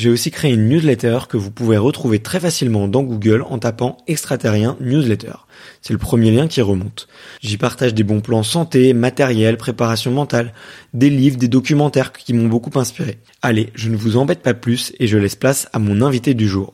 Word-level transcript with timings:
j'ai 0.00 0.08
aussi 0.08 0.30
créé 0.30 0.54
une 0.54 0.66
newsletter 0.66 1.18
que 1.28 1.36
vous 1.36 1.50
pouvez 1.50 1.76
retrouver 1.76 2.20
très 2.20 2.40
facilement 2.40 2.88
dans 2.88 3.02
Google 3.02 3.44
en 3.46 3.58
tapant 3.58 3.98
extraterrien 4.06 4.78
newsletter. 4.80 5.34
C'est 5.82 5.92
le 5.92 5.98
premier 5.98 6.30
lien 6.30 6.48
qui 6.48 6.62
remonte. 6.62 7.06
J'y 7.42 7.58
partage 7.58 7.92
des 7.92 8.02
bons 8.02 8.22
plans 8.22 8.42
santé, 8.42 8.94
matériel, 8.94 9.58
préparation 9.58 10.10
mentale, 10.10 10.54
des 10.94 11.10
livres, 11.10 11.36
des 11.36 11.48
documentaires 11.48 12.12
qui 12.12 12.32
m'ont 12.32 12.48
beaucoup 12.48 12.78
inspiré. 12.78 13.18
Allez, 13.42 13.68
je 13.74 13.90
ne 13.90 13.96
vous 13.96 14.16
embête 14.16 14.40
pas 14.40 14.54
plus 14.54 14.94
et 14.98 15.06
je 15.06 15.18
laisse 15.18 15.36
place 15.36 15.68
à 15.74 15.78
mon 15.78 16.00
invité 16.00 16.32
du 16.32 16.48
jour. 16.48 16.72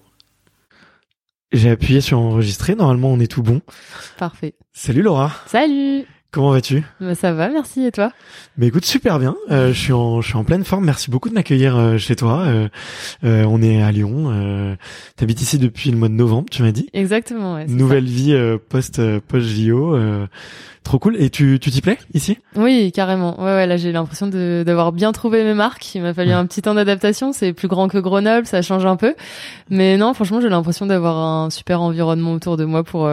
J'ai 1.50 1.71
appuyé 1.71 2.00
sur 2.00 2.21
enregistrer, 2.21 2.77
normalement 2.77 3.11
on 3.11 3.19
est 3.19 3.27
tout 3.31 3.43
bon. 3.43 3.61
Parfait. 4.19 4.55
Salut 4.73 5.03
Laura. 5.03 5.33
Salut. 5.47 6.06
Comment 6.37 6.51
vas-tu? 6.51 6.85
Bah, 7.01 7.15
Ça 7.15 7.33
va, 7.33 7.49
merci. 7.49 7.87
Et 7.87 7.91
toi? 7.93 8.13
Mais 8.59 8.67
écoute, 8.67 8.85
super 8.85 9.19
bien. 9.19 9.35
Euh, 9.51 9.69
je 9.73 9.79
suis 9.81 9.95
en, 9.95 10.21
je 10.21 10.29
suis 10.29 10.37
en 10.37 10.45
pleine 10.45 10.65
forme. 10.65 10.85
Merci 10.85 11.11
beaucoup 11.11 11.31
de 11.31 11.35
m'accueillir 11.35 11.75
euh, 11.79 11.97
chez 11.97 12.15
toi. 12.15 12.41
Euh, 12.41 12.69
euh, 13.25 13.45
on 13.49 13.63
est 13.63 13.83
à 13.83 13.91
Lyon. 13.91 14.27
Euh, 14.31 14.75
T'habites 15.17 15.41
ici 15.41 15.59
depuis 15.59 15.91
le 15.91 15.97
mois 15.97 16.09
de 16.09 16.13
novembre, 16.13 16.49
tu 16.51 16.63
m'as 16.63 16.73
dit? 16.73 16.91
Exactement. 16.93 17.55
Ouais, 17.55 17.65
Nouvelle 17.67 18.05
vie 18.05 18.35
euh, 18.35 18.59
post 18.69 19.01
post 19.21 19.47
JO. 19.47 19.97
trop 20.85 20.99
cool. 20.99 21.17
Et 21.19 21.31
tu 21.31 21.59
tu 21.59 21.71
t'y 21.71 21.81
plais 21.81 21.97
ici? 22.13 22.37
Oui, 22.55 22.93
carrément. 22.93 23.41
Ouais, 23.41 23.55
ouais. 23.55 23.67
Là, 23.67 23.79
j'ai 23.79 23.91
l'impression 23.93 24.27
d'avoir 24.27 24.93
bien 24.93 25.13
trouvé 25.13 25.43
mes 25.43 25.55
marques. 25.55 25.95
Il 25.95 26.03
m'a 26.03 26.13
fallu 26.13 26.33
un 26.33 26.45
petit 26.45 26.61
temps 26.61 26.75
d'adaptation. 26.75 27.33
C'est 27.33 27.55
plus 27.55 27.69
grand 27.69 27.89
que 27.89 27.97
Grenoble, 27.97 28.47
ça 28.47 28.61
change 28.61 28.85
un 28.85 28.97
peu. 28.97 29.15
Mais 29.71 29.97
non, 29.97 30.13
franchement, 30.13 30.43
j'ai 30.43 30.51
l'impression 30.51 30.85
d'avoir 30.85 31.17
un 31.17 31.49
super 31.49 31.81
environnement 31.81 32.33
autour 32.35 32.59
de 32.59 32.67
moi 32.67 32.85
pour 32.85 33.09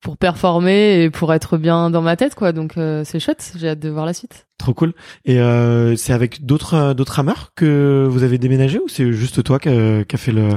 pour 0.00 0.16
performer 0.16 1.02
et 1.02 1.10
pour 1.10 1.32
être 1.34 1.58
bien 1.58 1.90
dans 1.90 2.02
ma 2.02 2.16
tête 2.16 2.34
quoi. 2.34 2.52
Donc 2.52 2.76
euh, 2.76 3.02
c'est 3.04 3.20
chouette. 3.20 3.52
J'ai 3.56 3.68
hâte 3.68 3.80
de 3.80 3.88
voir 3.88 4.06
la 4.06 4.14
suite. 4.14 4.46
Trop 4.58 4.74
cool. 4.74 4.92
Et 5.24 5.40
euh, 5.40 5.96
c'est 5.96 6.12
avec 6.12 6.44
d'autres 6.44 6.74
euh, 6.74 6.94
d'autres 6.94 7.14
rameurs 7.14 7.52
que 7.54 8.06
vous 8.08 8.22
avez 8.22 8.38
déménagé 8.38 8.78
ou 8.78 8.88
c'est 8.88 9.12
juste 9.12 9.42
toi 9.42 9.58
qui 9.58 9.68
a, 9.68 10.04
qui 10.04 10.16
a 10.16 10.18
fait 10.18 10.32
le 10.32 10.48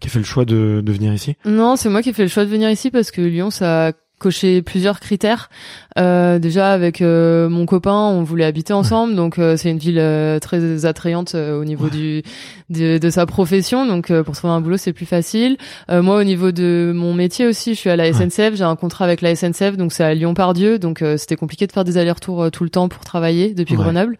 qui 0.00 0.08
a 0.08 0.10
fait 0.10 0.18
le 0.18 0.24
choix 0.24 0.44
de, 0.44 0.82
de 0.84 0.92
venir 0.92 1.14
ici? 1.14 1.36
Non, 1.44 1.76
c'est 1.76 1.88
moi 1.88 2.02
qui 2.02 2.10
ai 2.10 2.12
fait 2.12 2.24
le 2.24 2.28
choix 2.28 2.44
de 2.44 2.50
venir 2.50 2.68
ici 2.68 2.90
parce 2.90 3.12
que 3.12 3.20
Lyon, 3.20 3.50
ça 3.50 3.92
coché 4.22 4.62
plusieurs 4.62 5.00
critères. 5.00 5.50
Euh, 5.98 6.38
déjà 6.38 6.72
avec 6.72 7.02
euh, 7.02 7.48
mon 7.48 7.66
copain, 7.66 7.92
on 7.92 8.22
voulait 8.22 8.44
habiter 8.44 8.72
ensemble, 8.72 9.14
donc 9.14 9.38
euh, 9.38 9.56
c'est 9.58 9.70
une 9.70 9.78
ville 9.78 9.98
euh, 9.98 10.38
très 10.38 10.86
attrayante 10.86 11.34
au 11.34 11.64
niveau 11.64 11.88
du 11.90 12.22
de, 12.70 12.96
de, 12.96 13.10
sa 13.10 13.26
profession. 13.26 13.84
Donc 13.84 14.12
pour 14.22 14.34
trouver 14.34 14.54
un 14.54 14.60
boulot, 14.60 14.76
c'est 14.76 14.92
plus 14.92 15.06
facile. 15.06 15.56
moi, 15.90 16.16
au 16.18 16.24
niveau 16.24 16.52
de 16.52 16.92
mon 16.94 17.12
métier 17.12 17.46
aussi, 17.46 17.74
je 17.74 17.78
suis 17.78 17.90
à 17.90 17.96
la 17.96 18.12
SNCF. 18.12 18.54
J'ai 18.54 18.64
un 18.64 18.76
contrat 18.76 19.04
avec 19.04 19.20
la 19.20 19.34
SNCF, 19.34 19.76
donc 19.76 19.92
c'est 19.92 20.04
à 20.04 20.14
Lyon-Pardieu, 20.14 20.78
donc 20.78 21.04
c'était 21.16 21.36
compliqué 21.36 21.66
de 21.66 21.72
faire 21.72 21.84
des 21.84 21.98
allers-retours 21.98 22.50
tout 22.50 22.64
le 22.64 22.70
temps 22.70 22.88
pour 22.88 23.04
travailler 23.04 23.52
depuis 23.52 23.74
Grenoble. 23.74 24.16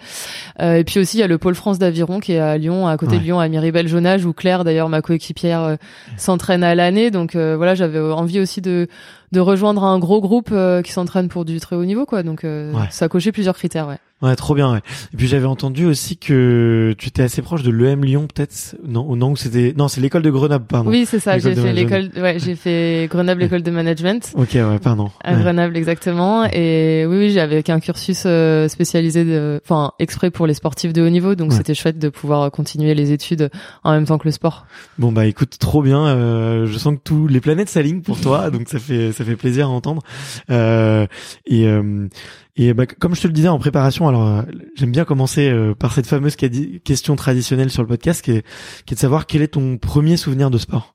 et 0.61 0.85
puis 0.85 1.01
aussi, 1.01 1.19
il 1.19 1.21
y 1.21 1.25
a 1.25 1.29
le 1.29 1.39
pôle 1.39 1.55
France 1.55 1.79
d'aviron 1.79 2.21
qui 2.21 2.33
est 2.33 2.39
à 2.39 2.59
Lyon, 2.59 2.89
à 2.89 2.97
côté 2.97 3.19
de 3.19 3.23
Lyon, 3.23 3.39
à 3.41 3.49
Miribel-Jonage, 3.49 4.27
où 4.27 4.33
Claire, 4.33 4.65
d'ailleurs, 4.65 4.89
ma 4.89 5.01
coéquipière, 5.01 5.77
s'entraîne 6.17 6.65
à 6.65 6.75
l'année. 6.75 7.11
Donc 7.11 7.35
voilà, 7.35 7.75
j'avais 7.75 8.01
envie 8.01 8.41
aussi 8.41 8.61
de 8.61 8.89
de 9.33 9.41
rejoindre 9.41 9.85
un 9.85 9.99
gros 9.99 10.21
groupe 10.21 10.51
euh, 10.53 10.83
qui 10.83 10.93
s'entraîne 10.93 11.29
pour 11.29 11.45
du 11.45 11.59
très 11.59 11.75
haut 11.75 11.85
niveau 11.85 12.07
quoi. 12.07 12.23
Donc 12.23 12.45
euh, 12.45 12.73
ça 12.91 13.07
a 13.07 13.09
coché 13.09 13.33
plusieurs 13.33 13.57
critères 13.57 13.89
ouais 13.89 13.99
Ouais, 14.23 14.37
trop 14.37 14.55
bien. 14.55 14.73
Ouais. 14.73 14.81
Et 15.13 15.17
puis 15.17 15.27
j'avais 15.27 15.47
entendu 15.47 15.85
aussi 15.85 16.17
que 16.17 16.95
tu 16.99 17.09
étais 17.09 17.23
assez 17.23 17.43
proche 17.43 17.63
de 17.63 17.71
l'EM 17.71 18.05
Lyon, 18.05 18.29
peut-être. 18.33 18.77
Non, 18.87 19.17
non, 19.17 19.35
c'était 19.37 19.75
non, 19.77 19.89
c'est 19.89 20.01
l'école 20.01 20.23
de 20.23 20.31
Grenoble, 20.31 20.65
pardon. 20.67 20.91
Oui, 20.91 21.07
c'est 21.07 21.19
ça. 21.19 21.39
J'ai 21.39 21.55
fait 21.55 21.73
l'école. 21.73 22.11
Ouais, 22.17 22.39
j'ai 22.39 22.55
fait 22.55 23.09
Grenoble 23.11 23.43
école 23.43 23.63
de 23.63 23.71
management. 23.71 24.33
Ok, 24.43 24.55
ouais, 24.55 24.79
pardon. 24.81 25.11
À 25.23 25.35
Grenoble, 25.35 25.77
exactement. 25.77 26.45
Et 26.53 27.05
oui, 27.07 27.17
oui, 27.17 27.31
j'avais 27.31 27.63
un 27.71 27.79
cursus 27.79 28.25
euh, 28.27 28.67
spécialisé, 28.67 29.25
de, 29.25 29.61
enfin 29.65 29.93
exprès 30.01 30.31
pour 30.31 30.47
les 30.47 30.55
sportifs 30.55 30.93
de 30.93 31.01
haut 31.01 31.09
niveau, 31.09 31.35
donc 31.37 31.53
c'était 31.53 31.75
chouette 31.75 31.99
de 31.99 32.09
pouvoir 32.09 32.51
continuer 32.51 32.95
les 32.95 33.13
études 33.13 33.51
en 33.85 33.93
même 33.93 34.05
temps 34.05 34.19
que 34.19 34.27
le 34.27 34.33
sport. 34.33 34.67
Bon 34.99 35.13
bah 35.13 35.27
écoute, 35.27 35.59
trop 35.59 35.83
bien. 35.83 36.07
Euh, 36.07 36.67
je 36.67 36.79
sens 36.79 36.95
que 36.95 37.01
tous 37.03 37.29
les 37.29 37.41
planètes 37.41 37.69
s'alignent 37.69 38.03
pour 38.03 38.21
toi, 38.21 38.51
donc 38.53 38.69
ça 38.69 38.79
fait 38.79 39.13
ça 39.13 39.25
fait 39.25 39.37
plaisir 39.37 39.67
à 39.67 39.71
entendre. 39.71 40.03
Euh, 40.51 41.07
et 41.47 41.67
euh, 41.67 42.09
et 42.57 42.75
bah, 42.75 42.87
comme 42.87 43.15
je 43.15 43.23
te 43.23 43.27
le 43.27 43.33
disais 43.33 43.49
en 43.49 43.59
préparation, 43.59 44.09
alors 44.09 44.29
euh, 44.29 44.43
j'aime 44.75 44.93
bien 44.93 45.05
commencer 45.05 45.49
euh, 45.49 45.75
par 45.75 45.93
cette 45.93 46.07
fameuse 46.07 46.37
question 46.37 47.17
traditionnelle 47.17 47.71
sur 47.71 47.83
le 47.83 47.89
podcast, 47.89 48.23
qui 48.23 48.33
est, 48.33 48.47
qui 48.85 48.93
est 48.93 48.97
de 48.97 49.01
savoir 49.01 49.27
quel 49.27 49.43
est 49.43 49.49
ton 49.49 49.79
premier 49.79 50.17
souvenir 50.17 50.51
de 50.51 50.59
sport. 50.59 50.95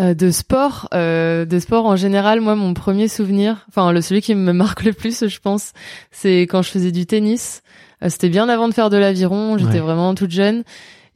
Euh, 0.00 0.14
de 0.14 0.30
sport, 0.30 0.88
de 0.92 1.58
sport 1.58 1.86
en 1.86 1.96
général, 1.96 2.40
moi 2.40 2.54
mon 2.54 2.74
premier 2.74 3.08
souvenir, 3.08 3.66
enfin 3.68 3.90
le 3.90 4.00
celui 4.00 4.20
qui 4.20 4.34
me 4.34 4.52
marque 4.52 4.84
le 4.84 4.92
plus, 4.92 5.26
je 5.26 5.40
pense, 5.40 5.72
c'est 6.10 6.42
quand 6.42 6.62
je 6.62 6.70
faisais 6.70 6.92
du 6.92 7.06
tennis. 7.06 7.62
C'était 8.06 8.28
bien 8.28 8.48
avant 8.48 8.68
de 8.68 8.74
faire 8.74 8.90
de 8.90 8.96
l'aviron, 8.96 9.58
j'étais 9.58 9.80
vraiment 9.80 10.14
toute 10.14 10.30
jeune 10.30 10.62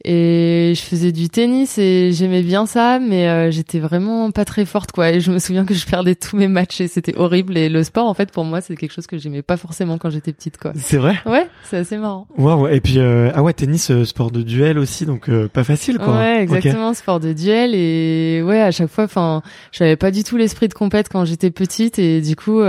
Et 0.05 0.73
je 0.75 0.81
faisais 0.81 1.13
du 1.13 1.29
tennis 1.29 1.77
et 1.77 2.11
j'aimais 2.11 2.41
bien 2.41 2.65
ça, 2.65 2.99
mais 2.99 3.29
euh, 3.29 3.51
j'étais 3.51 3.79
vraiment 3.79 4.31
pas 4.31 4.43
très 4.43 4.65
forte, 4.65 4.91
quoi. 4.91 5.11
Et 5.11 5.21
je 5.21 5.31
me 5.31 5.39
souviens 5.39 5.63
que 5.65 5.73
je 5.73 5.85
perdais 5.85 6.13
tous 6.13 6.35
mes 6.35 6.49
matchs 6.49 6.81
et 6.81 6.89
c'était 6.89 7.15
horrible. 7.15 7.57
Et 7.57 7.69
le 7.69 7.83
sport, 7.83 8.07
en 8.07 8.13
fait, 8.13 8.29
pour 8.29 8.43
moi, 8.43 8.59
c'est 8.59 8.75
quelque 8.75 8.91
chose 8.91 9.07
que 9.07 9.17
j'aimais 9.17 9.41
pas 9.41 9.55
forcément 9.55 9.97
quand 9.97 10.09
j'étais 10.09 10.33
petite, 10.33 10.57
quoi. 10.57 10.73
C'est 10.75 10.97
vrai? 10.97 11.15
Ouais, 11.25 11.47
c'est 11.63 11.77
assez 11.77 11.97
marrant. 11.97 12.27
Ouais, 12.37 12.75
Et 12.75 12.81
puis, 12.81 12.99
euh, 12.99 13.31
ah 13.33 13.41
ouais, 13.43 13.53
tennis, 13.53 13.91
euh, 13.91 14.03
sport 14.03 14.29
de 14.29 14.41
duel 14.41 14.77
aussi, 14.77 15.05
donc 15.05 15.29
pas 15.47 15.63
facile, 15.63 15.97
quoi. 15.99 16.17
Ouais, 16.17 16.43
exactement, 16.43 16.93
sport 16.93 17.21
de 17.21 17.31
duel. 17.31 17.73
Et 17.73 18.41
ouais, 18.43 18.61
à 18.61 18.71
chaque 18.71 18.89
fois, 18.89 19.05
enfin, 19.05 19.41
j'avais 19.71 19.95
pas 19.95 20.11
du 20.11 20.25
tout 20.25 20.35
l'esprit 20.35 20.67
de 20.67 20.73
compète 20.73 21.07
quand 21.07 21.23
j'étais 21.23 21.49
petite. 21.49 21.97
Et 21.97 22.19
du 22.19 22.35
coup 22.35 22.61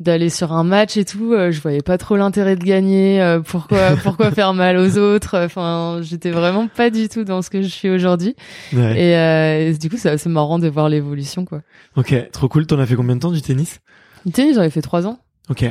d'aller 0.00 0.30
sur 0.30 0.52
un 0.52 0.64
match 0.64 0.96
et 0.96 1.04
tout, 1.04 1.32
euh, 1.32 1.50
je 1.50 1.60
voyais 1.60 1.82
pas 1.82 1.98
trop 1.98 2.16
l'intérêt 2.16 2.56
de 2.56 2.64
gagner. 2.64 3.20
Euh, 3.20 3.40
pourquoi 3.40 3.96
pourquoi 4.02 4.30
faire 4.30 4.54
mal 4.54 4.76
aux 4.76 4.96
autres 4.96 5.38
Enfin, 5.38 6.00
j'étais 6.02 6.30
vraiment 6.30 6.68
pas 6.68 6.90
du 6.90 7.08
tout 7.08 7.24
dans 7.24 7.42
ce 7.42 7.50
que 7.50 7.62
je 7.62 7.68
suis 7.68 7.90
aujourd'hui. 7.90 8.36
Ouais. 8.72 9.00
Et, 9.00 9.16
euh, 9.16 9.76
du 9.76 9.90
coup, 9.90 9.96
c'est 9.96 10.10
assez 10.10 10.28
marrant 10.28 10.58
de 10.58 10.68
voir 10.68 10.88
l'évolution, 10.88 11.44
quoi. 11.44 11.62
Ok, 11.96 12.14
trop 12.32 12.48
cool. 12.48 12.66
T'en 12.66 12.78
as 12.78 12.86
fait 12.86 12.94
combien 12.94 13.16
de 13.16 13.20
temps 13.20 13.32
du 13.32 13.42
tennis? 13.42 13.80
Du 14.24 14.32
tennis, 14.32 14.54
j'en 14.54 14.62
ai 14.62 14.70
fait 14.70 14.82
trois 14.82 15.06
ans. 15.06 15.18
Ok. 15.50 15.62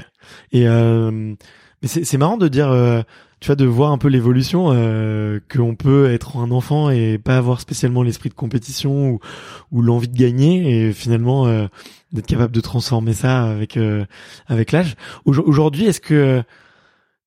Et 0.51 0.67
euh, 0.67 1.33
mais 1.81 1.87
c'est 1.87 2.17
marrant 2.17 2.37
de 2.37 2.47
dire 2.47 2.69
tu 3.39 3.47
vois, 3.47 3.55
de 3.55 3.65
voir 3.65 3.91
un 3.91 3.97
peu 3.97 4.07
l'évolution, 4.07 4.69
euh, 4.71 5.39
qu'on 5.53 5.75
peut 5.75 6.11
être 6.11 6.37
un 6.37 6.51
enfant 6.51 6.89
et 6.89 7.17
pas 7.17 7.37
avoir 7.37 7.61
spécialement 7.61 8.01
l'esprit 8.01 8.29
de 8.29 8.33
compétition 8.33 9.09
ou, 9.09 9.19
ou 9.71 9.81
l'envie 9.81 10.07
de 10.07 10.17
gagner, 10.17 10.87
et 10.87 10.93
finalement 10.93 11.45
euh, 11.45 11.67
d'être 12.11 12.25
capable 12.25 12.53
de 12.53 12.61
transformer 12.61 13.13
ça 13.13 13.43
avec 13.43 13.77
euh, 13.77 14.05
avec 14.47 14.71
l'âge. 14.71 14.95
Aujourd'hui, 15.25 15.85
est-ce 15.85 16.01
que 16.01 16.43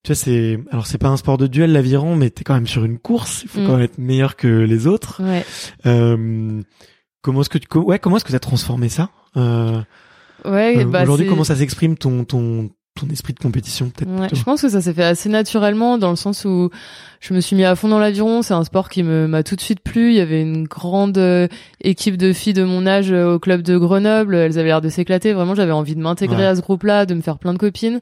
tu 0.03 0.09
vois, 0.09 0.15
c'est 0.15 0.59
alors 0.71 0.87
c'est 0.87 0.97
pas 0.97 1.09
un 1.09 1.17
sport 1.17 1.37
de 1.37 1.47
duel 1.47 1.71
l'aviron, 1.71 2.15
mais 2.15 2.29
t'es 2.29 2.43
quand 2.43 2.55
même 2.55 2.67
sur 2.67 2.83
une 2.83 2.97
course. 2.97 3.43
Il 3.43 3.49
faut 3.49 3.61
mm. 3.61 3.65
quand 3.65 3.73
même 3.73 3.81
être 3.81 3.97
meilleur 3.97 4.35
que 4.35 4.47
les 4.47 4.87
autres. 4.87 5.23
Ouais. 5.23 5.45
Euh, 5.85 6.61
comment 7.21 7.41
est-ce 7.41 7.49
que 7.49 7.57
tu 7.57 7.77
ouais 7.77 7.99
comment 7.99 8.17
est-ce 8.17 8.25
que 8.25 8.31
t'as 8.31 8.39
transformé 8.39 8.89
ça? 8.89 9.09
Euh, 9.37 9.81
Ouais, 10.43 10.85
bah 10.85 11.03
aujourd'hui 11.03 11.27
comment 11.27 11.43
ça 11.43 11.55
s'exprime 11.55 11.97
ton 11.97 12.23
ton 12.23 12.71
ton 12.99 13.07
esprit 13.09 13.33
de 13.33 13.39
compétition 13.39 13.89
peut-être 13.89 14.19
ouais, 14.19 14.27
Je 14.33 14.43
pense 14.43 14.61
que 14.61 14.69
ça 14.69 14.81
s'est 14.81 14.93
fait 14.93 15.03
assez 15.03 15.29
naturellement 15.29 15.97
dans 15.97 16.09
le 16.09 16.15
sens 16.15 16.45
où 16.45 16.69
je 17.21 17.35
me 17.35 17.39
suis 17.39 17.55
mis 17.55 17.63
à 17.63 17.75
fond 17.75 17.87
dans 17.87 17.99
l'aviron. 17.99 18.41
C'est 18.41 18.55
un 18.55 18.63
sport 18.63 18.89
qui 18.89 19.03
me 19.03 19.27
m'a 19.27 19.43
tout 19.43 19.55
de 19.55 19.61
suite 19.61 19.79
plu. 19.79 20.09
Il 20.09 20.15
y 20.15 20.19
avait 20.19 20.41
une 20.41 20.63
grande 20.63 21.19
euh, 21.19 21.47
équipe 21.83 22.17
de 22.17 22.33
filles 22.33 22.53
de 22.53 22.63
mon 22.63 22.87
âge 22.87 23.11
euh, 23.11 23.35
au 23.35 23.39
club 23.39 23.61
de 23.61 23.77
Grenoble. 23.77 24.33
Elles 24.33 24.57
avaient 24.57 24.69
l'air 24.69 24.81
de 24.81 24.89
s'éclater. 24.89 25.31
Vraiment, 25.31 25.53
j'avais 25.53 25.71
envie 25.71 25.93
de 25.93 26.01
m'intégrer 26.01 26.47
à 26.47 26.55
ce 26.55 26.61
groupe-là, 26.61 27.05
de 27.05 27.13
me 27.13 27.21
faire 27.21 27.37
plein 27.37 27.53
de 27.53 27.59
copines. 27.59 27.99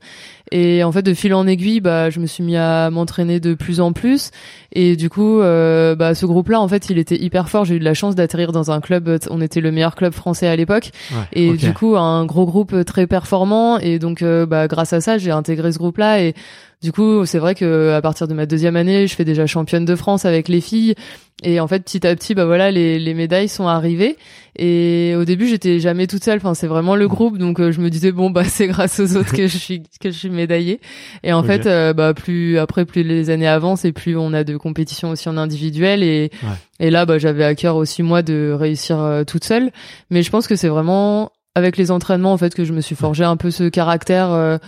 Et 0.51 0.85
en 0.85 0.93
fait, 0.93 1.01
de 1.01 1.13
fil 1.13 1.33
en 1.33 1.47
aiguille, 1.47 1.81
bah, 1.81 2.09
je 2.09 2.21
me 2.21 2.27
suis 2.27 2.45
mis 2.45 2.55
à 2.55 2.89
m'entraîner 2.91 3.41
de 3.41 3.55
plus 3.55 3.81
en 3.81 3.91
plus. 3.91 4.31
Et 4.71 4.95
du 4.95 5.09
coup, 5.09 5.41
euh, 5.41 5.95
bah, 5.95 6.15
ce 6.15 6.25
groupe-là, 6.25 6.61
en 6.61 6.69
fait, 6.69 6.89
il 6.89 6.97
était 6.97 7.21
hyper 7.21 7.49
fort. 7.49 7.65
J'ai 7.65 7.75
eu 7.75 7.79
de 7.79 7.85
la 7.85 7.93
chance 7.93 8.15
d'atterrir 8.15 8.53
dans 8.53 8.71
un 8.71 8.79
club. 8.79 9.19
On 9.29 9.41
était 9.41 9.59
le 9.59 9.73
meilleur 9.73 9.95
club 9.95 10.13
français 10.13 10.47
à 10.47 10.55
l'époque. 10.55 10.91
et 11.33 11.51
du 11.57 11.73
coup, 11.73 11.97
un 11.97 12.25
gros 12.25 12.45
groupe 12.45 12.85
très 12.85 13.05
performant. 13.05 13.79
Et 13.79 13.99
donc, 13.99 14.23
bah, 14.23 14.69
grâce 14.69 14.93
à 14.93 15.01
ça, 15.01 15.17
j'ai 15.17 15.31
intégré 15.31 15.73
ce 15.73 15.77
groupe-là 15.77 16.21
et 16.21 16.35
du 16.81 16.93
coup, 16.93 17.25
c'est 17.25 17.39
vrai 17.39 17.55
que 17.55 17.91
à 17.91 18.01
partir 18.01 18.27
de 18.27 18.33
ma 18.33 18.45
deuxième 18.45 18.77
année, 18.77 19.05
je 19.05 19.13
fais 19.13 19.25
déjà 19.25 19.45
championne 19.45 19.83
de 19.83 19.95
France 19.97 20.23
avec 20.23 20.47
les 20.47 20.61
filles. 20.61 20.95
Et 21.43 21.59
en 21.59 21.67
fait, 21.67 21.79
petit 21.79 22.05
à 22.07 22.15
petit, 22.15 22.35
bah 22.35 22.45
voilà, 22.45 22.71
les, 22.71 22.99
les 22.99 23.13
médailles 23.13 23.49
sont 23.49 23.67
arrivées. 23.67 24.17
Et 24.57 25.13
au 25.17 25.25
début, 25.25 25.47
j'étais 25.47 25.79
jamais 25.79 26.07
toute 26.07 26.23
seule. 26.23 26.37
Enfin, 26.37 26.53
c'est 26.53 26.67
vraiment 26.67 26.95
le 26.95 27.07
groupe. 27.09 27.37
Donc, 27.37 27.59
euh, 27.59 27.73
je 27.73 27.81
me 27.81 27.89
disais 27.89 28.13
bon, 28.13 28.29
bah 28.29 28.43
c'est 28.45 28.67
grâce 28.67 28.99
aux 29.01 29.17
autres 29.17 29.33
que 29.33 29.47
je 29.47 29.57
suis 29.57 29.83
que 29.99 30.09
je 30.09 30.17
suis 30.17 30.29
médaillée. 30.29 30.79
Et 31.23 31.33
en 31.33 31.43
fait, 31.43 31.65
euh, 31.65 31.91
bah 31.93 32.13
plus 32.13 32.57
après, 32.57 32.85
plus 32.85 33.03
les 33.03 33.29
années 33.29 33.47
avancent 33.47 33.83
et 33.83 33.91
plus 33.91 34.15
on 34.15 34.31
a 34.33 34.45
de 34.45 34.55
compétitions 34.55 35.11
aussi 35.11 35.27
en 35.27 35.35
individuel. 35.35 36.01
Et 36.01 36.31
et 36.79 36.89
là, 36.89 37.05
bah 37.05 37.17
j'avais 37.17 37.43
à 37.43 37.55
cœur 37.55 37.75
aussi 37.75 38.03
moi 38.03 38.21
de 38.21 38.55
réussir 38.57 38.99
euh, 38.99 39.25
toute 39.25 39.43
seule. 39.43 39.71
Mais 40.09 40.23
je 40.23 40.29
pense 40.29 40.47
que 40.47 40.55
c'est 40.55 40.69
vraiment 40.69 41.31
avec 41.55 41.75
les 41.75 41.91
entraînements 41.91 42.31
en 42.31 42.37
fait 42.37 42.53
que 42.55 42.63
je 42.63 42.71
me 42.71 42.79
suis 42.79 42.95
forgé 42.95 43.25
un 43.25 43.35
peu 43.35 43.51
ce 43.51 43.67
caractère 43.67 44.59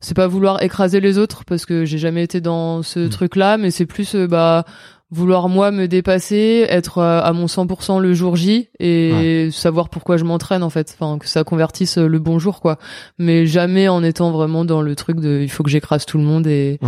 c'est 0.00 0.16
pas 0.16 0.26
vouloir 0.26 0.62
écraser 0.62 1.00
les 1.00 1.18
autres 1.18 1.44
parce 1.44 1.66
que 1.66 1.84
j'ai 1.84 1.98
jamais 1.98 2.24
été 2.24 2.40
dans 2.40 2.82
ce 2.82 3.00
mm. 3.00 3.08
truc 3.10 3.36
là 3.36 3.58
mais 3.58 3.70
c'est 3.70 3.86
plus 3.86 4.14
euh, 4.14 4.26
bah 4.26 4.64
vouloir 5.12 5.48
moi 5.48 5.72
me 5.72 5.88
dépasser 5.88 6.66
être 6.68 6.98
euh, 6.98 7.20
à 7.20 7.32
mon 7.32 7.46
100% 7.46 8.00
le 8.00 8.14
jour 8.14 8.36
J 8.36 8.68
et 8.78 9.50
savoir 9.50 9.88
pourquoi 9.88 10.16
je 10.16 10.24
m'entraîne 10.24 10.62
en 10.62 10.70
fait. 10.70 10.96
Enfin 10.98 11.18
que 11.18 11.26
ça 11.26 11.42
convertisse 11.42 11.98
euh, 11.98 12.06
le 12.06 12.18
bon 12.20 12.38
jour 12.38 12.60
quoi. 12.60 12.78
Mais 13.18 13.44
jamais 13.44 13.88
en 13.88 14.04
étant 14.04 14.30
vraiment 14.30 14.64
dans 14.64 14.82
le 14.82 14.94
truc 14.94 15.18
de 15.18 15.40
il 15.42 15.50
faut 15.50 15.64
que 15.64 15.70
j'écrase 15.70 16.06
tout 16.06 16.16
le 16.16 16.24
monde 16.24 16.46
et 16.46 16.78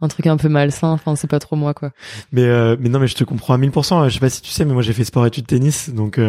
un 0.00 0.08
truc 0.08 0.26
un 0.26 0.36
peu 0.36 0.48
malsain 0.48 0.90
enfin 0.90 1.16
c'est 1.16 1.28
pas 1.28 1.40
trop 1.40 1.56
moi 1.56 1.74
quoi. 1.74 1.90
Mais 2.30 2.46
mais 2.76 2.88
non 2.88 3.00
mais 3.00 3.08
je 3.08 3.16
te 3.16 3.24
comprends 3.24 3.54
à 3.54 3.58
1000% 3.58 4.08
je 4.08 4.14
sais 4.14 4.20
pas 4.20 4.30
si 4.30 4.40
tu 4.40 4.50
sais 4.50 4.64
mais 4.64 4.72
moi 4.72 4.82
j'ai 4.82 4.92
fait 4.92 5.04
sport 5.04 5.26
études 5.26 5.46
tennis 5.46 5.90
donc 5.90 6.20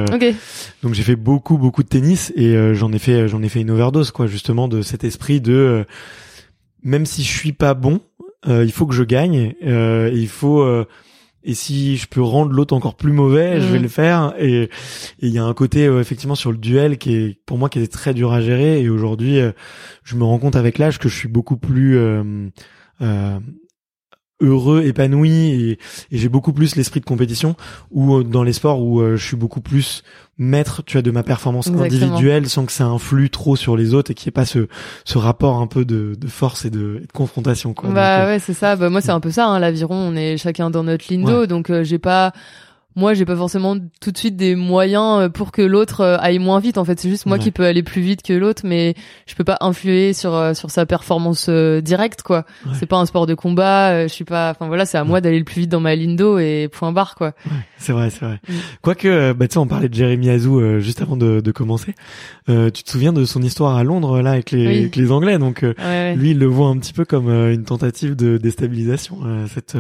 donc 0.82 0.94
j'ai 0.94 1.04
fait 1.04 1.16
beaucoup 1.16 1.58
beaucoup 1.60 1.84
de 1.84 1.90
tennis 1.90 2.34
et 2.36 2.74
j'en 2.74 2.92
ai 2.92 3.00
fait 3.00 3.28
j'en 3.28 3.44
ai 3.44 3.50
fait 3.50 3.62
une 3.62 3.70
overdose 3.72 4.10
quoi 4.12 4.26
justement 4.26 4.68
de 4.68 4.82
cet 4.82 5.04
esprit 5.04 5.42
de 5.42 5.86
même 6.86 7.06
si 7.06 7.24
je 7.24 7.38
suis 7.38 7.52
pas 7.52 7.74
bon, 7.74 8.00
euh, 8.48 8.64
il 8.64 8.72
faut 8.72 8.86
que 8.86 8.94
je 8.94 9.04
gagne. 9.04 9.56
Euh, 9.66 10.10
il 10.14 10.30
faut 10.30 10.62
euh, 10.62 10.86
et 11.44 11.54
si 11.54 11.98
je 11.98 12.08
peux 12.08 12.22
rendre 12.22 12.52
l'autre 12.52 12.74
encore 12.74 12.96
plus 12.96 13.12
mauvais, 13.12 13.60
je 13.60 13.68
vais 13.68 13.80
mm. 13.80 13.84
le 13.84 13.88
faire. 13.88 14.34
Et 14.40 14.70
il 15.20 15.30
y 15.30 15.38
a 15.38 15.44
un 15.44 15.54
côté 15.54 15.84
effectivement 15.84 16.36
sur 16.36 16.52
le 16.52 16.58
duel 16.58 16.98
qui 16.98 17.16
est 17.16 17.40
pour 17.46 17.58
moi 17.58 17.70
qui 17.70 17.80
était 17.80 17.92
très 17.92 18.14
dur 18.14 18.32
à 18.32 18.42
gérer. 18.42 18.82
Et 18.82 18.90
aujourd'hui, 18.90 19.40
je 20.04 20.16
me 20.16 20.24
rends 20.24 20.40
compte 20.40 20.56
avec 20.56 20.78
l'âge 20.78 20.98
que 20.98 21.10
je 21.10 21.16
suis 21.16 21.28
beaucoup 21.28 21.58
plus 21.58 22.00
heureux, 24.42 24.84
épanoui 24.84 25.32
et, 25.32 25.72
et 25.72 25.78
j'ai 26.18 26.30
beaucoup 26.30 26.52
plus 26.54 26.76
l'esprit 26.76 27.00
de 27.00 27.06
compétition 27.06 27.56
ou 27.92 28.24
dans 28.24 28.44
les 28.44 28.54
sports 28.54 28.82
où 28.82 29.02
je 29.16 29.24
suis 29.24 29.38
beaucoup 29.38 29.62
plus 29.62 30.04
maître 30.38 30.84
tu 30.86 30.98
as 30.98 31.02
de 31.02 31.12
ma 31.12 31.24
performance 31.24 31.68
individuelle 31.68 32.50
sans 32.50 32.66
que 32.66 32.74
ça 32.74 32.86
influe 32.86 33.30
trop 33.30 33.56
sur 33.56 33.78
les 33.78 33.94
autres 33.94 34.12
et 34.12 34.14
qu'il 34.14 34.28
n'y 34.28 34.32
ait 34.32 34.34
pas 34.34 34.46
ce 34.46 34.68
ce 35.06 35.18
rapport 35.18 35.62
un 35.62 35.68
peu 35.68 35.86
de, 35.86 36.16
de 36.20 36.28
force 36.28 36.66
et 36.66 36.70
de, 36.70 37.00
de 37.00 37.08
confrontation 37.14 37.74
quoi. 37.74 37.90
Bah 37.92 38.26
euh, 38.26 38.28
ouais 38.34 38.40
c'est 38.40 38.54
ça. 38.54 38.76
Bah 38.76 38.90
moi 38.90 39.00
c'est 39.00 39.12
un 39.12 39.22
peu 39.22 39.32
ça 39.32 39.48
hein, 39.48 39.60
l'aviron 39.60 39.96
on 39.96 40.16
est 40.16 40.36
chacun 40.38 40.70
dans 40.70 40.84
notre 40.84 41.06
lindo 41.10 41.46
donc 41.46 41.70
euh, 41.70 41.84
j'ai 41.86 42.00
pas 42.00 42.34
moi 42.96 43.14
j'ai 43.14 43.26
pas 43.26 43.36
forcément 43.36 43.76
tout 44.00 44.12
de 44.12 44.18
suite 44.18 44.38
des 44.38 44.56
moyens 44.56 45.24
euh, 45.24 45.30
pour 45.30 45.52
que 45.52 45.62
l'autre 45.62 46.02
euh, 46.02 46.18
aille 46.20 46.40
moins 46.40 46.60
vite 46.60 46.78
en 46.78 46.86
fait. 46.86 47.00
C'est 47.00 47.10
juste 47.10 47.26
moi 47.26 47.38
qui 47.38 47.52
peux 47.52 47.66
aller 47.66 47.84
plus 47.84 48.02
vite 48.02 48.22
que 48.22 48.34
l'autre 48.34 48.62
mais 48.66 48.96
je 49.28 49.36
peux 49.36 49.44
pas 49.44 49.58
influer 49.62 50.14
sur 50.14 50.34
euh, 50.34 50.54
sur 50.54 50.72
sa 50.72 50.86
performance 50.86 51.50
directe 51.50 52.22
quoi. 52.22 52.46
C'est 52.74 52.86
pas 52.86 52.98
un 52.98 53.06
sport 53.06 53.26
de 53.26 53.34
combat 53.34 54.08
je 54.08 54.14
suis 54.14 54.24
pas 54.24 54.52
enfin 54.52 54.68
voilà 54.68 54.86
c'est 54.86 54.98
à 54.98 55.04
moi 55.04 55.22
d'aller 55.22 55.40
le 55.40 55.46
plus 55.46 55.62
vite 55.62 55.70
dans 55.70 55.80
ma 55.80 55.96
lindo 55.96 56.40
et 56.40 56.70
point 56.72 56.92
barre 56.92 57.16
quoi. 57.16 57.34
C'est 57.78 57.92
vrai 57.92 58.10
c'est 58.10 58.26
vrai. 58.26 58.40
Mm. 58.48 58.54
quoique 58.82 59.34
bah 59.34 59.48
tu 59.48 59.54
sais 59.54 59.60
on 59.60 59.68
parlait 59.68 59.90
de 59.90 59.94
Jérémy 59.94 60.30
Azou 60.30 60.80
juste 60.80 61.02
avant 61.02 61.18
de, 61.18 61.42
de 61.42 61.52
commencer. 61.52 61.94
Tu 62.48 62.84
te 62.84 62.90
souviens 62.90 63.14
de 63.14 63.26
son 63.26 63.42
histoire 63.42 63.76
à 63.76 63.84
Londres 63.84 64.22
là 64.22 64.32
avec 64.32 64.52
les 64.52 64.66
avec 64.66 64.96
les 64.96 65.12
Anglais? 65.12 65.38
Donc 65.38 65.62
lui 65.62 66.32
il 66.32 66.40
le 66.40 66.46
voit 66.46 66.70
un 66.70 66.78
petit 66.78 66.94
peu 66.94 67.04
comme 67.04 67.30
une 67.30 67.66
tentative 67.66 68.16
de 68.16 68.38
déstabilisation 68.38 69.20
cette 69.54 69.78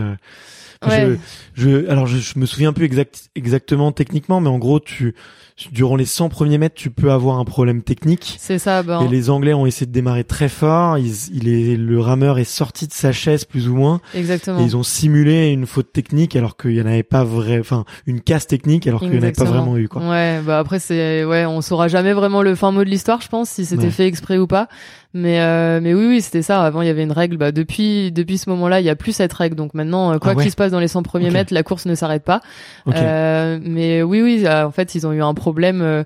je, 0.83 1.17
je, 1.55 1.87
alors 1.89 2.07
je, 2.07 2.17
je, 2.17 2.39
me 2.39 2.45
souviens 2.45 2.73
peu 2.73 2.83
exact, 2.83 3.29
exactement 3.35 3.91
techniquement, 3.91 4.41
mais 4.41 4.49
en 4.49 4.57
gros, 4.57 4.79
tu, 4.79 5.15
durant 5.71 5.95
les 5.95 6.05
100 6.05 6.27
premiers 6.27 6.57
mètres, 6.57 6.75
tu 6.75 6.89
peux 6.89 7.11
avoir 7.11 7.39
un 7.39 7.45
problème 7.45 7.81
technique. 7.81 8.35
C'est 8.39 8.59
ça. 8.59 8.83
Ben... 8.83 9.01
Et 9.01 9.07
les 9.07 9.29
Anglais 9.29 9.53
ont 9.53 9.65
essayé 9.65 9.85
de 9.85 9.91
démarrer 9.91 10.25
très 10.25 10.49
fort. 10.49 10.97
Ils, 10.97 11.29
il 11.33 11.47
est, 11.47 11.77
le 11.77 11.99
rameur 12.01 12.39
est 12.39 12.43
sorti 12.43 12.87
de 12.87 12.91
sa 12.91 13.13
chaise 13.13 13.45
plus 13.45 13.69
ou 13.69 13.75
moins. 13.75 14.01
Exactement. 14.13 14.59
Et 14.59 14.63
ils 14.63 14.75
ont 14.75 14.83
simulé 14.83 15.47
une 15.47 15.65
faute 15.65 15.93
technique 15.93 16.35
alors 16.35 16.57
qu'il 16.57 16.73
y 16.73 16.81
en 16.81 16.85
avait 16.85 17.03
pas 17.03 17.23
vrai, 17.23 17.57
enfin 17.59 17.85
une 18.05 18.19
casse 18.19 18.47
technique 18.47 18.85
alors 18.85 18.99
qu'il 18.99 19.11
n'y 19.11 19.17
en 19.17 19.23
avait 19.23 19.31
pas 19.31 19.45
vraiment 19.45 19.77
eu 19.77 19.87
quoi. 19.87 20.01
Ouais. 20.01 20.41
Bah 20.45 20.59
après 20.59 20.79
c'est, 20.79 21.23
ouais, 21.23 21.45
on 21.45 21.61
saura 21.61 21.87
jamais 21.87 22.11
vraiment 22.11 22.41
le 22.41 22.53
fin 22.55 22.71
mot 22.71 22.83
de 22.83 22.89
l'histoire, 22.89 23.21
je 23.21 23.29
pense, 23.29 23.49
si 23.49 23.65
c'était 23.65 23.91
fait 23.91 24.07
exprès 24.07 24.37
ou 24.37 24.47
pas. 24.47 24.67
Mais 25.15 25.39
euh, 25.39 25.79
mais 25.81 25.93
oui 25.93 26.07
oui 26.07 26.21
c'était 26.21 26.41
ça. 26.41 26.61
Avant 26.61 26.81
il 26.81 26.87
y 26.87 26.89
avait 26.89 27.03
une 27.03 27.13
règle. 27.13 27.37
Bah 27.37 27.53
depuis 27.53 28.11
depuis 28.11 28.37
ce 28.37 28.49
moment-là 28.49 28.81
il 28.81 28.85
y 28.85 28.89
a 28.89 28.97
plus 28.97 29.13
cette 29.13 29.31
règle. 29.31 29.55
Donc 29.55 29.73
maintenant 29.73 30.11
euh, 30.11 30.17
quoi 30.17 30.33
ah 30.37 30.41
qu'il 30.41 30.51
se 30.51 30.57
passe 30.57 30.73
dans 30.73 30.81
les 30.81 30.89
100 30.89 31.03
premiers 31.03 31.31
mètres 31.31 31.53
la 31.53 31.63
course 31.63 31.85
ne 31.85 31.95
s'arrête 31.95 32.25
pas. 32.25 32.41
Euh, 32.93 33.57
mais 33.63 34.03
oui 34.03 34.21
oui 34.21 34.45
en 34.45 34.71
fait 34.71 34.93
ils 34.93 35.07
ont 35.07 35.13
eu 35.13 35.23
un 35.23 35.33
problème. 35.33 35.44
Euh, 35.81 36.03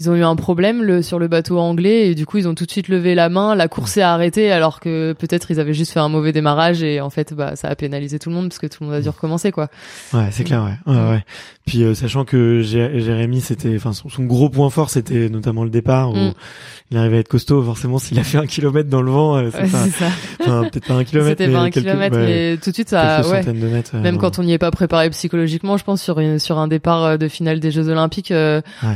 ils 0.00 0.08
ont 0.08 0.14
eu 0.14 0.24
un 0.24 0.34
problème 0.34 0.82
le, 0.82 1.02
sur 1.02 1.18
le 1.18 1.28
bateau 1.28 1.58
anglais 1.58 2.08
et 2.08 2.14
du 2.14 2.24
coup 2.24 2.38
ils 2.38 2.48
ont 2.48 2.54
tout 2.54 2.64
de 2.64 2.70
suite 2.70 2.88
levé 2.88 3.14
la 3.14 3.28
main. 3.28 3.54
La 3.54 3.68
course 3.68 3.92
s'est 3.92 4.02
arrêtée 4.02 4.50
alors 4.50 4.80
que 4.80 5.12
peut-être 5.12 5.50
ils 5.50 5.60
avaient 5.60 5.74
juste 5.74 5.92
fait 5.92 6.00
un 6.00 6.08
mauvais 6.08 6.32
démarrage 6.32 6.82
et 6.82 7.02
en 7.02 7.10
fait 7.10 7.34
bah 7.34 7.54
ça 7.54 7.68
a 7.68 7.74
pénalisé 7.74 8.18
tout 8.18 8.30
le 8.30 8.34
monde 8.34 8.48
parce 8.48 8.58
que 8.58 8.66
tout 8.66 8.78
le 8.82 8.86
monde 8.86 8.96
a 8.96 9.02
dû 9.02 9.10
recommencer 9.10 9.52
quoi. 9.52 9.68
Ouais 10.14 10.28
c'est 10.30 10.44
clair 10.44 10.64
ouais. 10.64 10.92
ouais, 10.92 11.10
ouais. 11.10 11.24
Puis 11.66 11.82
euh, 11.82 11.94
sachant 11.94 12.24
que 12.24 12.62
Jérémy 12.62 13.42
c'était 13.42 13.76
enfin 13.76 13.92
son, 13.92 14.08
gros 14.24 14.48
point 14.48 14.70
fort 14.70 14.88
c'était 14.88 15.28
notamment 15.28 15.64
le 15.64 15.70
départ 15.70 16.12
où 16.12 16.16
mm. 16.16 16.32
il 16.90 16.96
arrivait 16.96 17.18
à 17.18 17.20
être 17.20 17.28
costaud 17.28 17.62
forcément 17.62 17.98
s'il 17.98 18.18
a 18.18 18.24
fait 18.24 18.38
un 18.38 18.46
kilomètre 18.46 18.88
dans 18.88 19.02
le 19.02 19.10
vent 19.10 19.36
euh, 19.36 19.50
c'est 19.52 19.68
ça. 19.68 20.06
enfin 20.40 20.62
peut-être 20.62 20.86
pas 20.86 20.94
un 20.94 21.04
kilomètre 21.04 21.38
c'était 21.38 21.52
pas 21.52 21.60
un 21.60 21.70
kilomètre 21.70 22.16
mais 22.16 22.56
tout 22.56 22.70
de 22.70 22.74
suite 22.74 22.88
ça 22.88 23.20
ouais. 23.28 23.44
De 23.44 23.52
mètres, 23.52 23.94
même 23.96 24.16
quand 24.16 24.38
on 24.38 24.44
n'y 24.44 24.54
est 24.54 24.58
pas 24.58 24.70
préparé 24.70 25.10
psychologiquement 25.10 25.76
je 25.76 25.84
pense 25.84 26.00
sur 26.00 26.20
une, 26.20 26.38
sur 26.38 26.58
un 26.58 26.68
départ 26.68 27.04
euh, 27.04 27.16
de 27.18 27.28
finale 27.28 27.60
des 27.60 27.70
Jeux 27.70 27.88
Olympiques 27.88 28.32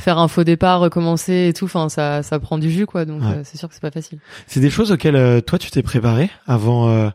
faire 0.01 0.19
un 0.19 0.29
faux 0.29 0.45
départ 0.45 0.91
commencer 0.95 1.49
et 1.49 1.53
tout, 1.53 1.67
enfin 1.67 1.89
ça 1.89 2.23
ça 2.23 2.39
prend 2.39 2.57
du 2.59 2.71
jus 2.71 2.87
quoi, 2.87 3.05
donc 3.05 3.23
euh, 3.23 3.43
c'est 3.45 3.59
sûr 3.59 3.69
que 3.69 3.75
c'est 3.75 3.83
pas 3.83 3.91
facile. 3.91 4.19
C'est 4.47 4.61
des 4.61 4.71
choses 4.71 4.93
auxquelles 4.93 5.17
euh, 5.17 5.41
toi 5.41 5.59
tu 5.59 5.71
t'es 5.71 5.83
préparé 5.83 6.31
avant 6.47 6.89
euh, 6.89 7.11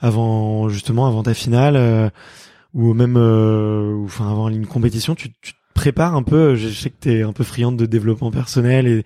avant 0.00 0.68
justement 0.68 1.06
avant 1.06 1.22
ta 1.22 1.34
finale 1.34 2.10
ou 2.74 2.94
même, 2.94 3.16
euh, 3.16 3.94
ou, 3.94 4.04
enfin 4.04 4.30
avant 4.30 4.48
une 4.48 4.66
compétition, 4.66 5.14
tu, 5.14 5.30
tu 5.40 5.52
te 5.52 5.58
prépares 5.74 6.14
un 6.14 6.22
peu. 6.22 6.54
Je 6.54 6.68
sais 6.68 6.90
que 6.90 6.96
t'es 7.00 7.22
un 7.22 7.32
peu 7.32 7.44
friande 7.44 7.76
de 7.76 7.86
développement 7.86 8.30
personnel 8.30 8.86
et, 8.86 9.04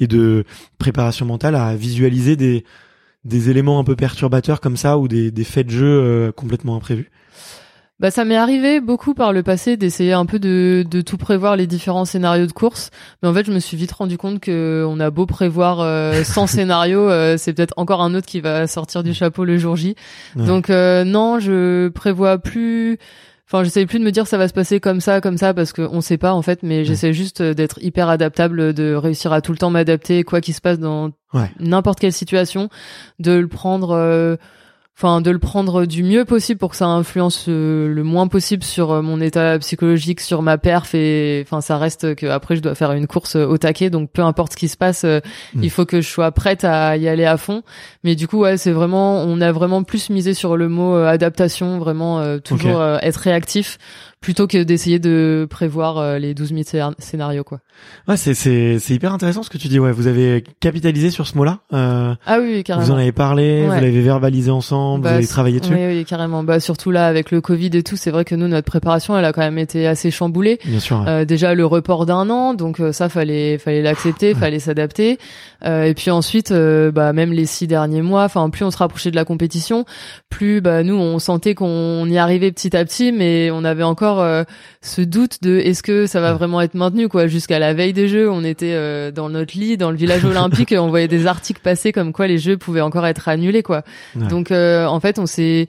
et 0.00 0.06
de 0.06 0.44
préparation 0.78 1.26
mentale 1.26 1.54
à 1.54 1.74
visualiser 1.74 2.36
des 2.36 2.64
des 3.24 3.48
éléments 3.48 3.78
un 3.78 3.84
peu 3.84 3.96
perturbateurs 3.96 4.60
comme 4.60 4.76
ça 4.76 4.98
ou 4.98 5.08
des, 5.08 5.30
des 5.30 5.44
faits 5.44 5.66
de 5.68 5.72
jeu 5.72 5.86
euh, 5.86 6.32
complètement 6.32 6.76
imprévus. 6.76 7.10
Bah 8.04 8.10
ça 8.10 8.26
m'est 8.26 8.36
arrivé 8.36 8.82
beaucoup 8.82 9.14
par 9.14 9.32
le 9.32 9.42
passé 9.42 9.78
d'essayer 9.78 10.12
un 10.12 10.26
peu 10.26 10.38
de, 10.38 10.84
de 10.86 11.00
tout 11.00 11.16
prévoir 11.16 11.56
les 11.56 11.66
différents 11.66 12.04
scénarios 12.04 12.44
de 12.44 12.52
course, 12.52 12.90
mais 13.22 13.30
en 13.30 13.32
fait 13.32 13.46
je 13.46 13.50
me 13.50 13.58
suis 13.60 13.78
vite 13.78 13.92
rendu 13.92 14.18
compte 14.18 14.40
que 14.40 14.84
on 14.86 15.00
a 15.00 15.08
beau 15.08 15.24
prévoir 15.24 15.80
euh, 15.80 16.22
100 16.22 16.46
scénarios, 16.48 17.08
euh, 17.08 17.38
c'est 17.38 17.54
peut-être 17.54 17.72
encore 17.78 18.02
un 18.02 18.14
autre 18.14 18.26
qui 18.26 18.42
va 18.42 18.66
sortir 18.66 19.04
du 19.04 19.14
chapeau 19.14 19.46
le 19.46 19.56
jour 19.56 19.76
J. 19.76 19.94
Ouais. 20.36 20.44
Donc 20.44 20.68
euh, 20.68 21.04
non, 21.04 21.38
je 21.38 21.88
prévois 21.88 22.36
plus. 22.36 22.98
Enfin, 23.48 23.64
j'essaie 23.64 23.86
plus 23.86 24.00
de 24.00 24.04
me 24.04 24.10
dire 24.10 24.26
ça 24.26 24.36
va 24.36 24.48
se 24.48 24.52
passer 24.52 24.80
comme 24.80 25.00
ça, 25.00 25.22
comme 25.22 25.38
ça, 25.38 25.54
parce 25.54 25.72
qu'on 25.72 26.02
sait 26.02 26.18
pas 26.18 26.34
en 26.34 26.42
fait, 26.42 26.62
mais 26.62 26.84
j'essaie 26.84 27.14
juste 27.14 27.40
d'être 27.40 27.82
hyper 27.82 28.10
adaptable, 28.10 28.74
de 28.74 28.94
réussir 28.94 29.32
à 29.32 29.40
tout 29.40 29.52
le 29.52 29.56
temps 29.58 29.70
m'adapter, 29.70 30.24
quoi 30.24 30.42
qu'il 30.42 30.52
se 30.52 30.60
passe 30.60 30.78
dans 30.78 31.12
Ouais. 31.32 31.50
n'importe 31.58 32.00
quelle 32.00 32.12
situation, 32.12 32.68
de 33.18 33.32
le 33.32 33.48
prendre. 33.48 33.92
euh, 33.92 34.36
enfin 34.96 35.20
de 35.20 35.30
le 35.32 35.40
prendre 35.40 35.86
du 35.86 36.04
mieux 36.04 36.24
possible 36.24 36.58
pour 36.58 36.70
que 36.70 36.76
ça 36.76 36.86
influence 36.86 37.46
euh, 37.48 37.88
le 37.88 38.02
moins 38.04 38.28
possible 38.28 38.62
sur 38.62 38.92
euh, 38.92 39.02
mon 39.02 39.20
état 39.20 39.58
psychologique, 39.58 40.20
sur 40.20 40.40
ma 40.40 40.56
perf 40.56 40.94
et 40.94 41.42
enfin 41.44 41.60
ça 41.60 41.78
reste 41.78 42.14
que 42.14 42.26
après 42.26 42.54
je 42.54 42.62
dois 42.62 42.76
faire 42.76 42.92
une 42.92 43.08
course 43.08 43.34
euh, 43.34 43.44
au 43.44 43.58
taquet 43.58 43.90
donc 43.90 44.10
peu 44.12 44.22
importe 44.22 44.52
ce 44.52 44.56
qui 44.56 44.68
se 44.68 44.76
passe, 44.76 45.02
euh, 45.04 45.18
Mm. 45.54 45.64
il 45.64 45.70
faut 45.70 45.84
que 45.84 46.00
je 46.00 46.08
sois 46.08 46.30
prête 46.32 46.64
à 46.64 46.96
y 46.96 47.08
aller 47.08 47.24
à 47.24 47.36
fond. 47.36 47.62
Mais 48.04 48.14
du 48.14 48.28
coup 48.28 48.38
ouais, 48.38 48.56
c'est 48.56 48.70
vraiment 48.70 49.22
on 49.22 49.40
a 49.40 49.50
vraiment 49.52 49.82
plus 49.82 50.10
misé 50.10 50.34
sur 50.34 50.56
le 50.56 50.68
mot 50.68 50.94
adaptation, 50.94 51.78
vraiment 51.78 52.20
euh, 52.20 52.38
toujours 52.38 52.80
euh, 52.80 52.98
être 53.02 53.16
réactif 53.16 53.78
plutôt 54.24 54.46
que 54.46 54.62
d'essayer 54.62 54.98
de 54.98 55.46
prévoir 55.50 55.98
euh, 55.98 56.18
les 56.18 56.32
12 56.32 56.48
000 56.48 56.62
scénar- 56.62 56.94
scénarios 56.98 57.44
quoi. 57.44 57.58
Ouais, 58.08 58.16
c'est 58.16 58.32
c'est 58.32 58.78
c'est 58.78 58.94
hyper 58.94 59.12
intéressant 59.12 59.42
ce 59.42 59.50
que 59.50 59.58
tu 59.58 59.68
dis. 59.68 59.78
Ouais, 59.78 59.92
vous 59.92 60.06
avez 60.06 60.42
capitalisé 60.60 61.10
sur 61.10 61.26
ce 61.26 61.36
mot-là. 61.36 61.58
Euh, 61.74 62.14
Ah 62.26 62.38
oui, 62.40 62.64
carrément. 62.64 62.86
vous 62.86 62.92
en 62.92 62.96
avez 62.96 63.12
parlé, 63.12 63.60
Ouais. 63.62 63.66
vous 63.66 63.74
l'avez 63.84 64.00
verbalisé 64.00 64.50
ensemble, 64.50 65.04
Bah, 65.04 65.10
vous 65.10 65.14
avez 65.16 65.26
c'est- 65.26 65.32
travaillé 65.32 65.60
dessus. 65.60 65.74
Oui, 65.74 65.86
oui, 65.86 66.04
carrément. 66.06 66.42
Bah, 66.42 66.58
surtout 66.58 66.90
là, 66.90 67.06
avec 67.06 67.30
le 67.32 67.42
Covid 67.42 67.70
et 67.74 67.82
tout, 67.82 67.96
c'est 67.96 68.10
vrai 68.10 68.24
que 68.24 68.34
nous, 68.34 68.48
notre 68.48 68.66
préparation, 68.66 69.16
elle 69.18 69.24
a 69.26 69.32
quand 69.32 69.42
même 69.42 69.58
été 69.58 69.86
assez 69.86 70.10
chamboulée. 70.10 70.58
Bien 70.64 70.80
sûr. 70.80 71.00
ouais. 71.00 71.08
Euh, 71.08 71.24
déjà 71.26 71.54
le 71.54 71.66
report 71.66 72.06
d'un 72.06 72.30
an, 72.30 72.54
donc 72.54 72.80
euh, 72.80 72.92
ça 72.92 73.10
fallait 73.10 73.58
fallait 73.58 73.82
l'accepter, 73.82 74.34
fallait 74.34 74.58
s'adapter. 74.58 75.18
Euh, 75.66 75.84
et 75.84 75.92
puis 75.94 76.10
ensuite, 76.10 76.50
euh, 76.50 76.90
bah 76.90 77.12
même 77.12 77.32
les 77.32 77.44
six 77.46 77.66
derniers 77.66 78.02
mois, 78.02 78.24
enfin 78.24 78.48
plus 78.48 78.64
on 78.64 78.70
se 78.70 78.78
rapprochait 78.78 79.10
de 79.10 79.16
la 79.16 79.24
compétition, 79.26 79.84
plus 80.30 80.60
bah 80.62 80.82
nous 80.82 80.94
on 80.94 81.18
sentait 81.18 81.54
qu'on 81.54 82.06
y 82.08 82.16
arrivait 82.16 82.52
petit 82.52 82.74
à 82.76 82.84
petit, 82.84 83.12
mais 83.12 83.50
on 83.50 83.64
avait 83.64 83.82
encore 83.82 84.13
euh, 84.20 84.44
ce 84.82 85.00
doute 85.00 85.42
de 85.42 85.58
est-ce 85.58 85.82
que 85.82 86.06
ça 86.06 86.20
va 86.20 86.32
vraiment 86.32 86.60
être 86.60 86.74
maintenu 86.74 87.08
quoi. 87.08 87.26
Jusqu'à 87.26 87.58
la 87.58 87.74
veille 87.74 87.92
des 87.92 88.08
Jeux, 88.08 88.30
on 88.30 88.44
était 88.44 88.74
euh, 88.74 89.10
dans 89.10 89.28
notre 89.28 89.58
lit, 89.58 89.76
dans 89.76 89.90
le 89.90 89.96
village 89.96 90.24
olympique, 90.24 90.72
et 90.72 90.78
on 90.78 90.88
voyait 90.88 91.08
des 91.08 91.26
articles 91.26 91.60
passer 91.62 91.92
comme 91.92 92.12
quoi 92.12 92.26
les 92.26 92.38
Jeux 92.38 92.56
pouvaient 92.56 92.80
encore 92.80 93.06
être 93.06 93.28
annulés 93.28 93.62
quoi. 93.62 93.82
Ouais. 94.16 94.28
Donc 94.28 94.50
euh, 94.50 94.86
en 94.86 95.00
fait 95.00 95.18
on 95.18 95.26
s'est 95.26 95.68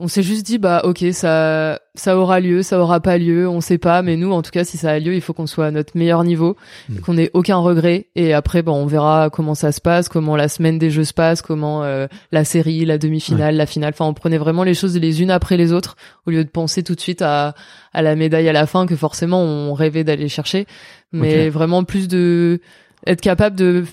on 0.00 0.06
s'est 0.06 0.22
juste 0.22 0.46
dit 0.46 0.58
bah 0.58 0.82
ok 0.84 1.04
ça 1.12 1.80
ça 1.96 2.16
aura 2.16 2.38
lieu 2.38 2.62
ça 2.62 2.78
aura 2.78 3.00
pas 3.00 3.18
lieu 3.18 3.48
on 3.48 3.60
sait 3.60 3.78
pas 3.78 4.00
mais 4.02 4.16
nous 4.16 4.30
en 4.32 4.42
tout 4.42 4.52
cas 4.52 4.62
si 4.64 4.76
ça 4.78 4.90
a 4.92 4.98
lieu 5.00 5.12
il 5.14 5.20
faut 5.20 5.32
qu'on 5.32 5.48
soit 5.48 5.66
à 5.66 5.70
notre 5.72 5.96
meilleur 5.96 6.22
niveau 6.22 6.56
Mm. 6.88 6.96
et 6.96 7.00
qu'on 7.00 7.18
ait 7.18 7.30
aucun 7.34 7.56
regret 7.56 8.06
et 8.14 8.32
après 8.32 8.62
bon 8.62 8.74
on 8.74 8.86
verra 8.86 9.28
comment 9.30 9.56
ça 9.56 9.72
se 9.72 9.80
passe 9.80 10.08
comment 10.08 10.36
la 10.36 10.48
semaine 10.48 10.78
des 10.78 10.90
jeux 10.90 11.02
se 11.04 11.12
passe 11.12 11.42
comment 11.42 11.82
euh, 11.82 12.06
la 12.30 12.44
série 12.44 12.84
la 12.84 12.96
demi-finale 12.98 13.56
la 13.56 13.66
finale 13.66 13.90
enfin 13.92 14.04
on 14.06 14.14
prenait 14.14 14.38
vraiment 14.38 14.62
les 14.62 14.74
choses 14.74 14.96
les 14.96 15.20
unes 15.20 15.30
après 15.32 15.56
les 15.56 15.72
autres 15.72 15.96
au 16.26 16.30
lieu 16.30 16.44
de 16.44 16.50
penser 16.50 16.82
tout 16.84 16.94
de 16.94 17.00
suite 17.00 17.20
à 17.22 17.54
à 17.92 18.00
la 18.02 18.14
médaille 18.14 18.48
à 18.48 18.52
la 18.52 18.66
fin 18.66 18.86
que 18.86 18.94
forcément 18.94 19.42
on 19.42 19.74
rêvait 19.74 20.04
d'aller 20.04 20.28
chercher 20.28 20.66
mais 21.12 21.48
vraiment 21.48 21.82
plus 21.84 22.06
de 22.06 22.60
être 23.06 23.20
capable 23.20 23.56
de 23.56 23.84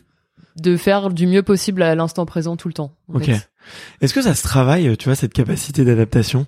de 0.57 0.77
faire 0.77 1.09
du 1.09 1.27
mieux 1.27 1.43
possible 1.43 1.81
à 1.81 1.95
l'instant 1.95 2.25
présent 2.25 2.55
tout 2.55 2.67
le 2.69 2.73
temps 2.73 2.91
en 3.11 3.15
Ok. 3.17 3.25
fait. 3.25 3.49
Est-ce 4.01 4.13
que 4.13 4.21
ça 4.21 4.33
se 4.35 4.43
travaille, 4.43 4.95
tu 4.97 5.05
vois, 5.05 5.15
cette 5.15 5.33
capacité 5.33 5.85
d'adaptation 5.85 6.45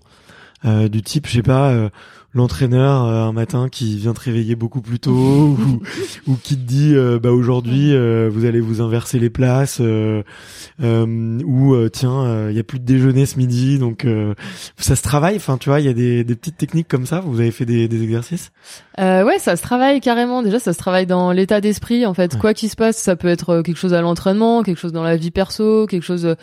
euh, 0.65 0.87
du 0.87 1.01
type, 1.03 1.27
je 1.27 1.33
sais 1.33 1.43
pas, 1.43 1.69
euh, 1.69 1.89
l'entraîneur 2.33 3.05
euh, 3.05 3.25
un 3.25 3.31
matin 3.31 3.69
qui 3.69 3.95
vient 3.97 4.13
te 4.13 4.19
réveiller 4.21 4.55
beaucoup 4.55 4.81
plus 4.81 4.99
tôt 4.99 5.11
ou, 5.11 5.81
ou 6.27 6.35
qui 6.41 6.55
te 6.57 6.63
dit, 6.63 6.95
bah 7.21 7.31
aujourd'hui 7.31 7.93
euh, 7.93 8.27
vous 8.31 8.43
allez 8.45 8.59
vous 8.59 8.81
inverser 8.81 9.19
les 9.19 9.29
places 9.29 9.77
euh, 9.81 10.23
euh, 10.81 11.39
ou 11.45 11.75
euh, 11.75 11.89
tiens, 11.89 12.49
il 12.49 12.55
y 12.55 12.59
a 12.59 12.63
plus 12.63 12.79
de 12.79 12.85
déjeuner 12.85 13.25
ce 13.27 13.37
midi, 13.37 13.77
donc 13.77 14.03
euh, 14.05 14.33
ça 14.77 14.95
se 14.95 15.03
travaille. 15.03 15.35
Enfin, 15.35 15.57
tu 15.57 15.69
vois, 15.69 15.79
il 15.79 15.85
y 15.85 15.89
a 15.89 15.93
des, 15.93 16.23
des 16.23 16.35
petites 16.35 16.57
techniques 16.57 16.87
comme 16.87 17.05
ça. 17.05 17.19
Vous 17.21 17.39
avez 17.39 17.51
fait 17.51 17.65
des, 17.65 17.87
des 17.87 18.01
exercices? 18.03 18.51
Euh, 18.99 19.23
ouais, 19.23 19.37
ça 19.37 19.55
se 19.55 19.61
travaille 19.61 20.01
carrément. 20.01 20.41
Déjà, 20.41 20.59
ça 20.59 20.73
se 20.73 20.77
travaille 20.79 21.05
dans 21.05 21.31
l'état 21.31 21.61
d'esprit. 21.61 22.05
En 22.07 22.15
fait, 22.15 22.33
Ouais. 22.33 22.39
quoi 22.39 22.53
qu'il 22.55 22.69
se 22.69 22.75
passe, 22.75 22.97
ça 22.97 23.15
peut 23.15 23.27
être 23.27 23.61
quelque 23.61 23.77
chose 23.77 23.93
à 23.93 24.01
l'entraînement, 24.01 24.63
quelque 24.63 24.79
chose 24.79 24.91
dans 24.91 25.03
la 25.03 25.17
vie 25.17 25.31
perso, 25.31 25.85
quelque 25.87 26.03
chose, 26.03 26.35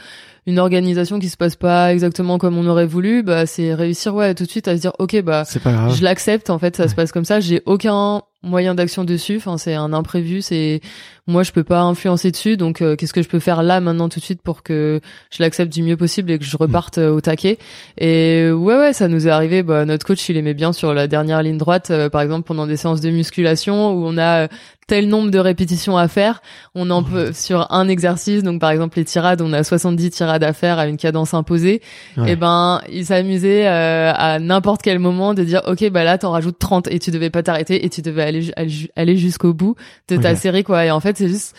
une 0.47 0.59
organisation 0.59 1.19
qui 1.19 1.29
se 1.29 1.37
passe 1.37 1.57
pas 1.57 1.93
exactement 1.93 2.39
comme 2.39 2.59
on 2.59 2.67
aurait 2.67 2.87
voulu. 2.87 3.23
Bah, 3.23 3.47
c'est 3.47 3.75
réussir, 3.75 4.15
ouais, 4.15 4.35
tout 4.35 4.45
de 4.45 4.51
suite 4.51 4.69
à 4.69 4.77
se 4.77 4.81
dire, 4.83 4.93
ok, 4.99 5.23
bah, 5.23 5.45
C'est 5.47 5.63
pas 5.63 5.73
grave. 5.73 5.95
je 5.97 6.03
l'accepte. 6.05 6.51
En 6.51 6.59
fait, 6.59 6.77
ça 6.77 6.89
se 6.89 6.95
passe 6.95 7.13
comme 7.13 7.25
ça. 7.25 7.41
J'ai 7.41 7.63
aucun 7.67 8.23
moyen 8.43 8.75
d'action 8.75 9.05
dessus. 9.05 9.37
Enfin, 9.39 9.57
c'est 9.57 9.75
un 9.75 9.93
imprévu. 9.93 10.43
C'est 10.43 10.81
moi, 11.27 11.43
je 11.43 11.53
peux 11.53 11.65
pas 11.65 11.81
influencer 11.81 12.31
dessus. 12.31 12.59
Donc, 12.59 12.83
euh, 12.83 12.95
qu'est-ce 12.97 13.15
que 13.15 13.23
je 13.23 13.29
peux 13.29 13.39
faire 13.39 13.63
là 13.63 13.81
maintenant 13.81 14.11
tout 14.11 14.21
de 14.21 14.25
suite 14.25 14.43
pour 14.43 14.63
que 14.63 15.01
je 15.35 15.43
l'accepte 15.43 15.73
du 15.73 15.83
mieux 15.83 15.97
possible 15.97 16.31
et 16.31 16.39
que 16.39 16.45
je 16.45 16.57
reparte 16.59 16.99
euh, 16.99 17.11
au 17.11 17.23
taquet? 17.23 17.59
Et 17.97 18.51
ouais, 18.51 18.77
ouais, 18.77 18.93
ça 18.93 19.09
nous 19.09 19.27
est 19.27 19.31
arrivé. 19.31 19.63
Bah, 19.63 19.87
notre 19.87 20.05
coach, 20.07 20.29
il 20.29 20.37
aimait 20.37 20.53
bien 20.53 20.75
sur 20.75 20.93
la 20.93 21.07
dernière 21.09 21.43
ligne 21.43 21.57
droite, 21.57 21.91
euh, 21.91 22.11
par 22.11 22.21
exemple, 22.21 22.47
pendant 22.47 22.67
des 22.67 22.77
séances 22.77 23.01
de 23.01 23.09
musculation 23.09 23.93
où 23.93 24.05
on 24.07 24.19
a 24.19 24.49
tel 24.87 25.09
nombre 25.09 25.31
de 25.31 25.39
répétitions 25.39 25.97
à 25.97 26.09
faire. 26.09 26.43
On 26.75 26.91
en 26.91 27.03
peut 27.03 27.33
sur 27.33 27.67
un 27.73 27.89
exercice. 27.89 28.43
Donc, 28.43 28.61
par 28.61 28.71
exemple, 28.71 28.99
les 28.99 29.05
tirades, 29.05 29.41
on 29.41 29.53
a 29.53 29.65
70 29.65 30.11
tirades 30.11 30.45
à 30.45 30.53
faire 30.53 30.79
à 30.79 30.87
une 30.87 30.97
cadence 30.97 31.35
imposée. 31.35 31.81
Ouais. 32.17 32.33
Et 32.33 32.37
ben, 32.37 32.81
il 32.93 33.07
s'amusait 33.07 33.67
euh, 33.67 34.13
à 34.15 34.39
n'importe 34.39 34.83
quel 34.83 34.99
moment 34.99 35.35
de 35.35 35.43
dire, 35.45 35.63
ok, 35.67 35.89
bah 35.91 36.05
là, 36.05 36.19
t'en 36.19 36.31
rajoutes 36.33 36.59
30 36.59 36.89
et 36.89 36.99
tu 36.99 37.11
devais 37.11 37.31
pas 37.31 37.43
t'arrêter 37.43 37.85
et 37.85 37.89
tu 37.91 38.03
devais 38.03 38.23
aller, 38.23 38.53
aller 38.57 38.69
ju- 38.69 38.89
aller 38.97 39.17
jusqu'au 39.17 39.55
bout 39.55 39.75
de 40.09 40.17
ta 40.17 40.35
série, 40.37 40.65
quoi. 40.65 40.85
Et 40.85 40.91
en 40.91 41.01
fait, 41.01 41.17
c'est 41.17 41.29
juste 41.29 41.55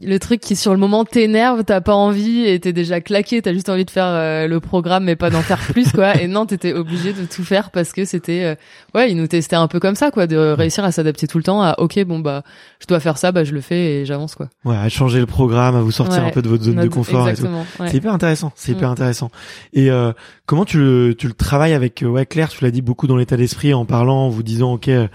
le 0.00 0.18
truc 0.18 0.40
qui 0.40 0.54
sur 0.54 0.72
le 0.72 0.78
moment 0.78 1.04
t'énerve, 1.04 1.64
t'as 1.64 1.80
pas 1.80 1.94
envie 1.94 2.44
et 2.46 2.60
t'es 2.60 2.72
déjà 2.72 3.00
claqué, 3.00 3.42
t'as 3.42 3.52
juste 3.52 3.68
envie 3.68 3.84
de 3.84 3.90
faire 3.90 4.06
euh, 4.06 4.46
le 4.46 4.60
programme 4.60 5.04
mais 5.04 5.16
pas 5.16 5.28
d'en 5.30 5.42
faire 5.42 5.58
plus, 5.58 5.90
quoi. 5.92 6.14
Et 6.20 6.28
non, 6.28 6.46
t'étais 6.46 6.72
obligé 6.72 7.12
de 7.12 7.24
tout 7.24 7.42
faire 7.42 7.70
parce 7.70 7.92
que 7.92 8.04
c'était, 8.04 8.44
euh, 8.44 8.54
ouais, 8.94 9.10
il 9.10 9.16
nous 9.16 9.26
testait 9.26 9.56
un 9.56 9.66
peu 9.66 9.80
comme 9.80 9.96
ça, 9.96 10.10
quoi, 10.10 10.26
de 10.28 10.36
réussir 10.36 10.84
à 10.84 10.92
s'adapter 10.92 11.26
tout 11.26 11.38
le 11.38 11.44
temps 11.44 11.62
à, 11.62 11.74
ok, 11.78 12.04
bon 12.04 12.20
bah, 12.20 12.42
je 12.80 12.86
dois 12.86 13.00
faire 13.00 13.18
ça, 13.18 13.32
bah 13.32 13.42
je 13.44 13.52
le 13.52 13.60
fais 13.60 14.00
et 14.00 14.06
j'avance, 14.06 14.34
quoi. 14.36 14.48
Ouais, 14.64 14.76
à 14.76 14.88
changer 14.88 15.18
le 15.18 15.26
programme, 15.26 15.74
à 15.74 15.80
vous 15.80 15.90
sortir 15.90 16.22
Ouais. 16.22 16.28
un 16.28 16.32
peu 16.32 16.42
de 16.42 16.48
votre 16.48 16.62
zone 16.64 16.76
de 16.82 16.88
confort 16.88 17.28
et 17.28 17.34
tout. 17.34 17.46
Ouais. 17.46 17.88
C'est 17.88 17.96
hyper 17.96 18.12
intéressant, 18.12 18.52
c'est 18.54 18.72
hyper 18.72 18.88
Mm. 18.90 18.92
intéressant. 18.92 19.30
Et 19.72 19.90
euh, 19.90 20.12
comment 20.46 20.64
tu 20.64 20.78
le, 20.78 21.14
tu 21.18 21.26
le 21.26 21.32
travailles 21.34 21.72
avec 21.74 22.02
euh, 22.02 22.06
ouais 22.06 22.24
Claire, 22.26 22.48
tu 22.50 22.62
l'as 22.64 22.70
dit 22.70 22.82
beaucoup 22.82 23.06
dans 23.08 23.16
l'état 23.16 23.36
d'esprit 23.36 23.74
en 23.74 23.84
parlant, 23.84 24.26
en 24.26 24.28
vous 24.28 24.42
disant 24.42 24.74
ok, 24.74 24.88
euh, 24.88 25.08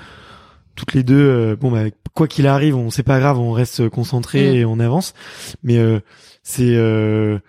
toutes 0.76 0.94
les 0.94 1.04
deux, 1.04 1.16
euh, 1.16 1.56
bon 1.56 1.72
bah 1.72 1.84
quoi 2.14 2.28
qu'il 2.28 2.48
arrive, 2.48 2.76
on 2.76 2.90
c'est 2.90 3.04
pas 3.04 3.20
grave, 3.20 3.40
on 3.40 3.52
reste 3.52 3.90
concentré 3.90 4.52
Mm. 4.52 4.56
et 4.56 4.66
on 4.66 4.80
avance. 4.80 5.14
Mais 5.64 5.78
euh, 5.78 6.00
c'est, 6.44 6.76
euh, 6.76 7.40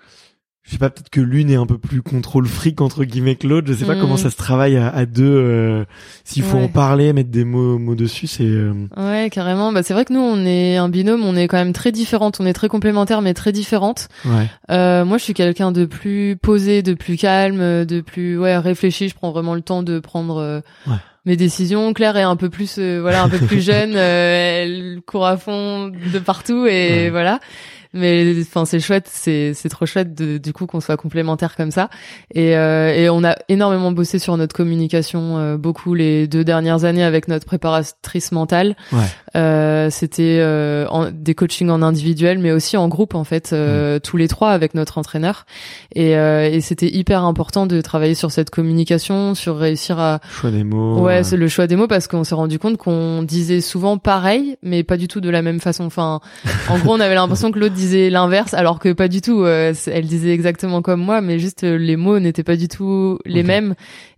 je 0.63 0.71
sais 0.73 0.79
pas, 0.79 0.89
peut-être 0.89 1.11
que 1.11 1.21
l'une 1.21 1.51
est 1.51 1.57
un 1.57 1.67
peu 1.67 1.77
plus 1.77 2.01
contrôle 2.01 2.47
fric 2.47 2.81
entre 2.81 3.05
guillemets 3.05 3.35
que 3.37 3.47
l'autre. 3.47 3.67
Je 3.69 3.75
sais 3.75 3.85
pas 3.85 3.97
Mm. 3.97 4.01
comment 4.01 4.17
ça 4.17 4.31
se 4.31 4.37
travaille 4.37 4.79
à, 4.79 4.89
à 4.89 5.05
deux. 5.05 5.23
euh, 5.27 5.85
S'il 6.25 6.43
faut 6.43 6.57
Ouais. 6.57 6.65
en 6.65 6.69
parler, 6.69 7.13
mettre 7.13 7.29
des 7.31 7.45
mots, 7.45 7.79
mots 7.79 7.95
dessus, 7.95 8.27
c'est 8.27 8.45
euh, 8.47 8.73
Ouais, 8.97 9.29
carrément. 9.31 9.71
Bah, 9.73 9.83
c'est 9.83 9.93
vrai 9.93 10.07
que 10.07 10.15
nous, 10.15 10.21
on 10.21 10.47
est 10.47 10.79
un 10.79 10.89
binôme, 10.89 11.23
on 11.23 11.37
est 11.37 11.47
quand 11.49 11.59
même 11.59 11.75
très 11.75 11.93
différentes. 11.93 12.39
On 12.41 12.47
est 12.47 12.55
très 12.55 12.69
complémentaires, 12.69 13.21
mais 13.21 13.35
très 13.35 13.53
différentes. 13.53 14.09
ouais, 14.25 14.49
Euh, 14.71 15.05
moi, 15.05 15.19
je 15.19 15.25
suis 15.25 15.35
quelqu'un 15.35 15.71
de 15.73 15.85
plus 15.85 16.37
posé, 16.41 16.81
de 16.83 16.95
plus 16.95 17.19
calme, 17.19 17.85
de 17.85 18.01
plus 18.01 18.39
ouais 18.39 18.57
réfléchi. 18.57 19.11
Je 19.11 19.15
prends 19.15 19.33
vraiment 19.33 19.55
le 19.55 19.61
temps 19.61 19.83
de 19.83 19.99
prendre 19.99 20.39
euh, 20.39 20.61
Ouais. 20.87 20.95
Mes 21.27 21.37
décisions. 21.37 21.93
Claire 21.93 22.17
est 22.17 22.23
un 22.23 22.37
peu 22.37 22.51
plus 22.51 22.77
euh, 22.79 23.01
voilà 23.01 23.23
un 23.23 23.29
peu 23.29 23.39
plus 23.39 23.61
jeune. 23.63 23.95
euh, 23.97 24.63
elle 24.63 25.01
court 25.07 25.27
à 25.27 25.37
fond 25.37 25.89
de 25.89 26.19
partout 26.19 26.67
et 26.67 27.05
Ouais. 27.05 27.11
voilà. 27.11 27.41
Mais 27.95 28.35
enfin, 28.41 28.65
c'est 28.65 28.81
chouette, 28.81 29.09
c'est 29.11 29.53
c'est 29.55 29.69
trop 29.69 29.87
chouette 29.87 30.15
de, 30.15 30.37
du 30.39 30.53
coup 30.53 30.67
qu'on 30.67 30.81
soit 30.81 30.97
complémentaires 30.97 31.57
comme 31.57 31.71
ça. 31.71 31.89
Et 32.35 32.57
euh, 32.57 32.93
et 32.95 33.09
on 33.09 33.23
a 33.25 33.37
énormément 33.49 33.93
bossé 33.93 34.19
sur 34.19 34.37
notre 34.37 34.55
communication, 34.55 35.39
euh, 35.39 35.57
beaucoup 35.57 35.95
les 35.95 36.27
deux 36.27 36.45
dernières 36.45 36.85
années 36.85 37.05
avec 37.05 37.29
notre 37.29 37.47
préparatrice 37.47 38.33
mentale. 38.33 38.77
ouais, 38.93 38.99
Euh, 39.37 39.91
c'était 39.91 40.39
euh, 40.41 40.87
en- 40.91 41.11
des 41.13 41.35
coachings 41.35 41.69
en 41.71 41.83
individuel, 41.83 42.39
mais 42.39 42.53
aussi 42.53 42.77
en 42.77 42.89
groupe 42.89 43.15
en 43.15 43.25
fait, 43.25 43.53
Mm. 43.53 43.55
euh, 43.55 43.99
tous 44.01 44.17
les 44.17 44.27
trois 44.29 44.51
avec 44.51 44.75
notre 44.75 44.99
entraîneur. 44.99 45.47
Et, 45.95 46.17
euh, 46.17 46.49
et 46.51 46.61
c'était 46.61 46.89
hyper 46.89 47.25
important 47.25 47.67
de 47.67 47.81
travailler 47.81 48.15
sur 48.15 48.31
cette 48.33 48.51
communication, 48.51 49.35
sur 49.35 49.57
réussir 49.57 49.99
à 50.01 50.21
choix 50.31 50.51
des 50.51 50.65
mots. 50.65 51.01
ouais, 51.01 51.23
c'est 51.23 51.37
le 51.37 51.47
choix 51.49 51.67
des 51.67 51.77
mots 51.77 51.87
parce 51.89 52.09
qu'on 52.09 52.25
s'est 52.25 52.35
rendu 52.35 52.59
compte 52.59 52.77
qu'on 52.77 53.23
disait 53.23 53.61
souvent 53.61 53.99
pareil, 53.99 54.57
mais 54.63 54.83
pas 54.83 54.97
du 54.97 55.07
tout 55.09 55.21
de 55.21 55.31
la 55.31 55.43
même 55.43 55.61
façon. 55.61 55.85
Enfin, 55.85 56.21
en 56.69 56.79
gros, 56.79 56.95
on 56.95 57.01
avait 57.01 57.15
l'impression 57.15 57.53
que 57.53 57.59
l'autre 57.59 57.75
disait 57.75 57.84
disait 57.85 58.11
l'inverse, 58.11 58.55
alors 58.55 58.79
que 58.79 58.93
pas 58.93 59.09
du 59.09 59.21
tout. 59.21 59.45
Euh, 59.45 59.75
elle 59.87 60.07
disait 60.07 60.33
exactement 60.33 60.83
comme 60.83 61.01
moi, 61.01 61.21
mais 61.21 61.39
juste 61.39 61.65
euh, 61.65 61.77
les 61.77 61.97
mots 61.97 62.19
n'étaient 62.19 62.43
pas 62.43 62.57
du 62.57 62.69
tout 62.69 63.19
les 63.27 63.43
mêmes. 63.43 63.75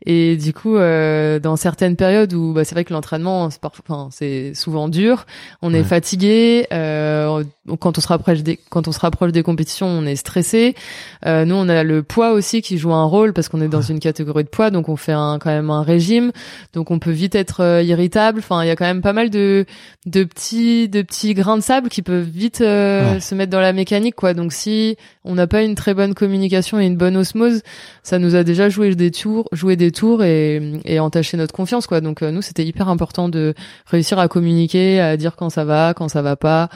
Et 0.08 0.37
du 0.37 0.52
coup, 0.52 0.76
euh, 0.76 1.40
dans 1.40 1.56
certaines 1.56 1.96
périodes 1.96 2.32
où 2.32 2.52
bah, 2.52 2.64
c'est 2.64 2.76
vrai 2.76 2.85
que 2.85 2.92
l'entraînement, 2.92 3.50
c'est 3.50 3.58
enfin, 3.64 4.08
c'est 4.12 4.54
souvent 4.54 4.88
dur, 4.88 5.26
on 5.62 5.75
est 5.75 5.82
fatigué. 5.82 6.68
Euh, 6.73 7.42
quand 7.80 7.99
on 7.99 8.00
se 8.00 8.06
rapproche 8.06 8.44
des 8.44 8.56
quand 8.70 8.87
on 8.87 8.92
se 8.92 9.00
rapproche 9.00 9.32
des 9.32 9.42
compétitions, 9.42 9.88
on 9.88 10.06
est 10.06 10.14
stressé. 10.14 10.76
Euh, 11.26 11.44
nous, 11.44 11.56
on 11.56 11.68
a 11.68 11.82
le 11.82 12.04
poids 12.04 12.30
aussi 12.30 12.62
qui 12.62 12.78
joue 12.78 12.92
un 12.92 13.04
rôle 13.04 13.32
parce 13.32 13.49
qu'on 13.49 13.61
est 13.61 13.68
dans 13.68 13.82
une 13.82 13.99
catégorie 13.99 14.44
de 14.44 14.49
poids, 14.49 14.70
donc 14.70 14.88
on 14.88 14.94
fait 14.94 15.12
un, 15.12 15.40
quand 15.40 15.50
même 15.50 15.70
un 15.70 15.82
régime, 15.82 16.30
donc 16.73 16.92
on 16.92 17.00
peut 17.00 17.11
vite 17.11 17.35
être 17.35 17.82
irritable. 17.82 18.38
Enfin, 18.38 18.62
il 18.62 18.68
y 18.68 18.70
a 18.70 18.76
quand 18.76 18.85
même 18.85 19.02
pas 19.02 19.12
mal 19.12 19.28
de 19.28 19.66
de 20.06 20.23
petits 20.23 20.88
de 20.88 21.02
petits 21.02 21.35
grains 21.35 21.56
de 21.56 21.62
sable 21.62 21.88
qui 21.88 22.02
peuvent 22.02 22.28
vite 22.28 22.61
euh, 22.61 23.18
se 23.18 23.35
mettre 23.35 23.50
dans 23.50 23.56
la 23.61 23.73
mécanique, 23.73 24.15
quoi. 24.15 24.35
Donc 24.35 24.53
si 24.53 24.97
on 25.25 25.35
n'a 25.35 25.47
pas 25.47 25.63
une 25.63 25.75
très 25.75 25.95
bonne 25.95 26.15
communication 26.15 26.79
et 26.81 26.87
une 26.87 26.97
bonne 26.97 27.17
osmose, 27.17 27.63
ça 28.03 28.19
nous 28.19 28.35
a 28.35 28.45
déjà 28.45 28.69
joué 28.69 28.95
des 28.95 29.11
tours, 29.11 29.49
joué 29.53 29.77
des 29.77 29.93
tours 29.93 30.23
et, 30.23 30.81
et 30.85 31.01
entaché 31.01 31.37
notre 31.37 31.55
confiance, 31.55 31.87
quoi. 31.87 32.01
Donc 32.01 32.23
nous, 32.23 32.43
c'était 32.43 32.65
hyper 32.65 32.89
important 32.89 33.29
de 33.29 33.55
réussir 33.87 34.19
à 34.19 34.29
communiquer, 34.29 35.01
à 35.01 35.17
dire 35.17 35.37
quand 35.37 35.51
ça 35.51 35.65
va, 35.65 35.95
quand 35.95 36.09
ça 36.09 36.23
va 36.23 36.37
pas 36.37 36.69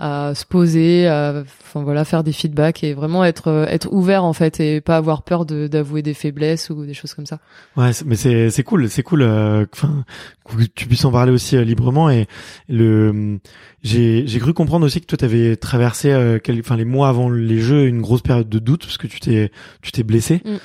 à 0.00 0.34
se 0.34 0.46
poser, 0.46 1.06
à, 1.06 1.44
enfin 1.62 1.82
voilà, 1.82 2.06
faire 2.06 2.24
des 2.24 2.32
feedbacks 2.32 2.82
et 2.82 2.94
vraiment 2.94 3.22
être 3.22 3.48
euh, 3.48 3.66
être 3.66 3.92
ouvert 3.92 4.24
en 4.24 4.32
fait 4.32 4.58
et 4.58 4.80
pas 4.80 4.96
avoir 4.96 5.22
peur 5.22 5.44
de 5.44 5.66
d'avouer 5.66 6.00
des 6.00 6.14
faiblesses 6.14 6.70
ou 6.70 6.86
des 6.86 6.94
choses 6.94 7.12
comme 7.12 7.26
ça. 7.26 7.38
Ouais, 7.76 7.90
mais 8.06 8.16
c'est 8.16 8.48
c'est 8.48 8.62
cool, 8.62 8.88
c'est 8.88 9.02
cool. 9.02 9.20
Euh, 9.20 9.66
enfin, 9.74 10.04
que 10.48 10.64
tu 10.74 10.86
puisses 10.86 11.04
en 11.04 11.12
parler 11.12 11.30
aussi 11.30 11.54
euh, 11.54 11.64
librement 11.64 12.08
et 12.08 12.26
le 12.68 13.38
j'ai 13.82 14.26
j'ai 14.26 14.38
cru 14.40 14.54
comprendre 14.54 14.86
aussi 14.86 15.02
que 15.02 15.06
toi 15.06 15.18
t'avais 15.18 15.56
traversé 15.56 16.14
enfin 16.60 16.76
les 16.76 16.84
mois 16.86 17.08
avant 17.08 17.28
les 17.28 17.58
jeux 17.58 17.86
une 17.86 18.00
grosse 18.00 18.22
période 18.22 18.48
de 18.48 18.58
doute 18.58 18.86
parce 18.86 18.96
que 18.96 19.06
tu 19.06 19.20
t'es 19.20 19.52
tu 19.82 19.92
t'es 19.92 20.02
blessé. 20.02 20.40
Mm. 20.46 20.56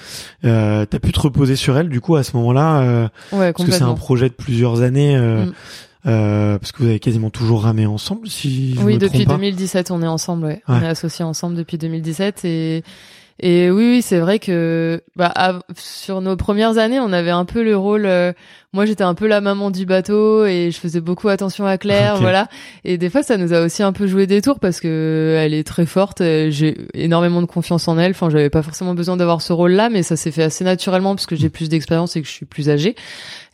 Euh, 0.45 0.85
T'as 0.85 0.99
pu 0.99 1.11
te 1.11 1.19
reposer 1.19 1.57
sur 1.57 1.77
elle 1.77 1.89
du 1.89 1.99
coup 1.99 2.15
à 2.15 2.23
ce 2.23 2.37
moment-là. 2.37 3.09
ouais, 3.33 3.51
parce 3.51 3.65
que 3.65 3.71
c'est 3.71 3.83
un 3.83 3.95
projet 3.95 4.29
de 4.29 4.33
plusieurs 4.33 4.81
années. 4.81 5.17
Mm. 5.17 5.51
Euh, 6.05 6.59
parce 6.59 6.71
que 6.71 6.83
vous 6.83 6.89
avez 6.89 6.99
quasiment 6.99 7.29
toujours 7.29 7.63
ramé 7.63 7.85
ensemble, 7.85 8.27
si 8.27 8.75
je 8.75 8.81
Oui, 8.81 8.93
me 8.93 8.99
depuis 8.99 9.25
trompe 9.25 9.39
2017, 9.39 9.91
on 9.91 10.01
est 10.01 10.07
ensemble. 10.07 10.45
Ouais. 10.45 10.61
On 10.67 10.81
est 10.81 10.87
associés 10.87 11.25
ensemble 11.25 11.55
depuis 11.55 11.77
2017 11.77 12.45
et 12.45 12.83
et 13.39 13.69
oui, 13.69 13.89
oui, 13.95 14.01
c'est 14.01 14.19
vrai 14.19 14.39
que 14.39 15.03
bah, 15.17 15.59
sur 15.77 16.21
nos 16.21 16.37
premières 16.37 16.77
années, 16.77 17.01
on 17.01 17.11
avait 17.11 17.31
un 17.31 17.43
peu 17.43 17.63
le 17.63 17.75
rôle. 17.75 18.05
Euh, 18.05 18.31
moi, 18.71 18.85
j'étais 18.85 19.03
un 19.03 19.13
peu 19.13 19.27
la 19.27 19.41
maman 19.41 19.71
du 19.71 19.85
bateau 19.85 20.45
et 20.45 20.71
je 20.71 20.79
faisais 20.79 21.01
beaucoup 21.01 21.27
attention 21.27 21.65
à 21.65 21.77
Claire, 21.77 22.15
voilà. 22.17 22.47
Et 22.85 22.97
des 22.97 23.09
fois, 23.09 23.23
ça 23.23 23.35
nous 23.35 23.53
a 23.53 23.61
aussi 23.61 23.83
un 23.83 23.91
peu 23.91 24.07
joué 24.07 24.25
des 24.25 24.41
tours 24.41 24.59
parce 24.61 24.79
que 24.79 25.35
elle 25.37 25.53
est 25.53 25.65
très 25.65 25.85
forte. 25.85 26.21
J'ai 26.21 26.77
énormément 26.93 27.41
de 27.41 27.45
confiance 27.45 27.89
en 27.89 27.97
elle. 27.97 28.11
Enfin, 28.11 28.29
j'avais 28.29 28.49
pas 28.49 28.63
forcément 28.63 28.93
besoin 28.95 29.17
d'avoir 29.17 29.41
ce 29.41 29.51
rôle-là, 29.51 29.89
mais 29.89 30.01
ça 30.01 30.15
s'est 30.15 30.31
fait 30.31 30.43
assez 30.43 30.63
naturellement 30.63 31.13
parce 31.13 31.25
que 31.25 31.35
j'ai 31.35 31.49
plus 31.49 31.67
d'expérience 31.67 32.15
et 32.15 32.21
que 32.21 32.27
je 32.27 32.33
suis 32.33 32.45
plus 32.45 32.69
âgée. 32.69 32.95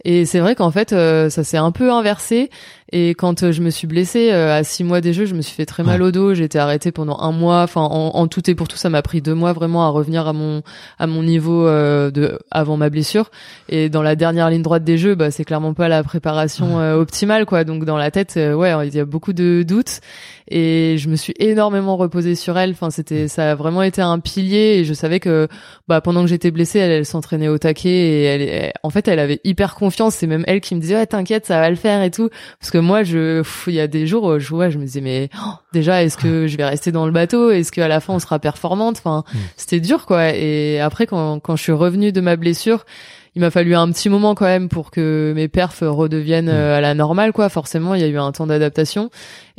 Et 0.03 0.25
c'est 0.25 0.39
vrai 0.39 0.55
qu'en 0.55 0.71
fait, 0.71 0.93
euh, 0.93 1.29
ça 1.29 1.43
s'est 1.43 1.57
un 1.57 1.71
peu 1.71 1.91
inversé. 1.91 2.49
Et 2.93 3.11
quand 3.11 3.43
euh, 3.43 3.51
je 3.51 3.61
me 3.61 3.69
suis 3.69 3.87
blessée 3.87 4.31
euh, 4.31 4.53
à 4.53 4.63
six 4.63 4.83
mois 4.83 4.99
des 4.99 5.13
Jeux, 5.13 5.25
je 5.25 5.35
me 5.35 5.41
suis 5.41 5.55
fait 5.55 5.65
très 5.65 5.83
mal 5.83 6.01
au 6.01 6.11
dos. 6.11 6.33
J'ai 6.33 6.43
été 6.43 6.59
arrêtée 6.59 6.91
pendant 6.91 7.19
un 7.19 7.31
mois. 7.31 7.61
Enfin, 7.61 7.81
en, 7.81 8.27
tout 8.27 8.49
et 8.49 8.55
pour 8.55 8.67
tout, 8.67 8.77
ça 8.77 8.89
m'a 8.89 9.01
pris 9.01 9.21
deux 9.21 9.35
mois 9.35 9.53
vraiment 9.53 9.85
à 9.85 9.89
revenir 9.89 10.27
à 10.27 10.33
mon 10.33 10.61
à 10.99 11.07
mon 11.07 11.23
niveau 11.23 11.67
de 11.67 12.39
avant 12.49 12.77
ma 12.77 12.89
blessure. 12.89 13.31
Et 13.69 13.89
dans 13.89 14.01
la 14.01 14.15
dernière 14.15 14.49
ligne 14.49 14.61
droite 14.61 14.83
des 14.83 14.97
Jeux, 14.97 15.15
bah, 15.15 15.31
c'est 15.31 15.45
clairement 15.45 15.73
pas 15.73 15.87
la 15.87 16.03
préparation 16.03 16.77
optimale, 16.95 17.45
quoi. 17.45 17.63
Donc 17.63 17.85
dans 17.85 17.97
la 17.97 18.11
tête, 18.11 18.33
ouais, 18.35 18.87
il 18.87 18.95
y 18.95 18.99
a 18.99 19.05
beaucoup 19.05 19.33
de 19.33 19.63
doutes. 19.65 20.01
Et 20.49 20.97
je 20.97 21.09
me 21.09 21.15
suis 21.15 21.33
énormément 21.39 21.97
reposée 21.97 22.35
sur 22.35 22.57
elle. 22.57 22.71
Enfin, 22.71 22.89
c'était 22.89 23.27
ça 23.27 23.51
a 23.51 23.55
vraiment 23.55 23.83
été 23.83 24.01
un 24.01 24.19
pilier. 24.19 24.79
Et 24.79 24.85
je 24.85 24.93
savais 24.93 25.19
que 25.19 25.47
bah 25.87 26.01
pendant 26.01 26.21
que 26.21 26.27
j'étais 26.27 26.51
blessée, 26.51 26.79
elle, 26.79 26.91
elle 26.91 27.05
s'entraînait 27.05 27.47
au 27.47 27.57
taquet. 27.57 27.89
Et 27.89 28.23
elle, 28.23 28.73
en 28.83 28.89
fait, 28.89 29.07
elle 29.07 29.19
avait 29.19 29.41
hyper 29.43 29.75
confiance 29.75 30.15
c'est 30.15 30.27
même 30.27 30.43
elle 30.47 30.61
qui 30.61 30.75
me 30.75 30.81
disait 30.81 30.95
ouais 30.95 31.05
t'inquiète 31.05 31.45
ça 31.45 31.59
va 31.59 31.69
le 31.69 31.75
faire 31.75 32.03
et 32.03 32.11
tout 32.11 32.29
parce 32.59 32.71
que 32.71 32.77
moi 32.77 33.03
je 33.03 33.43
il 33.67 33.73
y 33.73 33.79
a 33.79 33.87
des 33.87 34.07
jours 34.07 34.39
je 34.39 34.49
vois 34.49 34.69
je 34.69 34.77
me 34.77 34.85
disais 34.85 35.01
mais 35.01 35.29
oh, 35.43 35.53
déjà 35.73 36.03
est-ce 36.03 36.17
que 36.17 36.47
je 36.47 36.57
vais 36.57 36.65
rester 36.65 36.91
dans 36.91 37.05
le 37.05 37.11
bateau? 37.11 37.51
Est-ce 37.51 37.71
qu'à 37.71 37.87
la 37.87 37.99
fin 37.99 38.13
on 38.13 38.19
sera 38.19 38.39
performante? 38.39 38.97
Enfin 38.97 39.23
c'était 39.57 39.79
dur 39.79 40.05
quoi 40.05 40.29
et 40.35 40.79
après 40.79 41.07
quand 41.07 41.39
quand 41.39 41.55
je 41.55 41.63
suis 41.63 41.71
revenue 41.71 42.11
de 42.11 42.21
ma 42.21 42.35
blessure 42.35 42.85
il 43.35 43.41
m'a 43.41 43.51
fallu 43.51 43.75
un 43.75 43.89
petit 43.91 44.09
moment 44.09 44.35
quand 44.35 44.45
même 44.45 44.67
pour 44.67 44.91
que 44.91 45.31
mes 45.35 45.47
perfs 45.47 45.83
redeviennent 45.83 46.47
mm. 46.47 46.49
euh, 46.49 46.77
à 46.77 46.81
la 46.81 46.93
normale 46.93 47.31
quoi 47.31 47.49
forcément 47.49 47.95
il 47.95 48.01
y 48.01 48.03
a 48.03 48.07
eu 48.07 48.17
un 48.17 48.31
temps 48.31 48.47
d'adaptation 48.47 49.09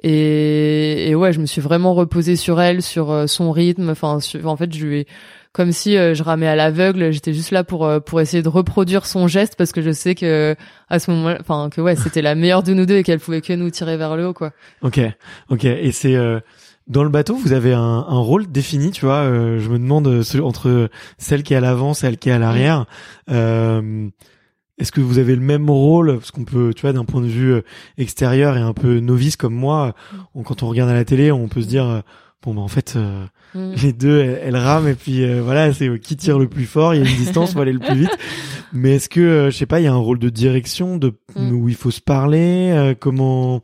et, 0.03 1.09
et 1.09 1.15
ouais 1.15 1.33
je 1.33 1.41
me 1.41 1.47
suis 1.47 1.61
vraiment 1.61 1.95
reposée 1.95 2.37
sur 2.37 2.61
elle 2.61 2.83
sur 2.83 3.11
euh, 3.11 3.27
son 3.27 3.51
rythme 3.51 3.91
enfin 3.91 4.19
en 4.45 4.57
fait 4.57 4.75
je 4.75 4.87
lui 4.87 4.99
ai 5.01 5.07
comme 5.53 5.71
si 5.71 5.99
euh, 5.99 6.15
je 6.15 6.23
ramais 6.23 6.47
à 6.47 6.57
l'aveugle. 6.57 7.11
J'étais 7.11 7.35
juste 7.35 7.51
là 7.51 7.63
pour 7.63 7.87
pour 8.07 8.23
essayer 8.23 8.43
de 8.43 8.49
reproduire 8.49 9.05
son 9.05 9.29
geste 9.29 9.55
parce 9.57 9.73
que 9.73 9.83
je 9.83 9.91
sais 9.91 10.15
que 10.15 10.57
à 10.89 10.99
ce 10.99 11.11
moment, 11.11 11.37
enfin 11.41 11.69
que 11.71 11.83
ouais, 11.83 11.95
c'était 11.95 12.23
la 12.23 12.35
meilleure 12.35 12.63
de 12.63 12.73
nous 12.73 12.87
deux 12.87 12.97
et 12.97 13.03
qu'elle 13.03 13.19
pouvait 13.19 13.43
que 13.43 13.53
nous 13.53 13.69
tirer 13.69 13.99
vers 13.99 14.17
le 14.17 14.29
haut, 14.29 14.33
quoi. 14.33 14.53
Ok, 14.81 14.99
ok. 15.51 15.65
Et 15.65 15.93
c'est 15.93 16.17
euh, 16.17 16.41
dans 16.93 17.05
le 17.05 17.11
bateau, 17.11 17.35
vous 17.35 17.53
avez 17.53 17.73
un, 17.73 17.81
un 17.81 18.19
rôle 18.19 18.51
défini, 18.51 18.91
tu 18.91 19.05
vois. 19.05 19.25
je 19.25 19.69
me 19.69 19.79
demande 19.79 20.23
entre 20.43 20.91
celle 21.19 21.43
qui 21.43 21.55
est 21.55 21.57
à 21.57 21.61
l'avant, 21.61 21.95
celle 21.95 22.19
qui 22.19 22.29
est 22.29 22.33
à 22.33 22.39
l'arrière. 22.39 22.87
Est-ce 23.29 24.93
que 24.93 25.01
vous 25.01 25.19
avez 25.19 25.35
le 25.35 25.43
même 25.43 25.69
rôle? 25.71 26.19
Parce 26.19 26.31
qu'on 26.31 26.45
peut, 26.45 26.73
tu 26.75 26.83
vois, 26.83 26.93
d'un 26.93 27.05
point 27.05 27.21
de 27.21 27.27
vue 27.27 27.61
extérieur 27.99 28.57
et 28.57 28.61
un 28.61 28.73
peu 28.73 29.01
novice 29.01 29.37
comme 29.37 29.55
moi, 29.55 29.95
quand 30.45 30.63
on 30.63 30.69
regarde 30.69 30.91
à 30.91 30.95
la 30.95 31.05
télé, 31.05 31.33
on 31.33 31.49
peut 31.49 31.63
se 31.63 31.69
dire 31.69 32.03
bon 32.43 32.55
bah 32.55 32.61
en 32.61 32.69
fait 32.69 32.95
euh, 32.97 33.25
mm. 33.55 33.75
les 33.83 33.93
deux 33.93 34.21
elles, 34.21 34.57
rament 34.57 34.89
et 34.89 34.95
puis 34.95 35.23
euh, 35.23 35.41
voilà 35.43 35.73
c'est 35.73 35.99
qui 36.01 36.17
tire 36.17 36.39
le 36.39 36.49
plus 36.49 36.67
fort 36.67 36.95
il 36.95 37.03
y 37.03 37.07
a 37.07 37.09
une 37.09 37.17
distance 37.17 37.53
faut 37.53 37.61
aller 37.61 37.73
le 37.73 37.79
plus 37.79 37.95
vite 37.95 38.19
mais 38.73 38.97
est-ce 38.97 39.09
que 39.09 39.21
euh, 39.21 39.51
je 39.51 39.57
sais 39.57 39.67
pas 39.67 39.81
il 39.81 39.85
y 39.85 39.87
a 39.87 39.93
un 39.93 39.97
rôle 39.97 40.19
de 40.19 40.29
direction 40.29 40.97
de 40.97 41.15
mm. 41.37 41.53
où 41.53 41.69
il 41.69 41.77
faut 41.77 41.91
se 41.91 42.01
parler 42.01 42.95
comment 43.01 43.63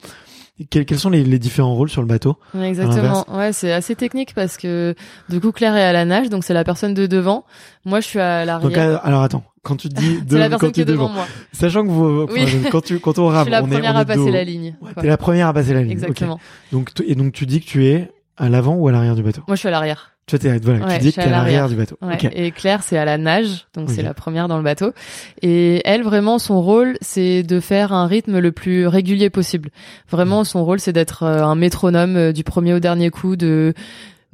quels, 0.71 0.85
quels 0.85 0.99
sont 0.99 1.11
les, 1.11 1.25
les, 1.25 1.39
différents 1.39 1.75
rôles 1.75 1.89
sur 1.89 2.03
le 2.03 2.09
bateau? 2.09 2.37
Exactement. 2.61 3.25
Ouais, 3.33 3.53
c'est 3.53 3.73
assez 3.73 3.95
technique 3.95 4.35
parce 4.35 4.57
que 4.57 4.95
du 5.29 5.41
coup 5.41 5.53
Claire 5.53 5.77
est 5.77 5.85
à 5.85 5.93
la 5.93 6.05
nage, 6.05 6.29
donc 6.31 6.45
c'est 6.45 6.55
la 6.55 6.65
personne 6.65 6.95
de 6.95 7.07
devant. 7.07 7.45
Moi, 7.85 8.01
je 8.01 8.07
suis 8.07 8.21
à 8.21 8.45
l'arrière. 8.45 9.05
alors 9.05 9.23
attends, 9.23 9.45
quand 9.63 9.77
tu 9.77 9.89
dis 9.89 10.21
de, 10.27 10.37
la 10.37 10.49
personne 10.49 10.73
qui 10.73 10.81
est 10.81 10.85
devant, 10.85 11.09
moi. 11.09 11.27
Sachant 11.53 11.85
que 11.85 11.91
vous, 11.91 12.27
quand 12.71 12.81
tu 12.81 12.99
quand 12.99 13.19
on 13.19 13.27
rame, 13.29 13.39
je 13.39 13.43
suis 13.45 13.51
la 13.53 13.63
on 13.63 13.69
première 13.69 13.97
est, 13.97 14.01
à 14.01 14.05
passer 14.05 14.31
la 14.31 14.45
ligne. 14.45 14.77
Ouais, 14.83 14.91
T'es 15.01 15.07
la 15.07 15.17
première 15.17 15.49
à 15.49 15.53
passer 15.53 15.75
la 15.75 15.83
ligne. 15.83 15.93
Exactement. 15.93 16.41
Donc 16.73 16.93
et 17.07 17.15
donc 17.15 17.33
tu 17.33 17.47
dis 17.47 17.61
que 17.61 17.67
tu 17.67 17.87
es 17.87 18.11
à 18.37 18.49
l'avant 18.49 18.75
ou 18.75 18.89
à 18.89 18.93
l'arrière 18.93 19.15
du 19.15 19.23
bateau? 19.23 19.43
Moi, 19.47 19.57
je 19.57 19.61
suis 19.61 19.69
à 19.69 19.73
l'arrière. 19.73 20.18
Tu, 20.29 20.37
es, 20.37 20.59
voilà, 20.59 20.99
tu 20.99 21.01
dis 21.01 21.13
que 21.13 21.21
à 21.21 21.27
l'arrière 21.27 21.69
du 21.69 21.75
bateau. 21.75 21.97
Ouais. 22.03 22.19
Et 22.33 22.51
Claire, 22.51 22.83
c'est 22.83 22.99
à 22.99 23.05
la 23.07 23.17
nage, 23.17 23.67
donc 23.75 23.89
c'est 23.91 24.03
la 24.03 24.13
première 24.13 24.47
dans 24.47 24.59
le 24.59 24.63
bateau. 24.63 24.93
Et 25.41 25.81
elle, 25.87 26.03
vraiment, 26.03 26.39
son 26.39 26.61
rôle, 26.61 26.99
c'est 27.01 27.43
de 27.43 27.61
faire 27.61 27.93
un 27.93 28.07
rythme 28.07 28.39
le 28.39 28.53
plus 28.53 28.87
régulier 28.87 29.31
possible. 29.31 29.71
Vraiment, 30.11 30.45
son 30.45 30.65
rôle, 30.65 30.81
c'est 30.81 30.93
d'être 30.93 31.23
euh, 31.23 31.43
un 31.43 31.55
métronome 31.55 32.17
euh, 32.17 32.33
du 32.33 32.45
premier 32.45 32.75
au 32.75 32.79
dernier 32.79 33.09
coup, 33.09 33.37
de 33.37 33.73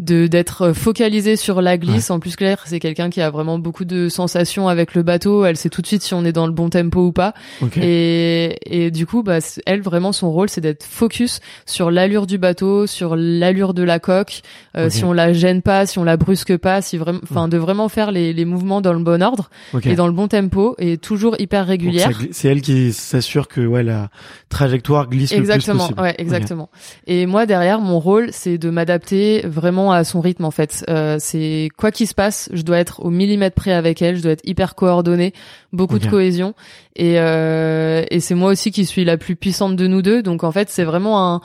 de 0.01 0.27
d'être 0.27 0.73
focalisé 0.73 1.37
sur 1.37 1.63
la 1.63 1.79
glisse. 1.79 2.11
En 2.11 2.19
plus, 2.19 2.35
Claire, 2.35 2.63
c'est 2.67 2.81
quelqu'un 2.81 3.11
qui 3.11 3.21
a 3.21 3.31
vraiment 3.31 3.59
beaucoup 3.59 3.85
de 3.85 4.09
sensations 4.09 4.69
avec 4.69 4.95
le 4.95 5.03
bateau. 5.05 5.45
Elle 5.45 5.57
sait 5.57 5.71
tout 5.71 5.83
de 5.83 5.87
suite 5.87 6.03
si 6.03 6.15
on 6.15 6.25
est 6.25 6.33
dans 6.33 6.47
le 6.47 6.53
bon 6.53 6.69
tempo 6.69 7.07
ou 7.07 7.13
pas. 7.13 7.33
Et, 7.77 8.59
et 8.67 8.91
du 8.91 9.07
coup, 9.07 9.23
bah, 9.23 9.39
elle, 9.67 9.83
vraiment, 9.83 10.13
son 10.13 10.33
rôle, 10.33 10.49
c'est 10.49 10.61
d'être 10.61 10.83
focus 10.83 11.41
sur 11.65 11.93
l'allure 11.93 12.27
du 12.27 12.39
bateau, 12.39 12.87
sur 12.89 13.15
l'allure 13.17 13.73
de 13.73 13.85
la 13.85 14.01
coque, 14.01 14.43
euh, 14.77 14.91
si 14.91 15.05
on 15.05 15.13
la 15.13 15.33
gêne 15.33 15.63
pas, 15.63 15.87
si 15.87 15.99
on 15.99 16.05
la 16.05 16.17
brusque 16.17 16.57
pas, 16.57 16.83
si 16.83 16.97
vraiment, 16.97 17.21
enfin, 17.23 17.47
de 17.47 17.57
vraiment 17.57 17.89
faire 17.89 18.11
les, 18.11 18.33
les 18.33 18.45
mouvements 18.45 18.81
dans 18.81 18.93
le 18.93 18.99
bon 18.99 19.23
ordre 19.23 19.49
et 19.85 19.95
dans 19.95 20.07
le 20.07 20.13
bon 20.13 20.27
tempo 20.27 20.75
et 20.79 20.99
toujours 20.99 21.37
hyper 21.39 21.67
régulière. 21.67 22.11
C'est 22.33 22.49
elle 22.49 22.63
qui 22.63 22.93
s'assure 22.93 23.47
que 23.47 23.61
ouais 23.65 23.83
la 23.83 24.11
trajectoire 24.49 25.09
glisse 25.09 25.33
exactement, 25.33 25.85
le 25.89 25.95
plus 25.95 25.95
possible. 25.95 26.03
Ouais, 26.03 26.15
exactement. 26.19 26.69
Et 27.07 27.27
moi 27.27 27.47
derrière, 27.47 27.81
mon 27.81 28.01
rôle, 28.01 28.31
c'est 28.33 28.59
de 28.59 28.71
m'adapter 28.71 29.43
vraiment 29.47 29.84
à 29.93 30.05
son 30.05 30.21
rythme 30.21 30.45
en 30.45 30.51
fait. 30.51 30.85
Euh, 30.89 31.17
c'est 31.19 31.69
quoi 31.77 31.91
qu'il 31.91 32.07
se 32.07 32.15
passe, 32.15 32.49
je 32.53 32.63
dois 32.63 32.79
être 32.79 33.05
au 33.05 33.11
millimètre 33.11 33.55
près 33.55 33.73
avec 33.73 34.03
elle, 34.03 34.17
je 34.17 34.23
dois 34.23 34.33
être 34.33 34.47
hyper 34.47 34.75
coordonnée, 34.75 35.33
beaucoup 35.73 35.99
de 35.99 36.07
cohésion. 36.07 36.55
Et, 36.97 37.19
euh, 37.19 38.05
et 38.11 38.21
c'est 38.21 38.35
moi 38.35 38.51
aussi 38.51 38.71
qui 38.71 38.85
suis 38.85 39.05
la 39.05 39.17
plus 39.17 39.37
puissante 39.37 39.77
de 39.77 39.87
nous 39.87 40.03
deux. 40.03 40.23
Donc 40.23 40.45
en 40.45 40.53
fait, 40.53 40.71
c'est 40.71 40.85
vraiment 40.85 41.35
un, 41.35 41.41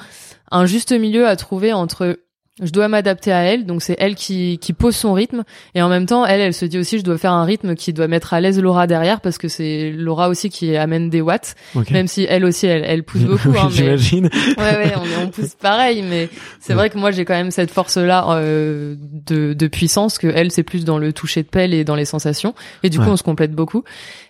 un 0.51 0.65
juste 0.65 0.91
milieu 0.91 1.27
à 1.27 1.35
trouver 1.35 1.73
entre 1.73 2.17
je 2.61 2.71
dois 2.71 2.87
m'adapter 2.87 3.31
à 3.31 3.43
elle, 3.43 3.65
donc 3.65 3.81
c'est 3.81 3.95
elle 3.99 4.15
qui, 4.15 4.57
qui 4.59 4.73
pose 4.73 4.95
son 4.95 5.13
rythme, 5.13 5.43
et 5.75 5.81
en 5.81 5.89
même 5.89 6.05
temps, 6.05 6.25
elle, 6.25 6.41
elle 6.41 6.53
se 6.53 6.65
dit 6.65 6.77
aussi, 6.77 6.99
je 6.99 7.03
dois 7.03 7.17
faire 7.17 7.31
un 7.31 7.45
rythme 7.45 7.75
qui 7.75 7.93
doit 7.93 8.07
mettre 8.07 8.33
à 8.33 8.41
l'aise 8.41 8.59
Laura 8.59 8.87
derrière, 8.87 9.21
parce 9.21 9.37
que 9.37 9.47
c'est 9.47 9.91
Laura 9.91 10.29
aussi 10.29 10.49
qui 10.49 10.75
amène 10.75 11.09
des 11.09 11.21
watts, 11.21 11.55
même 11.91 12.07
si 12.07 12.25
elle 12.29 12.45
aussi, 12.45 12.67
elle, 12.67 12.83
elle 12.85 13.03
pousse 13.03 13.21
beaucoup. 13.21 13.53
hein, 13.57 13.69
J'imagine. 13.71 14.29
Ouais, 14.57 14.77
ouais, 14.77 14.93
on, 14.95 15.23
on, 15.23 15.27
pousse 15.29 15.55
pareil, 15.55 16.03
mais 16.07 16.29
c'est 16.59 16.73
vrai 16.73 16.89
que 16.89 16.97
moi, 16.97 17.11
j'ai 17.11 17.25
quand 17.25 17.35
même 17.35 17.51
cette 17.51 17.71
force-là 17.71 18.25
euh, 18.31 18.95
de, 18.99 19.53
de 19.53 19.67
puissance, 19.67 20.17
que 20.17 20.27
elle, 20.27 20.51
c'est 20.51 20.63
plus 20.63 20.85
dans 20.85 20.97
le 20.97 21.13
toucher 21.13 21.43
de 21.43 21.49
pelle 21.49 21.73
et 21.73 21.83
dans 21.83 21.95
les 21.95 22.05
sensations, 22.05 22.53
et 22.83 22.89
du 22.89 22.99
coup, 22.99 23.09
on 23.09 23.17
se 23.17 23.23
complète 23.23 23.53
beaucoup. 23.53 23.83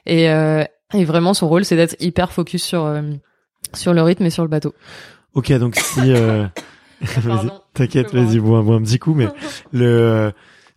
Et, 0.05 0.29
euh, 0.29 0.63
et 0.93 1.05
vraiment, 1.05 1.33
son 1.33 1.47
rôle, 1.47 1.65
c'est 1.65 1.75
d'être 1.75 1.95
hyper 1.99 2.31
focus 2.31 2.63
sur, 2.63 2.85
euh, 2.85 3.01
sur 3.73 3.93
le 3.93 4.01
rythme 4.01 4.25
et 4.25 4.29
sur 4.29 4.43
le 4.43 4.49
bateau. 4.49 4.73
Ok, 5.33 5.51
donc 5.53 5.75
si... 5.75 6.13
Pardon. 7.25 7.61
T'inquiète, 7.73 8.13
vas-y, 8.13 8.39
bois, 8.39 8.61
bois 8.61 8.75
un 8.75 8.81
petit 8.81 8.99
coup, 8.99 9.13
mais 9.13 9.27
le, 9.71 10.33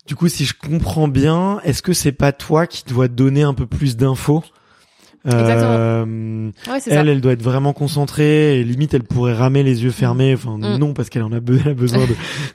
du 0.06 0.14
coup, 0.14 0.28
si 0.28 0.44
je 0.44 0.54
comprends 0.54 1.08
bien, 1.08 1.60
est-ce 1.64 1.82
que 1.82 1.92
c'est 1.92 2.12
pas 2.12 2.32
toi 2.32 2.66
qui 2.66 2.84
dois 2.84 3.08
donner 3.08 3.42
un 3.42 3.54
peu 3.54 3.66
plus 3.66 3.96
d'infos? 3.96 4.42
Euh, 5.26 6.50
Ouais, 6.68 6.80
c'est 6.80 6.90
ça. 6.90 7.00
elle, 7.00 7.08
elle 7.08 7.20
doit 7.20 7.32
être 7.32 7.42
vraiment 7.42 7.72
concentrée 7.72 8.58
et 8.58 8.64
limite 8.64 8.92
elle 8.94 9.04
pourrait 9.04 9.34
ramer 9.34 9.62
les 9.62 9.84
yeux 9.84 9.90
fermés. 9.90 10.34
Enfin 10.34 10.56
Mm. 10.58 10.76
non 10.78 10.94
parce 10.94 11.08
qu'elle 11.10 11.22
en 11.22 11.32
a, 11.32 11.40
be- 11.40 11.60
elle 11.64 11.70
a 11.72 11.74
besoin 11.74 12.04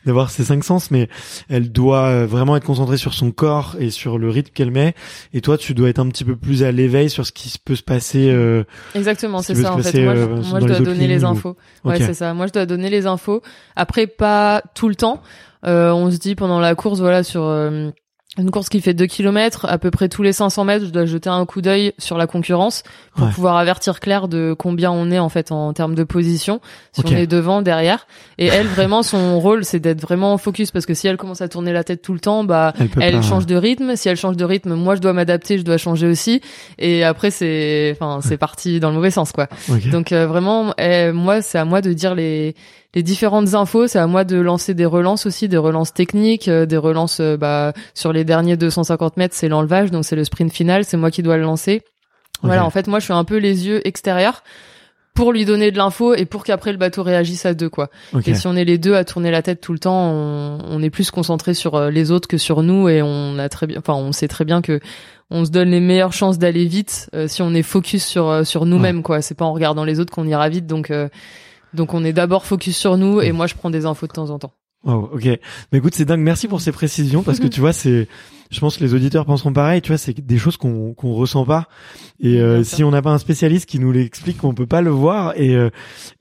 d'avoir 0.06 0.30
ses 0.30 0.44
cinq 0.44 0.64
sens, 0.64 0.92
mais 0.92 1.08
elle 1.50 1.72
doit 1.72 2.04
euh, 2.08 2.26
vraiment 2.28 2.56
être 2.58 2.66
concentrée 2.66 2.98
sur 2.98 3.14
son 3.14 3.32
corps 3.32 3.76
et 3.80 3.90
sur 3.90 4.18
le 4.18 4.30
rythme 4.30 4.52
qu'elle 4.54 4.72
met. 4.72 4.94
Et 5.34 5.42
toi, 5.42 5.58
tu 5.58 5.74
dois 5.74 5.90
être 5.90 6.00
un 6.00 6.08
petit 6.10 6.24
peu 6.26 6.36
plus 6.36 6.64
à 6.64 6.72
l'éveil 6.72 7.10
sur 7.10 7.26
ce 7.26 7.32
qui 7.32 7.54
peut 7.64 7.76
se 7.76 7.84
passer. 7.84 8.30
euh, 8.30 8.64
Exactement, 8.96 9.42
Ce 9.42 9.54
c'est 9.54 9.62
ça 9.64 9.74
en 9.74 9.78
passer, 9.78 9.92
fait. 9.92 10.04
Moi, 10.06 10.16
je, 10.16 10.22
euh, 10.22 10.28
moi, 10.50 10.60
je 10.60 10.66
dois 10.68 10.80
donner 10.80 11.08
les 11.08 11.24
ou- 11.24 11.28
infos. 11.28 11.56
Ouais, 11.86 11.98
c'est 12.00 12.14
ça. 12.14 12.34
Moi, 12.34 12.48
je 12.48 12.52
dois 12.54 12.66
donner 12.66 12.90
les 12.90 13.06
infos. 13.08 13.42
Après, 13.76 14.08
pas 14.08 14.62
tout 14.76 14.90
le 14.90 14.96
temps. 14.96 15.22
Euh, 15.66 15.92
on 15.92 16.12
se 16.12 16.18
dit 16.18 16.36
pendant 16.36 16.60
la 16.60 16.76
course, 16.76 17.00
voilà, 17.00 17.24
sur 17.24 17.44
euh, 17.44 17.90
une 18.40 18.52
course 18.52 18.70
qui 18.70 18.82
fait 18.82 18.94
2 18.94 19.08
km, 19.08 19.66
à 19.68 19.80
peu 19.80 19.90
près 19.90 20.10
tous 20.10 20.22
les 20.22 20.32
500 20.32 20.64
mètres, 20.64 20.86
je 20.86 20.92
dois 20.92 21.06
jeter 21.08 21.28
un 21.30 21.44
coup 21.48 21.60
d'œil 21.62 21.94
sur 21.98 22.20
la 22.20 22.28
concurrence 22.28 22.84
pour 23.16 23.26
Ouais. 23.26 23.32
pouvoir 23.34 23.58
avertir 23.58 24.00
Claire 24.00 24.28
de 24.28 24.54
combien 24.58 24.92
on 24.92 25.10
est 25.10 25.18
en 25.18 25.30
fait 25.30 25.52
en 25.52 25.74
termes 25.74 25.96
de 25.96 26.04
position, 26.04 26.62
si 26.92 27.02
on 27.04 27.10
est 27.18 27.26
devant, 27.26 27.64
derrière. 27.64 28.06
Et 28.38 28.46
elle, 28.46 28.68
vraiment, 28.68 29.02
son 29.02 29.40
rôle, 29.40 29.66
c'est 29.66 29.80
d'être 29.80 30.02
vraiment 30.02 30.34
en 30.34 30.38
focus 30.38 30.70
parce 30.70 30.86
que 30.86 30.94
si 30.94 31.08
elle 31.08 31.18
commence 31.18 31.42
à 31.42 31.48
tourner 31.50 31.74
la 31.74 31.84
tête 31.84 32.04
tout 32.04 32.14
le 32.14 32.20
temps, 32.20 32.44
bah 32.44 32.74
elle 32.80 32.90
peut 32.90 33.02
elle 33.02 33.16
pas. 33.16 33.22
change 33.24 33.48
de 33.48 33.56
rythme. 33.56 33.96
Si 33.96 34.08
elle 34.08 34.18
change 34.18 34.38
de 34.38 34.46
rythme, 34.46 34.76
moi 34.76 34.96
je 34.96 35.02
dois 35.02 35.14
m'adapter, 35.14 35.58
je 35.58 35.64
dois 35.64 35.78
changer 35.78 36.06
aussi. 36.06 36.42
Et 36.78 37.04
après 37.04 37.32
c'est, 37.32 37.98
enfin 38.00 38.20
c'est 38.22 38.38
parti 38.38 38.80
dans 38.80 38.90
le 38.90 38.96
mauvais 38.98 39.10
sens 39.10 39.32
quoi. 39.32 39.48
Donc 39.92 40.12
euh, 40.12 40.28
vraiment, 40.28 40.76
eh, 40.78 41.12
moi 41.12 41.42
c'est 41.42 41.58
à 41.58 41.66
moi 41.66 41.82
de 41.82 41.92
dire 41.92 42.14
les 42.14 42.54
les 42.94 43.04
différentes 43.04 43.54
infos. 43.54 43.88
C'est 43.88 44.00
à 44.00 44.08
moi 44.08 44.24
de 44.24 44.38
lancer 44.38 44.74
des 44.74 44.86
relances 44.86 45.26
aussi, 45.26 45.48
des 45.48 45.58
relances 45.58 45.94
techniques, 45.94 46.48
euh, 46.48 46.66
des 46.66 46.78
relances 46.78 47.20
euh, 47.20 47.38
bah 47.38 47.74
sur 47.94 48.14
les 48.14 48.24
derniers 48.24 48.58
250 48.58 49.18
mètres, 49.18 49.36
c'est 49.36 49.50
l'enlevage, 49.50 49.92
donc 49.92 50.06
c'est 50.06 50.16
le 50.16 50.24
sprint 50.24 50.52
final, 50.52 50.84
c'est 50.84 50.98
moi 50.98 51.12
qui 51.12 51.24
dois 51.24 51.38
le 51.38 51.44
lancer. 51.44 51.82
Voilà, 52.44 52.66
en 52.66 52.70
fait 52.70 52.88
moi 52.88 53.00
je 53.00 53.06
suis 53.06 53.14
un 53.14 53.24
peu 53.24 53.38
les 53.38 53.68
yeux 53.68 53.86
extérieurs 53.88 54.44
pour 55.16 55.34
lui 55.34 55.46
donner 55.46 55.72
de 55.72 55.78
l'info 55.78 56.14
et 56.14 56.26
pour 56.26 56.44
qu'après 56.44 56.72
le 56.72 56.78
bateau 56.78 57.02
réagisse 57.02 57.48
à 57.48 57.56
deux 57.56 57.70
quoi. 57.70 57.90
Et 58.28 58.36
si 58.36 58.46
on 58.46 58.56
est 58.56 58.66
les 58.66 58.78
deux 58.78 58.94
à 58.94 59.04
tourner 59.04 59.32
la 59.32 59.42
tête 59.42 59.60
tout 59.60 59.74
le 59.74 59.80
temps, 59.80 60.12
on, 60.12 60.60
on 60.64 60.84
est 60.84 60.92
plus 60.92 61.10
concentré 61.10 61.56
sur 61.56 61.74
euh, 61.74 61.90
les 61.90 62.12
autres 62.12 62.28
que 62.28 62.38
sur 62.38 62.62
nous 62.62 62.88
et 62.88 63.02
on 63.02 63.40
a 63.40 63.50
très 63.50 63.66
bien, 63.66 63.80
enfin 63.80 63.96
on 63.96 64.12
sait 64.12 64.28
très 64.28 64.46
bien 64.46 64.62
que 64.62 64.80
on 65.32 65.44
se 65.44 65.50
donne 65.50 65.70
les 65.70 65.80
meilleures 65.80 66.14
chances 66.14 66.38
d'aller 66.38 66.66
vite 66.66 67.10
euh, 67.16 67.28
si 67.28 67.42
on 67.42 67.56
est 67.56 67.64
focus 67.64 68.06
sur 68.06 68.46
sur 68.46 68.68
nous-mêmes 68.68 69.02
quoi. 69.02 69.24
C'est 69.24 69.34
pas 69.34 69.46
en 69.46 69.54
regardant 69.54 69.84
les 69.84 70.00
autres 70.00 70.14
qu'on 70.14 70.28
ira 70.28 70.50
vite 70.50 70.68
donc 70.68 70.92
euh, 70.92 71.10
donc 71.74 71.94
on 71.94 72.04
est 72.04 72.14
d'abord 72.14 72.46
focus 72.46 72.78
sur 72.78 72.98
nous 72.98 73.22
et 73.22 73.32
moi 73.32 73.48
je 73.48 73.56
prends 73.56 73.70
des 73.70 73.86
infos 73.86 74.08
de 74.08 74.14
temps 74.14 74.30
en 74.30 74.40
temps. 74.40 74.54
Wow, 74.84 75.10
ok. 75.14 75.26
Mais 75.72 75.80
écoute, 75.80 75.96
c'est 75.96 76.06
dingue. 76.06 76.20
Merci 76.22 76.48
pour 76.48 76.62
ces 76.62 76.72
précisions 76.72 77.24
parce 77.24 77.40
que 77.40 77.48
tu 77.56 77.60
vois, 77.60 77.74
c'est, 77.74 78.08
je 78.52 78.60
pense 78.60 78.78
que 78.78 78.84
les 78.84 78.94
auditeurs 78.94 79.26
penseront 79.26 79.52
pareil. 79.52 79.82
Tu 79.82 79.90
vois, 79.92 79.98
c'est 79.98 80.14
des 80.18 80.38
choses 80.38 80.56
qu'on 80.56 80.94
qu'on 80.94 81.14
ressent 81.14 81.46
pas. 81.46 81.68
Et 82.20 82.40
euh, 82.40 82.64
si 82.64 82.84
on 82.84 82.92
n'a 82.92 83.02
pas 83.02 83.10
un 83.10 83.18
spécialiste 83.18 83.68
qui 83.68 83.80
nous 83.80 83.92
l'explique, 83.92 84.42
on 84.44 84.54
peut 84.54 84.68
pas 84.68 84.82
le 84.82 84.92
voir. 84.92 85.34
Et 85.36 85.56
euh, 85.56 85.72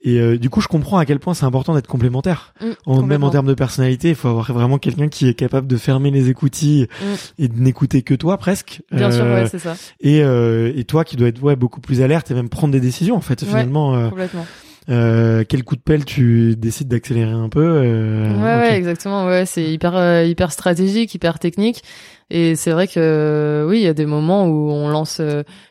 et 0.01 0.19
euh, 0.19 0.37
du 0.39 0.49
coup, 0.49 0.59
je 0.59 0.67
comprends 0.67 0.97
à 0.97 1.05
quel 1.05 1.19
point 1.19 1.35
c'est 1.35 1.45
important 1.45 1.75
d'être 1.75 1.87
complémentaire. 1.87 2.55
Mm, 2.59 2.65
En, 2.87 3.01
même 3.03 3.23
en 3.23 3.29
termes 3.29 3.47
de 3.47 3.53
personnalité, 3.53 4.09
il 4.09 4.15
faut 4.15 4.27
avoir 4.27 4.51
vraiment 4.51 4.79
quelqu'un 4.79 5.07
qui 5.07 5.27
est 5.29 5.35
capable 5.35 5.67
de 5.67 5.77
fermer 5.77 6.09
les 6.11 6.29
écoutilles 6.29 6.87
Mm. 6.99 7.43
et 7.43 7.47
de 7.47 7.59
n'écouter 7.61 8.01
que 8.01 8.15
toi 8.15 8.37
presque. 8.37 8.81
Bien 8.91 9.11
sûr, 9.11 9.23
Euh, 9.23 9.43
ouais, 9.43 9.49
c'est 9.49 9.59
ça, 9.59 9.75
et 10.01 10.23
euh, 10.23 10.73
et 10.75 10.83
toi 10.83 11.05
qui 11.05 11.15
dois 11.15 11.27
être 11.27 11.41
ouais 11.43 11.55
beaucoup 11.55 11.79
plus 11.79 12.01
alerte 12.01 12.31
et 12.31 12.33
même 12.33 12.49
prendre 12.49 12.73
des 12.73 12.81
décisions 12.81 13.15
en 13.15 13.21
fait. 13.21 13.43
Ouais. 13.43 13.47
Finalement, 13.47 13.95
euh, 13.95 14.09
complètement. 14.09 14.45
Euh, 14.89 15.43
quel 15.47 15.63
coup 15.63 15.75
de 15.75 15.81
pelle 15.81 16.05
tu 16.05 16.55
décides 16.55 16.87
d'accélérer 16.87 17.31
un 17.31 17.49
peu 17.49 17.61
euh, 17.63 18.29
ouais, 18.37 18.69
ouais, 18.69 18.77
exactement. 18.77 19.25
Ouais, 19.25 19.45
c'est 19.45 19.63
hyper, 19.63 19.95
euh, 19.95 20.23
hyper 20.23 20.51
stratégique, 20.51 21.13
hyper 21.13 21.39
technique. 21.39 21.83
Et 22.29 22.55
c'est 22.55 22.71
vrai 22.71 22.87
que 22.87 22.93
euh, 22.97 23.65
oui, 23.67 23.77
il 23.79 23.83
y 23.83 23.87
a 23.87 23.93
des 23.93 24.05
moments 24.05 24.47
où 24.47 24.69
on 24.71 24.89
lance 24.89 25.21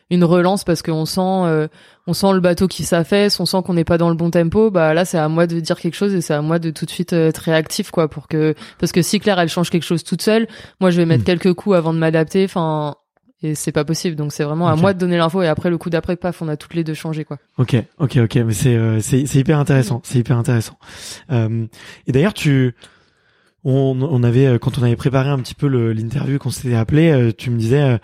une 0.09 0.23
relance 0.23 0.63
parce 0.63 0.81
qu'on 0.81 1.05
sent, 1.05 1.21
euh, 1.21 1.67
on 2.07 2.13
sent 2.13 2.33
le 2.33 2.39
bateau 2.39 2.67
qui 2.67 2.83
s'affaisse, 2.83 3.39
on 3.39 3.45
sent 3.45 3.57
qu'on 3.65 3.73
n'est 3.75 3.83
pas 3.83 3.97
dans 3.99 4.09
le 4.09 4.15
bon 4.15 4.31
tempo. 4.31 4.71
Bah 4.71 4.93
là, 4.95 5.05
c'est 5.05 5.17
à 5.19 5.27
moi 5.29 5.45
de 5.45 5.59
dire 5.59 5.79
quelque 5.79 5.95
chose 5.95 6.13
et 6.15 6.21
c'est 6.21 6.33
à 6.33 6.41
moi 6.41 6.57
de 6.57 6.69
tout 6.71 6.85
de 6.85 6.91
suite 6.91 7.13
être 7.13 7.37
réactif, 7.37 7.91
quoi, 7.91 8.07
pour 8.09 8.27
que 8.27 8.55
parce 8.79 8.91
que 8.91 9.01
si 9.03 9.19
Claire 9.19 9.39
elle 9.39 9.49
change 9.49 9.69
quelque 9.69 9.83
chose 9.85 10.03
toute 10.03 10.21
seule, 10.23 10.47
moi 10.79 10.89
je 10.89 10.97
vais 10.97 11.05
mettre 11.05 11.21
Mm. 11.23 11.25
quelques 11.25 11.53
coups 11.53 11.75
avant 11.75 11.93
de 11.93 11.99
m'adapter. 11.99 12.43
Enfin. 12.45 12.95
Et 13.43 13.53
c'est 13.53 13.71
pas 13.71 13.85
possible, 13.85 14.15
donc 14.15 14.33
c'est 14.33 14.43
vraiment 14.43 14.67
à 14.67 14.75
moi 14.75 14.93
de 14.93 14.99
donner 14.99 15.17
l'info 15.17 15.43
et 15.43 15.47
après 15.47 15.69
le 15.69 15.77
coup 15.77 15.91
d'après, 15.91 16.15
paf, 16.15 16.41
on 16.41 16.47
a 16.47 16.57
toutes 16.57 16.73
les 16.73 16.83
deux 16.83 16.95
changé 16.95 17.23
quoi. 17.23 17.37
Ok, 17.59 17.75
ok, 17.99 18.17
ok, 18.17 18.35
mais 18.37 18.53
c'est 18.53 18.75
euh, 18.75 18.99
c'est 18.99 19.27
c'est 19.27 19.37
hyper 19.37 19.59
intéressant, 19.59 20.01
c'est 20.03 20.17
hyper 20.17 20.37
intéressant. 20.37 20.79
Euh, 21.31 21.67
et 22.07 22.11
d'ailleurs, 22.11 22.33
tu, 22.33 22.73
on 23.63 23.95
on 24.01 24.23
avait 24.23 24.47
euh, 24.47 24.57
quand 24.57 24.79
on 24.79 24.83
avait 24.83 24.95
préparé 24.95 25.29
un 25.29 25.37
petit 25.37 25.53
peu 25.53 25.67
l'interview 25.67 26.39
qu'on 26.39 26.49
s'était 26.49 26.73
appelé, 26.73 27.11
euh, 27.11 27.31
tu 27.31 27.51
me 27.51 27.59
disais, 27.59 27.99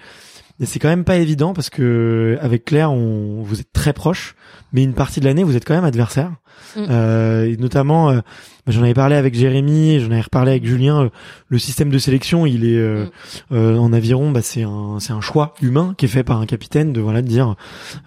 mais 0.59 0.65
c'est 0.65 0.79
quand 0.79 0.89
même 0.89 1.03
pas 1.03 1.17
évident 1.17 1.53
parce 1.53 1.69
que 1.69 2.37
avec 2.41 2.65
Claire, 2.65 2.91
on 2.91 3.41
vous 3.43 3.59
êtes 3.59 3.71
très 3.73 3.93
proches, 3.93 4.35
mais 4.71 4.83
une 4.83 4.93
partie 4.93 5.19
de 5.19 5.25
l'année 5.25 5.43
vous 5.43 5.55
êtes 5.55 5.65
quand 5.65 5.73
même 5.75 5.83
adversaires. 5.85 6.31
Mm. 6.75 6.85
Euh, 6.89 7.45
et 7.45 7.57
notamment, 7.57 8.09
euh, 8.09 8.17
bah, 8.65 8.71
j'en 8.71 8.83
avais 8.83 8.93
parlé 8.93 9.15
avec 9.15 9.33
Jérémy, 9.35 9.99
j'en 9.99 10.11
avais 10.11 10.21
reparlé 10.21 10.51
avec 10.51 10.65
Julien. 10.65 11.03
euh, 11.03 11.09
le 11.47 11.59
système 11.59 11.89
de 11.89 11.97
sélection, 11.97 12.45
il 12.45 12.65
est 12.65 12.77
euh, 12.77 13.05
Mm. 13.05 13.55
euh, 13.55 13.77
en 13.77 13.91
aviron, 13.93 14.31
bah, 14.31 14.41
c'est 14.41 14.63
un 14.63 14.97
c'est 14.99 15.13
un 15.13 15.21
choix 15.21 15.53
humain 15.61 15.95
qui 15.97 16.05
est 16.05 16.09
fait 16.09 16.23
par 16.23 16.39
un 16.39 16.45
capitaine 16.45 16.93
de 16.93 17.01
voilà 17.01 17.21
de 17.21 17.27
dire 17.27 17.55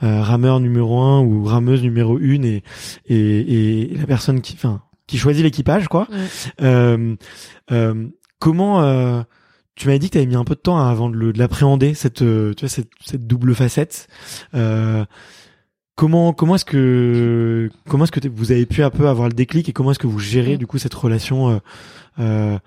euh, 0.02 0.22
rameur 0.22 0.60
numéro 0.60 1.00
un 1.00 1.20
ou 1.20 1.44
rameuse 1.44 1.82
numéro 1.82 2.18
une 2.18 2.44
et 2.44 2.62
et, 3.06 3.90
et 3.90 3.94
la 3.96 4.06
personne 4.06 4.40
qui 4.40 4.54
enfin 4.54 4.82
qui 5.06 5.18
choisit 5.18 5.42
l'équipage 5.44 5.88
quoi. 5.88 6.08
Mm. 6.10 6.14
Euh, 6.62 7.14
euh, 7.72 8.06
comment 8.38 8.82
euh, 8.82 9.22
tu 9.76 9.86
m'avais 9.86 9.98
dit 9.98 10.08
que 10.08 10.12
tu 10.12 10.18
avais 10.18 10.26
mis 10.26 10.34
un 10.34 10.44
peu 10.44 10.54
de 10.54 10.60
temps 10.60 10.78
avant 10.78 11.08
de 11.08 11.32
l'appréhender 11.38 11.94
cette 11.94 12.22
euh, 12.22 12.52
tu 12.54 12.64
vois 12.64 12.68
cette 12.68 12.90
cette 13.04 13.26
double 13.26 13.54
facette. 13.54 14.08
Euh, 14.54 15.04
Comment 15.96 16.34
comment 16.34 16.56
est-ce 16.56 16.66
que 16.66 17.70
comment 17.88 18.04
est-ce 18.04 18.12
que 18.12 18.28
vous 18.28 18.52
avez 18.52 18.66
pu 18.66 18.82
un 18.82 18.90
peu 18.90 19.08
avoir 19.08 19.28
le 19.28 19.34
déclic 19.34 19.70
et 19.70 19.72
comment 19.72 19.92
est-ce 19.92 19.98
que 19.98 20.06
vous 20.06 20.18
gérez 20.18 20.58
du 20.58 20.66
coup 20.66 20.76
cette 20.76 20.92
relation 20.92 21.48
euh, 21.48 21.58
euh, 22.18 22.58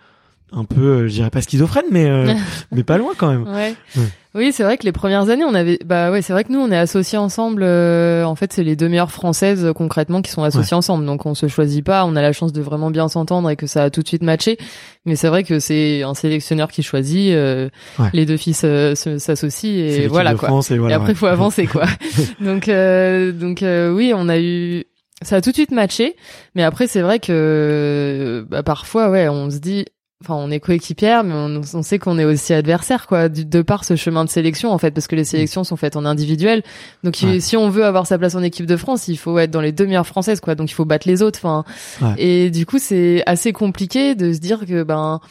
un 0.52 0.64
peu 0.66 0.82
euh, 0.82 1.08
je 1.08 1.14
dirais 1.14 1.30
pas 1.30 1.42
schizophrène 1.42 1.86
mais 1.92 2.06
euh, 2.10 2.34
mais 2.72 2.84
pas 2.84 2.98
loin 2.98 3.12
quand 3.18 3.30
même. 3.30 3.44
Ouais. 3.44 3.76
Ouais. 3.96 4.04
Oui, 4.36 4.52
c'est 4.54 4.62
vrai 4.62 4.78
que 4.78 4.84
les 4.86 4.92
premières 4.92 5.28
années, 5.32 5.44
on 5.44 5.56
avait, 5.56 5.80
bah 5.84 6.12
ouais, 6.12 6.22
c'est 6.22 6.34
vrai 6.34 6.44
que 6.44 6.52
nous, 6.54 6.60
on 6.60 6.70
est 6.72 6.78
associés 6.78 7.18
ensemble. 7.18 7.64
euh, 7.64 8.24
en 8.26 8.36
fait, 8.36 8.54
c'est 8.54 8.62
les 8.64 8.76
deux 8.76 8.88
meilleures 8.88 9.12
françaises 9.12 9.66
euh, 9.66 9.74
concrètement 9.74 10.22
qui 10.22 10.30
sont 10.30 10.44
associées 10.44 10.78
ensemble. 10.78 11.04
Donc, 11.08 11.26
on 11.26 11.34
se 11.34 11.48
choisit 11.48 11.84
pas. 11.84 12.06
On 12.06 12.16
a 12.16 12.22
la 12.22 12.32
chance 12.32 12.54
de 12.54 12.62
vraiment 12.62 12.92
bien 12.92 13.08
s'entendre 13.08 13.50
et 13.50 13.56
que 13.56 13.66
ça 13.66 13.86
a 13.86 13.90
tout 13.90 14.04
de 14.04 14.08
suite 14.08 14.22
matché. 14.22 14.60
Mais 15.06 15.16
c'est 15.16 15.30
vrai 15.30 15.44
que 15.44 15.58
c'est 15.60 16.04
un 16.04 16.14
sélectionneur 16.14 16.70
qui 16.72 16.84
choisit. 16.84 17.34
euh. 17.34 17.70
Les 18.14 18.28
deux 18.28 18.38
filles 18.38 18.54
se- 18.54 18.94
s'associent 19.18 19.72
et 19.72 20.06
voilà 20.06 20.34
de 20.34 20.38
quoi. 20.38 20.48
France 20.50 20.70
et 20.70 20.78
voilà. 20.78 20.94
et 20.94 20.98
après, 20.98 21.16
faut 21.16 21.26
avancer 21.26 21.66
quoi. 21.66 21.86
donc, 22.40 22.68
euh, 22.70 23.32
donc 23.32 23.64
euh, 23.64 23.92
oui, 23.92 24.14
on 24.16 24.30
a 24.30 24.38
eu. 24.40 24.84
Ça 25.24 25.38
a 25.38 25.42
tout 25.42 25.50
de 25.50 25.56
suite 25.56 25.72
matché. 25.72 26.16
Mais 26.54 26.62
après, 26.64 26.86
c'est 26.86 27.02
vrai 27.02 27.18
que 27.20 28.46
bah, 28.48 28.62
parfois, 28.62 29.10
ouais, 29.10 29.28
on 29.28 29.50
se 29.50 29.58
dit 29.58 29.86
enfin 30.22 30.36
on 30.36 30.52
est 30.52 30.60
coéquipières 30.60 31.24
mais 31.24 31.34
on, 31.34 31.62
on 31.74 31.82
sait 31.82 31.98
qu'on 31.98 32.20
est 32.20 32.26
aussi 32.26 32.54
adversaires 32.54 33.08
quoi 33.08 33.30
de 33.30 33.62
par 33.62 33.86
ce 33.86 33.96
chemin 33.96 34.26
de 34.26 34.30
sélection 34.30 34.72
en 34.72 34.78
fait 34.78 34.92
parce 34.92 35.08
que 35.08 35.16
les 35.16 35.24
sélections 35.24 35.64
sont 35.64 35.78
faites 35.78 35.96
en 35.96 36.04
individuel 36.04 36.62
donc 37.04 37.18
Ouais. 37.24 37.40
si 37.40 37.56
on 37.56 37.70
veut 37.70 37.86
avoir 37.86 38.06
sa 38.06 38.18
place 38.18 38.36
en 38.36 38.44
équipe 38.44 38.66
de 38.66 38.76
France 38.76 39.08
il 39.08 39.18
faut 39.18 39.40
être 39.40 39.52
dans 39.52 39.62
les 39.62 39.72
deux 39.72 39.86
meilleures 39.86 40.06
françaises 40.08 40.42
quoi 40.42 40.56
donc 40.56 40.70
il 40.70 40.74
faut 40.74 40.84
battre 40.86 41.08
les 41.08 41.22
autres 41.22 41.40
enfin 41.42 41.64
Ouais. 42.02 42.16
et 42.18 42.50
du 42.52 42.66
coup 42.66 42.80
c'est 42.80 43.24
assez 43.28 43.54
compliqué 43.54 44.14
de 44.16 44.34
se 44.34 44.40
dire 44.40 44.66
que 44.66 44.84
ben 44.84 45.22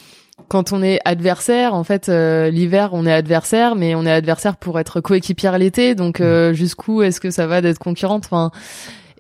quand 0.47 0.73
on 0.73 0.85
est 0.85 1.01
adversaire, 1.05 1.75
en 1.75 1.83
fait, 1.83 2.09
euh, 2.09 2.49
l'hiver, 2.49 2.91
on 2.93 3.05
est 3.07 3.13
adversaire, 3.13 3.75
mais 3.75 3.97
on 3.97 4.07
est 4.07 4.13
adversaire 4.13 4.57
pour 4.57 4.79
être 4.79 5.01
coéquipière 5.01 5.59
l'été. 5.59 5.97
Donc, 5.97 6.21
euh, 6.21 6.53
jusqu'où 6.53 7.03
est-ce 7.03 7.21
que 7.21 7.33
ça 7.33 7.49
va 7.49 7.61
d'être 7.61 7.81
concurrente 7.81 8.27
Enfin, 8.27 8.53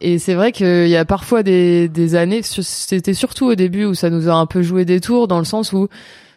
et 0.00 0.18
c'est 0.18 0.34
vrai 0.34 0.52
qu'il 0.52 0.88
y 0.88 0.96
a 0.96 1.04
parfois 1.04 1.42
des, 1.42 1.88
des 1.88 2.14
années, 2.14 2.40
c'était 2.42 3.14
surtout 3.14 3.46
au 3.46 3.54
début 3.54 3.84
où 3.84 3.94
ça 3.94 4.10
nous 4.10 4.28
a 4.28 4.32
un 4.34 4.46
peu 4.46 4.62
joué 4.62 4.84
des 4.84 5.00
tours, 5.00 5.28
dans 5.28 5.38
le 5.38 5.44
sens 5.44 5.72
où, 5.72 5.88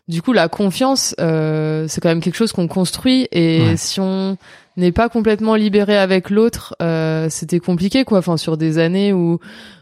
du 0.08 0.22
coup, 0.22 0.34
la 0.34 0.48
confiance, 0.50 1.16
euh, 1.20 1.86
c'est 1.88 2.02
quand 2.02 2.10
même 2.10 2.22
quelque 2.22 2.36
chose 2.36 2.52
qu'on 2.52 2.68
construit. 2.68 3.28
Et 3.32 3.62
Ouais. 3.62 3.78
si 3.78 4.00
on 4.00 4.38
n'est 4.78 4.92
pas 4.92 5.10
complètement 5.10 5.56
libéré 5.56 5.98
avec 5.98 6.30
l'autre, 6.30 6.76
euh, 6.82 7.28
c'était 7.30 7.60
compliqué, 7.60 8.04
quoi. 8.04 8.20
Enfin, 8.20 8.38
sur 8.38 8.58
des 8.58 8.78
années 8.78 9.14
où, 9.14 9.40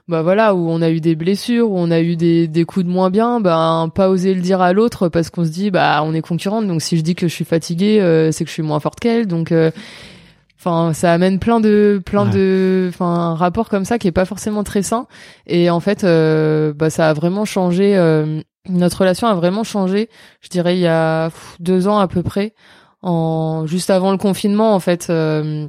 bah 0.07 0.23
voilà, 0.23 0.55
où 0.55 0.67
on 0.69 0.81
a 0.81 0.89
eu 0.89 0.99
des 0.99 1.15
blessures, 1.15 1.69
où 1.69 1.77
on 1.77 1.91
a 1.91 2.01
eu 2.01 2.15
des, 2.15 2.47
des 2.47 2.65
coups 2.65 2.85
de 2.85 2.91
moins 2.91 3.09
bien, 3.11 3.39
ben 3.39 3.91
pas 3.93 4.09
oser 4.09 4.33
le 4.33 4.41
dire 4.41 4.59
à 4.61 4.73
l'autre 4.73 5.07
parce 5.07 5.29
qu'on 5.29 5.45
se 5.45 5.51
dit, 5.51 5.69
bah 5.69 6.01
on 6.03 6.15
est 6.15 6.21
concurrente. 6.21 6.67
Donc 6.67 6.81
si 6.81 6.97
je 6.97 7.01
dis 7.01 7.13
que 7.13 7.27
je 7.27 7.33
suis 7.33 7.45
fatiguée, 7.45 8.01
euh, 8.01 8.31
c'est 8.31 8.43
que 8.43 8.49
je 8.49 8.53
suis 8.55 8.63
moins 8.63 8.79
forte 8.79 8.99
qu'elle. 8.99 9.27
Donc 9.27 9.51
euh, 9.51 9.69
Enfin, 10.59 10.91
ça 10.93 11.13
amène 11.13 11.39
plein 11.39 11.61
de, 11.61 12.01
plein 12.05 12.25
Ouais. 12.25 12.33
de, 12.33 12.87
enfin, 12.89 13.05
un 13.05 13.35
rapport 13.35 13.69
comme 13.69 13.85
ça 13.85 13.97
qui 13.97 14.09
est 14.09 14.11
pas 14.11 14.25
forcément 14.25 14.63
très 14.65 14.83
sain. 14.83 15.07
Et 15.47 15.69
en 15.69 15.79
fait, 15.79 16.03
euh, 16.03 16.73
bah, 16.73 16.89
ça 16.89 17.09
a 17.09 17.13
vraiment 17.13 17.45
changé. 17.45 17.95
euh, 17.95 18.41
notre 18.67 18.99
relation 18.99 19.27
a 19.27 19.33
vraiment 19.35 19.63
changé. 19.63 20.09
Je 20.41 20.49
dirais 20.49 20.75
il 20.75 20.81
y 20.81 20.87
a 20.87 21.31
deux 21.61 21.87
ans 21.87 21.97
à 21.99 22.07
peu 22.09 22.23
près, 22.23 22.53
en 23.01 23.65
juste 23.67 23.89
avant 23.89 24.11
le 24.11 24.17
confinement, 24.17 24.75
en 24.75 24.79
fait. 24.81 25.07
euh, 25.09 25.65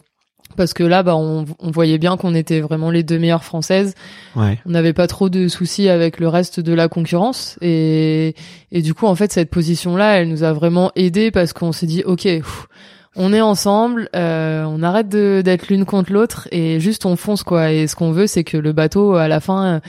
parce 0.57 0.75
que 0.75 0.83
là, 0.83 1.05
bah, 1.05 1.15
on, 1.15 1.45
on 1.61 1.71
voyait 1.71 1.99
bien 1.99 2.17
qu'on 2.17 2.35
était 2.35 2.59
vraiment 2.61 2.91
les 2.91 3.05
deux 3.05 3.21
meilleures 3.21 3.45
françaises. 3.45 3.95
Ouais. 4.35 4.59
On 4.67 4.71
n'avait 4.71 4.93
pas 4.93 5.07
trop 5.07 5.29
de 5.29 5.47
soucis 5.47 5.89
avec 5.89 6.19
le 6.19 6.27
reste 6.27 6.59
de 6.59 6.73
la 6.73 6.89
concurrence 6.89 7.57
et 7.63 8.35
et 8.73 8.83
du 8.83 8.93
coup, 8.93 9.07
en 9.07 9.15
fait, 9.15 9.33
cette 9.33 9.51
position-là, 9.51 10.19
elle 10.19 10.29
nous 10.29 10.43
a 10.43 10.53
vraiment 10.53 10.91
aidé 10.97 11.31
parce 11.31 11.53
qu'on 11.53 11.71
s'est 11.71 11.87
dit, 11.87 12.03
ok. 12.05 12.23
pff, 12.23 12.67
on 13.17 13.33
est 13.33 13.41
ensemble, 13.41 14.09
euh, 14.15 14.65
on 14.69 14.83
arrête 14.83 15.09
de- 15.09 15.43
d'être 15.45 15.69
l'une 15.69 15.85
contre 15.85 16.13
l'autre 16.13 16.49
et 16.53 16.79
juste 16.81 17.07
on 17.07 17.17
fonce 17.17 17.43
quoi. 17.43 17.73
Et 17.73 17.87
ce 17.87 17.97
qu'on 17.97 18.13
veut, 18.13 18.27
c'est 18.27 18.45
que 18.45 18.57
le 18.57 18.73
bateau 18.73 19.15
à 19.15 19.27
la 19.29 19.41
fin, 19.41 19.65
euh, 19.65 19.81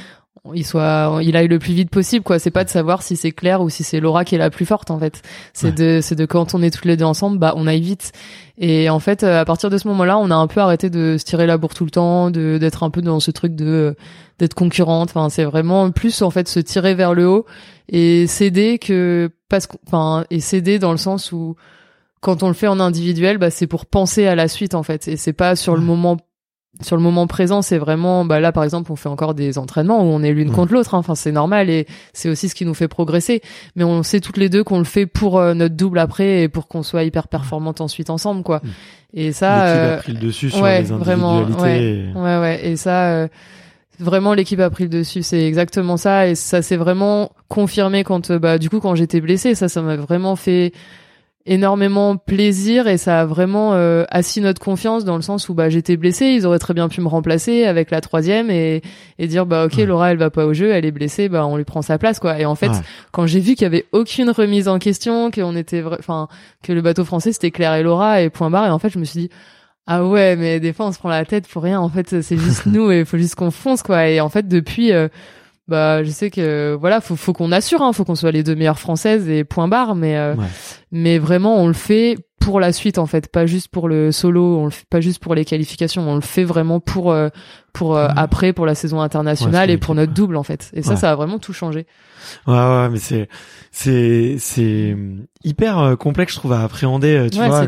il 0.55 0.65
soit, 0.65 1.19
il 1.21 1.35
aille 1.35 1.47
le 1.47 1.59
plus 1.59 1.73
vite 1.73 1.91
possible 1.91 2.23
quoi. 2.23 2.39
C'est 2.39 2.49
pas 2.49 2.63
de 2.63 2.69
savoir 2.69 3.03
si 3.03 3.15
c'est 3.15 3.31
Claire 3.31 3.61
ou 3.61 3.69
si 3.69 3.83
c'est 3.83 3.99
Laura 3.99 4.25
qui 4.25 4.33
est 4.33 4.39
la 4.39 4.49
plus 4.49 4.65
forte 4.65 4.89
en 4.89 4.97
fait. 4.97 5.21
C'est 5.53 5.67
Ouais. 5.79 5.97
de, 5.97 5.99
c'est 6.01 6.15
de 6.15 6.25
quand 6.25 6.55
on 6.55 6.63
est 6.63 6.71
toutes 6.71 6.85
les 6.85 6.97
deux 6.97 7.05
ensemble, 7.05 7.37
bah 7.37 7.53
on 7.57 7.67
aille 7.67 7.81
vite. 7.81 8.11
Et 8.57 8.89
en 8.89 8.99
fait, 8.99 9.23
euh, 9.23 9.39
à 9.41 9.45
partir 9.45 9.69
de 9.69 9.77
ce 9.77 9.87
moment-là, 9.89 10.17
on 10.17 10.31
a 10.31 10.35
un 10.35 10.47
peu 10.47 10.59
arrêté 10.59 10.89
de 10.89 11.17
se 11.19 11.23
tirer 11.25 11.45
la 11.45 11.57
bourre 11.57 11.75
tout 11.75 11.85
le 11.85 11.91
temps, 11.91 12.31
de 12.31 12.57
d'être 12.59 12.81
un 12.83 12.89
peu 12.89 13.01
dans 13.03 13.19
ce 13.19 13.29
truc 13.29 13.55
de 13.55 13.65
euh, 13.65 13.93
d'être 14.39 14.55
concurrente. 14.55 15.09
Enfin, 15.13 15.29
c'est 15.29 15.43
vraiment 15.45 15.91
plus 15.91 16.23
en 16.23 16.31
fait 16.31 16.47
se 16.47 16.59
tirer 16.59 16.95
vers 16.95 17.13
le 17.13 17.27
haut 17.27 17.45
et 17.87 18.25
céder 18.25 18.79
que 18.79 19.29
parce 19.47 19.67
enfin, 19.85 20.25
et 20.31 20.39
céder 20.39 20.79
dans 20.79 20.91
le 20.91 20.97
sens 20.97 21.31
où 21.31 21.55
quand 22.21 22.43
on 22.43 22.47
le 22.47 22.53
fait 22.53 22.67
en 22.67 22.79
individuel, 22.79 23.37
bah 23.37 23.49
c'est 23.51 23.67
pour 23.67 23.85
penser 23.85 24.25
à 24.27 24.35
la 24.35 24.47
suite 24.47 24.73
en 24.75 24.83
fait, 24.83 25.07
et 25.09 25.17
c'est 25.17 25.33
pas 25.33 25.55
sur 25.55 25.75
le 25.75 25.81
moment 25.81 26.17
sur 26.81 26.95
le 26.95 27.01
moment 27.03 27.27
présent, 27.27 27.61
c'est 27.61 27.77
vraiment 27.77 28.23
bah 28.23 28.39
là 28.39 28.53
par 28.53 28.63
exemple, 28.63 28.91
on 28.93 28.95
fait 28.95 29.09
encore 29.09 29.33
des 29.33 29.57
entraînements 29.57 29.99
où 30.03 30.05
on 30.05 30.23
est 30.23 30.31
l'une 30.31 30.49
Ouais. 30.49 30.55
contre 30.55 30.71
l'autre. 30.73 30.95
hein. 30.95 30.99
Enfin, 30.99 31.15
c'est 31.15 31.33
normal 31.33 31.69
et 31.69 31.85
c'est 32.13 32.29
aussi 32.29 32.47
ce 32.47 32.55
qui 32.55 32.65
nous 32.65 32.73
fait 32.73 32.87
progresser. 32.87 33.41
Mais 33.75 33.83
on 33.83 34.03
sait 34.03 34.21
toutes 34.21 34.37
les 34.37 34.47
deux 34.47 34.63
qu'on 34.63 34.77
le 34.77 34.85
fait 34.85 35.05
pour 35.05 35.37
euh, 35.37 35.53
notre 35.53 35.75
double 35.75 35.99
après 35.99 36.43
et 36.43 36.47
pour 36.47 36.69
qu'on 36.69 36.81
soit 36.81 37.03
hyper 37.03 37.27
performante 37.27 37.81
ensuite 37.81 38.09
ensemble, 38.09 38.41
quoi. 38.43 38.61
Mm. 38.63 38.69
Et 39.15 39.31
ça, 39.33 39.65
L'équipe 39.65 39.75
euh, 39.75 39.93
a 39.93 39.97
pris 39.97 40.13
le 40.13 40.19
dessus 40.19 40.49
sur 40.49 40.61
ouais, 40.63 40.79
les 40.81 40.87
vraiment, 40.87 41.41
et- 41.65 42.05
Ouais, 42.15 42.37
ouais. 42.39 42.61
Et 42.65 42.77
ça, 42.77 43.09
euh, 43.15 43.27
vraiment, 43.99 44.33
l'équipe 44.33 44.59
a 44.61 44.69
pris 44.69 44.85
le 44.85 44.89
dessus. 44.89 45.23
C'est 45.23 45.45
exactement 45.45 45.97
ça. 45.97 46.27
Et 46.29 46.35
ça 46.35 46.61
s'est 46.61 46.77
vraiment 46.77 47.31
confirmé 47.49 48.05
quand, 48.05 48.31
euh, 48.31 48.39
bah, 48.39 48.57
du 48.57 48.69
coup, 48.69 48.79
quand 48.79 48.95
j'étais 48.95 49.19
blessée. 49.19 49.55
Ça, 49.55 49.67
ça 49.67 49.81
m'a 49.81 49.97
vraiment 49.97 50.37
fait 50.37 50.71
énormément 51.45 52.17
plaisir 52.17 52.87
et 52.87 52.97
ça 52.97 53.21
a 53.21 53.25
vraiment 53.25 53.73
euh, 53.73 54.03
assis 54.09 54.41
notre 54.41 54.61
confiance 54.61 55.05
dans 55.05 55.15
le 55.15 55.21
sens 55.21 55.49
où 55.49 55.53
bah 55.53 55.69
j'étais 55.69 55.97
blessée 55.97 56.27
ils 56.27 56.45
auraient 56.45 56.59
très 56.59 56.73
bien 56.73 56.87
pu 56.87 57.01
me 57.01 57.07
remplacer 57.07 57.65
avec 57.65 57.89
la 57.91 57.99
troisième 58.01 58.51
et 58.51 58.81
et 59.17 59.27
dire 59.27 59.45
bah 59.45 59.65
ok. 59.65 59.77
Laura 59.77 60.11
elle 60.11 60.17
va 60.17 60.29
pas 60.29 60.45
au 60.45 60.53
jeu 60.53 60.71
elle 60.71 60.85
est 60.85 60.91
blessée 60.91 61.29
bah 61.29 61.45
on 61.47 61.57
lui 61.57 61.63
prend 61.63 61.81
sa 61.81 61.97
place 61.97 62.19
quoi 62.19 62.39
et 62.39 62.45
en 62.45 62.55
fait 62.55 62.67
Ouais. 62.69 62.77
quand 63.11 63.25
j'ai 63.25 63.39
vu 63.39 63.53
qu'il 63.55 63.63
y 63.63 63.65
avait 63.65 63.85
aucune 63.91 64.29
remise 64.29 64.67
en 64.67 64.77
question 64.79 65.31
qu'on 65.31 65.55
était 65.55 65.83
enfin 65.99 66.27
que 66.63 66.73
le 66.73 66.81
bateau 66.81 67.03
français 67.05 67.31
c'était 67.33 67.51
Claire 67.51 67.73
et 67.73 67.83
Laura 67.83 68.21
et 68.21 68.29
point 68.29 68.49
barre 68.49 68.67
et 68.67 68.69
en 68.69 68.79
fait 68.79 68.89
je 68.89 68.99
me 68.99 69.03
suis 69.05 69.21
dit 69.21 69.29
ah 69.87 70.05
ouais 70.05 70.35
mais 70.35 70.59
des 70.59 70.73
fois 70.73 70.85
on 70.85 70.91
se 70.91 70.99
prend 70.99 71.09
la 71.09 71.25
tête 71.25 71.47
pour 71.47 71.63
rien 71.63 71.79
en 71.79 71.89
fait 71.89 72.21
c'est 72.21 72.37
juste 72.37 72.65
nous 72.67 72.91
et 72.91 72.99
il 72.99 73.05
faut 73.05 73.17
juste 73.17 73.35
qu'on 73.35 73.49
fonce 73.51 73.81
quoi 73.81 74.07
et 74.07 74.21
en 74.21 74.29
fait 74.29 74.47
depuis 74.47 74.91
euh, 74.93 75.07
bah 75.67 76.03
je 76.03 76.09
sais 76.09 76.29
que 76.31 76.75
voilà 76.79 77.01
faut 77.01 77.15
faut 77.15 77.33
qu'on 77.33 77.51
assure 77.51 77.81
hein, 77.81 77.93
faut 77.93 78.03
qu'on 78.05 78.15
soit 78.15 78.31
les 78.31 78.43
deux 78.43 78.55
meilleures 78.55 78.79
françaises 78.79 79.29
et 79.29 79.43
point 79.43 79.67
barre 79.67 79.95
mais 79.95 80.17
euh, 80.17 80.35
Ouais. 80.35 80.45
mais 80.91 81.17
vraiment 81.19 81.57
on 81.61 81.67
le 81.67 81.73
fait 81.73 82.17
pour 82.39 82.59
la 82.59 82.73
suite 82.73 82.97
en 82.97 83.05
fait 83.05 83.31
pas 83.31 83.45
juste 83.45 83.67
pour 83.67 83.87
le 83.87 84.11
solo 84.11 84.57
on 84.57 84.65
le 84.65 84.71
fait 84.71 84.87
pas 84.89 84.99
juste 84.99 85.19
pour 85.21 85.35
les 85.35 85.45
qualifications 85.45 86.01
on 86.09 86.15
le 86.15 86.21
fait 86.21 86.43
vraiment 86.43 86.79
pour 86.79 87.11
euh, 87.11 87.29
pour 87.71 87.95
euh, 87.95 88.07
après 88.15 88.51
pour 88.51 88.65
la 88.65 88.73
saison 88.75 88.99
internationale 88.99 89.69
Ouais, 89.69 89.75
et 89.75 89.77
pour 89.77 89.93
notre 89.93 90.11
double 90.11 90.35
en 90.35 90.43
fait 90.43 90.71
et 90.73 90.81
ça 90.81 90.91
Ouais. 90.91 90.95
ça 90.97 91.11
a 91.11 91.15
vraiment 91.15 91.37
tout 91.39 91.53
changé 91.53 91.85
Ouais, 92.47 92.53
ouais, 92.53 92.89
mais 92.89 92.97
c'est 92.99 93.29
c'est 93.71 94.35
c'est 94.39 94.95
hyper 95.43 95.79
euh, 95.79 95.95
complexe, 95.95 96.33
je 96.33 96.37
trouve, 96.39 96.53
à 96.53 96.61
appréhender. 96.61 97.27
Tu 97.31 97.37
vois, 97.39 97.65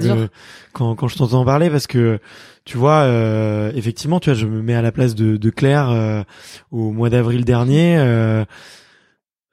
quand 0.73 0.93
quand 0.95 1.07
je 1.07 1.17
t'entends 1.17 1.43
parler, 1.43 1.71
parce 1.71 1.87
que 1.87 2.19
tu 2.65 2.77
vois, 2.77 3.01
euh, 3.01 3.71
effectivement, 3.75 4.19
tu 4.19 4.29
vois, 4.29 4.39
je 4.39 4.45
me 4.45 4.61
mets 4.61 4.75
à 4.75 4.81
la 4.81 4.91
place 4.91 5.15
de, 5.15 5.49
Claire 5.49 5.89
euh, 5.89 6.23
au 6.71 6.91
mois 6.91 7.09
d'avril 7.09 7.43
dernier. 7.45 7.97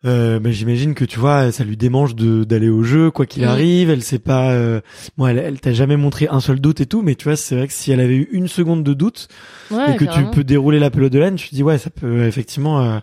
Euh, 0.06 0.40
bah, 0.40 0.50
j'imagine 0.50 0.94
que 0.94 1.04
tu 1.04 1.18
vois, 1.18 1.52
ça 1.52 1.62
lui 1.62 1.76
démange 1.76 2.14
de 2.14 2.42
d'aller 2.44 2.70
au 2.70 2.82
jeu, 2.82 3.10
quoi 3.10 3.26
qu'il 3.26 3.42
Mm. 3.42 3.48
arrive. 3.48 3.90
Elle 3.90 4.02
sait 4.02 4.18
pas. 4.18 4.52
Euh, 4.52 4.80
moi, 5.18 5.30
elle, 5.30 5.38
elle 5.38 5.60
t'a 5.60 5.74
jamais 5.74 5.98
montré 5.98 6.26
un 6.30 6.40
seul 6.40 6.58
doute 6.58 6.80
et 6.80 6.86
tout, 6.86 7.02
mais 7.02 7.14
tu 7.16 7.24
vois, 7.24 7.36
c'est 7.36 7.54
vrai 7.54 7.66
que 7.66 7.72
si 7.74 7.92
elle 7.92 8.00
avait 8.00 8.16
eu 8.16 8.28
une 8.32 8.48
seconde 8.48 8.82
de 8.82 8.94
doute, 8.94 9.28
ouais, 9.70 9.92
et 9.92 9.96
que 9.96 10.06
carrément. 10.06 10.30
tu 10.30 10.36
peux 10.36 10.42
dérouler 10.44 10.78
la 10.78 10.90
pelote 10.90 11.12
de 11.12 11.18
laine, 11.18 11.34
tu 11.36 11.50
te 11.50 11.54
dis 11.54 11.62
ouais, 11.62 11.76
ça 11.76 11.90
peut 11.90 12.24
effectivement 12.24 12.82
euh, 12.82 12.98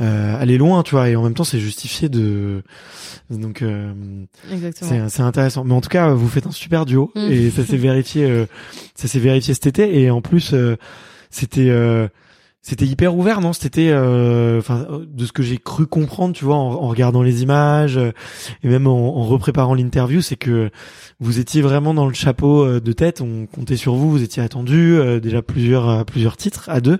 euh, 0.00 0.40
aller 0.40 0.56
loin, 0.56 0.82
tu 0.82 0.92
vois, 0.92 1.10
et 1.10 1.16
en 1.16 1.22
même 1.22 1.34
temps 1.34 1.44
c'est 1.44 1.60
justifié 1.60 2.08
de 2.08 2.62
donc 3.28 3.60
euh, 3.60 3.92
c'est 4.80 5.08
c'est 5.10 5.22
intéressant. 5.22 5.64
Mais 5.64 5.74
en 5.74 5.82
tout 5.82 5.90
cas, 5.90 6.08
vous 6.14 6.28
faites 6.28 6.46
un 6.46 6.52
super 6.52 6.86
duo 6.86 7.12
Mm. 7.16 7.30
et 7.30 7.50
ça 7.50 7.64
s'est 7.66 7.76
vérifié, 7.76 8.24
euh, 8.24 8.46
ça 8.94 9.08
s'est 9.08 9.18
vérifié 9.20 9.52
cet 9.52 9.66
été 9.66 10.00
et 10.00 10.10
en 10.10 10.22
plus 10.22 10.54
euh, 10.54 10.76
c'était 11.30 11.68
euh, 11.68 12.08
c'était 12.62 12.84
hyper 12.84 13.16
ouvert, 13.16 13.40
non? 13.40 13.54
C'était, 13.54 13.88
euh, 13.90 14.58
enfin, 14.58 14.86
de 15.06 15.24
ce 15.24 15.32
que 15.32 15.42
j'ai 15.42 15.56
cru 15.56 15.86
comprendre, 15.86 16.34
tu 16.34 16.44
vois, 16.44 16.56
en, 16.56 16.88
regardant 16.88 17.22
les 17.22 17.42
images 17.42 17.96
euh, 17.96 18.12
et 18.62 18.68
même 18.68 18.86
en, 18.86 19.16
en 19.16 19.24
repréparant 19.24 19.74
l'interview, 19.74 20.20
c'est 20.20 20.36
que 20.36 20.70
vous 21.20 21.38
étiez 21.38 21.62
vraiment 21.62 21.94
dans 21.94 22.06
le 22.06 22.14
chapeau 22.14 22.64
euh, 22.64 22.80
de 22.80 22.92
tête. 22.92 23.22
On 23.22 23.46
comptait 23.46 23.76
sur 23.76 23.94
vous, 23.94 24.10
vous 24.10 24.22
étiez 24.22 24.42
attendu 24.42 24.94
euh, 24.94 25.20
déjà 25.20 25.40
plusieurs 25.40 25.88
euh, 25.88 26.04
plusieurs 26.04 26.36
titres 26.36 26.68
à 26.68 26.80
deux, 26.80 26.98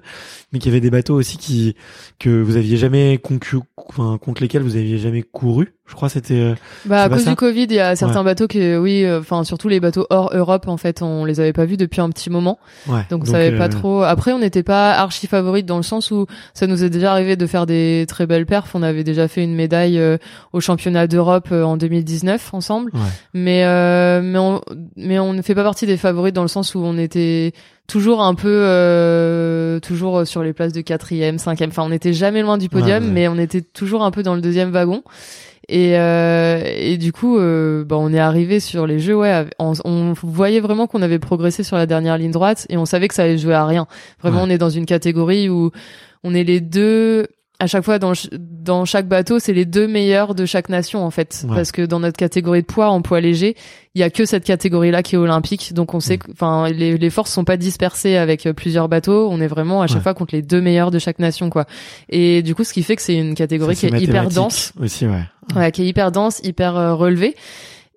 mais 0.52 0.58
qu'il 0.58 0.70
y 0.70 0.72
avait 0.72 0.80
des 0.80 0.90
bateaux 0.90 1.14
aussi 1.14 1.36
qui 1.36 1.74
que 2.18 2.40
vous 2.40 2.56
aviez 2.56 2.76
jamais 2.78 3.18
concu, 3.18 3.58
enfin, 3.76 4.18
contre 4.18 4.42
lesquels 4.42 4.62
vous 4.62 4.76
aviez 4.76 4.98
jamais 4.98 5.22
couru. 5.22 5.74
Je 5.90 5.94
crois 5.96 6.08
c'était. 6.08 6.34
euh, 6.34 6.54
Bah, 6.86 7.02
à 7.02 7.08
cause 7.08 7.24
ça 7.24 7.30
du 7.30 7.36
Covid, 7.36 7.64
il 7.64 7.72
y 7.72 7.80
a 7.80 7.96
certains 7.96 8.22
bateaux 8.22 8.46
que, 8.46 8.78
oui, 8.78 9.04
euh, 9.04 9.18
enfin, 9.18 9.42
surtout 9.42 9.68
les 9.68 9.80
bateaux 9.80 10.06
hors 10.08 10.30
Europe, 10.32 10.68
en 10.68 10.76
fait, 10.76 11.02
on 11.02 11.24
les 11.24 11.40
avait 11.40 11.52
pas 11.52 11.64
vus 11.64 11.76
depuis 11.76 12.00
un 12.00 12.08
petit 12.10 12.30
moment. 12.30 12.58
ouais. 12.86 13.00
Donc, 13.10 13.24
on 13.24 13.26
savait 13.26 13.52
euh, 13.52 13.58
pas 13.58 13.68
trop. 13.68 14.02
Après, 14.02 14.32
on 14.32 14.38
n'était 14.38 14.62
pas 14.62 14.92
archi 14.92 15.26
favorite 15.26 15.66
dans 15.66 15.76
le 15.78 15.82
sens 15.82 16.12
où 16.12 16.26
ça 16.54 16.68
nous 16.68 16.84
est 16.84 16.90
déjà 16.90 17.10
arrivé 17.10 17.34
de 17.34 17.44
faire 17.46 17.66
des 17.66 18.04
très 18.08 18.26
belles 18.26 18.46
perfs. 18.46 18.70
On 18.74 18.82
avait 18.84 19.02
déjà 19.04 19.26
fait 19.26 19.42
une 19.42 19.54
médaille 19.54 19.98
euh, 19.98 20.16
au 20.52 20.60
championnat 20.60 21.08
d'Europe 21.08 21.48
euh, 21.50 21.64
en 21.64 21.76
2019 21.76 22.54
ensemble. 22.54 22.92
Ouais. 22.94 23.00
Mais, 23.34 23.64
euh, 23.64 24.20
mais 24.22 24.38
on, 24.38 24.60
mais 24.96 25.18
on 25.18 25.32
ne 25.32 25.42
fait 25.42 25.56
pas 25.56 25.64
partie 25.64 25.86
des 25.86 25.96
favorites 25.96 26.36
dans 26.36 26.42
le 26.42 26.48
sens 26.48 26.74
où 26.76 26.78
on 26.78 26.96
était 26.98 27.52
toujours 27.88 28.22
un 28.22 28.36
peu, 28.36 28.46
euh, 28.48 29.80
toujours 29.80 30.26
sur 30.26 30.42
les 30.44 30.52
places 30.52 30.72
de 30.72 30.80
quatrième, 30.80 31.38
cinquième. 31.38 31.70
Enfin, 31.70 31.82
on 31.82 31.88
n'était 31.88 32.12
jamais 32.12 32.42
loin 32.42 32.56
du 32.58 32.68
podium, 32.68 33.02
Ouais, 33.02 33.08
ouais. 33.08 33.12
mais 33.14 33.28
on 33.28 33.36
était 33.38 33.62
toujours 33.62 34.04
un 34.04 34.10
peu 34.12 34.22
dans 34.22 34.34
le 34.36 34.40
deuxième 34.40 34.70
wagon. 34.70 35.02
Et, 35.72 35.96
euh, 35.96 36.60
et 36.64 36.96
du 36.96 37.12
coup, 37.12 37.38
euh, 37.38 37.84
bah, 37.84 37.96
on 37.96 38.12
est 38.12 38.18
arrivé 38.18 38.58
sur 38.58 38.88
les 38.88 38.98
jeux, 38.98 39.16
ouais. 39.16 39.46
On, 39.60 39.72
on 39.84 40.14
voyait 40.24 40.58
vraiment 40.58 40.88
qu'on 40.88 41.00
avait 41.00 41.20
progressé 41.20 41.62
sur 41.62 41.76
la 41.76 41.86
dernière 41.86 42.18
ligne 42.18 42.32
droite 42.32 42.66
et 42.70 42.76
on 42.76 42.84
savait 42.86 43.06
que 43.06 43.14
ça 43.14 43.22
allait 43.22 43.38
jouer 43.38 43.54
à 43.54 43.64
rien. 43.66 43.86
Vraiment, 44.20 44.38
Ouais. 44.40 44.46
on 44.48 44.50
est 44.50 44.58
dans 44.58 44.68
une 44.70 44.84
catégorie 44.84 45.48
où 45.48 45.70
on 46.24 46.34
est 46.34 46.42
les 46.42 46.60
deux. 46.60 47.28
À 47.62 47.66
chaque 47.66 47.84
fois, 47.84 47.98
dans, 47.98 48.14
dans 48.32 48.86
chaque 48.86 49.06
bateau, 49.06 49.38
c'est 49.38 49.52
les 49.52 49.66
deux 49.66 49.86
meilleurs 49.86 50.34
de 50.34 50.46
chaque 50.46 50.70
nation, 50.70 51.04
en 51.04 51.10
fait. 51.10 51.44
Ouais. 51.46 51.54
Parce 51.54 51.72
que 51.72 51.82
dans 51.82 52.00
notre 52.00 52.16
catégorie 52.16 52.62
de 52.62 52.66
poids, 52.66 52.88
en 52.88 53.02
poids 53.02 53.20
léger, 53.20 53.54
il 53.94 54.00
y 54.00 54.02
a 54.02 54.08
que 54.08 54.24
cette 54.24 54.44
catégorie-là 54.44 55.02
qui 55.02 55.14
est 55.14 55.18
olympique. 55.18 55.74
Donc, 55.74 55.92
on 55.92 56.00
sait 56.00 56.14
Mm. 56.16 56.18
que, 56.18 56.32
enfin, 56.32 56.68
les, 56.70 56.96
les 56.96 57.10
forces 57.10 57.30
sont 57.30 57.44
pas 57.44 57.58
dispersées 57.58 58.16
avec 58.16 58.46
euh, 58.46 58.54
plusieurs 58.54 58.88
bateaux. 58.88 59.28
On 59.30 59.40
est 59.42 59.46
vraiment 59.46 59.82
à 59.82 59.86
chaque 59.86 59.98
Ouais. 59.98 60.02
fois 60.04 60.14
contre 60.14 60.34
les 60.34 60.40
deux 60.42 60.62
meilleurs 60.62 60.90
de 60.90 60.98
chaque 60.98 61.18
nation, 61.18 61.50
quoi. 61.50 61.66
Et 62.08 62.40
du 62.42 62.54
coup, 62.54 62.64
ce 62.64 62.72
qui 62.72 62.82
fait 62.82 62.96
que 62.96 63.02
c'est 63.02 63.14
une 63.16 63.34
catégorie 63.34 63.76
ça, 63.76 63.88
qui 63.88 63.94
est 63.94 64.00
hyper 64.00 64.28
dense 64.30 64.72
aussi, 64.80 65.06
ouais. 65.06 65.20
ouais, 65.54 65.70
qui 65.70 65.82
est 65.82 65.86
hyper 65.86 66.10
dense, 66.12 66.40
hyper 66.42 66.76
euh, 66.78 66.94
relevée. 66.94 67.36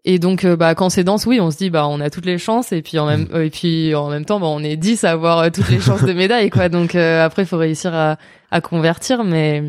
Et 0.05 0.19
donc, 0.19 0.43
euh, 0.43 0.55
bah, 0.57 0.75
quand 0.75 0.89
c'est 0.89 1.03
dense, 1.05 1.25
oui, 1.25 1.39
on 1.39 1.49
se 1.49 1.57
dit, 1.57 1.69
bah, 1.69 1.87
on 1.87 2.01
a 2.01 2.09
toutes 2.09 2.25
les 2.25 2.37
chances. 2.37 2.71
Et 2.73 2.81
puis, 2.81 2.99
en 2.99 3.05
même, 3.05 3.23
Mm. 3.23 3.35
euh, 3.35 3.45
et 3.45 3.49
puis, 3.49 3.95
en 3.95 4.09
même 4.09 4.25
temps, 4.25 4.39
bah, 4.39 4.47
on 4.47 4.61
est 4.63 4.75
10 4.75 5.03
à 5.05 5.11
avoir 5.11 5.39
euh, 5.39 5.49
toutes 5.49 5.69
les 5.69 5.79
chances 5.79 6.03
de 6.03 6.11
médaille, 6.13 6.49
quoi. 6.49 6.67
Donc, 6.69 6.95
euh, 6.95 7.23
après, 7.25 7.43
il 7.43 7.45
faut 7.47 7.57
réussir 7.57 7.93
à, 7.95 8.17
à 8.51 8.59
convertir. 8.61 9.23
Mais, 9.23 9.63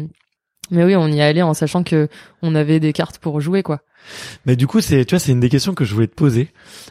mais 0.72 0.82
oui, 0.84 0.96
on 0.96 1.06
y 1.08 1.20
allait 1.20 1.42
en 1.42 1.54
sachant 1.54 1.84
que 1.84 2.08
on 2.42 2.54
avait 2.56 2.80
des 2.80 2.92
cartes 2.92 3.18
pour 3.18 3.40
jouer, 3.40 3.62
quoi. 3.62 3.80
Mais 4.44 4.56
du 4.56 4.66
coup, 4.66 4.80
c'est, 4.80 5.04
tu 5.04 5.14
vois, 5.14 5.20
c'est 5.20 5.32
une 5.32 5.40
des 5.40 5.48
questions 5.48 5.72
que 5.74 5.84
je 5.84 5.94
voulais 5.94 6.08
te 6.08 6.14
poser. 6.14 6.48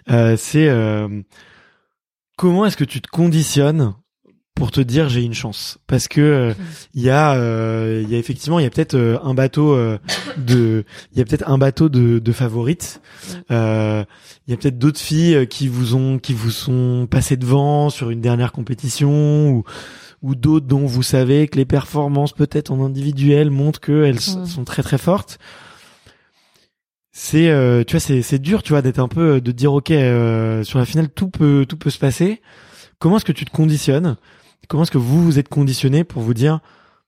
Euh, 0.09 0.35
c'est 0.37 0.67
euh, 0.69 1.07
comment 2.37 2.65
est-ce 2.65 2.77
que 2.77 2.83
tu 2.85 3.01
te 3.01 3.07
conditionnes 3.09 3.93
pour 4.55 4.71
te 4.71 4.81
dire 4.81 5.09
j'ai 5.09 5.21
une 5.23 5.33
chance. 5.33 5.79
Parce 5.87 6.07
que 6.07 6.21
euh, 6.21 6.53
il 6.93 7.01
y 7.01 7.09
a, 7.09 7.33
euh, 7.33 8.01
il 8.03 8.09
y 8.11 8.15
a 8.15 8.17
effectivement, 8.17 8.59
il 8.59 8.63
y 8.63 8.65
a 8.65 8.69
peut-être 8.69 8.95
euh, 8.95 9.17
un 9.23 9.33
bateau 9.33 9.73
euh, 9.73 9.97
de, 10.37 10.85
il 11.11 11.17
y 11.17 11.21
a 11.21 11.25
peut-être 11.25 11.49
un 11.49 11.57
bateau 11.57 11.89
de, 11.89 12.19
de 12.19 12.31
favorites. 12.31 13.01
Euh, 13.51 14.03
Il 14.47 14.51
y 14.51 14.53
a 14.53 14.57
peut-être 14.57 14.77
d'autres 14.77 14.99
filles 14.99 15.47
qui 15.47 15.67
vous 15.67 15.95
ont, 15.95 16.19
qui 16.19 16.33
vous 16.33 16.51
sont 16.51 17.07
passées 17.09 17.37
devant 17.37 17.89
sur 17.89 18.09
une 18.09 18.21
dernière 18.21 18.51
compétition 18.51 19.49
ou 19.49 19.63
ou 20.21 20.35
d'autres 20.35 20.67
dont 20.67 20.85
vous 20.85 21.03
savez 21.03 21.47
que 21.49 21.57
les 21.57 21.65
performances 21.65 22.31
peut-être 22.31 22.71
en 22.71 22.83
individuel 22.85 23.49
montrent 23.49 23.81
qu'elles 23.81 24.21
sont 24.21 24.63
très 24.63 24.81
très 24.81 24.97
fortes. 24.97 25.37
C'est 27.11 27.49
euh, 27.49 27.83
tu 27.83 27.91
vois 27.93 27.99
c'est 27.99 28.21
c'est 28.21 28.39
dur 28.39 28.63
tu 28.63 28.71
vois 28.73 28.81
d'être 28.81 28.99
un 28.99 29.07
peu 29.07 29.39
de 29.41 29.51
dire 29.51 29.73
ok 29.73 29.91
euh, 29.91 30.63
sur 30.63 30.79
la 30.79 30.85
finale 30.85 31.09
tout 31.09 31.29
peut 31.29 31.65
tout 31.67 31.77
peut 31.77 31.89
se 31.91 31.99
passer. 31.99 32.41
Comment 32.99 33.17
est-ce 33.17 33.25
que 33.25 33.33
tu 33.33 33.45
te 33.45 33.51
conditionnes 33.51 34.15
comment 34.67 34.83
est-ce 34.83 34.91
que 34.91 34.97
vous 34.97 35.23
vous 35.23 35.39
êtes 35.39 35.49
conditionné 35.49 36.03
pour 36.03 36.21
vous 36.21 36.33
dire 36.33 36.59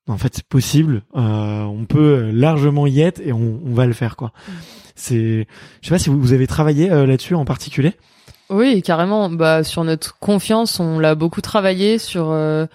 en 0.08 0.18
fait 0.18 0.34
c'est 0.36 0.46
possible 0.48 1.02
euh, 1.16 1.64
on 1.64 1.86
peut 1.86 2.30
largement 2.32 2.86
y 2.88 3.02
être 3.02 3.20
et 3.26 3.34
on, 3.34 3.60
on 3.66 3.74
va 3.74 3.86
le 3.86 3.94
faire 3.94 4.16
quoi 4.16 4.32
c'est 4.96 5.48
je 5.82 5.88
sais 5.88 5.94
pas 5.94 6.00
si 6.00 6.10
vous, 6.10 6.20
vous 6.20 6.34
avez 6.34 6.48
travaillé 6.48 6.92
euh, 6.92 7.06
là-dessus 7.06 7.36
en 7.36 7.46
particulier 7.46 7.94
Oui, 8.50 8.82
carrément. 8.84 9.30
Bah 9.30 9.64
sur 9.64 9.84
notre 9.84 10.18
confiance, 10.20 10.80
on 10.80 11.00
l'a 11.00 11.16
beaucoup 11.16 11.42
travaillé 11.42 11.98
sur 11.98 12.30
euh, 12.30 12.66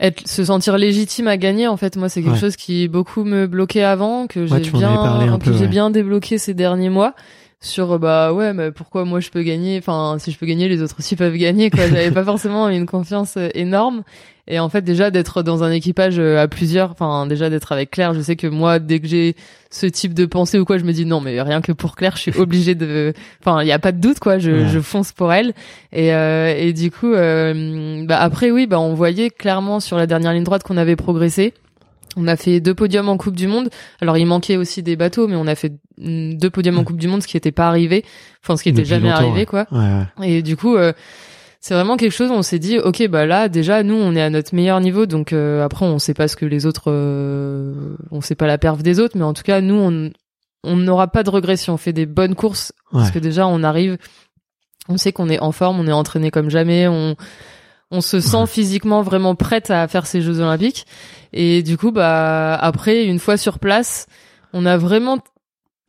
être 0.00 0.26
se 0.26 0.44
sentir 0.44 0.78
légitime 0.78 1.26
à 1.28 1.36
gagner. 1.36 1.66
En 1.68 1.76
fait, 1.76 1.96
moi, 1.96 2.08
c'est 2.08 2.22
quelque 2.22 2.34
Ouais. 2.34 2.38
chose 2.40 2.56
qui 2.56 2.88
beaucoup 2.88 3.24
me 3.24 3.46
bloquait 3.46 3.82
avant, 3.82 4.26
que 4.26 4.40
Ouais, 4.48 4.62
j'ai 4.64 4.70
bien, 4.70 5.38
que 5.38 5.52
j'ai 5.52 5.66
bien 5.68 5.90
débloqué 5.90 6.38
ces 6.38 6.54
derniers 6.54 6.90
mois. 6.90 7.14
Sur 7.64 7.92
euh, 7.92 7.98
bah 7.98 8.32
ouais, 8.32 8.52
mais 8.52 8.72
pourquoi 8.72 9.04
moi 9.04 9.20
je 9.20 9.30
peux 9.30 9.42
gagner? 9.42 9.78
Enfin, 9.78 10.16
si 10.18 10.32
je 10.32 10.38
peux 10.38 10.46
gagner, 10.46 10.68
les 10.68 10.82
autres 10.82 10.96
aussi 10.98 11.14
peuvent 11.14 11.36
gagner. 11.36 11.70
Quoi, 11.70 11.86
j'avais 11.86 12.10
pas 12.12 12.24
forcément 12.24 12.68
une 12.68 12.86
confiance 12.86 13.36
euh, 13.36 13.48
énorme. 13.54 14.02
Et 14.48 14.58
en 14.58 14.68
fait, 14.68 14.82
déjà 14.82 15.12
d'être 15.12 15.44
dans 15.44 15.62
un 15.62 15.70
équipage 15.70 16.18
euh, 16.18 16.42
à 16.42 16.48
plusieurs, 16.48 16.90
enfin 16.90 17.26
déjà 17.28 17.48
d'être 17.48 17.70
avec 17.70 17.92
Claire, 17.92 18.12
je 18.14 18.20
sais 18.20 18.34
que 18.34 18.48
moi, 18.48 18.80
dès 18.80 18.98
que 18.98 19.06
j'ai 19.06 19.36
ce 19.70 19.86
type 19.86 20.12
de 20.14 20.26
pensée 20.26 20.58
ou 20.58 20.64
quoi, 20.64 20.78
je 20.78 20.82
me 20.84 20.92
dis 20.92 21.06
non, 21.06 21.20
mais 21.20 21.40
rien 21.40 21.60
que 21.60 21.70
pour 21.70 21.94
Claire, 21.94 22.16
je 22.16 22.22
suis 22.22 22.36
obligée 22.40 22.74
de. 22.74 23.12
Enfin, 23.40 23.62
il 23.62 23.68
y 23.68 23.72
a 23.72 23.78
pas 23.78 23.92
de 23.92 24.00
doute, 24.00 24.18
quoi. 24.18 24.38
Je, 24.40 24.50
Ouais. 24.50 24.68
je 24.68 24.80
fonce 24.80 25.12
pour 25.12 25.32
elle. 25.32 25.52
Et, 25.92 26.12
euh, 26.12 26.52
et 26.58 26.72
du 26.72 26.90
coup, 26.90 27.12
euh, 27.12 28.04
bah 28.06 28.18
après 28.18 28.50
oui, 28.50 28.66
bah 28.66 28.80
on 28.80 28.94
voyait 28.94 29.30
clairement 29.30 29.78
sur 29.78 29.96
la 29.96 30.08
dernière 30.08 30.32
ligne 30.32 30.42
droite 30.42 30.64
qu'on 30.64 30.76
avait 30.76 30.96
progressé. 30.96 31.54
On 32.16 32.26
a 32.26 32.36
fait 32.36 32.60
deux 32.60 32.74
podiums 32.74 33.08
en 33.08 33.16
Coupe 33.16 33.36
du 33.36 33.46
Monde. 33.46 33.70
Alors 34.00 34.18
il 34.18 34.26
manquait 34.26 34.56
aussi 34.56 34.82
des 34.82 34.96
bateaux, 34.96 35.28
mais 35.28 35.36
on 35.36 35.46
a 35.46 35.54
fait 35.54 35.72
mm, 35.98 36.34
deux 36.34 36.50
podiums 36.50 36.78
en 36.78 36.84
Coupe 36.84 36.98
du 36.98 37.08
Monde, 37.08 37.22
ce 37.22 37.26
qui 37.26 37.36
n'était 37.36 37.52
pas 37.52 37.68
arrivé, 37.68 38.04
enfin 38.42 38.56
ce 38.56 38.62
qui 38.62 38.68
était 38.68 38.82
Depuis 38.82 38.90
jamais 38.90 39.10
arrivé, 39.10 39.40
ouais. 39.40 39.46
quoi. 39.46 39.66
Ouais, 39.72 40.04
ouais. 40.18 40.30
Et 40.30 40.42
du 40.42 40.56
coup, 40.56 40.76
euh, 40.76 40.92
c'est 41.60 41.74
vraiment 41.74 41.96
quelque 41.96 42.12
chose. 42.12 42.30
où 42.30 42.34
On 42.34 42.42
s'est 42.42 42.58
dit, 42.58 42.78
ok, 42.78 43.06
bah 43.08 43.24
là, 43.24 43.48
déjà, 43.48 43.82
nous, 43.82 43.94
on 43.94 44.14
est 44.14 44.22
à 44.22 44.30
notre 44.30 44.54
meilleur 44.54 44.80
niveau. 44.80 45.06
Donc 45.06 45.32
euh, 45.32 45.64
après, 45.64 45.86
on 45.86 45.98
sait 45.98 46.14
pas 46.14 46.28
ce 46.28 46.36
que 46.36 46.44
les 46.44 46.66
autres, 46.66 46.84
euh, 46.88 47.96
on 48.10 48.20
sait 48.20 48.34
pas 48.34 48.46
la 48.46 48.58
perf 48.58 48.82
des 48.82 49.00
autres, 49.00 49.16
mais 49.16 49.24
en 49.24 49.32
tout 49.32 49.44
cas, 49.44 49.60
nous, 49.60 49.74
on 49.76 50.10
on 50.64 50.76
n'aura 50.76 51.08
pas 51.08 51.22
de 51.22 51.30
regrets 51.30 51.56
si 51.56 51.70
on 51.70 51.76
fait 51.76 51.92
des 51.92 52.06
bonnes 52.06 52.36
courses, 52.36 52.72
parce 52.92 53.10
que 53.10 53.18
déjà, 53.18 53.48
on 53.48 53.64
arrive, 53.64 53.98
on 54.88 54.96
sait 54.96 55.12
qu'on 55.12 55.28
est 55.28 55.40
en 55.40 55.50
forme, 55.50 55.80
on 55.80 55.88
est 55.88 55.92
entraîné 55.92 56.30
comme 56.30 56.50
jamais, 56.50 56.86
on 56.86 57.16
on 57.92 58.00
se 58.00 58.20
sent 58.20 58.46
physiquement 58.48 59.02
vraiment 59.02 59.34
prête 59.36 59.70
à 59.70 59.86
faire 59.86 60.06
ces 60.06 60.20
Jeux 60.22 60.40
Olympiques. 60.40 60.86
Et 61.32 61.62
du 61.62 61.76
coup, 61.76 61.92
bah 61.92 62.54
après, 62.56 63.04
une 63.04 63.18
fois 63.20 63.36
sur 63.36 63.58
place, 63.60 64.06
on 64.52 64.66
a 64.66 64.76
vraiment 64.76 65.18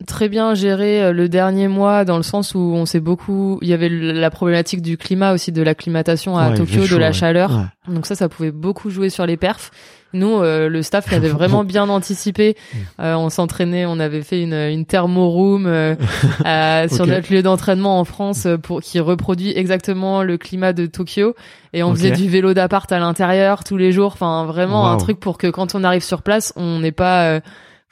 très 0.06 0.28
bien 0.28 0.54
géré 0.54 1.02
euh, 1.02 1.12
le 1.12 1.28
dernier 1.28 1.66
mois 1.66 2.04
dans 2.04 2.16
le 2.18 2.22
sens 2.22 2.54
où 2.54 2.58
on 2.58 2.84
s'est 2.84 3.00
beaucoup 3.00 3.58
il 3.62 3.68
y 3.68 3.72
avait 3.72 3.88
la 3.88 4.28
problématique 4.30 4.82
du 4.82 4.98
climat 4.98 5.32
aussi 5.32 5.50
de 5.52 5.62
l'acclimatation 5.62 6.36
à 6.36 6.50
Ouais, 6.50 6.56
Tokyo 6.56 6.84
chaud, 6.84 6.94
de 6.96 7.00
la 7.00 7.06
ouais. 7.08 7.12
chaleur 7.12 7.50
Ouais. 7.88 7.94
donc 7.94 8.04
ça 8.04 8.14
ça 8.14 8.28
pouvait 8.28 8.50
beaucoup 8.50 8.90
jouer 8.90 9.08
sur 9.08 9.24
les 9.24 9.36
perfs 9.36 9.70
nous 10.14 10.40
euh, 10.40 10.68
le 10.68 10.82
staff 10.82 11.10
l'avait 11.10 11.28
vraiment 11.40 11.64
bien 11.64 11.88
anticipé. 11.88 12.56
Euh, 13.00 13.14
on 13.14 13.30
s'entraînait 13.30 13.86
on 13.86 14.00
avait 14.00 14.22
fait 14.22 14.42
une 14.42 14.54
une 14.54 14.84
thermoroom 14.86 15.66
euh, 15.66 15.94
euh, 16.46 16.88
sur 16.88 17.06
notre 17.06 17.32
lieu 17.32 17.42
d'entraînement 17.42 17.98
en 17.98 18.04
France 18.04 18.46
euh, 18.46 18.56
pour 18.56 18.80
qui 18.80 19.00
reproduit 19.00 19.52
exactement 19.56 20.22
le 20.22 20.38
climat 20.38 20.72
de 20.72 20.86
Tokyo. 20.86 21.34
Et 21.72 21.82
on 21.82 21.92
faisait 21.92 22.12
du 22.12 22.28
vélo 22.28 22.54
d'appart 22.54 22.90
à 22.92 22.98
l'intérieur 23.00 23.64
tous 23.64 23.76
les 23.76 23.90
jours. 23.90 24.12
Enfin 24.12 24.44
vraiment 24.46 24.90
un 24.90 24.96
truc 24.96 25.18
pour 25.18 25.38
que 25.38 25.48
quand 25.48 25.74
on 25.74 25.84
arrive 25.84 26.04
sur 26.04 26.22
place 26.22 26.52
on 26.56 26.78
n'est 26.78 26.92
pas 26.92 27.24
euh, 27.24 27.40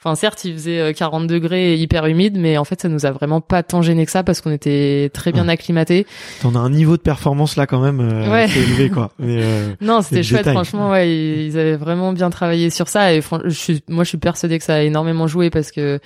Enfin, 0.03 0.15
certes, 0.15 0.43
il 0.43 0.53
faisait 0.53 0.79
euh, 0.79 0.91
40 0.91 1.27
degrés 1.27 1.73
et 1.73 1.77
hyper 1.77 2.05
humide, 2.07 2.35
mais 2.37 2.57
en 2.57 2.65
fait, 2.65 2.81
ça 2.81 2.89
nous 2.89 3.05
a 3.05 3.11
vraiment 3.11 3.39
pas 3.39 3.63
tant 3.63 3.81
gêné 3.81 4.05
que 4.05 4.11
ça 4.11 4.21
parce 4.23 4.41
qu'on 4.41 4.51
était 4.51 5.09
très 5.13 5.31
bien 5.31 5.47
acclimatés. 5.47 6.05
T'en 6.41 6.55
as 6.55 6.59
un 6.59 6.69
niveau 6.69 6.97
de 6.97 7.01
performance 7.01 7.55
là 7.55 7.67
quand 7.67 7.79
même 7.79 8.01
euh, 8.01 8.29
Ouais. 8.29 8.45
élevé 8.49 8.89
quoi. 8.89 9.11
Mais 9.19 9.37
euh, 9.41 9.73
Non, 9.81 10.01
c'était 10.01 10.21
chouette, 10.23 10.41
détail. 10.41 10.55
franchement, 10.55 10.89
ouais, 10.89 11.09
ils, 11.47 11.57
avaient 11.57 11.77
vraiment 11.77 12.11
bien 12.11 12.29
travaillé 12.29 12.69
sur 12.69 12.89
ça 12.89 13.13
et 13.13 13.21
je 13.45 13.49
suis, 13.49 13.81
moi, 13.87 14.03
je 14.03 14.09
suis 14.09 14.17
persuadée 14.17 14.59
que 14.59 14.65
ça 14.65 14.75
a 14.75 14.81
énormément 14.81 15.27
joué 15.27 15.49
parce 15.49 15.71
que 15.71 15.99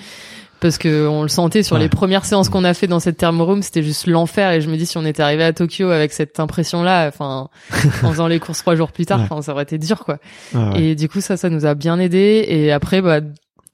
parce 0.59 0.79
que 0.79 1.07
on 1.07 1.21
le 1.21 1.27
sentait 1.27 1.61
sur 1.61 1.75
Ouais. 1.75 1.83
les 1.83 1.89
premières 1.89 2.25
séances 2.25 2.49
qu'on 2.49 2.63
a 2.63 2.73
fait 2.73 2.87
dans 2.87 2.99
cette 2.99 3.17
thermoroom, 3.17 3.61
c'était 3.61 3.83
juste 3.83 4.07
l'enfer 4.07 4.51
et 4.51 4.61
je 4.61 4.69
me 4.69 4.75
dis 4.75 4.87
si 4.87 4.97
on 4.97 5.05
était 5.05 5.21
arrivé 5.21 5.43
à 5.43 5.53
Tokyo 5.53 5.89
avec 5.91 6.11
cette 6.13 6.39
impression 6.39 6.81
là, 6.81 7.07
enfin, 7.07 7.49
en 8.03 8.09
faisant 8.11 8.25
les 8.27 8.39
courses 8.39 8.59
trois 8.59 8.75
jours 8.75 8.91
plus 8.91 9.05
tard, 9.05 9.19
Ouais. 9.31 9.41
ça 9.43 9.51
aurait 9.51 9.63
été 9.63 9.77
dur 9.77 10.03
quoi. 10.03 10.17
ouais. 10.55 10.81
Et 10.81 10.95
du 10.95 11.09
coup, 11.09 11.21
ça, 11.21 11.37
ça 11.37 11.49
nous 11.51 11.65
a 11.67 11.75
bien 11.75 11.99
aidé. 11.99 12.43
Et 12.47 12.71
après, 12.71 13.01
bah, 13.03 13.19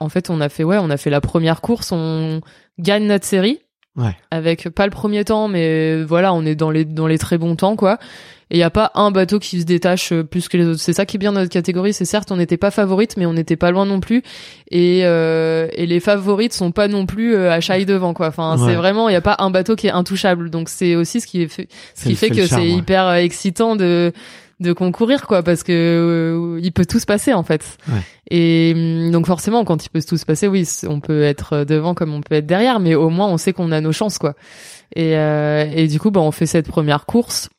en 0.03 0.09
fait, 0.09 0.29
on 0.29 0.41
a 0.41 0.49
fait, 0.49 0.63
ouais, 0.63 0.77
on 0.79 0.89
a 0.89 0.97
fait 0.97 1.09
la 1.09 1.21
première 1.21 1.61
course, 1.61 1.91
on 1.91 2.41
gagne 2.79 3.05
notre 3.07 3.25
série. 3.25 3.59
Ouais. 3.95 4.15
Avec 4.31 4.69
pas 4.69 4.85
le 4.85 4.91
premier 4.91 5.23
temps, 5.23 5.47
mais 5.47 6.01
voilà, 6.03 6.33
on 6.33 6.43
est 6.45 6.55
dans 6.55 6.71
les, 6.71 6.83
dans 6.83 7.05
les 7.05 7.19
très 7.19 7.37
bons 7.37 7.55
temps, 7.55 7.75
quoi. 7.75 7.99
Et 8.49 8.57
il 8.57 8.59
y 8.59 8.63
a 8.63 8.71
pas 8.71 8.91
un 8.95 9.11
bateau 9.11 9.37
qui 9.39 9.61
se 9.61 9.65
détache 9.65 10.11
euh, 10.11 10.23
plus 10.23 10.47
que 10.49 10.57
les 10.57 10.65
autres. 10.65 10.79
C'est 10.79 10.93
ça 10.93 11.05
qui 11.05 11.17
est 11.17 11.19
bien 11.19 11.31
dans 11.31 11.39
notre 11.39 11.51
catégorie. 11.53 11.93
C'est 11.93 12.05
certes, 12.05 12.31
on 12.31 12.35
n'était 12.37 12.57
pas 12.57 12.71
favorite, 12.71 13.17
mais 13.17 13.25
on 13.27 13.33
n'était 13.33 13.55
pas 13.55 13.69
loin 13.71 13.85
non 13.85 13.99
plus. 13.99 14.21
Et, 14.71 15.01
euh, 15.03 15.67
et 15.73 15.85
les 15.85 15.99
favorites 15.99 16.53
sont 16.53 16.71
pas 16.71 16.87
non 16.87 17.05
plus 17.05 17.35
euh, 17.35 17.51
à 17.51 17.61
chaille 17.61 17.85
devant, 17.85 18.13
quoi. 18.15 18.27
Enfin, 18.27 18.57
Ouais. 18.57 18.65
c'est 18.71 18.75
vraiment, 18.75 19.09
il 19.09 19.13
y 19.13 19.15
a 19.15 19.21
pas 19.21 19.35
un 19.39 19.51
bateau 19.51 19.75
qui 19.75 19.87
est 19.87 19.91
intouchable. 19.91 20.49
Donc 20.49 20.69
c'est 20.69 20.95
aussi 20.95 21.21
ce 21.21 21.27
qui 21.27 21.43
est 21.43 21.47
fait, 21.47 21.67
ce 21.95 22.05
qui 22.09 22.15
fait 22.15 22.29
que 22.31 22.45
c'est 22.47 22.67
hyper 22.67 23.05
euh, 23.07 23.15
excitant 23.15 23.75
de 23.75 24.11
de 24.63 24.73
concourir 24.73 25.28
quoi 25.28 25.43
parce 25.43 25.62
que 25.62 25.71
euh, 25.71 26.60
il 26.63 26.71
peut 26.71 26.86
tout 26.86 26.97
se 26.99 27.06
passer 27.06 27.34
en 27.34 27.43
fait. 27.43 27.78
Ouais. 27.88 27.99
et 28.32 28.73
hum, 28.76 29.12
donc 29.12 29.28
forcément 29.28 29.63
quand 29.65 29.86
il 29.86 29.89
peut 29.89 30.02
tout 30.02 30.17
se 30.17 30.26
passer 30.26 30.47
oui 30.47 30.67
on 30.88 30.99
peut 30.99 31.21
être 31.21 31.54
euh, 31.54 31.65
devant 31.65 31.93
comme 31.93 32.13
on 32.13 32.21
peut 32.21 32.34
être 32.36 32.47
derrière 32.47 32.80
mais 32.80 32.95
au 32.95 33.10
moins 33.10 33.28
on 33.28 33.38
sait 33.38 33.54
qu'on 33.54 33.71
a 33.71 33.80
nos 33.82 33.91
chances 33.91 34.17
quoi. 34.17 34.34
Et 34.95 35.15
euh, 35.17 35.65
et 35.76 35.88
du 35.88 35.99
coup 35.99 36.10
bah 36.10 36.21
on 36.21 36.32
fait 36.32 36.47
cette 36.47 36.67
première 36.67 37.06
course. 37.06 37.49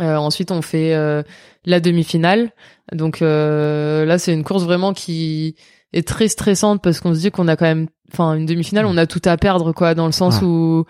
Euh, 0.00 0.16
ensuite 0.16 0.50
on 0.50 0.62
fait 0.62 0.94
euh, 0.94 1.22
la 1.64 1.80
demi-finale. 1.80 2.50
Donc 2.92 3.22
euh, 3.22 4.04
là 4.04 4.18
c'est 4.18 4.32
une 4.32 4.44
course 4.44 4.64
vraiment 4.64 4.92
qui 4.92 5.54
est 5.92 6.06
très 6.06 6.28
stressante 6.28 6.82
parce 6.82 7.00
qu'on 7.00 7.14
se 7.14 7.20
dit 7.20 7.30
qu'on 7.30 7.48
a 7.48 7.56
quand 7.56 7.64
même 7.64 7.86
enfin 8.12 8.34
une 8.34 8.46
demi-finale 8.46 8.84
on 8.86 8.96
a 8.96 9.06
tout 9.06 9.22
à 9.24 9.36
perdre 9.36 9.72
quoi 9.72 9.94
dans 9.94 10.06
le 10.06 10.12
sens 10.12 10.40
Ouais. 10.40 10.44
où 10.46 10.84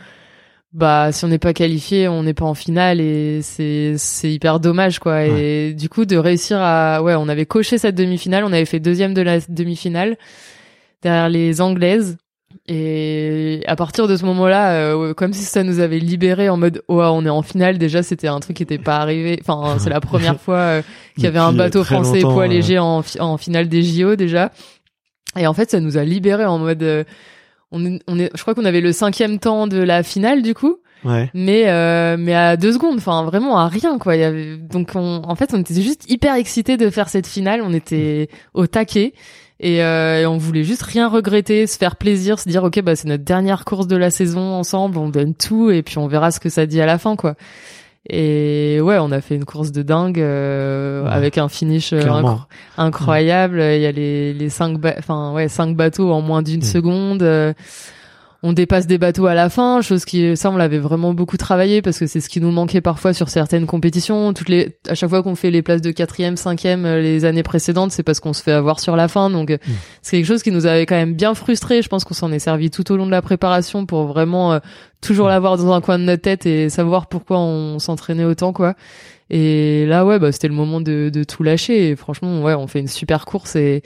bah 0.77 1.11
si 1.11 1.25
on 1.25 1.29
n'est 1.29 1.39
pas 1.39 1.55
qualifié 1.55 2.07
on 2.07 2.23
n'est 2.23 2.35
pas 2.35 2.45
en 2.45 2.55
finale 2.55 3.01
et 3.01 3.41
c'est 3.43 3.95
c'est 3.97 4.31
hyper 4.31 4.61
dommage 4.61 4.99
quoi. 4.99 5.25
Et 5.25 5.73
du 5.73 5.89
coup 5.89 6.05
de 6.05 6.17
réussir 6.17 6.59
à 6.61 7.03
ouais 7.03 7.15
on 7.17 7.29
avait 7.29 7.47
coché 7.47 7.79
cette 7.79 7.95
demi-finale 7.95 8.45
on 8.45 8.53
avait 8.53 8.67
fait 8.67 8.79
deuxième 8.79 9.15
de 9.15 9.23
la 9.23 9.39
demi-finale 9.49 10.17
derrière 11.03 11.29
les 11.31 11.61
anglaises. 11.61 12.17
Et 12.69 13.61
à 13.67 13.77
partir 13.77 14.09
de 14.09 14.17
ce 14.17 14.25
moment-là 14.25 14.73
euh, 14.73 15.15
comme 15.15 15.33
si 15.33 15.45
ça 15.45 15.63
nous 15.63 15.79
avait 15.81 15.99
libéré 15.99 16.49
en 16.49 16.57
mode 16.57 16.83
oh 16.89 17.01
on 17.01 17.25
est 17.25 17.31
en 17.31 17.43
finale 17.43 17.79
déjà 17.79 18.03
c'était 18.03 18.29
un 18.29 18.41
truc 18.41 18.57
qui 18.57 18.63
était 18.63 18.79
pas 18.79 18.97
arrivé. 18.99 19.39
Enfin 19.41 19.77
c'est 19.79 19.91
la 19.91 20.01
première 20.01 20.41
fois 20.41 20.59
euh, 20.59 20.83
qu'il 21.15 21.25
y 21.25 21.27
avait 21.27 21.39
un 21.39 21.55
euh, 21.55 21.57
bateau 21.57 21.85
français 21.85 22.21
poids 22.21 22.47
léger 22.49 22.79
en, 22.79 23.03
fi- 23.03 23.21
en 23.21 23.37
finale 23.39 23.69
des 23.69 23.83
JO 23.83 24.17
déjà. 24.17 24.51
Et 25.39 25.47
en 25.47 25.55
fait 25.55 25.71
ça 25.71 25.81
nous 25.81 25.97
a 25.97 26.05
libéré 26.05 26.45
en 26.45 26.59
mode 26.59 26.83
euh, 26.83 27.05
on 27.73 27.85
est, 27.85 28.01
on 28.07 28.19
est, 28.19 28.31
je 28.35 28.43
crois 28.43 28.55
qu'on 28.55 28.65
avait 28.65 28.81
le 28.81 28.93
cinquième 28.93 29.39
temps 29.39 29.67
de 29.67 29.79
la 29.79 30.03
finale 30.03 30.43
du 30.43 30.55
coup, 30.55 30.77
Ouais. 31.05 31.31
mais 31.35 31.65
euh, 31.69 32.17
mais 32.19 32.35
à 32.35 32.57
deux 32.57 32.73
secondes, 32.73 32.97
enfin 32.97 33.23
vraiment 33.25 33.59
à 33.59 33.69
rien 33.69 33.99
quoi. 33.99 34.17
Il 34.17 34.21
y 34.21 34.25
avait, 34.25 34.57
donc 34.57 34.93
on, 34.95 35.23
en 35.25 35.35
fait 35.37 35.53
on 35.55 35.61
était 35.61 35.81
juste 35.81 36.11
hyper 36.11 36.35
excités 36.35 36.77
de 36.77 36.89
faire 36.91 37.09
cette 37.09 37.27
finale, 37.27 37.61
on 37.63 37.73
était 37.75 38.29
au 38.55 38.67
taquet 38.67 39.13
et, 39.61 39.83
euh, 39.85 40.23
et 40.23 40.27
on 40.27 40.37
voulait 40.39 40.65
juste 40.65 40.83
rien 40.83 41.09
regretter, 41.09 41.67
se 41.67 41.77
faire 41.77 41.97
plaisir, 41.97 42.39
se 42.39 42.49
dire 42.49 42.65
ok 42.65 42.81
bah 42.83 42.97
c'est 42.97 43.09
notre 43.09 43.25
dernière 43.25 43.65
course 43.65 43.87
de 43.87 43.97
la 43.97 44.11
saison 44.11 44.41
ensemble, 44.55 44.97
on 44.99 45.09
donne 45.11 45.35
tout 45.35 45.71
et 45.71 45.83
puis 45.83 45.99
on 45.99 46.07
verra 46.09 46.31
ce 46.31 46.41
que 46.41 46.49
ça 46.49 46.67
dit 46.67 46.81
à 46.81 46.87
la 46.87 46.99
fin 46.99 47.15
quoi. 47.15 47.35
Et 48.09 48.81
ouais, 48.81 48.99
on 49.01 49.11
a 49.11 49.21
fait 49.21 49.35
une 49.35 49.45
course 49.45 49.73
de 49.73 49.83
dingue 49.83 50.21
euh, 50.21 51.05
Ouais. 51.05 51.11
avec 51.11 51.39
un 51.39 51.49
finish 51.49 51.93
euh, 51.93 52.01
incro- 52.03 52.39
incroyable. 52.79 53.61
Il 53.61 53.81
y 53.81 53.87
a 53.87 53.93
les 53.93 54.33
les 54.33 54.49
cinq 54.49 54.79
enfin 54.99 55.33
ouais 55.33 55.49
cinq 55.49 55.77
bateaux 55.77 56.13
en 56.13 56.21
moins 56.21 56.43
d'une 56.43 56.61
Mm. 56.61 56.65
seconde. 56.65 57.23
On 58.49 58.53
dépasse 58.53 58.87
des 58.87 58.97
bateaux 58.97 59.27
à 59.27 59.35
la 59.35 59.51
fin, 59.51 59.81
chose 59.83 60.05
qui 60.05 60.37
ça 60.37 60.53
on 60.53 60.57
l'avait 60.57 60.79
vraiment 60.79 61.13
beaucoup 61.15 61.37
travaillé 61.37 61.83
parce 61.83 61.99
que 61.99 62.07
c'est 62.07 62.21
ce 62.21 62.29
qui 62.29 62.41
nous 62.41 62.53
manquait 62.53 62.81
parfois 62.81 63.13
sur 63.13 63.29
certaines 63.29 63.67
compétitions. 63.67 64.33
Toutes 64.33 64.49
les 64.49 64.79
à 64.89 64.95
chaque 64.95 65.11
fois 65.11 65.25
qu'on 65.25 65.35
fait 65.35 65.51
les 65.51 65.63
places 65.63 65.83
de 65.83 65.91
quatrième, 65.91 66.37
cinquième 66.37 66.87
euh, 66.87 67.01
les 67.03 67.25
années 67.25 67.43
précédentes, 67.43 67.91
c'est 67.91 68.05
parce 68.05 68.21
qu'on 68.21 68.33
se 68.33 68.45
fait 68.45 68.53
avoir 68.53 68.79
sur 68.79 68.95
la 68.95 69.09
fin. 69.09 69.31
Donc 69.31 69.51
euh, 69.51 69.57
Mm. 69.67 69.73
c'est 70.03 70.17
quelque 70.17 70.27
chose 70.27 70.45
qui 70.45 70.53
nous 70.53 70.67
avait 70.67 70.87
quand 70.87 70.95
même 70.95 71.15
bien 71.15 71.35
frustré. 71.35 71.83
Je 71.83 71.89
pense 71.89 72.05
qu'on 72.05 72.15
s'en 72.15 72.31
est 72.31 72.39
servi 72.39 72.71
tout 72.71 72.91
au 72.93 72.97
long 72.97 73.07
de 73.07 73.11
la 73.11 73.21
préparation 73.21 73.85
pour 73.85 74.07
vraiment 74.07 74.53
euh, 74.53 74.59
toujours 75.01 75.27
l'avoir 75.27 75.57
dans 75.57 75.73
un 75.73 75.81
coin 75.81 75.99
de 75.99 76.05
notre 76.05 76.23
tête 76.23 76.47
et 76.47 76.69
savoir 76.69 77.09
pourquoi 77.09 77.41
on 77.41 77.81
s'entraînait 77.81 78.25
autant 78.25 78.53
quoi. 78.53 78.75
Et 79.29 79.87
là 79.87 80.07
ouais 80.07 80.21
bah 80.21 80.31
c'était 80.31 80.47
le 80.49 80.55
moment 80.55 80.81
de, 80.81 81.11
de 81.13 81.25
tout 81.25 81.43
lâcher. 81.43 81.89
Et 81.89 81.97
franchement 81.97 82.43
ouais 82.43 82.55
on 82.55 82.69
fait 82.69 82.79
une 82.79 82.87
super 82.87 83.25
course 83.25 83.57
et 83.57 83.83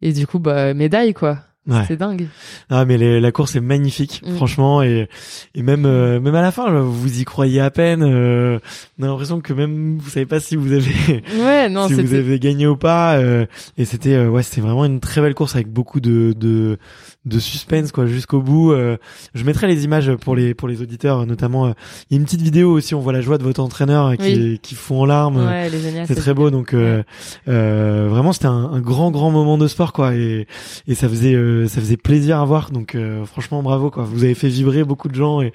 et 0.00 0.14
du 0.14 0.26
coup 0.26 0.38
bah 0.38 0.72
médaille 0.72 1.12
quoi. 1.12 1.38
Ouais. 1.68 1.84
C'est 1.86 1.96
dingue. 1.98 2.26
Ah 2.70 2.84
mais 2.86 2.96
les- 2.96 3.20
la 3.20 3.32
course 3.32 3.54
est 3.54 3.60
magnifique, 3.60 4.22
Mm. 4.26 4.34
franchement 4.36 4.82
et 4.82 5.08
et 5.54 5.62
même 5.62 5.84
euh, 5.84 6.18
même 6.18 6.34
à 6.34 6.40
la 6.40 6.50
fin 6.52 6.70
vous 6.80 7.20
y 7.20 7.24
croyez 7.24 7.60
à 7.60 7.70
peine. 7.70 8.02
euh, 8.02 8.58
on 8.98 9.02
a 9.04 9.06
l'impression 9.08 9.40
que 9.42 9.52
même 9.52 9.98
vous 9.98 10.08
savez 10.10 10.24
pas 10.26 10.40
si 10.40 10.56
vous 10.56 10.72
avez 10.72 10.86
Ouais 11.38 11.68
non 11.68 11.86
si 11.86 11.94
vous 11.94 12.14
avez 12.14 12.38
gagné 12.38 12.66
ou 12.66 12.76
pas. 12.76 13.16
euh, 13.18 13.44
et 13.76 13.84
c'était 13.84 14.14
euh, 14.14 14.28
ouais 14.30 14.42
c'était 14.42 14.62
vraiment 14.62 14.86
une 14.86 15.00
très 15.00 15.20
belle 15.20 15.34
course 15.34 15.54
avec 15.54 15.68
beaucoup 15.68 16.00
de 16.00 16.34
de 16.36 16.78
de 17.26 17.38
suspense 17.38 17.92
quoi 17.92 18.06
jusqu'au 18.06 18.40
bout. 18.40 18.72
euh. 18.72 18.96
je 19.34 19.44
mettrai 19.44 19.66
les 19.66 19.84
images 19.84 20.10
pour 20.16 20.34
les 20.34 20.54
pour 20.54 20.68
les 20.68 20.80
auditeurs 20.80 21.26
notamment. 21.26 21.66
euh, 21.66 21.72
Il 22.08 22.14
y 22.14 22.16
a 22.16 22.18
une 22.18 22.24
petite 22.24 22.40
vidéo 22.40 22.72
aussi 22.72 22.94
on 22.94 23.00
voit 23.00 23.12
la 23.12 23.20
joie 23.20 23.36
de 23.36 23.42
votre 23.42 23.60
entraîneur 23.60 24.06
euh, 24.06 24.14
qui 24.16 24.22
Oui. 24.34 24.58
qui 24.62 24.74
fond 24.74 25.02
en 25.02 25.04
larmes. 25.04 25.36
Ouais. 25.46 25.70
C'est 26.06 26.14
très 26.14 26.32
beau, 26.32 26.50
donc 26.50 26.72
euh, 26.72 27.02
euh, 27.48 28.06
vraiment 28.08 28.32
c'était 28.32 28.46
un, 28.46 28.70
un 28.72 28.80
grand 28.80 29.10
grand 29.10 29.30
moment 29.30 29.58
de 29.58 29.68
sport 29.68 29.92
quoi, 29.92 30.14
et, 30.14 30.46
et 30.86 30.94
ça 30.94 31.10
faisait 31.10 31.34
ça 31.68 31.80
faisait 31.82 31.98
plaisir 31.98 32.38
à 32.40 32.44
voir. 32.46 32.70
Donc 32.70 32.94
euh, 32.94 33.24
franchement, 33.26 33.62
bravo 33.62 33.90
quoi. 33.90 34.04
Vous 34.04 34.24
avez 34.24 34.34
fait 34.34 34.48
vibrer 34.48 34.82
beaucoup 34.84 35.08
de 35.08 35.14
gens 35.14 35.42
et 35.42 35.52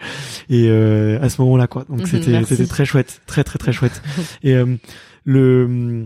et 0.51 0.67
euh, 0.69 1.17
à 1.21 1.29
ce 1.29 1.41
moment-là 1.41 1.65
quoi. 1.65 1.85
Donc 1.89 2.01
Mhm, 2.01 2.05
c'était 2.05 2.43
c'était 2.43 2.67
très 2.67 2.85
chouette, 2.85 3.21
très 3.25 3.43
très 3.43 3.57
très 3.57 3.73
chouette. 3.73 4.03
et 4.43 4.53
euh, 4.53 4.75
le 5.23 6.05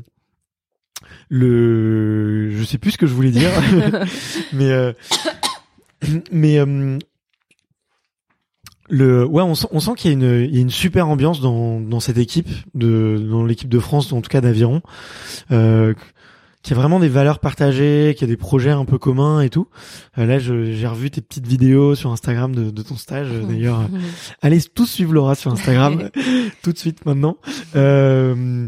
le 1.29 2.51
je 2.51 2.63
sais 2.63 2.77
plus 2.77 2.91
ce 2.91 2.97
que 2.97 3.07
je 3.07 3.13
voulais 3.13 3.31
dire, 3.31 3.49
mais 4.53 4.69
euh, 4.71 4.93
mais 6.31 6.59
euh, 6.59 6.97
le 8.89 9.25
ouais 9.25 9.43
on 9.43 9.55
sent, 9.55 9.67
on 9.71 9.79
sent 9.79 9.91
qu'il 9.97 10.11
y 10.11 10.13
a 10.13 10.17
une 10.17 10.45
il 10.45 10.55
y 10.55 10.57
a 10.57 10.61
une 10.61 10.69
super 10.69 11.07
ambiance 11.07 11.41
dans 11.41 11.79
dans 11.79 11.99
cette 11.99 12.17
équipe 12.17 12.49
de 12.73 13.23
dans 13.29 13.45
l'équipe 13.45 13.69
de 13.69 13.79
France 13.79 14.11
en 14.11 14.21
tout 14.21 14.29
cas 14.29 14.41
d'aviron 14.41 14.81
euh, 15.51 15.93
qu'il 16.61 16.75
y 16.75 16.77
a 16.77 16.81
vraiment 16.81 16.99
des 16.99 17.07
valeurs 17.07 17.39
partagées 17.39 18.13
qu'il 18.17 18.27
y 18.27 18.31
a 18.31 18.33
des 18.33 18.37
projets 18.37 18.71
un 18.71 18.85
peu 18.85 18.97
communs 18.97 19.41
et 19.41 19.49
tout. 19.49 19.67
Euh, 20.17 20.25
là 20.25 20.39
j'ai 20.39 20.87
revu 20.87 21.09
tes 21.09 21.21
petites 21.21 21.47
vidéos 21.47 21.95
sur 21.95 22.11
Instagram 22.11 22.53
de, 22.53 22.69
de 22.69 22.81
ton 22.81 22.97
stage. 22.97 23.29
Euh, 23.31 23.43
d'ailleurs 23.43 23.87
allez 24.41 24.61
tous 24.61 24.85
suivre 24.85 25.13
Laura 25.13 25.35
sur 25.35 25.51
Instagram 25.51 26.09
tout 26.61 26.73
de 26.73 26.77
suite 26.77 27.05
maintenant. 27.05 27.37
Euh, 27.75 28.67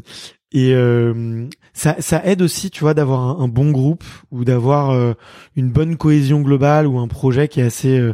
et 0.51 0.73
euh, 0.73 1.47
ça, 1.73 1.95
ça 1.99 2.21
aide 2.25 2.41
aussi, 2.41 2.69
tu 2.71 2.81
vois, 2.81 2.93
d'avoir 2.93 3.21
un, 3.21 3.43
un 3.43 3.47
bon 3.47 3.71
groupe 3.71 4.03
ou 4.31 4.43
d'avoir 4.45 4.91
euh, 4.91 5.13
une 5.55 5.69
bonne 5.71 5.95
cohésion 5.97 6.41
globale 6.41 6.87
ou 6.87 6.99
un 6.99 7.07
projet 7.07 7.47
qui 7.47 7.59
est 7.61 7.63
assez, 7.63 7.97
euh, 7.97 8.13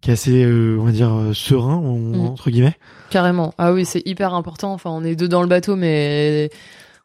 qui 0.00 0.10
est 0.10 0.14
assez, 0.14 0.44
euh, 0.44 0.76
on 0.80 0.84
va 0.84 0.92
dire, 0.92 1.14
euh, 1.14 1.32
serein 1.32 1.76
on- 1.76 1.96
Mm. 2.16 2.20
entre 2.26 2.50
guillemets. 2.50 2.76
Carrément. 3.10 3.54
Ah 3.58 3.72
oui, 3.72 3.84
c'est 3.84 4.02
hyper 4.06 4.34
important. 4.34 4.72
Enfin, 4.72 4.90
on 4.90 5.04
est 5.04 5.14
deux 5.16 5.28
dans 5.28 5.42
le 5.42 5.48
bateau, 5.48 5.76
mais 5.76 6.50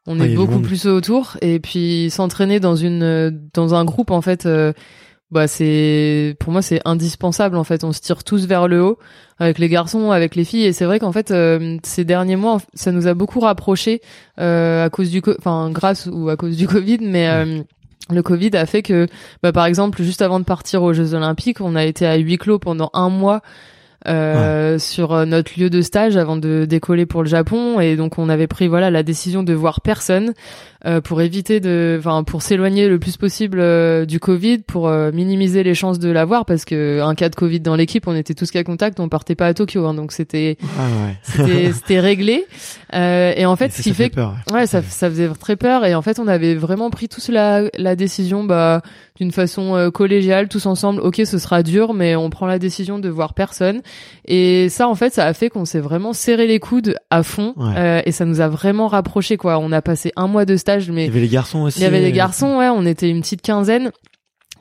on 0.07 0.19
est 0.19 0.33
beaucoup 0.35 0.59
plus 0.61 0.87
autour. 0.87 1.37
Et 1.41 1.59
puis 1.59 2.09
s'entraîner 2.09 2.59
dans 2.59 2.75
une 2.75 3.39
dans 3.53 3.75
un 3.75 3.85
groupe, 3.85 4.09
en 4.09 4.21
fait, 4.21 4.45
euh, 4.47 4.73
bah 5.31 5.47
c'est 5.47 6.35
pour 6.39 6.51
moi 6.51 6.61
c'est 6.61 6.81
indispensable. 6.85 7.55
En 7.55 7.63
fait, 7.63 7.83
on 7.83 7.91
se 7.91 8.01
tire 8.01 8.23
tous 8.23 8.45
vers 8.45 8.67
le 8.67 8.83
haut 8.83 8.99
avec 9.39 9.57
les 9.57 9.69
garçons, 9.69 10.11
avec 10.11 10.35
les 10.35 10.43
filles. 10.43 10.65
Et 10.65 10.73
c'est 10.73 10.85
vrai 10.85 10.99
qu'en 10.99 11.11
fait, 11.11 11.31
euh, 11.31 11.77
ces 11.83 12.05
derniers 12.05 12.35
mois, 12.35 12.59
ça 12.73 12.91
nous 12.91 13.07
a 13.07 13.13
beaucoup 13.13 13.39
rapprochés 13.39 14.01
euh, 14.39 14.85
à 14.85 14.89
cause 14.89 15.09
du, 15.09 15.21
enfin 15.39 15.69
grâce 15.71 16.07
ou 16.11 16.29
à 16.29 16.35
cause 16.35 16.57
du 16.57 16.67
Covid, 16.67 16.99
mais 17.01 17.27
euh, 17.27 17.61
le 18.09 18.21
Covid 18.21 18.51
a 18.55 18.65
fait 18.65 18.83
que, 18.83 19.07
bah, 19.41 19.51
par 19.51 19.65
exemple, 19.65 20.03
juste 20.03 20.21
avant 20.21 20.39
de 20.39 20.45
partir 20.45 20.83
aux 20.83 20.93
Jeux 20.93 21.13
Olympiques, 21.13 21.61
on 21.61 21.75
a 21.75 21.85
été 21.85 22.05
à 22.05 22.17
huis 22.17 22.37
clos 22.37 22.59
pendant 22.59 22.89
un 22.93 23.09
mois 23.09 23.41
euh, 24.07 24.79
sur 24.79 25.13
euh, 25.13 25.25
notre 25.25 25.59
lieu 25.59 25.69
de 25.69 25.81
stage 25.83 26.17
avant 26.17 26.35
de 26.35 26.65
décoller 26.65 27.05
pour 27.05 27.21
le 27.21 27.29
Japon. 27.29 27.79
Et 27.79 27.95
donc 27.95 28.17
on 28.17 28.29
avait 28.29 28.47
pris 28.47 28.67
voilà 28.67 28.89
la 28.89 29.03
décision 29.03 29.43
de 29.43 29.53
voir 29.53 29.81
personne 29.81 30.33
euh, 30.85 31.01
pour 31.01 31.21
éviter 31.21 31.59
de 31.59 31.97
enfin 31.99 32.23
pour 32.23 32.41
s'éloigner 32.41 32.87
le 32.87 32.97
plus 32.99 33.17
possible 33.17 33.59
euh, 33.59 34.05
du 34.05 34.19
Covid 34.19 34.59
pour 34.59 34.87
euh, 34.87 35.11
minimiser 35.11 35.63
les 35.63 35.75
chances 35.75 35.99
de 35.99 36.09
l'avoir 36.09 36.45
parce 36.45 36.65
que 36.65 36.99
un 37.01 37.13
cas 37.15 37.29
de 37.29 37.35
Covid 37.35 37.59
dans 37.59 37.75
l'équipe 37.75 38.07
on 38.07 38.15
était 38.15 38.33
tous 38.33 38.49
cas 38.51 38.63
contact 38.63 38.99
on 38.99 39.07
partait 39.09 39.35
pas 39.35 39.47
à 39.47 39.53
Tokyo 39.53 39.85
hein, 39.85 39.93
donc 39.93 40.11
c'était 40.11 40.57
Ah 40.79 40.87
ouais. 41.05 41.15
c'était 41.23 41.71
c'était 41.73 41.99
réglé 41.99 42.45
Euh, 42.93 43.33
et 43.37 43.45
en 43.45 43.55
fait 43.55 43.67
Et 43.67 43.69
ce 43.71 43.77
ça, 43.77 43.83
qui 43.83 43.89
ça 43.89 43.95
fait 43.95 44.09
peur. 44.09 44.35
Ouais, 44.51 44.65
ça, 44.67 44.81
ça 44.81 45.09
faisait 45.09 45.29
très 45.39 45.55
peur 45.55 45.85
et 45.85 45.95
en 45.95 46.01
fait 46.01 46.19
on 46.19 46.27
avait 46.27 46.55
vraiment 46.55 46.89
pris 46.89 47.07
tous 47.07 47.29
la, 47.29 47.63
la 47.77 47.95
décision 47.95 48.43
bah, 48.43 48.81
d'une 49.17 49.31
façon 49.31 49.75
euh, 49.75 49.91
collégiale, 49.91 50.47
tous 50.47 50.65
ensemble. 50.65 50.99
Ok, 51.01 51.21
ce 51.25 51.37
sera 51.37 51.61
dur, 51.63 51.93
mais 51.93 52.15
on 52.15 52.29
prend 52.31 52.47
la 52.47 52.57
décision 52.57 52.97
de 52.97 53.07
voir 53.07 53.33
personne. 53.35 53.81
Et 54.25 54.67
ça, 54.69 54.87
en 54.87 54.95
fait, 54.95 55.13
ça 55.13 55.25
a 55.27 55.33
fait 55.33 55.49
qu'on 55.49 55.65
s'est 55.65 55.79
vraiment 55.79 56.11
serré 56.13 56.47
les 56.47 56.59
coudes 56.59 56.95
à 57.11 57.21
fond 57.21 57.53
Ouais. 57.55 57.73
euh, 57.77 58.01
et 58.05 58.11
ça 58.11 58.25
nous 58.25 58.41
a 58.41 58.47
vraiment 58.47 58.87
rapprochés. 58.87 59.37
Quoi, 59.37 59.59
on 59.59 59.71
a 59.71 59.81
passé 59.83 60.11
un 60.15 60.25
mois 60.27 60.45
de 60.45 60.55
stage, 60.57 60.70
Il 60.79 60.93
mais 60.93 61.05
y 61.05 61.09
avait 61.09 61.21
les 61.21 61.27
garçons 61.27 61.61
aussi. 61.61 61.79
il 61.79 61.83
y 61.83 61.85
avait 61.85 62.01
des 62.01 62.11
euh, 62.11 62.15
garçons, 62.15 62.57
ouais, 62.57 62.69
on 62.69 62.85
était 62.85 63.09
une 63.09 63.21
petite 63.21 63.41
quinzaine. 63.41 63.91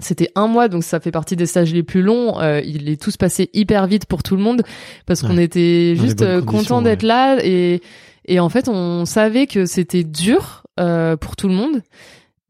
C'était 0.00 0.30
un 0.34 0.46
mois, 0.46 0.68
donc 0.68 0.82
ça 0.82 0.98
fait 0.98 1.10
partie 1.10 1.36
des 1.36 1.46
stages 1.46 1.72
les 1.72 1.82
plus 1.82 2.02
longs. 2.02 2.40
Euh, 2.40 2.60
il 2.64 2.88
est 2.88 3.00
tous 3.00 3.16
passé 3.16 3.50
hyper 3.52 3.86
vite 3.86 4.06
pour 4.06 4.22
tout 4.22 4.36
le 4.36 4.42
monde 4.42 4.62
parce 5.06 5.22
qu'on 5.22 5.38
était 5.38 5.94
juste 5.96 6.22
euh, 6.22 6.42
content 6.42 6.82
d'être 6.82 7.02
là 7.02 7.38
et 7.44 7.82
et 8.26 8.40
en 8.40 8.48
fait 8.48 8.68
on 8.68 9.04
savait 9.04 9.46
que 9.46 9.66
c'était 9.66 10.04
dur 10.04 10.64
euh, 10.78 11.16
pour 11.16 11.36
tout 11.36 11.48
le 11.48 11.54
monde. 11.54 11.82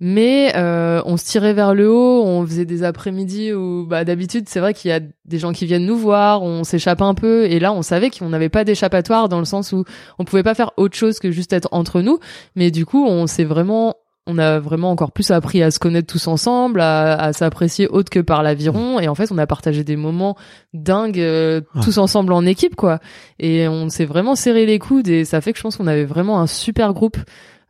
Mais 0.02 0.52
euh, 0.56 1.02
on 1.04 1.18
se 1.18 1.24
tirait 1.26 1.52
vers 1.52 1.74
le 1.74 1.90
haut, 1.90 2.22
on 2.24 2.46
faisait 2.46 2.64
des 2.64 2.82
après-midi 2.84 3.52
où 3.52 3.84
bah, 3.86 4.04
d'habitude 4.04 4.48
c'est 4.48 4.58
vrai 4.60 4.72
qu'il 4.72 4.90
y 4.90 4.94
a 4.94 5.00
des 5.26 5.38
gens 5.38 5.52
qui 5.52 5.66
viennent 5.66 5.84
nous 5.84 5.98
voir, 5.98 6.42
on 6.42 6.64
s'échappe 6.64 7.02
un 7.02 7.12
peu 7.14 7.44
et 7.44 7.60
là 7.60 7.72
on 7.74 7.82
savait 7.82 8.08
qu'on 8.08 8.30
n'avait 8.30 8.48
pas 8.48 8.64
d'échappatoire 8.64 9.28
dans 9.28 9.38
le 9.38 9.44
sens 9.44 9.72
où 9.72 9.84
on 10.18 10.24
pouvait 10.24 10.42
pas 10.42 10.54
faire 10.54 10.70
autre 10.78 10.96
chose 10.96 11.18
que 11.18 11.30
juste 11.30 11.52
être 11.52 11.68
entre 11.70 12.00
nous, 12.00 12.18
mais 12.56 12.70
du 12.70 12.86
coup 12.86 13.04
on 13.06 13.26
s'est 13.26 13.44
vraiment 13.44 13.96
on 14.26 14.38
a 14.38 14.58
vraiment 14.58 14.90
encore 14.90 15.12
plus 15.12 15.30
appris 15.32 15.62
à 15.62 15.70
se 15.70 15.78
connaître 15.78 16.06
tous 16.10 16.28
ensemble, 16.28 16.80
à, 16.80 17.14
à 17.20 17.32
s'apprécier 17.32 17.88
autre 17.88 18.10
que 18.10 18.20
par 18.20 18.42
l'aviron. 18.42 19.00
Et 19.00 19.08
en 19.08 19.14
fait 19.14 19.30
on 19.32 19.38
a 19.38 19.46
partagé 19.46 19.82
des 19.82 19.96
moments 19.96 20.36
dingues 20.72 21.18
euh, 21.20 21.60
Ouais. 21.74 21.82
tous 21.82 21.98
ensemble 21.98 22.32
en 22.32 22.46
équipe 22.46 22.76
quoi. 22.76 23.00
Et 23.38 23.66
on 23.68 23.88
s'est 23.90 24.04
vraiment 24.06 24.34
serré 24.34 24.64
les 24.66 24.78
coudes 24.78 25.08
et 25.08 25.24
ça 25.26 25.40
fait 25.40 25.52
que 25.52 25.58
je 25.58 25.62
pense 25.62 25.76
qu'on 25.76 25.86
avait 25.86 26.04
vraiment 26.04 26.40
un 26.40 26.46
super 26.46 26.92
groupe 26.94 27.16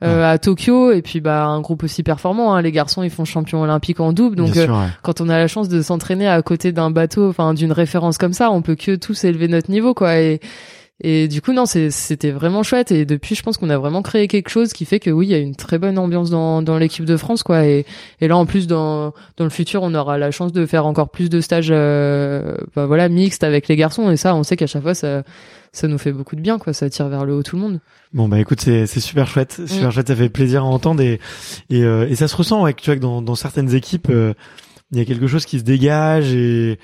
euh, 0.02 0.32
à 0.32 0.38
Tokyo. 0.38 0.92
Et 0.92 1.02
puis 1.02 1.20
bah 1.20 1.44
un 1.44 1.60
groupe 1.60 1.82
aussi 1.82 2.02
performant 2.02 2.54
hein. 2.54 2.62
les 2.62 2.72
garçons 2.72 3.02
ils 3.02 3.10
font 3.10 3.24
champion 3.24 3.62
olympique 3.62 4.00
en 4.00 4.12
double. 4.12 4.36
Donc 4.36 4.56
euh, 4.56 4.64
sûr, 4.64 4.74
ouais. 4.74 4.86
quand 5.02 5.20
on 5.20 5.28
a 5.28 5.38
la 5.38 5.46
chance 5.48 5.68
de 5.68 5.82
s'entraîner 5.82 6.28
à 6.28 6.40
côté 6.42 6.72
d'un 6.72 6.90
bateau 6.90 7.28
enfin 7.28 7.54
d'une 7.54 7.72
référence 7.72 8.16
comme 8.18 8.32
ça 8.32 8.50
on 8.50 8.62
peut 8.62 8.76
que 8.76 8.96
tous 8.96 9.24
élever 9.24 9.48
notre 9.48 9.70
niveau 9.70 9.94
quoi. 9.94 10.18
Et 10.18 10.40
et 11.02 11.28
du 11.28 11.40
coup 11.40 11.54
non 11.54 11.64
c'est- 11.64 11.90
c'était 11.90 12.30
vraiment 12.30 12.62
chouette. 12.62 12.92
Et 12.92 13.06
depuis 13.06 13.34
je 13.34 13.42
pense 13.42 13.56
qu'on 13.56 13.70
a 13.70 13.78
vraiment 13.78 14.02
créé 14.02 14.28
quelque 14.28 14.50
chose 14.50 14.74
qui 14.74 14.84
fait 14.84 15.00
que 15.00 15.08
oui 15.10 15.28
il 15.28 15.30
y 15.30 15.34
a 15.34 15.38
une 15.38 15.54
très 15.56 15.78
bonne 15.78 15.98
ambiance 15.98 16.28
dans 16.28 16.60
dans 16.60 16.76
l'équipe 16.76 17.06
de 17.06 17.16
France 17.16 17.42
quoi. 17.42 17.64
Et 17.64 17.86
et 18.20 18.28
là 18.28 18.36
en 18.36 18.44
plus 18.44 18.66
dans 18.66 19.14
dans 19.38 19.44
le 19.44 19.50
futur 19.50 19.82
on 19.82 19.94
aura 19.94 20.18
la 20.18 20.30
chance 20.30 20.52
de 20.52 20.66
faire 20.66 20.84
encore 20.84 21.08
plus 21.08 21.30
de 21.30 21.40
stages 21.40 21.68
euh, 21.70 22.54
bah, 22.76 22.84
voilà 22.84 23.08
mixtes 23.08 23.44
avec 23.44 23.66
les 23.68 23.76
garçons. 23.76 24.10
Et 24.10 24.16
ça 24.18 24.34
on 24.34 24.42
sait 24.42 24.56
qu'à 24.56 24.66
chaque 24.66 24.82
fois 24.82 24.94
ça 24.94 25.22
ça 25.72 25.86
nous 25.88 25.98
fait 25.98 26.12
beaucoup 26.12 26.36
de 26.36 26.40
bien 26.40 26.58
quoi 26.58 26.72
ça 26.72 26.88
tire 26.90 27.08
vers 27.08 27.24
le 27.24 27.34
haut 27.34 27.42
tout 27.42 27.56
le 27.56 27.62
monde 27.62 27.80
Bon 28.12 28.28
bah 28.28 28.40
écoute 28.40 28.60
c'est 28.60 28.86
super 28.86 29.26
chouette, 29.28 29.60
super 29.66 29.88
Mm. 29.88 29.92
chouette, 29.92 30.08
ça 30.08 30.16
fait 30.16 30.28
plaisir 30.28 30.62
à 30.62 30.66
entendre 30.66 31.00
et 31.02 31.20
et, 31.70 31.84
euh, 31.84 32.08
et 32.08 32.16
ça 32.16 32.26
se 32.28 32.36
ressent 32.36 32.62
ouais 32.64 32.74
que 32.74 32.80
tu 32.80 32.86
vois 32.90 32.96
que 32.96 33.00
dans 33.02 33.22
dans 33.22 33.34
certaines 33.36 33.74
équipes 33.74 34.08
euh, 34.10 34.34
il 34.92 34.98
y 34.98 35.00
a 35.00 35.04
quelque 35.04 35.26
chose 35.28 35.46
qui 35.46 35.58
se 35.58 35.64
dégage 35.64 36.32
et 36.34 36.78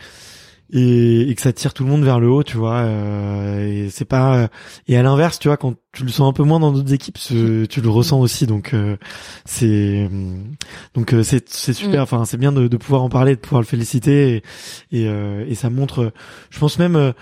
et, 0.72 1.30
et 1.30 1.34
que 1.37 1.43
ça 1.43 1.53
tire 1.53 1.72
tout 1.74 1.84
le 1.84 1.91
monde 1.91 2.03
vers 2.03 2.18
le 2.18 2.28
haut, 2.28 2.43
tu 2.43 2.57
vois. 2.57 2.78
euh, 2.78 3.84
et 3.84 3.89
c'est 3.89 4.05
pas 4.05 4.37
euh, 4.37 4.49
et 4.89 4.97
à 4.97 5.03
l'inverse, 5.05 5.39
tu 5.39 5.47
vois, 5.47 5.57
quand 5.57 5.74
tu 5.93 6.03
le 6.03 6.09
sens 6.09 6.28
un 6.28 6.32
peu 6.32 6.43
moins 6.43 6.59
dans 6.59 6.72
d'autres 6.72 6.93
équipes, 6.93 7.18
ce- 7.18 7.66
tu 7.66 7.80
le 7.80 7.89
ressens 7.89 8.18
aussi. 8.18 8.49
Donc 8.49 8.74
euh, 8.74 8.97
c'est 9.45 10.11
donc 10.95 11.12
euh, 11.14 11.22
c'est 11.22 11.49
c'est 11.49 11.72
super. 11.72 12.01
Mm. 12.01 12.03
Enfin, 12.03 12.24
c'est 12.24 12.37
bien 12.37 12.51
de, 12.51 12.66
de 12.66 12.76
pouvoir 12.76 13.03
en 13.05 13.09
parler, 13.09 13.37
de 13.37 13.41
pouvoir 13.41 13.62
le 13.62 13.66
féliciter 13.66 14.43
et 14.91 15.03
et, 15.03 15.07
euh, 15.09 15.45
et 15.49 15.55
ça 15.55 15.70
montre. 15.70 16.12
Je 16.51 16.59
pense 16.59 16.80
même 16.80 16.97
euh, 16.97 17.12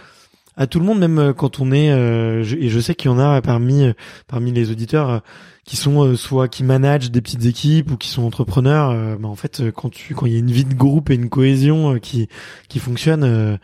à 0.57 0.67
tout 0.67 0.79
le 0.79 0.85
monde, 0.85 0.99
même 1.01 1.19
euh, 1.19 1.33
quand 1.33 1.61
on 1.61 1.73
est 1.73 1.91
euh, 1.91 2.43
je- 2.45 2.57
et 2.57 2.69
je 2.69 2.79
sais 2.81 2.95
qu'il 2.95 3.11
y 3.11 3.15
en 3.15 3.19
a 3.19 3.41
parmi 3.43 3.83
euh, 3.85 3.93
parmi 4.29 4.53
les 4.53 4.71
auditeurs 4.71 5.11
euh, 5.11 5.19
qui 5.65 5.77
sont 5.77 6.05
euh, 6.05 6.17
soit 6.17 6.49
qui 6.49 6.63
managent 6.65 7.11
des 7.11 7.21
petites 7.21 7.45
équipes 7.47 7.91
ou 7.91 7.97
qui 7.97 8.09
sont 8.09 8.23
entrepreneurs. 8.23 9.19
bah, 9.19 9.29
en 9.29 9.35
fait, 9.35 9.63
quand 9.75 9.89
tu 9.91 10.15
quand 10.15 10.27
il 10.27 10.33
y 10.33 10.37
a 10.37 10.39
une 10.39 10.51
vie 10.51 10.65
de 10.65 10.75
groupe 10.75 11.11
et 11.11 11.15
une 11.15 11.29
cohésion 11.29 11.99
qui 11.99 12.29
qui 12.69 12.79
fonctionne, 12.79 13.25
euh, 13.25 13.57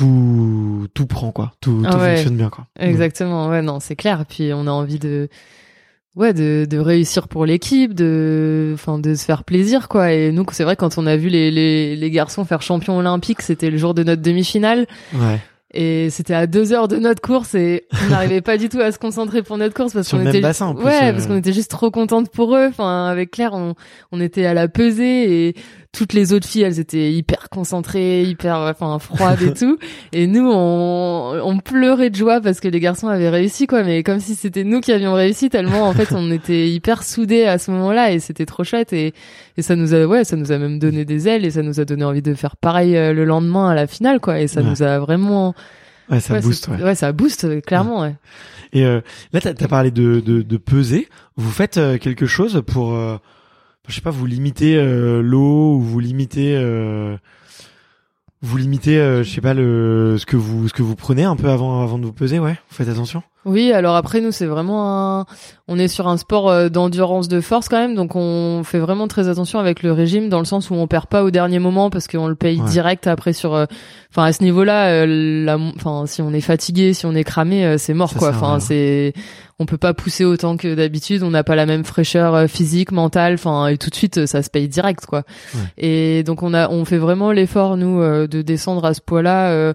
tout 0.00 0.86
tout 0.94 1.06
prend 1.06 1.32
quoi, 1.32 1.52
tout, 1.60 1.82
Ah 1.86 1.90
tout 1.92 1.98
ouais. 1.98 2.14
fonctionne 2.16 2.36
bien 2.36 2.50
quoi. 2.50 2.66
Exactement, 2.78 3.48
ouais, 3.48 3.62
non, 3.62 3.80
c'est 3.80 3.96
clair. 3.96 4.24
Puis 4.28 4.52
on 4.52 4.66
a 4.66 4.70
envie 4.70 4.98
de, 4.98 5.28
ouais, 6.14 6.34
de, 6.34 6.66
de 6.68 6.78
réussir 6.78 7.28
pour 7.28 7.46
l'équipe, 7.46 7.94
de, 7.94 8.72
enfin, 8.74 8.98
de 8.98 9.14
se 9.14 9.24
faire 9.24 9.42
plaisir, 9.44 9.88
quoi. 9.88 10.12
Et 10.12 10.32
nous, 10.32 10.44
c'est 10.52 10.64
vrai, 10.64 10.76
quand 10.76 10.98
on 10.98 11.06
a 11.06 11.16
vu 11.16 11.28
les, 11.30 11.50
les, 11.50 11.96
les 11.96 12.10
garçons 12.10 12.44
faire 12.44 12.60
champion 12.62 12.98
olympique, 12.98 13.40
c'était 13.42 13.70
le 13.70 13.78
jour 13.78 13.94
de 13.94 14.02
notre 14.02 14.22
demi-finale. 14.22 14.86
Ouais. 15.14 15.40
Et 15.78 16.08
c'était 16.08 16.32
à 16.32 16.46
deux 16.46 16.72
heures 16.72 16.88
de 16.88 16.96
notre 16.96 17.20
course 17.20 17.54
et 17.54 17.84
on 18.06 18.08
n'arrivait 18.08 18.40
pas 18.40 18.56
du 18.56 18.70
tout 18.70 18.80
à 18.80 18.92
se 18.92 18.98
concentrer 18.98 19.42
pour 19.42 19.58
notre 19.58 19.74
course 19.74 19.92
parce 19.92 20.08
qu'on 20.08 20.26
était 20.26 20.40
bassin, 20.40 20.68
en 20.68 20.74
plus, 20.74 20.84
ouais 20.84 21.10
euh. 21.10 21.12
parce 21.12 21.26
qu'on 21.26 21.36
était 21.36 21.52
juste 21.52 21.70
trop 21.70 21.90
contente 21.90 22.30
pour 22.30 22.56
eux. 22.56 22.68
Enfin 22.68 23.08
avec 23.08 23.32
Claire 23.32 23.52
on 23.52 23.74
on 24.10 24.20
était 24.22 24.46
à 24.46 24.54
la 24.54 24.68
pesée 24.68 25.48
et 25.48 25.54
toutes 25.96 26.12
les 26.12 26.32
autres 26.32 26.46
filles 26.46 26.62
elles 26.62 26.78
étaient 26.78 27.10
hyper 27.12 27.48
concentrées, 27.50 28.22
hyper 28.24 28.56
enfin 28.58 28.98
froides 28.98 29.40
et 29.42 29.52
tout. 29.58 29.78
Et 30.12 30.26
nous 30.26 30.50
on 30.52 31.40
on 31.42 31.58
pleurait 31.58 32.10
de 32.10 32.16
joie 32.16 32.40
parce 32.40 32.60
que 32.60 32.68
les 32.68 32.80
garçons 32.80 33.08
avaient 33.08 33.30
réussi 33.30 33.66
quoi. 33.66 33.82
Mais 33.82 34.02
comme 34.02 34.20
si 34.20 34.34
c'était 34.34 34.64
nous 34.64 34.80
qui 34.80 34.92
avions 34.92 35.14
réussi 35.14 35.48
tellement 35.50 35.88
en 35.88 35.92
fait 35.92 36.08
on 36.12 36.30
était 36.30 36.68
hyper 36.68 37.02
soudés 37.02 37.44
à 37.44 37.58
ce 37.58 37.70
moment-là 37.70 38.12
et 38.12 38.18
c'était 38.20 38.46
trop 38.46 38.62
chouette 38.64 38.92
et 38.92 39.14
et 39.56 39.62
ça 39.62 39.74
nous 39.76 39.94
a 39.94 40.04
ouais 40.06 40.24
ça 40.24 40.36
nous 40.36 40.52
a 40.52 40.58
même 40.58 40.78
donné 40.78 41.04
des 41.04 41.28
ailes 41.28 41.44
et 41.44 41.50
ça 41.50 41.62
nous 41.62 41.80
a 41.80 41.84
donné 41.84 42.04
envie 42.04 42.22
de 42.22 42.34
faire 42.34 42.56
pareil 42.56 42.96
euh, 42.96 43.12
le 43.12 43.24
lendemain 43.24 43.70
à 43.70 43.74
la 43.74 43.86
finale 43.86 44.20
quoi. 44.20 44.40
Et 44.40 44.46
ça 44.48 44.60
Ouais. 44.60 44.66
nous 44.70 44.82
a 44.82 44.98
vraiment 44.98 45.54
Ouais, 46.08 46.20
ça 46.20 46.34
Ouais, 46.34 46.40
booste. 46.40 46.68
c'est- 46.76 46.84
Ouais. 46.84 46.94
ça 46.94 47.10
booste, 47.10 47.44
euh, 47.46 47.60
clairement, 47.60 48.02
ouais. 48.02 48.14
Et 48.72 48.84
euh, 48.84 49.00
là, 49.32 49.40
t'as 49.40 49.50
as 49.58 49.66
parlé 49.68 49.90
de, 49.90 50.20
de, 50.20 50.40
de 50.42 50.56
peser. 50.56 51.08
Vous 51.36 51.50
faites 51.50 51.78
euh, 51.78 51.98
quelque 51.98 52.26
chose 52.26 52.62
pour, 52.64 52.92
euh, 52.94 53.16
je 53.88 53.94
sais 53.94 54.00
pas, 54.00 54.10
vous 54.10 54.26
limitez 54.26 54.76
euh, 54.76 55.22
l'eau 55.22 55.76
ou 55.76 55.80
vous 55.80 56.00
limitez, 56.00 56.56
euh, 56.56 57.16
vous 58.42 58.56
limitez, 58.56 58.98
euh, 58.98 59.22
je 59.22 59.30
sais 59.30 59.40
pas 59.40 59.54
le, 59.54 60.16
ce 60.18 60.26
que 60.26 60.36
vous, 60.36 60.68
ce 60.68 60.74
que 60.74 60.82
vous 60.82 60.96
prenez 60.96 61.24
un 61.24 61.36
peu 61.36 61.48
avant, 61.48 61.82
avant 61.82 61.98
de 61.98 62.06
vous 62.06 62.12
peser. 62.12 62.38
Ouais, 62.38 62.56
faites 62.68 62.88
attention. 62.88 63.22
Oui, 63.46 63.72
alors 63.72 63.94
après 63.94 64.20
nous 64.20 64.32
c'est 64.32 64.44
vraiment 64.44 65.20
un... 65.20 65.26
on 65.68 65.78
est 65.78 65.86
sur 65.86 66.08
un 66.08 66.16
sport 66.16 66.50
euh, 66.50 66.68
d'endurance 66.68 67.28
de 67.28 67.40
force 67.40 67.68
quand 67.68 67.78
même, 67.78 67.94
donc 67.94 68.16
on 68.16 68.62
fait 68.64 68.80
vraiment 68.80 69.06
très 69.06 69.28
attention 69.28 69.60
avec 69.60 69.84
le 69.84 69.92
régime 69.92 70.28
dans 70.28 70.40
le 70.40 70.44
sens 70.44 70.68
où 70.68 70.74
on 70.74 70.88
perd 70.88 71.06
pas 71.06 71.22
au 71.22 71.30
dernier 71.30 71.60
moment 71.60 71.88
parce 71.88 72.08
qu'on 72.08 72.26
le 72.26 72.34
paye 72.34 72.60
direct 72.62 73.06
après 73.06 73.32
sur, 73.32 73.54
euh, 73.54 73.66
enfin 74.10 74.24
à 74.24 74.32
ce 74.32 74.42
niveau-là, 74.42 74.88
euh, 74.88 75.44
la... 75.44 75.58
enfin 75.76 76.06
si 76.06 76.22
on 76.22 76.32
est 76.32 76.40
fatigué, 76.40 76.92
si 76.92 77.06
on 77.06 77.14
est 77.14 77.22
cramé, 77.22 77.78
c'est 77.78 77.94
mort 77.94 78.14
quoi. 78.14 78.30
Enfin 78.30 78.58
c'est, 78.58 79.12
on 79.60 79.64
peut 79.64 79.78
pas 79.78 79.94
pousser 79.94 80.24
autant 80.24 80.56
que 80.56 80.74
d'habitude, 80.74 81.22
on 81.22 81.30
n'a 81.30 81.44
pas 81.44 81.54
la 81.54 81.66
même 81.66 81.84
fraîcheur 81.84 82.50
physique, 82.50 82.90
mentale, 82.90 83.34
enfin 83.34 83.68
et 83.68 83.78
tout 83.78 83.90
de 83.90 83.94
suite 83.94 84.26
ça 84.26 84.42
se 84.42 84.50
paye 84.50 84.66
direct 84.66 85.06
quoi. 85.06 85.22
Et 85.78 86.24
donc 86.24 86.42
on 86.42 86.52
a, 86.52 86.68
on 86.68 86.84
fait 86.84 86.98
vraiment 86.98 87.30
l'effort 87.30 87.76
nous 87.76 88.00
de 88.26 88.42
descendre 88.42 88.84
à 88.84 88.92
ce 88.92 89.00
poids-là 89.00 89.72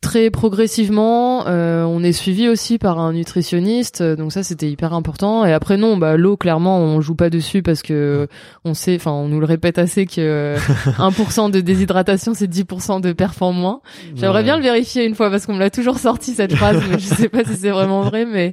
très 0.00 0.30
progressivement. 0.30 1.46
Euh, 1.46 1.84
on 1.84 2.02
est 2.02 2.12
suivi 2.12 2.48
aussi 2.48 2.78
par 2.78 2.98
un 2.98 3.14
nutritionniste, 3.14 4.02
donc 4.02 4.32
ça 4.32 4.42
c'était 4.42 4.70
hyper 4.70 4.92
important. 4.92 5.46
Et 5.46 5.52
après 5.52 5.76
non, 5.78 5.96
bah 5.96 6.16
l'eau 6.16 6.36
clairement 6.36 6.78
on 6.78 7.00
joue 7.00 7.14
pas 7.14 7.30
dessus 7.30 7.62
parce 7.62 7.82
que 7.82 8.28
on 8.64 8.74
sait, 8.74 8.96
enfin 8.96 9.12
on 9.12 9.28
nous 9.28 9.40
le 9.40 9.46
répète 9.46 9.78
assez 9.78 10.04
que 10.04 10.56
1% 10.98 11.50
de 11.50 11.60
déshydratation 11.60 12.34
c'est 12.34 12.50
10% 12.50 13.00
de 13.00 13.12
perf 13.12 13.40
en 13.40 13.52
moins. 13.52 13.80
J'aimerais 14.14 14.42
bien 14.42 14.56
le 14.58 14.62
vérifier 14.62 15.06
une 15.06 15.14
fois 15.14 15.30
parce 15.30 15.46
qu'on 15.46 15.54
me 15.54 15.60
l'a 15.60 15.70
toujours 15.70 15.98
sorti 15.98 16.34
cette 16.34 16.54
phrase, 16.56 16.82
mais 16.90 16.98
je 16.98 17.06
sais 17.06 17.28
pas 17.30 17.44
si 17.44 17.56
c'est 17.56 17.70
vraiment 17.70 18.02
vrai, 18.02 18.26
mais 18.26 18.52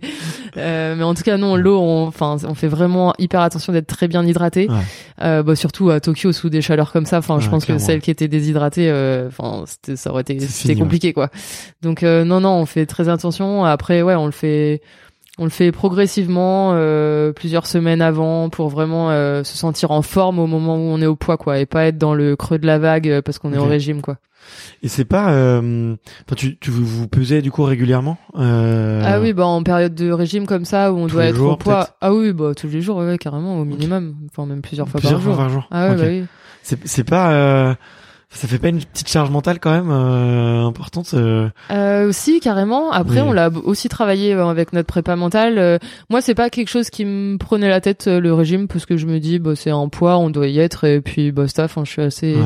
euh, 0.57 0.95
mais 0.95 1.03
en 1.03 1.13
tout 1.13 1.23
cas 1.23 1.35
non 1.37 1.57
l'eau, 1.57 1.81
enfin 1.81 2.37
on, 2.47 2.53
fait 2.53 2.67
vraiment 2.67 3.13
hyper 3.17 3.41
attention 3.41 3.73
d'être 3.73 3.87
très 3.87 4.07
bien 4.07 4.25
hydraté. 4.25 4.69
Euh, 5.21 5.43
bah, 5.43 5.55
surtout 5.55 5.89
à 5.89 5.99
Tokyo 5.99 6.31
sous 6.31 6.49
des 6.49 6.61
chaleurs 6.61 6.91
comme 6.91 7.05
ça. 7.05 7.17
Enfin 7.17 7.39
je 7.39 7.49
pense 7.49 7.65
que 7.65 7.77
celle 7.77 7.99
qui 8.01 8.11
était 8.11 8.29
déshydratée, 8.29 8.89
euh, 8.89 9.27
enfin 9.27 9.65
ça 9.95 10.09
aurait 10.09 10.21
été 10.21 10.39
c'était 10.39 10.75
compliqué 10.75 10.92
quoi. 11.13 11.29
Donc 11.81 12.03
euh, 12.03 12.23
non 12.23 12.39
non, 12.39 12.51
on 12.51 12.65
fait 12.65 12.85
très 12.85 13.09
attention. 13.09 13.65
Après 13.65 14.01
ouais, 14.01 14.15
on 14.15 14.25
le 14.25 14.31
fait 14.31 14.81
on 15.39 15.45
le 15.45 15.49
fait 15.49 15.71
progressivement 15.71 16.73
euh, 16.75 17.31
plusieurs 17.31 17.65
semaines 17.65 18.01
avant 18.01 18.49
pour 18.49 18.69
vraiment 18.69 19.09
euh, 19.09 19.43
se 19.43 19.57
sentir 19.57 19.89
en 19.91 20.03
forme 20.03 20.37
au 20.37 20.45
moment 20.45 20.75
où 20.75 20.81
on 20.81 21.01
est 21.01 21.07
au 21.07 21.15
poids 21.15 21.37
quoi 21.37 21.57
et 21.57 21.65
pas 21.65 21.85
être 21.85 21.97
dans 21.97 22.13
le 22.13 22.35
creux 22.35 22.59
de 22.59 22.67
la 22.67 22.77
vague 22.77 23.21
parce 23.21 23.39
qu'on 23.39 23.51
est 23.53 23.57
au 23.57 23.65
régime 23.65 24.01
quoi. 24.01 24.17
Et 24.83 24.89
c'est 24.89 25.05
pas, 25.05 25.31
euh, 25.31 25.95
tu, 26.35 26.57
tu 26.59 26.69
vous 26.69 27.07
pesez 27.07 27.41
du 27.41 27.49
coup 27.49 27.63
régulièrement 27.63 28.17
Ah 28.35 29.19
oui, 29.21 29.33
bah 29.33 29.45
en 29.45 29.63
période 29.63 29.95
de 29.95 30.11
régime 30.11 30.45
comme 30.45 30.65
ça 30.65 30.91
où 30.91 30.97
on 30.97 31.07
doit 31.07 31.25
être 31.25 31.41
au 31.41 31.55
poids. 31.55 31.87
Ah 32.01 32.13
oui, 32.13 32.33
bah 32.33 32.51
tous 32.53 32.67
les 32.67 32.81
jours, 32.81 32.97
ouais, 32.97 33.17
carrément 33.17 33.57
au 33.57 33.65
minimum, 33.65 34.15
enfin 34.29 34.45
même 34.45 34.61
plusieurs 34.61 34.89
fois 34.89 34.99
plusieurs 34.99 35.21
par 35.21 35.25
jour. 35.25 35.35
Fois 35.35 35.43
par 35.45 35.49
jour. 35.53 35.67
Ah 35.71 35.89
ouais, 35.89 35.95
bah 35.95 36.03
oui. 36.07 36.25
C'est 36.61 36.77
c'est 36.85 37.05
pas 37.05 37.77
ça 38.33 38.47
fait 38.47 38.57
pas 38.57 38.69
une 38.69 38.79
petite 38.79 39.07
charge 39.07 39.29
mentale 39.29 39.59
quand 39.59 39.71
même 39.71 39.91
euh, 39.91 40.65
importante 40.65 41.13
euh... 41.13 41.49
euh 41.71 42.07
aussi 42.09 42.39
carrément. 42.39 42.91
Après, 42.91 43.21
on 43.21 43.31
l'a 43.31 43.49
aussi 43.49 43.89
travaillé 43.89 44.33
euh, 44.33 44.47
avec 44.47 44.73
notre 44.73 44.87
prépa 44.87 45.15
mentale. 45.15 45.57
Euh, 45.57 45.77
moi, 46.09 46.21
c'est 46.21 46.33
pas 46.33 46.49
quelque 46.49 46.69
chose 46.69 46.89
qui 46.89 47.05
me 47.05 47.37
prenait 47.37 47.69
la 47.69 47.79
tête 47.79 48.07
le 48.07 48.33
régime 48.33 48.67
parce 48.67 48.85
que 48.85 48.97
je 48.97 49.05
me 49.05 49.19
dis, 49.19 49.39
bah 49.39 49.55
c'est 49.55 49.69
un 49.69 49.87
poids, 49.87 50.17
on 50.17 50.29
doit 50.29 50.47
y 50.47 50.59
être 50.59 50.83
et 50.85 50.99
puis 51.01 51.31
bah 51.31 51.47
staff, 51.47 51.77
je 51.83 51.89
suis 51.89 52.01
assez 52.01 52.37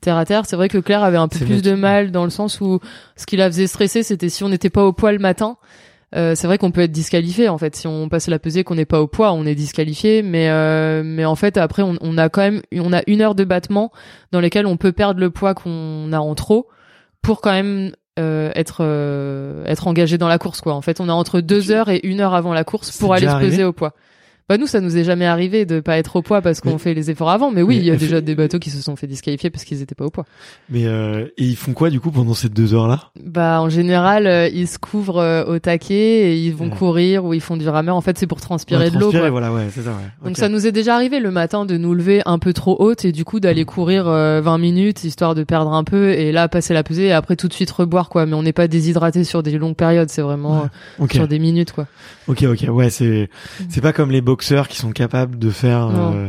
terre 0.00 0.16
à 0.16 0.24
terre. 0.24 0.42
C'est 0.46 0.56
vrai 0.56 0.68
que 0.68 0.78
Claire 0.78 1.02
avait 1.02 1.16
un 1.16 1.28
peu 1.28 1.38
plus 1.38 1.62
de 1.62 1.74
mal 1.74 2.10
dans 2.10 2.24
le 2.24 2.30
sens 2.30 2.60
où 2.60 2.80
ce 3.16 3.26
qui 3.26 3.36
la 3.36 3.46
faisait 3.46 3.66
stresser, 3.66 4.02
c'était 4.02 4.28
si 4.28 4.44
on 4.44 4.48
n'était 4.48 4.70
pas 4.70 4.84
au 4.84 4.92
poids 4.92 5.12
le 5.12 5.18
matin. 5.18 5.56
Euh, 6.14 6.36
c'est 6.36 6.46
vrai 6.46 6.56
qu'on 6.56 6.70
peut 6.70 6.82
être 6.82 6.92
disqualifié 6.92 7.48
en 7.48 7.58
fait. 7.58 7.74
Si 7.74 7.86
on 7.86 8.08
passe 8.08 8.28
la 8.28 8.38
pesée 8.38 8.62
qu'on 8.62 8.76
n'est 8.76 8.84
pas 8.84 9.00
au 9.00 9.08
poids 9.08 9.32
on 9.32 9.44
est 9.44 9.56
disqualifié. 9.56 10.22
Mais 10.22 10.48
euh, 10.48 11.02
mais 11.04 11.24
en 11.24 11.34
fait 11.34 11.56
après 11.56 11.82
on, 11.82 11.96
on, 12.00 12.16
a 12.16 12.28
quand 12.28 12.42
même 12.42 12.62
on 12.74 12.92
a 12.92 13.02
une 13.06 13.22
heure 13.22 13.34
de 13.34 13.44
battement 13.44 13.90
dans 14.30 14.40
lesquels 14.40 14.66
on 14.66 14.76
peut 14.76 14.92
perdre 14.92 15.20
le 15.20 15.30
poids 15.30 15.54
qu'on 15.54 16.12
a 16.12 16.18
en 16.18 16.34
trop 16.36 16.68
pour 17.22 17.40
quand 17.40 17.52
même 17.52 17.92
euh, 18.18 18.52
être 18.54 18.84
être 19.66 19.88
engagé 19.88 20.16
dans 20.16 20.28
la 20.28 20.38
course 20.38 20.60
quoi. 20.60 20.74
En 20.74 20.80
fait 20.80 21.00
on 21.00 21.08
a 21.08 21.12
entre 21.12 21.40
deux 21.40 21.72
heures 21.72 21.88
et 21.88 22.00
une 22.04 22.20
heure 22.20 22.34
avant 22.34 22.54
la 22.54 22.62
course 22.62 22.96
pour 22.96 23.12
aller 23.12 23.28
se 23.28 23.38
peser 23.38 23.64
au 23.64 23.72
poids 23.72 23.94
bah 24.48 24.58
nous, 24.58 24.68
ça 24.68 24.80
nous 24.80 24.96
est 24.96 25.02
jamais 25.02 25.26
arrivé 25.26 25.66
de 25.66 25.80
pas 25.80 25.98
être 25.98 26.14
au 26.14 26.22
poids 26.22 26.40
parce 26.40 26.60
qu'on 26.60 26.78
fait 26.78 26.94
les 26.94 27.10
efforts 27.10 27.30
avant. 27.30 27.50
Mais 27.50 27.62
oui, 27.62 27.78
il 27.78 27.84
y 27.84 27.90
a 27.90 27.96
déjà 27.96 28.20
des 28.20 28.36
bateaux 28.36 28.60
qui 28.60 28.70
se 28.70 28.80
sont 28.80 28.94
fait 28.94 29.08
disqualifier 29.08 29.50
parce 29.50 29.64
qu'ils 29.64 29.82
étaient 29.82 29.96
pas 29.96 30.04
au 30.04 30.10
poids. 30.10 30.24
Mais 30.70 30.86
euh, 30.86 31.26
et 31.36 31.42
ils 31.42 31.56
font 31.56 31.72
quoi 31.72 31.90
du 31.90 31.98
coup 31.98 32.12
pendant 32.12 32.34
ces 32.34 32.48
deux 32.48 32.72
heures-là? 32.72 33.10
Bah 33.20 33.60
en 33.60 33.68
général, 33.68 34.28
euh, 34.28 34.48
ils 34.48 34.68
se 34.68 34.78
couvrent 34.78 35.18
euh, 35.18 35.44
au 35.46 35.58
taquet 35.58 35.96
et 36.30 36.36
ils 36.36 36.54
vont 36.54 36.70
courir 36.70 37.24
ou 37.24 37.34
ils 37.34 37.40
font 37.40 37.56
du 37.56 37.68
rameur. 37.68 37.96
En 37.96 38.00
fait, 38.00 38.18
c'est 38.18 38.28
pour 38.28 38.40
transpirer 38.40 38.90
de 38.90 38.98
l'eau. 39.00 39.10
Voilà, 39.10 39.52
ouais, 39.52 39.66
c'est 39.72 39.82
ça. 39.82 39.90
Ouais. 39.90 40.28
Donc 40.28 40.36
ça 40.36 40.48
nous 40.48 40.64
est 40.64 40.72
déjà 40.72 40.94
arrivé 40.94 41.18
le 41.18 41.32
matin 41.32 41.64
de 41.64 41.76
nous 41.76 41.92
lever 41.92 42.22
un 42.24 42.38
peu 42.38 42.52
trop 42.52 42.76
haute 42.78 43.04
et 43.04 43.10
du 43.10 43.24
coup 43.24 43.40
d'aller 43.40 43.62
mm. 43.62 43.66
courir 43.66 44.04
20 44.04 44.58
minutes 44.58 45.02
histoire 45.02 45.34
de 45.34 45.42
perdre 45.42 45.72
un 45.72 45.82
peu 45.82 46.10
et 46.10 46.30
là 46.30 46.46
passer 46.46 46.72
la 46.72 46.84
pesée 46.84 47.06
et 47.06 47.12
après 47.12 47.34
tout 47.34 47.48
de 47.48 47.52
suite 47.52 47.72
reboire 47.72 48.08
quoi. 48.08 48.26
Mais 48.26 48.34
on 48.34 48.44
n'est 48.44 48.52
pas 48.52 48.68
déshydraté 48.68 49.24
sur 49.24 49.42
des 49.42 49.58
longues 49.58 49.74
périodes, 49.74 50.08
c'est 50.08 50.22
vraiment 50.22 50.68
sur 51.10 51.26
des 51.26 51.40
minutes 51.40 51.72
quoi. 51.72 51.88
Ok, 52.28 52.44
ok, 52.44 52.66
ouais, 52.68 52.90
c'est 52.90 53.28
mm. 53.60 53.64
c'est 53.70 53.80
pas 53.80 53.92
comme 53.92 54.12
les 54.12 54.20
boxeurs 54.36 54.68
qui 54.68 54.76
sont 54.76 54.92
capables 54.92 55.38
de 55.38 55.48
faire. 55.48 55.88
Euh, 55.88 56.28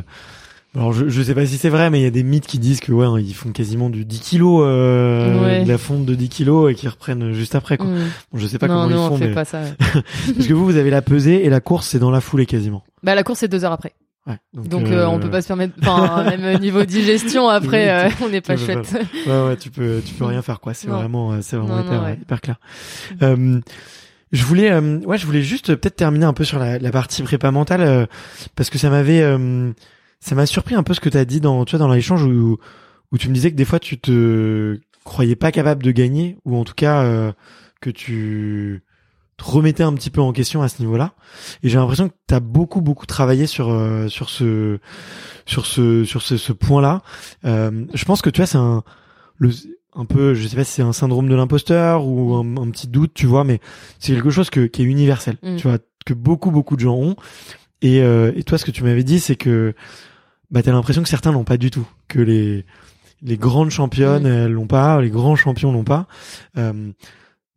alors 0.76 0.94
je 0.94 1.10
je 1.10 1.22
sais 1.22 1.36
pas 1.36 1.46
si 1.46 1.58
c'est 1.58 1.68
vrai, 1.68 1.90
mais 1.90 2.00
il 2.00 2.04
y 2.04 2.08
a 2.08 2.12
des 2.12 2.24
mythes 2.24 2.48
qui 2.48 2.58
disent 2.58 2.80
que 2.80 2.94
ouais, 2.94 3.22
ils 3.22 3.34
font 3.34 3.52
quasiment 3.52 3.90
du 3.90 4.06
10 4.06 4.20
kilos, 4.22 4.62
euh, 4.64 5.64
de 5.64 5.68
la 5.68 5.78
fonte 5.78 6.06
de 6.06 6.16
10 6.16 6.30
kilos 6.30 6.72
et 6.72 6.76
qui 6.76 6.88
reprennent 6.88 7.34
juste 7.34 7.54
après 7.56 7.78
quoi. 7.78 7.88
Mm. 7.88 8.10
Bon, 8.32 8.40
je 8.40 8.48
sais 8.48 8.60
pas 8.60 8.68
comment 8.68 8.90
ils 8.90 8.96
font, 8.96 9.12
on 9.12 9.18
fait 9.18 9.28
mais 9.28 9.34
pas 9.34 9.44
ça. 9.44 9.62
parce 9.92 10.48
que 10.48 10.54
vous 10.54 10.64
vous 10.64 10.78
avez 10.78 10.90
la 10.90 11.02
pesée 11.02 11.46
et 11.46 11.50
la 11.50 11.60
course 11.60 11.88
c'est 11.88 12.00
dans 12.00 12.12
la 12.12 12.22
foulée 12.22 12.46
quasiment. 12.46 12.84
Bah 13.04 13.14
la 13.14 13.24
course 13.24 13.40
c'est 13.40 13.50
deux 13.50 13.66
heures 13.66 13.74
après. 13.74 13.94
Ouais, 14.26 14.38
donc, 14.54 14.88
euh, 14.88 15.06
on 15.06 15.20
peut 15.20 15.30
pas 15.30 15.42
se 15.42 15.48
permettre 15.48 15.74
enfin 15.80 16.24
même 16.38 16.60
niveau 16.60 16.84
digestion 16.84 17.48
après 17.48 18.12
on 18.22 18.28
n'est 18.28 18.42
pas 18.42 18.58
chouette 18.58 18.94
ouais 19.26 19.48
ouais 19.48 19.56
tu 19.56 19.72
peux 19.72 20.02
tu 20.06 20.14
peux 20.16 20.26
rien 20.26 20.42
faire 20.42 20.60
quoi 20.60 20.74
c'est 20.74 20.90
vraiment 20.90 21.42
c'est 21.42 21.56
vraiment 21.56 21.80
hyper, 21.80 22.10
hyper 22.22 22.42
clair 22.42 22.60
euh, 23.22 23.62
je 24.32 24.44
voulais, 24.44 24.72
euh, 24.72 25.00
ouais, 25.00 25.18
je 25.18 25.26
voulais 25.26 25.42
juste 25.42 25.76
peut-être 25.76 25.96
terminer 25.96 26.26
un 26.26 26.34
peu 26.34 26.44
sur 26.44 26.60
la, 26.60 26.92
partie 26.92 27.24
prépa 27.24 27.52
mentale 27.52 27.82
euh, 27.82 28.06
parce 28.56 28.70
que 28.70 28.78
ça 28.78 28.90
m'avait, 28.90 29.22
euh, 29.22 29.72
ça 30.20 30.36
m'a 30.36 30.46
surpris 30.46 30.76
un 30.76 30.84
peu 30.84 30.94
ce 30.94 31.00
que 31.00 31.10
tu 31.10 31.18
as 31.18 31.26
dit 31.26 31.40
dans, 31.40 31.66
tu 31.66 31.78
vois, 31.78 31.86
dans 31.86 31.94
l'échange 31.94 32.24
où, 32.24 32.58
où 33.12 33.18
tu 33.18 33.30
me 33.30 33.34
disais 33.34 33.52
que 33.52 33.56
des 33.56 33.66
fois 33.66 33.80
tu 33.80 33.98
te 34.00 34.80
croyais 35.04 35.36
pas 35.36 35.52
capable 35.52 35.84
de 35.84 35.92
gagner 35.92 36.38
ou 36.44 36.58
en 36.58 36.66
tout 36.66 36.74
cas 36.74 37.34
que 37.80 37.90
tu 37.90 38.84
te 39.38 39.44
remettais 39.44 39.84
un 39.84 39.94
petit 39.94 40.10
peu 40.10 40.20
en 40.20 40.34
question 40.34 40.62
à 40.62 40.68
ce 40.68 40.82
niveau-là. 40.82 41.14
Et 41.64 41.70
j'ai 41.70 41.78
l'impression 41.78 42.10
que 42.10 42.16
tu 42.28 42.36
as 42.36 42.42
beaucoup 42.42 42.82
beaucoup 42.82 43.06
travaillé 43.06 43.48
sur 43.48 43.68
sur 44.10 44.30
ce 44.30 44.80
sur 45.46 45.66
ce 45.66 46.04
sur 46.04 46.22
ce, 46.22 46.36
ce 46.36 46.52
point-là. 46.52 47.02
je 47.46 48.06
pense 48.06 48.22
que 48.22 48.30
tu 48.30 48.42
vois, 48.42 48.48
c'est 48.48 48.58
un 48.58 48.84
le 49.38 49.52
un 49.98 50.06
peu, 50.06 50.36
je 50.36 50.48
sais 50.48 50.56
pas 50.56 50.64
si 50.64 50.74
c'est 50.74 50.82
un 50.84 50.94
syndrome 50.94 51.28
de 51.28 51.36
l'imposteur 51.36 52.06
ou 52.06 52.36
un, 52.36 52.70
petit 52.70 52.88
doute, 52.88 53.14
tu 53.14 53.26
vois, 53.26 53.44
mais 53.44 53.60
c'est 54.00 54.14
quelque 54.14 54.30
chose 54.30 54.50
que, 54.50 54.68
qui 54.68 54.84
est 54.84 54.86
universel, 54.86 55.38
mm. 55.42 55.56
tu 55.58 55.68
vois, 55.68 55.80
que 56.06 56.14
beaucoup 56.14 56.52
beaucoup 56.52 56.76
de 56.76 56.82
gens 56.82 56.96
ont. 56.96 57.16
Et, 57.82 58.02
euh, 58.02 58.32
et 58.36 58.44
toi, 58.44 58.58
ce 58.58 58.66
que 58.66 58.72
tu 58.72 58.84
m'avais 58.84 59.04
dit, 59.04 59.20
c'est 59.20 59.36
que 59.36 59.74
bah 60.52 60.64
t'as 60.64 60.72
l'impression 60.72 61.04
que 61.04 61.10
certains 61.10 61.32
l'ont 61.32 61.44
pas 61.44 61.58
du 61.58 61.72
tout, 61.72 61.88
que 62.08 62.20
les 62.20 62.64
les 63.24 63.38
grandes 63.38 63.72
championnes 63.72 64.24
mm. 64.24 64.46
elles 64.46 64.52
l'ont 64.52 64.68
pas, 64.68 65.02
les 65.02 65.10
grands 65.10 65.36
champions 65.36 65.72
l'ont 65.72 65.84
pas. 65.84 66.08
Euh, 66.58 66.92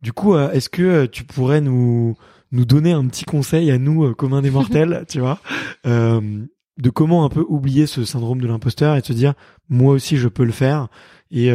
du 0.01 0.11
coup, 0.11 0.33
euh, 0.33 0.51
est-ce 0.51 0.69
que 0.69 1.05
tu 1.05 1.23
pourrais 1.23 1.61
nous 1.61 2.15
nous 2.51 2.65
donner 2.65 2.91
un 2.91 3.05
petit 3.05 3.23
conseil 3.23 3.71
à 3.71 3.77
nous 3.77 4.13
communs 4.15 4.41
des 4.41 4.49
mortels, 4.49 5.05
tu 5.09 5.19
vois, 5.19 5.39
de 5.85 6.89
comment 6.89 7.23
un 7.23 7.29
peu 7.29 7.45
oublier 7.47 7.85
ce 7.85 8.03
syndrome 8.03 8.41
de 8.41 8.47
l'imposteur 8.47 8.95
et 8.95 9.01
de 9.01 9.05
se 9.05 9.13
dire 9.13 9.35
moi 9.69 9.93
aussi 9.93 10.17
je 10.17 10.27
peux 10.27 10.43
le 10.43 10.51
faire 10.51 10.87
et 11.31 11.51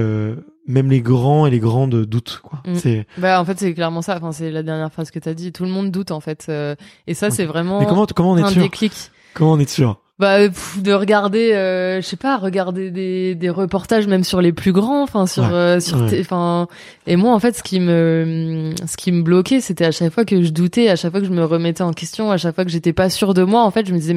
même 0.67 0.91
les 0.91 1.01
grands 1.01 1.47
et 1.47 1.51
les 1.51 1.59
grandes 1.59 2.05
doutent 2.05 2.41
quoi. 2.43 2.61
Mm. 2.67 2.75
C'est 2.75 3.07
bah 3.19 3.41
en 3.41 3.45
fait 3.45 3.59
c'est 3.59 3.75
clairement 3.75 4.03
ça. 4.03 4.17
Enfin 4.17 4.33
c'est 4.33 4.51
la 4.51 4.63
dernière 4.63 4.93
phrase 4.93 5.11
que 5.11 5.19
tu 5.19 5.29
as 5.29 5.35
dit. 5.35 5.53
Tout 5.53 5.65
le 5.65 5.71
monde 5.71 5.91
doute 5.91 6.11
en 6.11 6.21
fait. 6.21 6.47
Euh, 6.49 6.75
et 7.07 7.15
ça 7.15 7.31
c'est 7.31 7.45
vraiment 7.45 7.81
Mais 7.81 7.87
comment 7.87 8.07
comment 8.07 8.33
on 8.33 8.39
est 8.39 8.43
un 8.43 8.51
sûr 8.51 8.63
déclic. 8.63 8.93
Comment 9.35 9.53
on 9.53 9.59
est 9.59 9.69
sûr 9.69 10.01
bah 10.19 10.49
de 10.49 10.93
regarder 10.95 11.53
euh, 11.53 12.01
je 12.01 12.07
sais 12.07 12.17
pas 12.17 12.39
regarder 12.39 12.91
des, 12.91 13.35
des 13.35 13.51
reportages 13.51 14.07
même 14.07 14.25
sur 14.25 14.41
les 14.41 14.51
plus 14.55 14.73
grands 14.73 15.03
enfin 15.03 15.27
sur 15.27 15.45
euh, 15.53 15.79
sur 15.79 15.99
enfin 16.21 16.69
et 17.07 17.17
moi 17.17 17.35
en 17.35 17.39
fait 17.39 17.55
ce 17.55 17.63
qui 17.63 17.81
me 17.81 18.73
ce 18.87 18.97
qui 18.97 19.13
me 19.13 19.21
bloquait 19.21 19.61
c'était 19.61 19.85
à 19.85 19.91
chaque 19.91 20.15
fois 20.15 20.25
que 20.25 20.41
je 20.41 20.53
doutais 20.53 20.89
à 20.89 20.97
chaque 20.97 21.11
fois 21.11 21.21
que 21.21 21.27
je 21.27 21.33
me 21.33 21.45
remettais 21.45 21.83
en 21.83 21.93
question 21.93 22.31
à 22.31 22.39
chaque 22.39 22.55
fois 22.55 22.65
que 22.65 22.71
j'étais 22.71 22.95
pas 22.95 23.11
sûr 23.11 23.35
de 23.35 23.43
moi 23.43 23.63
en 23.63 23.71
fait 23.71 23.87
je 23.87 23.93
me 23.93 23.99
disais 23.99 24.17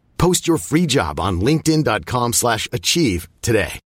Post 0.21 0.45
your 0.45 0.59
free 0.59 0.85
job 0.87 1.19
on 1.19 1.43
linkedin.com/achieve 1.43 3.25
today. 3.41 3.79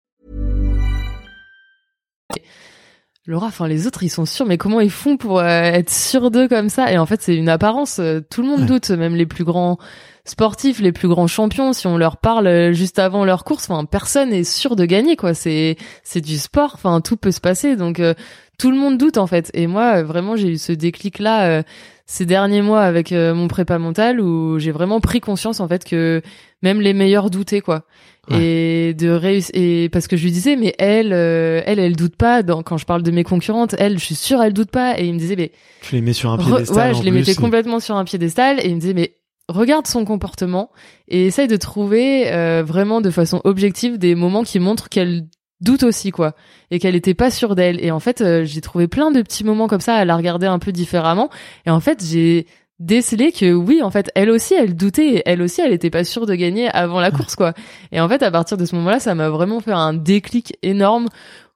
Laura, 3.28 3.46
enfin 3.46 3.68
les 3.68 3.86
autres 3.86 4.02
ils 4.02 4.10
sont 4.10 4.26
sûrs, 4.26 4.48
mais 4.48 4.58
comment 4.58 4.82
ils 4.82 4.90
font 4.90 5.16
pour 5.16 5.38
euh, 5.40 5.44
être 5.46 5.92
sûrs 5.92 6.32
d'eux 6.32 6.48
comme 6.48 6.70
ça? 6.70 6.92
Et 6.92 6.98
en 6.98 7.06
fait 7.06 7.22
c'est 7.22 7.36
une 7.36 7.50
apparence, 7.50 8.00
euh, 8.00 8.20
tout 8.32 8.42
le 8.42 8.48
monde 8.48 8.62
Ouais. 8.62 8.66
doute, 8.66 8.90
même 8.90 9.16
les 9.16 9.28
plus 9.28 9.44
grands 9.44 9.78
sportifs, 10.26 10.80
les 10.80 10.92
plus 10.92 11.08
grands 11.08 11.28
champions. 11.28 11.72
Si 11.72 11.86
on 11.86 11.98
leur 12.00 12.18
parle 12.18 12.48
euh, 12.48 12.74
juste 12.74 12.98
avant 12.98 13.26
leur 13.26 13.44
course, 13.44 13.70
enfin 13.70 13.86
personne 13.86 14.34
est 14.34 14.44
sûr 14.44 14.76
de 14.76 14.86
gagner 14.86 15.16
quoi. 15.16 15.36
C'est 15.36 15.78
c'est 16.04 16.22
du 16.22 16.40
sport, 16.40 16.72
enfin 16.74 17.00
tout 17.00 17.16
peut 17.16 17.32
se 17.32 17.42
passer, 17.42 17.76
donc 17.76 18.00
euh, 18.00 18.16
tout 18.58 18.72
le 18.72 18.78
monde 18.78 18.98
doute 18.98 19.20
en 19.20 19.28
fait. 19.28 19.52
Et 19.54 19.68
moi 19.68 20.02
vraiment 20.02 20.36
j'ai 20.36 20.48
eu 20.50 20.58
ce 20.58 20.72
déclic 20.72 21.20
là 21.20 21.62
ces 22.06 22.26
derniers 22.26 22.62
mois 22.62 22.82
avec 22.82 23.12
euh, 23.12 23.34
mon 23.34 23.48
prépa 23.48 23.80
mental 23.80 24.20
où 24.20 24.60
j'ai 24.60 24.72
vraiment 24.72 25.00
pris 25.00 25.22
conscience 25.22 25.60
en 25.60 25.68
fait 25.68 25.86
que 25.86 26.22
même 26.62 26.82
les 26.82 26.94
meilleurs 26.94 27.30
doutaient 27.30 27.62
quoi. 27.62 27.86
Et 28.32 28.94
de 28.98 29.10
réussir 29.10 29.52
et 29.54 29.90
parce 29.90 30.08
que 30.08 30.16
je 30.16 30.24
lui 30.24 30.32
disais 30.32 30.56
mais 30.56 30.74
elle 30.80 31.12
euh, 31.12 31.62
elle 31.66 31.78
elle 31.78 31.96
doute 31.96 32.16
pas 32.16 32.42
dans, 32.42 32.64
quand 32.64 32.78
je 32.78 32.86
parle 32.86 33.04
de 33.04 33.12
mes 33.12 33.26
concurrentes 33.26 33.76
elle 33.78 34.00
je 34.00 34.06
suis 34.06 34.16
sûre 34.16 34.42
elle 34.42 34.54
doute 34.54 34.72
pas. 34.72 34.98
Et 34.98 35.06
il 35.06 35.14
me 35.14 35.20
disait 35.20 35.36
mais 35.36 35.52
Tu 35.82 35.96
les 35.96 36.02
mets 36.02 36.14
sur 36.14 36.32
un 36.32 36.38
piédestal. 36.38 36.78
ouais 36.78 36.96
en 36.96 37.00
je 37.00 37.04
les 37.04 37.12
mettais 37.12 37.36
complètement 37.36 37.82
sur 37.82 37.96
un 37.96 38.06
piédestal. 38.06 38.60
Et 38.62 38.70
il 38.70 38.76
me 38.76 38.80
disait 38.80 38.94
mais 38.94 39.18
regarde 39.50 39.88
son 39.88 40.06
comportement 40.06 40.72
et 41.10 41.26
essaye 41.26 41.48
de 41.48 41.58
trouver 41.58 42.32
euh, 42.32 42.64
vraiment 42.66 43.02
de 43.02 43.10
façon 43.10 43.42
objective 43.44 43.98
des 43.98 44.16
moments 44.16 44.44
qui 44.44 44.60
montrent 44.60 44.88
qu'elle 44.88 45.26
doute 45.64 45.84
aussi 45.84 46.12
quoi. 46.12 46.36
Et 46.72 46.80
qu'elle 46.80 46.96
était 46.96 47.14
pas 47.14 47.32
sûre 47.32 47.56
d'elle. 47.56 47.84
Et 47.84 47.92
en 47.92 48.00
fait 48.00 48.22
euh, 48.22 48.44
j'ai 48.46 48.62
trouvé 48.62 48.88
plein 48.88 49.12
de 49.12 49.22
petits 49.22 49.44
moments 49.44 49.68
comme 49.68 49.82
ça 49.82 49.96
à 49.96 50.06
la 50.06 50.16
regarder 50.16 50.48
un 50.48 50.60
peu 50.60 50.72
différemment. 50.72 51.30
Et 51.66 51.70
en 51.70 51.80
fait 51.80 52.04
j'ai 52.04 52.46
décelé 52.80 53.32
que 53.32 53.54
oui 53.54 53.82
en 53.82 53.92
fait 53.92 54.12
elle 54.16 54.30
aussi 54.30 54.54
elle 54.54 54.76
doutait. 54.76 55.16
Et 55.16 55.24
elle 55.26 55.42
aussi 55.42 55.62
elle 55.62 55.74
était 55.74 55.90
pas 55.90 56.04
sûre 56.04 56.26
de 56.26 56.36
gagner 56.36 56.70
avant 56.70 57.00
la 57.00 57.12
course 57.12 57.36
quoi. 57.36 57.54
Et 57.92 58.00
en 58.00 58.10
fait 58.10 58.22
à 58.24 58.32
partir 58.32 58.58
de 58.58 58.66
ce 58.66 58.76
moment-là 58.76 59.00
ça 59.00 59.16
m'a 59.16 59.30
vraiment 59.30 59.60
fait 59.60 59.72
un 59.72 59.94
déclic 59.94 60.58
énorme 60.62 61.08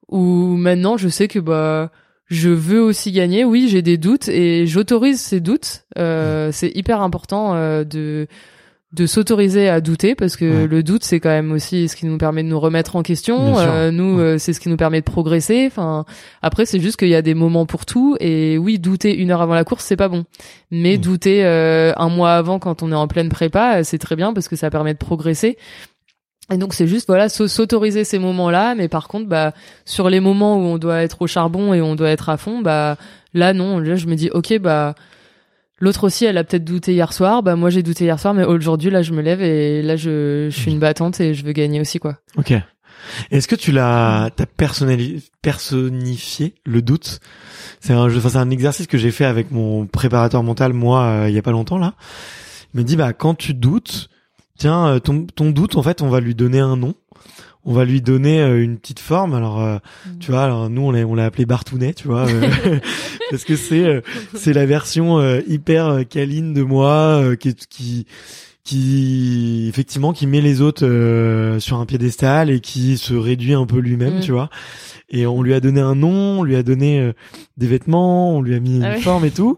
où 0.08 0.56
maintenant 0.56 0.98
je 0.98 1.10
sais 1.10 1.28
que 1.28 1.40
bah 1.40 1.92
je 2.26 2.50
veux 2.50 2.82
aussi 2.82 3.12
gagner. 3.12 3.44
Oui 3.44 3.68
j'ai 3.70 3.82
des 3.82 3.98
doutes 3.98 4.30
et 4.30 4.66
j'autorise 4.68 5.20
ces 5.20 5.40
doutes. 5.40 5.84
Euh, 5.98 6.50
c'est 6.52 6.72
hyper 6.76 7.02
important 7.02 7.56
euh, 7.56 7.84
de 7.84 8.28
de 8.98 9.06
s'autoriser 9.06 9.70
à 9.70 9.80
douter 9.80 10.16
parce 10.16 10.36
que 10.36 10.64
Ouais. 10.64 10.68
le 10.68 10.84
doute 10.84 11.04
c'est 11.04 11.20
quand 11.20 11.30
même 11.30 11.52
aussi 11.52 11.88
ce 11.88 11.96
qui 11.96 12.06
nous 12.06 12.18
permet 12.18 12.44
de 12.44 12.50
nous 12.50 12.60
remettre 12.60 12.96
en 12.98 13.04
question. 13.04 13.58
Euh, 13.58 13.92
nous 13.92 14.18
Ouais. 14.18 14.24
euh, 14.24 14.38
c'est 14.40 14.52
ce 14.54 14.60
qui 14.60 14.68
nous 14.70 14.76
permet 14.78 15.00
de 15.00 15.06
progresser 15.06 15.66
enfin 15.68 16.04
après 16.42 16.66
c'est 16.66 16.80
juste 16.80 16.98
qu'il 16.98 17.08
y 17.10 17.16
a 17.16 17.22
des 17.22 17.34
moments 17.36 17.66
pour 17.66 17.86
tout 17.86 18.18
et 18.20 18.58
oui 18.58 18.80
douter 18.80 19.16
une 19.16 19.32
heure 19.32 19.42
avant 19.42 19.54
la 19.54 19.64
course 19.64 19.86
c'est 19.86 19.96
pas 19.96 20.10
bon 20.10 20.26
mais 20.72 20.98
Mm. 20.98 21.02
douter 21.02 21.46
euh, 21.46 21.94
un 21.96 22.10
mois 22.10 22.34
avant 22.34 22.60
quand 22.60 22.82
on 22.84 22.92
est 22.92 22.96
en 22.96 23.08
pleine 23.08 23.30
prépa 23.30 23.84
c'est 23.84 24.00
très 24.00 24.16
bien 24.16 24.34
parce 24.34 24.48
que 24.48 24.56
ça 24.56 24.70
permet 24.70 24.94
de 24.94 25.00
progresser 25.00 25.58
et 26.52 26.58
donc 26.58 26.74
c'est 26.74 26.88
juste 26.88 27.08
voilà 27.08 27.28
s'au- 27.30 27.48
s'autoriser 27.50 28.04
ces 28.06 28.20
moments-là, 28.20 28.74
mais 28.74 28.88
par 28.88 29.08
contre 29.10 29.28
bah 29.28 29.52
sur 29.86 30.10
les 30.10 30.22
moments 30.22 30.56
où 30.58 30.62
on 30.62 30.78
doit 30.78 31.02
être 31.04 31.22
au 31.22 31.28
charbon 31.28 31.74
et 31.74 31.82
on 31.82 31.96
doit 31.96 32.10
être 32.10 32.30
à 32.30 32.38
fond, 32.38 32.62
bah 32.62 32.96
là 33.34 33.54
non, 33.54 33.80
là 33.80 33.96
je 33.98 34.08
me 34.08 34.16
dis 34.16 34.30
ok 34.34 34.58
bah 34.60 34.96
l'autre 35.80 36.06
aussi 36.06 36.26
elle 36.26 36.38
a 36.38 36.44
peut-être 36.44 36.64
douté 36.64 36.94
hier 36.94 37.14
soir, 37.14 37.44
bah 37.44 37.56
moi 37.56 37.70
j'ai 37.70 37.84
douté 37.84 38.06
hier 38.06 38.20
soir, 38.20 38.34
mais 38.34 38.44
aujourd'hui 38.44 38.90
là 38.90 39.02
je 39.02 39.14
me 39.14 39.22
lève 39.22 39.42
et 39.42 39.82
là 39.82 39.96
je, 39.96 40.50
suis 40.52 40.72
une 40.72 40.80
battante 40.80 41.20
et 41.20 41.34
je 41.34 41.46
veux 41.46 41.54
gagner 41.54 41.80
aussi 41.80 42.00
quoi. 42.00 42.18
Ok. 42.38 42.54
Est-ce 43.32 43.48
que 43.48 43.56
tu 43.56 43.72
l'as, 43.72 44.32
t'as 44.36 44.46
personnifié 44.46 46.56
le 46.66 46.82
doute? 46.82 47.20
C'est 47.80 47.94
un, 47.94 48.06
enfin, 48.06 48.30
c'est 48.30 48.38
un 48.38 48.50
exercice 48.50 48.88
que 48.88 48.98
j'ai 48.98 49.12
fait 49.12 49.26
avec 49.26 49.52
mon 49.52 49.86
préparateur 49.86 50.44
mental 50.44 50.74
moi 50.74 51.04
euh, 51.04 51.30
il 51.30 51.36
y 51.36 51.38
a 51.38 51.42
pas 51.42 51.52
longtemps 51.52 51.78
là. 51.78 51.94
Il 52.74 52.80
me 52.80 52.84
dit 52.84 52.96
bah 52.96 53.14
quand 53.14 53.36
tu 53.36 53.54
doutes, 53.54 54.10
tiens 54.58 54.88
euh, 54.88 55.00
ton 55.00 55.26
ton 55.26 55.52
doute 55.52 55.78
en 55.78 55.84
fait 55.84 56.02
on 56.02 56.10
va 56.10 56.20
lui 56.20 56.36
donner 56.36 56.60
un 56.60 56.76
nom. 56.76 56.96
On 57.70 57.74
va 57.74 57.84
lui 57.86 58.02
donner 58.02 58.40
euh, 58.42 58.64
une 58.64 58.78
petite 58.80 59.00
forme. 59.02 59.34
Alors, 59.34 59.62
euh, 59.62 59.78
tu 60.22 60.32
vois, 60.32 60.44
alors 60.44 60.70
nous 60.70 60.82
on 60.84 60.92
l'a 60.92 61.06
on 61.06 61.14
l'a 61.16 61.26
appelé 61.26 61.46
Bartounet, 61.46 61.94
tu 61.94 62.08
vois, 62.08 62.26
euh, 62.28 62.80
parce 63.30 63.44
que 63.44 63.56
c'est 63.58 63.84
euh, 63.84 64.02
c'est 64.34 64.54
la 64.54 64.66
version 64.66 65.20
euh, 65.20 65.42
hyper 65.48 65.88
euh, 65.88 66.04
câline 66.04 66.54
de 66.54 66.64
moi 66.64 67.22
euh, 67.22 67.36
qui 67.36 67.54
qui 67.70 68.06
qui 68.64 69.66
effectivement 69.70 70.12
qui 70.14 70.28
met 70.28 70.42
les 70.42 70.62
autres 70.62 70.86
euh, 70.86 71.60
sur 71.60 71.78
un 71.80 71.86
piédestal 71.86 72.50
et 72.50 72.60
qui 72.60 72.98
se 72.98 73.14
réduit 73.14 73.54
un 73.54 73.66
peu 73.66 73.80
lui-même, 73.80 74.18
Mm. 74.18 74.22
tu 74.22 74.32
vois. 74.32 74.50
Et 75.10 75.26
on 75.26 75.42
lui 75.42 75.54
a 75.54 75.62
donné 75.62 75.80
un 75.80 75.96
nom, 75.96 76.40
on 76.40 76.44
lui 76.44 76.58
a 76.58 76.64
donné 76.64 77.00
euh, 77.00 77.14
des 77.56 77.68
vêtements, 77.68 78.36
on 78.36 78.42
lui 78.42 78.56
a 78.56 78.60
mis 78.60 78.82
Ah 78.84 78.90
une 78.92 78.96
oui. 78.98 79.02
forme 79.02 79.24
et 79.26 79.32
tout. 79.32 79.58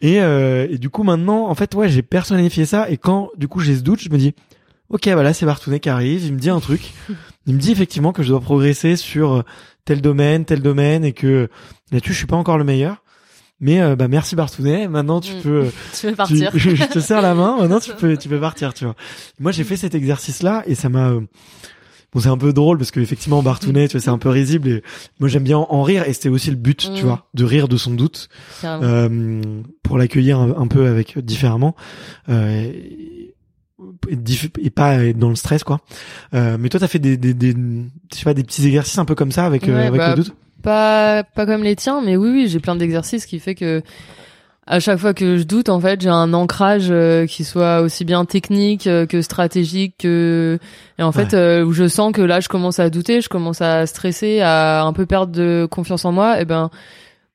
Et, 0.00 0.20
euh, 0.20 0.68
et 0.70 0.78
du 0.78 0.88
coup 0.88 1.02
maintenant, 1.02 1.48
en 1.48 1.54
fait, 1.56 1.74
ouais, 1.74 1.88
j'ai 1.88 2.02
personnifié 2.02 2.64
ça. 2.64 2.88
Et 2.90 2.96
quand 2.96 3.30
du 3.36 3.48
coup 3.48 3.58
j'ai 3.60 3.74
ce 3.76 3.82
doute, 3.82 4.00
je 4.00 4.08
me 4.10 4.18
dis, 4.18 4.34
ok, 4.90 5.08
voilà, 5.08 5.32
c'est 5.32 5.46
Bartounet 5.46 5.80
qui 5.80 5.88
arrive. 5.88 6.24
Il 6.24 6.32
me 6.34 6.38
dit 6.38 6.50
un 6.50 6.60
truc. 6.60 6.92
Il 7.46 7.54
me 7.54 7.58
dit 7.60 7.72
effectivement 7.72 8.12
que 8.12 8.22
je 8.22 8.28
dois 8.28 8.40
progresser 8.40 8.96
sur 8.96 9.32
euh, 9.34 9.42
tel 9.84 10.00
domaine, 10.00 10.44
tel 10.44 10.60
domaine, 10.62 11.04
et 11.04 11.12
que 11.12 11.48
là-dessus 11.92 12.12
je 12.12 12.18
suis 12.18 12.26
pas 12.26 12.36
encore 12.36 12.58
le 12.58 12.64
meilleur. 12.64 13.02
Mais 13.60 13.80
euh, 13.80 13.94
bah 13.96 14.08
merci 14.08 14.34
Bartounet. 14.36 14.88
Maintenant 14.88 15.20
tu 15.20 15.34
Mm. 15.34 15.40
peux 15.42 15.60
euh, 15.64 15.70
Tu 16.00 16.06
veux 16.08 16.14
partir 16.16 16.50
tu- 16.52 16.58
je 16.76 16.84
te 16.86 16.98
serre 16.98 17.22
la 17.22 17.34
main. 17.34 17.56
Maintenant, 17.60 17.80
tu 17.80 17.92
peux, 17.98 18.16
tu 18.16 18.28
peux 18.28 18.40
partir, 18.40 18.74
tu 18.74 18.84
vois. 18.84 18.96
Moi, 19.38 19.52
j'ai 19.52 19.64
fait 19.64 19.76
cet 19.76 19.94
exercice-là 19.94 20.62
et 20.66 20.74
ça 20.74 20.88
m'a. 20.88 21.10
euh, 21.10 21.20
Bon, 22.12 22.20
c'est 22.20 22.28
un 22.28 22.38
peu 22.38 22.52
drôle 22.52 22.78
parce 22.78 22.92
que 22.92 23.00
effectivement, 23.00 23.42
Bartounet, 23.42 23.88
tu 23.88 23.96
vois, 23.96 24.00
c'est 24.00 24.10
un 24.10 24.18
peu 24.18 24.28
risible 24.28 24.68
et 24.68 24.82
moi, 25.18 25.28
j'aime 25.28 25.42
bien 25.42 25.58
en, 25.58 25.82
rire 25.82 26.04
et 26.06 26.12
c'était 26.12 26.28
aussi 26.28 26.48
le 26.50 26.54
but, 26.56 26.78
tu 26.94 27.02
Mm. 27.02 27.06
vois, 27.06 27.26
de 27.34 27.44
rire 27.44 27.66
de 27.68 27.76
son 27.76 27.92
doute 27.94 28.28
euh, 28.64 29.40
pour 29.82 29.98
l'accueillir 29.98 30.38
un, 30.38 30.54
un 30.56 30.66
peu 30.68 30.86
avec 30.86 31.18
différemment. 31.18 31.74
Euh, 32.28 32.72
et, 34.62 34.70
pas 34.70 34.94
être 35.04 35.18
dans 35.18 35.28
le 35.28 35.34
stress 35.36 35.64
quoi 35.64 35.80
euh, 36.34 36.56
mais 36.58 36.68
toi 36.68 36.80
t'as 36.80 36.88
fait 36.88 36.98
des, 36.98 37.16
des, 37.16 37.34
des 37.34 37.52
je 37.52 38.16
sais 38.18 38.24
pas 38.24 38.34
des 38.34 38.44
petits 38.44 38.66
exercices 38.66 38.98
un 38.98 39.04
peu 39.04 39.14
comme 39.14 39.32
ça 39.32 39.46
avec 39.46 39.68
euh, 39.68 39.86
avec 39.88 39.98
bah, 39.98 40.10
le 40.10 40.16
doute? 40.16 40.34
pas 40.62 41.22
pas 41.24 41.46
comme 41.46 41.62
les 41.62 41.76
tiens 41.76 42.00
mais 42.04 42.16
oui 42.16 42.30
oui 42.30 42.48
j'ai 42.48 42.60
plein 42.60 42.76
d'exercices 42.76 43.26
qui 43.26 43.38
fait 43.38 43.54
que 43.54 43.82
à 44.66 44.80
chaque 44.80 44.98
fois 44.98 45.12
que 45.12 45.36
je 45.36 45.42
doute 45.42 45.68
en 45.68 45.78
fait 45.78 46.00
j'ai 46.00 46.08
un 46.08 46.32
ancrage 46.32 46.86
euh, 46.90 47.26
qui 47.26 47.44
soit 47.44 47.80
aussi 47.80 48.04
bien 48.04 48.24
technique 48.24 48.86
euh, 48.86 49.04
que 49.06 49.20
stratégique 49.20 49.96
que 49.98 50.58
et 50.98 51.02
en 51.02 51.12
fait 51.12 51.32
Ouais. 51.32 51.34
euh, 51.34 51.64
où 51.64 51.72
je 51.72 51.86
sens 51.86 52.12
que 52.12 52.22
là 52.22 52.40
je 52.40 52.48
commence 52.48 52.78
à 52.78 52.88
douter 52.88 53.20
je 53.20 53.28
commence 53.28 53.60
à 53.60 53.86
stresser 53.86 54.40
à 54.40 54.84
un 54.84 54.92
peu 54.94 55.04
perdre 55.06 55.32
de 55.32 55.68
confiance 55.70 56.04
en 56.06 56.12
moi 56.12 56.40
et 56.40 56.44
ben 56.46 56.70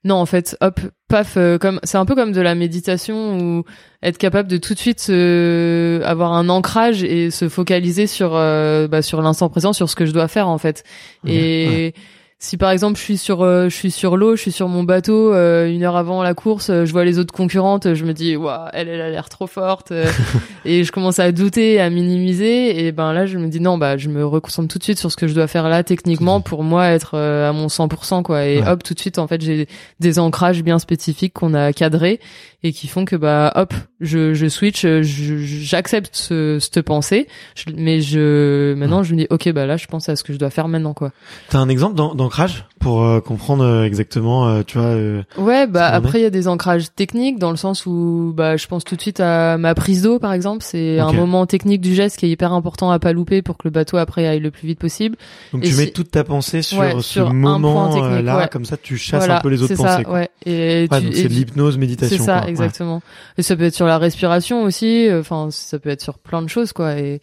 non 0.04 0.16
en 0.16 0.26
fait 0.26 0.56
hop 0.62 0.80
paf 1.08 1.36
euh, 1.36 1.58
comme 1.58 1.80
c'est 1.84 1.98
un 1.98 2.06
peu 2.06 2.16
comme 2.16 2.32
de 2.32 2.42
la 2.42 2.56
méditation 2.56 3.38
ou 3.38 3.64
être 4.02 4.18
capable 4.18 4.48
de 4.48 4.58
tout 4.58 4.74
de 4.74 4.80
suite 4.80 5.02
se, 5.02 6.02
avoir 6.06 6.34
un 6.34 6.48
ancrage 6.48 7.04
et 7.04 7.32
se 7.32 7.50
focaliser 7.50 8.08
sur 8.08 8.36
euh, 8.36 8.88
bah, 8.88 9.02
sur 9.02 9.22
l'instant 9.22 9.50
présent 9.50 9.74
sur 9.74 9.90
ce 9.90 9.96
que 9.96 10.06
je 10.06 10.12
dois 10.12 10.28
faire 10.28 10.48
en 10.48 10.58
fait. 10.58 10.84
Et 11.28 11.94
si 12.42 12.56
par 12.56 12.72
exemple 12.72 12.98
je 12.98 13.04
suis 13.04 13.18
sur 13.18 13.42
euh, 13.42 13.66
je 13.68 13.76
suis 13.76 13.92
sur 13.92 14.16
l'eau, 14.16 14.38
je 14.38 14.42
suis 14.42 14.52
sur 14.54 14.70
mon 14.70 14.84
bateau 14.84 15.34
euh, 15.34 15.68
une 15.70 15.84
heure 15.84 15.98
avant 15.98 16.24
la 16.24 16.34
course, 16.34 16.70
euh, 16.70 16.86
je 16.86 16.92
vois 16.94 17.04
les 17.04 17.20
autres 17.20 17.34
concurrentes, 17.34 17.94
je 17.94 18.06
me 18.06 18.14
dis 18.14 18.38
waouh 18.38 18.70
elle 18.72 18.88
elle 18.88 19.02
a 19.02 19.10
l'air 19.10 19.28
trop 19.28 19.46
forte 19.46 19.92
euh, 19.92 20.06
et 20.66 20.86
je 20.86 20.92
commence 20.94 21.20
à 21.20 21.34
douter, 21.34 21.82
à 21.82 21.90
minimiser. 21.90 22.86
Et 22.86 22.94
ben 22.94 23.12
là 23.12 23.26
je 23.26 23.38
me 23.38 23.48
dis 23.50 23.60
non 23.60 23.78
bah 23.78 23.98
je 23.98 24.08
me 24.08 24.26
reconcentre 24.26 24.70
tout 24.70 24.80
de 24.80 24.84
suite 24.86 25.00
sur 25.00 25.12
ce 25.12 25.18
que 25.18 25.28
je 25.28 25.34
dois 25.34 25.48
faire 25.48 25.68
là 25.68 25.84
techniquement 25.84 26.40
pour 26.40 26.64
moi 26.64 26.86
être 26.88 27.12
euh, 27.16 27.50
à 27.50 27.52
mon 27.52 27.68
100% 27.68 28.24
quoi. 28.24 28.46
Et 28.46 28.62
Ouais. 28.62 28.68
hop 28.70 28.84
tout 28.84 28.94
de 28.94 29.00
suite 29.00 29.20
en 29.20 29.28
fait 29.28 29.42
j'ai 29.42 29.68
des 30.00 30.18
ancrages 30.18 30.64
bien 30.64 30.80
spécifiques 30.80 31.34
qu'on 31.34 31.54
a 31.54 31.74
cadrés 31.74 32.22
et 32.64 32.72
qui 32.72 32.88
font 32.88 33.04
que 33.04 33.18
bah 33.18 33.52
hop 33.56 33.74
je 34.02 34.34
je 34.34 34.48
switch, 34.48 34.86
euh, 34.86 35.04
je- 35.04 35.38
j'accepte 35.38 36.16
ce, 36.16 36.58
cette 36.60 36.82
pensée 36.82 37.28
je- 37.56 37.74
mais 37.76 38.02
je 38.02 38.74
maintenant 38.76 39.04
je 39.04 39.14
me 39.14 39.20
dis 39.20 39.28
ok 39.30 39.52
bah 39.52 39.66
là 39.66 39.78
je 39.78 39.88
pense 39.88 40.08
à 40.10 40.16
ce 40.16 40.24
que 40.24 40.34
je 40.34 40.38
dois 40.38 40.50
faire 40.50 40.68
maintenant 40.68 40.94
quoi. 40.94 41.12
t'as 41.50 41.60
un 41.60 41.70
exemple 41.70 41.96
d'an- 41.96 42.16
d'ancrage 42.16 42.66
pour 42.80 43.04
euh, 43.04 43.20
comprendre 43.20 43.64
euh, 43.66 43.84
exactement 43.84 44.48
euh, 44.48 44.62
tu 44.66 44.78
vois 44.78 44.88
euh, 44.88 45.22
Ouais, 45.38 45.68
bah 45.68 45.88
après 45.88 46.20
il 46.20 46.24
y 46.24 46.26
a 46.26 46.30
des 46.30 46.48
ancrages 46.48 46.88
techniques 46.96 47.40
dans 47.40 47.52
le 47.52 47.58
sens 47.58 47.86
où 47.86 48.34
bah 48.36 48.56
je 48.58 48.68
pense 48.68 48.84
tout 48.86 48.96
de 48.96 49.02
suite 49.02 49.20
à 49.20 49.58
ma 49.58 49.76
prise 49.76 50.04
d'eau 50.04 50.20
par 50.20 50.32
exemple, 50.34 50.64
c'est 50.64 51.00
un 51.00 51.12
moment 51.12 51.46
technique 51.46 51.82
du 51.82 51.94
geste 51.94 52.18
qui 52.18 52.26
est 52.26 52.30
hyper 52.30 52.54
important 52.54 52.92
à 52.92 53.00
pas 53.00 53.12
louper 53.14 53.42
pour 53.42 53.58
que 53.58 53.64
le 53.66 53.72
bateau 53.72 53.98
après 53.98 54.26
aille 54.28 54.40
le 54.40 54.52
plus 54.52 54.68
vite 54.68 54.80
possible. 54.80 55.18
Donc 55.52 55.66
Et 55.66 55.70
tu 55.70 55.76
mets 55.76 55.88
toute 55.88 56.12
ta 56.12 56.24
pensée 56.24 56.62
sur 56.62 56.80
Ouais, 56.80 56.94
ce 56.96 57.02
sur 57.02 57.34
moment 57.34 57.94
là, 58.22 58.38
ouais. 58.38 58.48
comme 58.52 58.64
ça 58.66 58.78
tu 58.78 58.98
chasses 58.98 59.20
voilà, 59.26 59.40
un 59.40 59.42
peu 59.42 59.50
les 59.50 59.62
autres 59.62 59.76
c'est 59.76 59.84
pensées. 59.84 59.98
ça, 59.98 60.04
quoi. 60.04 60.14
ouais. 60.14 60.30
Et 60.46 60.88
Ouais, 60.90 61.02
tu- 61.02 61.14
c'est 61.14 61.24
de 61.28 61.34
l'hypnose 61.34 61.78
méditation. 61.78 62.18
C'est 62.18 62.24
ça, 62.24 62.40
quoi. 62.42 62.50
Exactement. 62.50 63.02
Et 63.38 63.42
ça 63.44 63.56
peut 63.58 63.64
être 63.64 63.76
sur 63.76 63.88
la 63.90 63.98
respiration 63.98 64.64
aussi. 64.64 65.08
euh, 65.10 65.20
Enfin, 65.20 65.50
ça 65.52 65.78
peut 65.80 65.90
être 65.90 66.02
sur 66.02 66.18
plein 66.20 66.42
de 66.42 66.48
choses, 66.48 66.72
quoi. 66.74 66.98
Et 66.98 67.20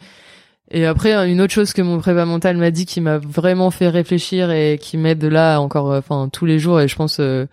et 0.72 0.84
après, 0.84 1.12
une 1.30 1.40
autre 1.40 1.52
chose 1.52 1.72
que 1.72 1.80
mon 1.80 1.98
prépa 2.00 2.24
mental 2.24 2.56
m'a 2.56 2.72
dit, 2.72 2.86
qui 2.86 3.00
m'a 3.00 3.18
vraiment 3.18 3.70
fait 3.70 3.88
réfléchir 3.88 4.50
et 4.50 4.78
qui 4.80 4.96
m'aide 4.96 5.22
là 5.24 5.60
encore, 5.60 5.92
euh, 5.92 5.98
enfin 6.00 6.28
tous 6.30 6.44
les 6.44 6.58
jours. 6.58 6.80
Et 6.80 6.88
je 6.88 6.96
pense 6.96 7.18
euh, 7.20 7.46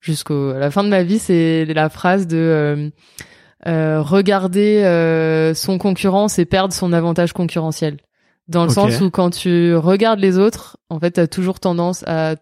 jusqu'à 0.00 0.34
la 0.56 0.70
fin 0.70 0.84
de 0.84 0.88
ma 0.88 1.02
vie, 1.02 1.18
c'est 1.18 1.64
la 1.66 1.88
phrase 1.88 2.26
de 2.28 2.36
euh, 2.36 2.88
euh, 3.66 4.00
regarder 4.00 4.84
euh, 4.84 5.54
son 5.54 5.76
concurrent, 5.78 6.28
c'est 6.28 6.44
perdre 6.44 6.72
son 6.72 6.92
avantage 6.92 7.32
concurrentiel. 7.32 7.96
Dans 8.46 8.62
le 8.62 8.70
sens 8.70 9.00
où 9.00 9.10
quand 9.10 9.30
tu 9.30 9.74
regardes 9.74 10.20
les 10.20 10.38
autres, 10.38 10.76
en 10.88 11.00
fait, 11.00 11.10
t'as 11.12 11.26
toujours 11.26 11.58
tendance 11.58 12.04
à 12.06 12.36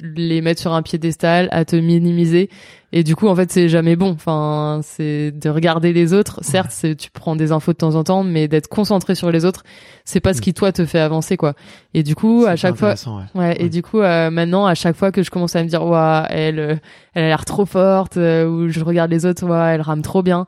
les 0.00 0.40
mettre 0.40 0.62
sur 0.62 0.72
un 0.72 0.80
piédestal, 0.80 1.48
à 1.50 1.66
te 1.66 1.76
minimiser. 1.76 2.48
Et 2.94 3.04
du 3.04 3.16
coup, 3.16 3.26
en 3.28 3.34
fait, 3.34 3.50
c'est 3.50 3.68
jamais 3.70 3.96
bon. 3.96 4.10
Enfin, 4.10 4.80
c'est 4.82 5.30
de 5.32 5.48
regarder 5.48 5.92
les 5.94 6.12
autres. 6.12 6.40
Certes, 6.42 6.70
c'est 6.72 6.94
tu 6.94 7.10
prends 7.10 7.36
des 7.36 7.50
infos 7.50 7.72
de 7.72 7.78
temps 7.78 7.94
en 7.94 8.04
temps, 8.04 8.22
mais 8.22 8.48
d'être 8.48 8.68
concentré 8.68 9.14
sur 9.14 9.30
les 9.30 9.44
autres, 9.46 9.62
c'est 10.04 10.20
pas 10.20 10.34
ce 10.34 10.38
Mm. 10.38 10.42
qui 10.42 10.54
toi 10.54 10.72
te 10.72 10.84
fait 10.84 10.98
avancer, 10.98 11.36
quoi. 11.38 11.54
Et 11.94 12.02
du 12.02 12.14
coup, 12.14 12.44
à 12.46 12.54
chaque 12.56 12.76
fois, 12.76 12.88
intéressant, 12.90 13.18
ouais. 13.18 13.24
Ouais, 13.40 13.56
et 13.58 13.62
Ouais. 13.64 13.68
du 13.70 13.82
coup, 13.82 14.00
euh, 14.00 14.30
maintenant, 14.30 14.66
à 14.66 14.74
chaque 14.74 14.96
fois 14.96 15.10
que 15.10 15.22
je 15.22 15.30
commence 15.30 15.56
à 15.56 15.62
me 15.62 15.68
dire, 15.68 15.84
ouais, 15.86 16.22
elle, 16.30 16.58
euh, 16.58 16.74
elle 17.14 17.24
a 17.24 17.28
l'air 17.28 17.44
trop 17.46 17.64
forte, 17.64 18.16
euh, 18.18 18.46
ou 18.46 18.68
je 18.68 18.80
regarde 18.84 19.10
les 19.10 19.24
autres, 19.24 19.46
ouais, 19.46 19.74
elle 19.74 19.80
rame 19.80 20.02
trop 20.02 20.22
bien. 20.22 20.44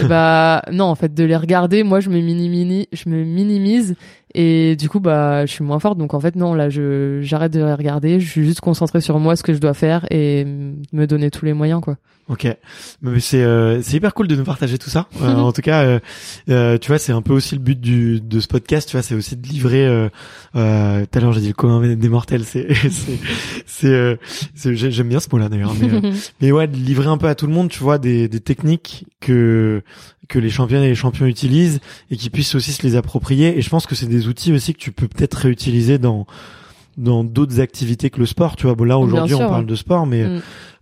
et 0.00 0.04
bah, 0.08 0.62
non, 0.72 0.84
en 0.86 0.94
fait, 0.94 1.14
de 1.14 1.24
les 1.24 1.36
regarder, 1.36 1.82
moi, 1.82 2.00
je 2.00 2.10
me 2.10 2.20
minimise, 2.20 2.86
je 2.92 3.08
me 3.08 3.24
minimise, 3.24 3.94
et 4.34 4.76
du 4.76 4.88
coup, 4.88 5.00
bah, 5.00 5.44
je 5.46 5.50
suis 5.52 5.64
moins 5.64 5.78
forte. 5.80 5.98
Donc, 5.98 6.14
en 6.14 6.20
fait, 6.20 6.36
non, 6.36 6.54
là, 6.54 6.68
je, 6.68 7.20
j'arrête 7.22 7.52
de 7.52 7.64
les 7.64 7.74
regarder, 7.74 8.20
je 8.20 8.28
suis 8.28 8.44
juste 8.44 8.60
concentrée 8.60 9.00
sur 9.00 9.18
moi, 9.18 9.34
ce 9.36 9.42
que 9.42 9.52
je 9.54 9.58
dois 9.60 9.74
faire, 9.74 10.06
et 10.10 10.44
me 10.92 11.06
donner 11.06 11.30
tous 11.30 11.44
les 11.44 11.52
moyens, 11.52 11.69
quoi. 11.80 11.96
Ok, 12.28 12.46
mais 13.02 13.18
c'est 13.18 13.42
euh, 13.42 13.82
c'est 13.82 13.96
hyper 13.96 14.14
cool 14.14 14.28
de 14.28 14.36
nous 14.36 14.44
partager 14.44 14.78
tout 14.78 14.88
ça. 14.88 15.08
Euh, 15.20 15.34
en 15.34 15.50
tout 15.52 15.62
cas, 15.62 15.82
euh, 15.82 15.98
euh, 16.48 16.78
tu 16.78 16.86
vois, 16.88 16.98
c'est 16.98 17.10
un 17.10 17.22
peu 17.22 17.32
aussi 17.32 17.56
le 17.56 17.60
but 17.60 17.80
du 17.80 18.20
de 18.20 18.38
ce 18.38 18.46
podcast. 18.46 18.88
Tu 18.88 18.96
vois, 18.96 19.02
c'est 19.02 19.16
aussi 19.16 19.34
de 19.36 19.44
livrer. 19.48 19.84
euh, 19.84 20.08
euh, 20.54 21.04
Tout 21.10 21.18
à 21.18 21.22
l'heure, 21.22 21.32
j'ai 21.32 21.40
dit 21.40 21.48
le 21.48 21.54
commun 21.54 21.94
des 21.96 22.08
mortels. 22.08 22.44
C'est 22.44 22.72
c'est 22.90 23.18
c'est 23.66 23.86
euh, 23.88 24.14
c'est- 24.54 24.76
j'ai- 24.76 24.92
j'aime 24.92 25.08
bien 25.08 25.18
ce 25.18 25.26
mot-là 25.32 25.48
d'ailleurs. 25.48 25.74
Mais, 25.80 26.12
mais 26.40 26.52
ouais, 26.52 26.68
de 26.68 26.76
livrer 26.76 27.08
un 27.08 27.18
peu 27.18 27.26
à 27.26 27.34
tout 27.34 27.48
le 27.48 27.52
monde. 27.52 27.68
Tu 27.68 27.80
vois, 27.80 27.98
des 27.98 28.28
des 28.28 28.40
techniques 28.40 29.06
que 29.20 29.82
que 30.28 30.38
les 30.38 30.50
championnes 30.50 30.84
et 30.84 30.88
les 30.88 30.94
champions 30.94 31.26
utilisent 31.26 31.80
et 32.12 32.16
qui 32.16 32.30
puissent 32.30 32.54
aussi 32.54 32.70
se 32.70 32.84
les 32.86 32.94
approprier. 32.94 33.58
Et 33.58 33.62
je 33.62 33.70
pense 33.70 33.86
que 33.86 33.96
c'est 33.96 34.06
des 34.06 34.28
outils 34.28 34.52
aussi 34.52 34.72
que 34.72 34.78
tu 34.78 34.92
peux 34.92 35.08
peut-être 35.08 35.34
réutiliser 35.34 35.98
dans 35.98 36.28
dans 37.00 37.24
d'autres 37.24 37.60
activités 37.60 38.10
que 38.10 38.20
le 38.20 38.26
sport. 38.26 38.54
Tu 38.56 38.66
vois, 38.66 38.74
bon 38.76 38.84
là 38.84 38.98
aujourd'hui 38.98 39.34
on 39.34 39.48
parle 39.48 39.66
de 39.66 39.74
sport, 39.74 40.06
mais 40.06 40.24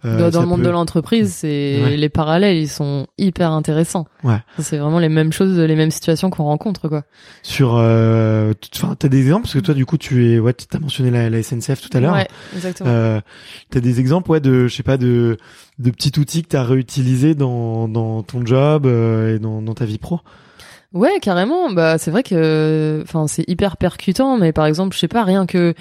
euh, 0.05 0.31
dans 0.31 0.41
le 0.43 0.47
monde 0.47 0.61
peut- 0.61 0.67
de 0.67 0.71
l'entreprise, 0.71 1.33
c'est 1.33 1.81
Ouais. 1.83 1.97
les 1.97 2.09
parallèles, 2.09 2.57
ils 2.59 2.69
sont 2.69 3.07
hyper 3.19 3.53
intéressants. 3.53 4.07
Ouais. 4.25 4.39
C'est 4.59 4.79
vraiment 4.79 4.99
les 4.99 5.09
mêmes 5.09 5.33
choses, 5.33 5.59
les 5.59 5.75
mêmes 5.77 5.91
situations 5.91 6.31
qu'on 6.31 6.45
rencontre, 6.45 6.89
quoi. 6.89 7.03
sur 7.43 7.77
euh, 7.77 8.53
enfin 8.77 8.95
t'as 8.99 9.09
des 9.09 9.21
exemples? 9.21 9.43
Parce 9.45 9.55
que 9.55 9.59
toi 9.61 9.75
du 9.75 9.87
coup 9.87 9.97
tu 9.97 10.31
es 10.33 10.39
ouais 10.39 10.53
t'as 10.53 10.79
mentionné 10.79 11.11
la, 11.11 11.31
la 11.31 11.43
SNCF 11.43 11.81
tout 11.81 11.97
à 11.97 12.01
l'heure 12.01 12.15
Ouais, 12.15 12.29
exactement. 12.55 12.91
euh, 12.91 13.21
t'as 13.71 13.81
des 13.81 14.01
exemples 14.01 14.31
ouais 14.31 14.41
de 14.41 14.67
je 14.69 14.75
sais 14.75 14.83
pas 14.83 14.97
de 14.99 15.37
de 15.79 15.91
petits 15.91 16.19
outils 16.19 16.43
que 16.43 16.49
t'as 16.49 16.65
réutilisés 16.65 17.35
dans 17.35 17.89
dans 17.89 18.23
ton 18.23 18.45
job 18.45 18.87
euh, 18.87 19.37
et 19.37 19.39
dans 19.39 19.63
dans 19.63 19.75
ta 19.75 19.85
vie 19.85 19.99
pro? 19.99 20.21
Ouais, 20.95 21.19
carrément. 21.21 21.71
Bah, 21.71 21.99
c'est 21.99 22.11
vrai 22.11 22.23
que, 22.23 23.01
enfin, 23.03 23.27
c'est 23.27 23.45
hyper 23.49 23.77
percutant, 23.77 24.39
mais 24.39 24.53
par 24.53 24.67
exemple, 24.67 24.95
je 24.95 25.01
sais 25.01 25.09
pas, 25.09 25.25
rien 25.25 25.47
que 25.47 25.75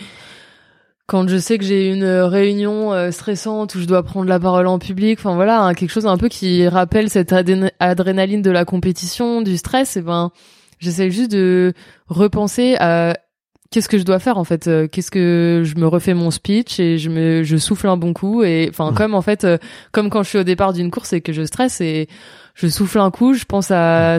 quand 1.08 1.30
je 1.30 1.38
sais 1.38 1.58
que 1.58 1.64
j'ai 1.64 1.88
une 1.90 2.04
réunion 2.06 2.92
euh, 2.92 3.12
stressante 3.12 3.76
où 3.76 3.80
je 3.80 3.86
dois 3.86 4.04
prendre 4.04 4.28
la 4.28 4.40
parole 4.42 4.68
en 4.68 4.78
public, 4.80 5.20
enfin 5.20 5.36
voilà, 5.36 5.62
hein, 5.62 5.74
quelque 5.74 5.92
chose 5.92 6.06
un 6.06 6.18
peu 6.18 6.28
qui 6.28 6.68
rappelle 6.68 7.10
cette 7.10 7.34
adrénaline 7.80 8.42
de 8.42 8.52
la 8.52 8.66
compétition, 8.66 9.42
du 9.42 9.56
stress, 9.56 9.96
et 9.96 10.02
ben, 10.02 10.32
j'essaie 10.80 11.10
juste 11.10 11.32
de 11.32 11.72
repenser 12.08 12.76
à 12.82 13.18
qu'est-ce 13.72 13.88
que 13.88 13.98
je 13.98 14.04
dois 14.04 14.20
faire 14.20 14.38
en 14.38 14.44
fait, 14.44 14.68
euh, 14.68 14.88
qu'est-ce 14.90 15.12
que 15.12 15.62
je 15.64 15.76
me 15.76 15.88
refais 15.88 16.14
mon 16.14 16.30
speech 16.32 16.78
et 16.82 16.98
je 16.98 17.10
me, 17.10 17.44
je 17.44 17.56
souffle 17.56 17.88
un 17.88 17.98
bon 17.98 18.12
coup 18.14 18.44
et 18.44 18.68
enfin 18.70 18.90
Ouais. 18.90 18.96
comme 18.96 19.14
en 19.16 19.22
fait, 19.22 19.46
euh, 19.46 19.58
comme 19.94 20.10
quand 20.10 20.24
je 20.24 20.30
suis 20.30 20.38
au 20.40 20.44
départ 20.44 20.74
d'une 20.74 20.92
course 20.92 21.14
et 21.14 21.22
que 21.22 21.32
je 21.32 21.44
stresse 21.44 21.80
et 21.80 22.10
je 22.60 22.68
souffle 22.68 22.98
un 23.00 23.12
coup, 23.12 23.34
je 23.36 23.46
pense 23.46 23.70
à, 23.70 24.18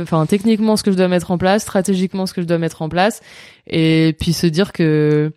enfin 0.00 0.24
techniquement 0.26 0.76
ce 0.76 0.84
que 0.84 0.92
je 0.92 0.96
dois 0.96 1.08
mettre 1.08 1.32
en 1.32 1.38
place, 1.38 1.62
stratégiquement 1.62 2.24
ce 2.24 2.32
que 2.32 2.40
je 2.40 2.46
dois 2.46 2.58
mettre 2.58 2.82
en 2.82 2.88
place, 2.88 3.20
et 3.66 4.14
puis 4.20 4.32
se 4.32 4.46
dire 4.46 4.72
que 4.72 5.32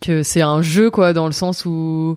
que 0.00 0.22
c'est 0.22 0.40
un 0.40 0.62
jeu 0.62 0.90
quoi, 0.90 1.12
dans 1.12 1.26
le 1.26 1.32
sens 1.32 1.66
où 1.66 2.16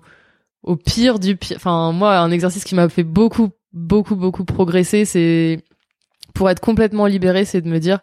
au 0.63 0.75
pire 0.77 1.19
du 1.19 1.35
pire, 1.35 1.57
enfin 1.57 1.91
moi 1.91 2.17
un 2.19 2.31
exercice 2.31 2.63
qui 2.63 2.75
m'a 2.75 2.87
fait 2.87 3.03
beaucoup 3.03 3.49
beaucoup 3.73 4.15
beaucoup 4.15 4.45
progresser, 4.45 5.03
c'est 5.03 5.59
pour 6.33 6.49
être 6.49 6.61
complètement 6.61 7.05
libéré, 7.05 7.43
c'est 7.43 7.59
de 7.61 7.67
me 7.69 7.79
dire 7.79 7.99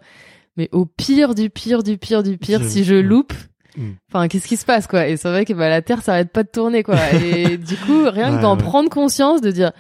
mais 0.59 0.69
au 0.73 0.85
pire 0.85 1.35
du 1.35 1.49
pire 1.49 1.83
du 1.83 1.97
pire 1.97 2.23
du 2.23 2.37
pire, 2.37 2.63
si 2.65 2.85
je 2.85 2.95
loupe, 2.95 3.33
Mm. 3.77 3.91
enfin 4.11 4.27
qu'est-ce 4.29 4.49
qui 4.49 4.57
se 4.57 4.65
passe 4.65 4.87
quoi? 4.89 5.07
Et 5.07 5.17
c'est 5.17 5.29
vrai 5.29 5.45
que 5.45 5.53
bah, 5.53 5.69
la 5.69 5.83
Terre 5.83 6.03
s'arrête 6.03 6.33
pas 6.33 6.43
de 6.43 6.49
tourner 6.49 6.83
quoi. 6.83 6.97
Et 7.23 7.59
du 7.59 7.77
coup 7.77 8.05
rien 8.11 8.33
Ouais, 8.33 8.37
que 8.39 8.43
d'en 8.43 8.57
ouais. 8.57 8.63
prendre 8.63 8.89
conscience, 8.91 9.41
de 9.41 9.51
dire 9.53 9.73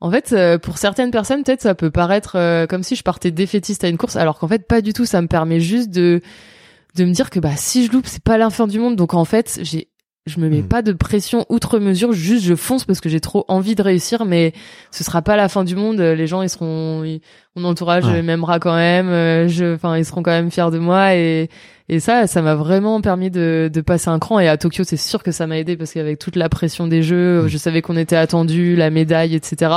en 0.00 0.10
fait, 0.10 0.32
euh, 0.32 0.58
pour 0.58 0.78
certaines 0.78 1.10
personnes, 1.10 1.44
peut-être 1.44 1.62
ça 1.62 1.74
peut 1.74 1.90
paraître 1.90 2.36
euh, 2.36 2.66
comme 2.66 2.82
si 2.82 2.96
je 2.96 3.02
partais 3.02 3.30
défaitiste 3.30 3.84
à 3.84 3.88
une 3.88 3.96
course, 3.96 4.16
alors 4.16 4.38
qu'en 4.38 4.48
fait 4.48 4.66
pas 4.66 4.80
du 4.80 4.92
tout. 4.92 5.06
Ça 5.06 5.22
me 5.22 5.28
permet 5.28 5.60
juste 5.60 5.90
de 5.90 6.20
de 6.94 7.04
me 7.04 7.12
dire 7.12 7.30
que 7.30 7.40
bah 7.40 7.56
si 7.56 7.86
je 7.86 7.92
loupe, 7.92 8.06
c'est 8.06 8.22
pas 8.22 8.38
la 8.38 8.50
fin 8.50 8.66
du 8.66 8.78
monde. 8.78 8.96
Donc 8.96 9.14
en 9.14 9.24
fait, 9.24 9.58
j'ai 9.62 9.88
je 10.26 10.40
me 10.40 10.48
mets 10.48 10.62
Mm. 10.62 10.68
pas 10.68 10.80
de 10.82 10.92
pression 10.92 11.44
outre 11.50 11.78
mesure, 11.78 12.12
juste 12.12 12.44
je 12.44 12.54
fonce 12.54 12.84
parce 12.84 13.00
que 13.00 13.08
j'ai 13.10 13.20
trop 13.20 13.44
envie 13.48 13.74
de 13.74 13.82
réussir, 13.82 14.24
mais 14.24 14.52
ce 14.90 15.04
sera 15.04 15.20
pas 15.20 15.36
la 15.36 15.48
fin 15.50 15.64
du 15.64 15.76
monde. 15.76 16.00
Les 16.00 16.26
gens 16.26 16.40
ils 16.40 16.48
seront, 16.48 17.04
ils- 17.04 17.20
mon 17.56 17.64
entourage 17.68 18.06
Ouais. 18.06 18.22
m'aimera 18.22 18.58
quand 18.58 18.74
même. 18.74 19.08
euh, 19.08 19.48
Je, 19.48 19.74
enfin 19.74 19.96
ils 19.98 20.04
seront 20.04 20.22
quand 20.22 20.30
même 20.30 20.50
fiers 20.50 20.70
de 20.72 20.78
moi 20.78 21.14
et 21.14 21.48
et 21.90 22.00
ça, 22.00 22.26
ça 22.26 22.40
m'a 22.40 22.54
vraiment 22.54 23.02
permis 23.02 23.30
de, 23.30 23.70
de 23.70 23.80
passer 23.82 24.08
un 24.08 24.18
cran. 24.18 24.38
Et 24.40 24.48
à 24.48 24.56
Tokyo, 24.56 24.84
c'est 24.84 24.96
sûr 24.96 25.22
que 25.22 25.30
ça 25.32 25.46
m'a 25.46 25.58
aidé 25.58 25.76
parce 25.76 25.92
qu'avec 25.92 26.18
toute 26.18 26.36
la 26.36 26.48
pression 26.48 26.86
des 26.86 27.02
jeux, 27.02 27.42
Mm. 27.42 27.48
je 27.48 27.58
savais 27.58 27.82
qu'on 27.82 27.98
était 27.98 28.16
attendu, 28.16 28.74
la 28.76 28.88
médaille, 28.88 29.34
etc. 29.34 29.72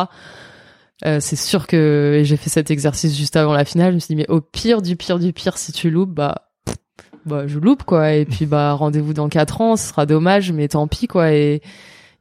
Euh, 1.06 1.18
c'est 1.20 1.36
sûr 1.36 1.68
que 1.68 2.22
j'ai 2.24 2.38
fait 2.38 2.50
cet 2.50 2.72
exercice 2.72 3.16
juste 3.18 3.36
avant 3.36 3.54
la 3.54 3.66
finale. 3.66 3.90
Je 3.92 3.96
me 3.96 4.00
suis 4.00 4.16
dit, 4.16 4.16
mais 4.16 4.30
au 4.30 4.40
pire 4.42 4.82
du 4.82 4.96
pire 4.96 5.20
du 5.20 5.34
pire, 5.34 5.58
si 5.58 5.74
tu 5.74 5.90
loupes, 5.92 6.12
bah, 6.14 6.47
bah 7.28 7.44
je 7.48 7.60
loupe 7.60 7.84
quoi. 7.84 8.14
Et 8.14 8.26
puis 8.26 8.46
bah 8.46 8.74
rendez-vous 8.74 9.14
dans 9.14 9.30
quatre 9.30 9.62
ans, 9.62 9.76
ce 9.76 9.88
sera 9.88 10.06
dommage, 10.06 10.52
mais 10.52 10.68
tant 10.68 10.88
pis 10.88 11.08
quoi. 11.08 11.32
Et 11.34 11.62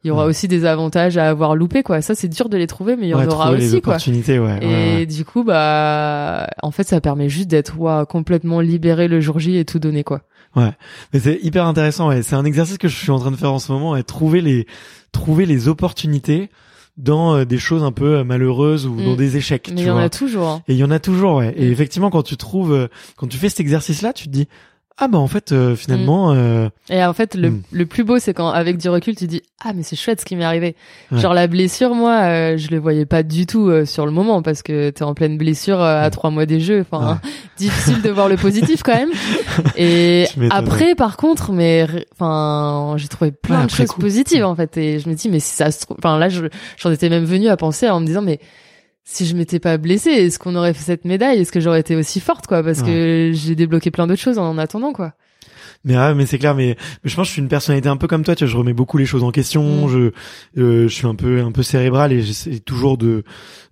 il 0.03 0.07
y 0.07 0.11
aura 0.11 0.23
Ouais. 0.25 0.29
aussi 0.29 0.47
des 0.47 0.63
avantages 0.65 1.17
à 1.17 1.27
avoir 1.27 1.55
loupé 1.55 1.81
quoi. 1.83 2.01
Ça 2.01 2.13
c'est 2.15 2.27
dur 2.27 2.49
de 2.49 2.57
les 2.57 2.67
trouver, 2.67 2.95
mais 2.95 3.07
il 3.07 3.09
y 3.09 3.13
en 3.15 3.19
ouais, 3.19 3.27
aura 3.27 3.45
trouver 3.45 3.59
les 3.59 3.67
aussi 3.73 3.81
quoi. 3.81 3.93
opportunités 3.93 4.37
ouais, 4.39 4.59
Et 4.61 4.65
ouais, 4.67 4.95
ouais. 4.99 5.05
du 5.05 5.25
coup, 5.25 5.43
bah, 5.43 6.47
en 6.61 6.71
fait, 6.71 6.83
ça 6.87 7.01
permet 7.01 7.29
juste 7.29 7.47
d'être 7.49 7.75
complètement 8.05 8.61
libéré 8.61 9.07
le 9.07 9.19
jour 9.21 9.39
J 9.39 9.57
et 9.57 9.65
tout 9.65 9.79
donner, 9.79 10.03
quoi. 10.03 10.21
Mais 10.55 11.19
c'est 11.19 11.39
hyper 11.43 11.65
intéressant. 11.67 12.07
Ouais. 12.09 12.23
C'est 12.23 12.35
un 12.35 12.45
exercice 12.45 12.77
que 12.79 12.87
je 12.87 12.95
suis 12.95 13.11
en 13.11 13.19
train 13.19 13.29
de 13.31 13.35
faire 13.35 13.53
en 13.53 13.59
ce 13.59 13.71
moment 13.71 13.95
et 13.95 14.03
trouver 14.03 14.41
les 14.41 14.65
trouver 15.11 15.45
les 15.45 15.67
opportunités 15.67 16.49
dans 16.97 17.35
euh, 17.35 17.45
des 17.45 17.59
choses 17.59 17.83
un 17.83 17.91
peu 17.91 18.17
euh, 18.17 18.23
malheureuses 18.23 18.87
ou 18.87 18.93
Mm. 18.95 19.05
dans 19.05 19.15
des 19.15 19.37
échecs. 19.37 19.69
Mais 19.73 19.81
il 19.81 19.87
y 19.87 19.91
en 19.91 19.97
a 19.97 20.09
toujours. 20.09 20.47
hein. 20.47 20.61
Et 20.67 20.73
il 20.73 20.79
y 20.79 20.83
en 20.83 20.89
a 20.89 20.97
toujours, 20.97 21.35
ouais. 21.35 21.53
Et 21.55 21.69
effectivement, 21.69 22.09
quand 22.09 22.23
tu 22.23 22.37
trouves, 22.37 22.73
euh, 22.73 22.87
quand 23.17 23.27
tu 23.27 23.37
fais 23.37 23.49
cet 23.49 23.59
exercice-là, 23.59 24.13
tu 24.13 24.25
te 24.25 24.29
dis, 24.31 24.47
ah 24.99 25.07
bah 25.07 25.17
en 25.19 25.27
fait, 25.27 25.51
euh, 25.51 25.75
finalement, 25.75 26.33
euh, 26.33 26.69
Et 26.89 27.03
en 27.03 27.13
fait, 27.13 27.35
le, 27.35 27.51
Mm. 27.51 27.61
le 27.71 27.85
plus 27.85 28.03
beau, 28.03 28.17
c'est 28.19 28.33
quand, 28.33 28.49
avec 28.49 28.77
du 28.77 28.89
recul, 28.89 29.15
tu 29.15 29.27
dis, 29.27 29.41
ah, 29.63 29.73
mais 29.75 29.83
c'est 29.83 29.95
chouette 29.95 30.21
ce 30.21 30.25
qui 30.25 30.35
m'est 30.35 30.43
arrivé. 30.43 30.75
Ouais. 31.11 31.19
Genre, 31.19 31.33
la 31.35 31.45
blessure, 31.47 31.93
moi, 31.93 32.13
euh, 32.23 32.57
je 32.57 32.69
le 32.71 32.79
voyais 32.79 33.05
pas 33.05 33.21
du 33.23 33.45
tout 33.45 33.69
euh, 33.69 33.85
sur 33.85 34.05
le 34.05 34.11
moment 34.11 34.41
parce 34.41 34.63
que 34.63 34.89
t'es 34.89 35.03
en 35.03 35.13
pleine 35.13 35.37
blessure 35.37 35.79
euh, 35.81 36.01
à 36.03 36.07
Mm. 36.07 36.11
trois 36.11 36.29
mois 36.31 36.45
des 36.47 36.59
jeux. 36.59 36.83
Enfin, 36.89 37.19
difficile 37.57 38.01
de 38.01 38.09
voir 38.09 38.27
le 38.29 38.37
positif 38.37 38.81
quand 38.83 38.95
même. 38.95 39.11
Et 39.77 40.25
après, 40.49 40.95
par 40.95 41.17
contre, 41.17 41.51
mais, 41.51 41.85
enfin, 42.13 42.95
j'ai 42.97 43.07
trouvé 43.07 43.31
plein 43.31 43.61
Ouais, 43.61 43.65
de 43.67 43.71
choses 43.71 43.87
coup. 43.89 44.01
positives, 44.01 44.45
en 44.45 44.55
fait. 44.55 44.77
Et 44.77 44.99
je 44.99 45.07
me 45.09 45.13
dis, 45.13 45.29
mais 45.29 45.39
si 45.39 45.53
ça 45.55 45.71
se 45.71 45.81
trouve, 45.85 45.97
enfin, 45.99 46.17
là, 46.17 46.29
je- 46.29 46.45
j'en 46.77 46.91
étais 46.91 47.09
même 47.09 47.25
venue 47.25 47.47
à 47.49 47.57
penser 47.57 47.89
en 47.89 47.99
me 47.99 48.05
disant, 48.05 48.21
mais, 48.21 48.39
si 49.09 49.25
je 49.25 49.37
m'étais 49.37 49.59
pas 49.59 49.77
blessée, 49.77 50.09
est-ce 50.09 50.37
qu'on 50.37 50.53
aurait 50.55 50.73
fait 50.73 50.83
cette 50.83 51.05
médaille? 51.05 51.39
Est-ce 51.39 51.53
que 51.53 51.61
j'aurais 51.61 51.79
été 51.79 51.95
aussi 51.95 52.19
forte, 52.19 52.45
quoi? 52.45 52.61
Parce 52.61 52.83
que 52.83 53.31
j'ai 53.33 53.55
débloqué 53.55 53.89
plein 53.89 54.05
d'autres 54.05 54.21
choses 54.21 54.37
en 54.37 54.57
attendant, 54.57 54.91
quoi. 54.91 55.13
mais 55.85 55.95
ouais, 55.95 56.13
mais 56.13 56.25
c'est 56.25 56.37
clair. 56.37 56.55
Mais, 56.55 56.75
mais 57.05 57.09
je 57.09 57.15
pense 57.15 57.23
que 57.23 57.29
je 57.29 57.33
suis 57.33 57.41
une 57.41 57.47
personnalité 57.47 57.87
un 57.87 57.95
peu 57.95 58.07
comme 58.07 58.25
toi. 58.25 58.35
Tu 58.35 58.43
vois, 58.43 58.51
je 58.51 58.57
remets 58.57 58.73
beaucoup 58.73 58.97
les 58.97 59.05
choses 59.05 59.23
en 59.23 59.31
question. 59.31 59.87
Mm. 59.87 59.89
Je, 59.89 59.97
euh, 60.61 60.87
je 60.89 60.93
suis 60.93 61.07
un 61.07 61.15
peu, 61.15 61.39
un 61.39 61.53
peu 61.53 61.63
cérébral 61.63 62.11
et 62.11 62.21
j'essaie 62.21 62.59
toujours 62.59 62.97
de, 62.97 63.23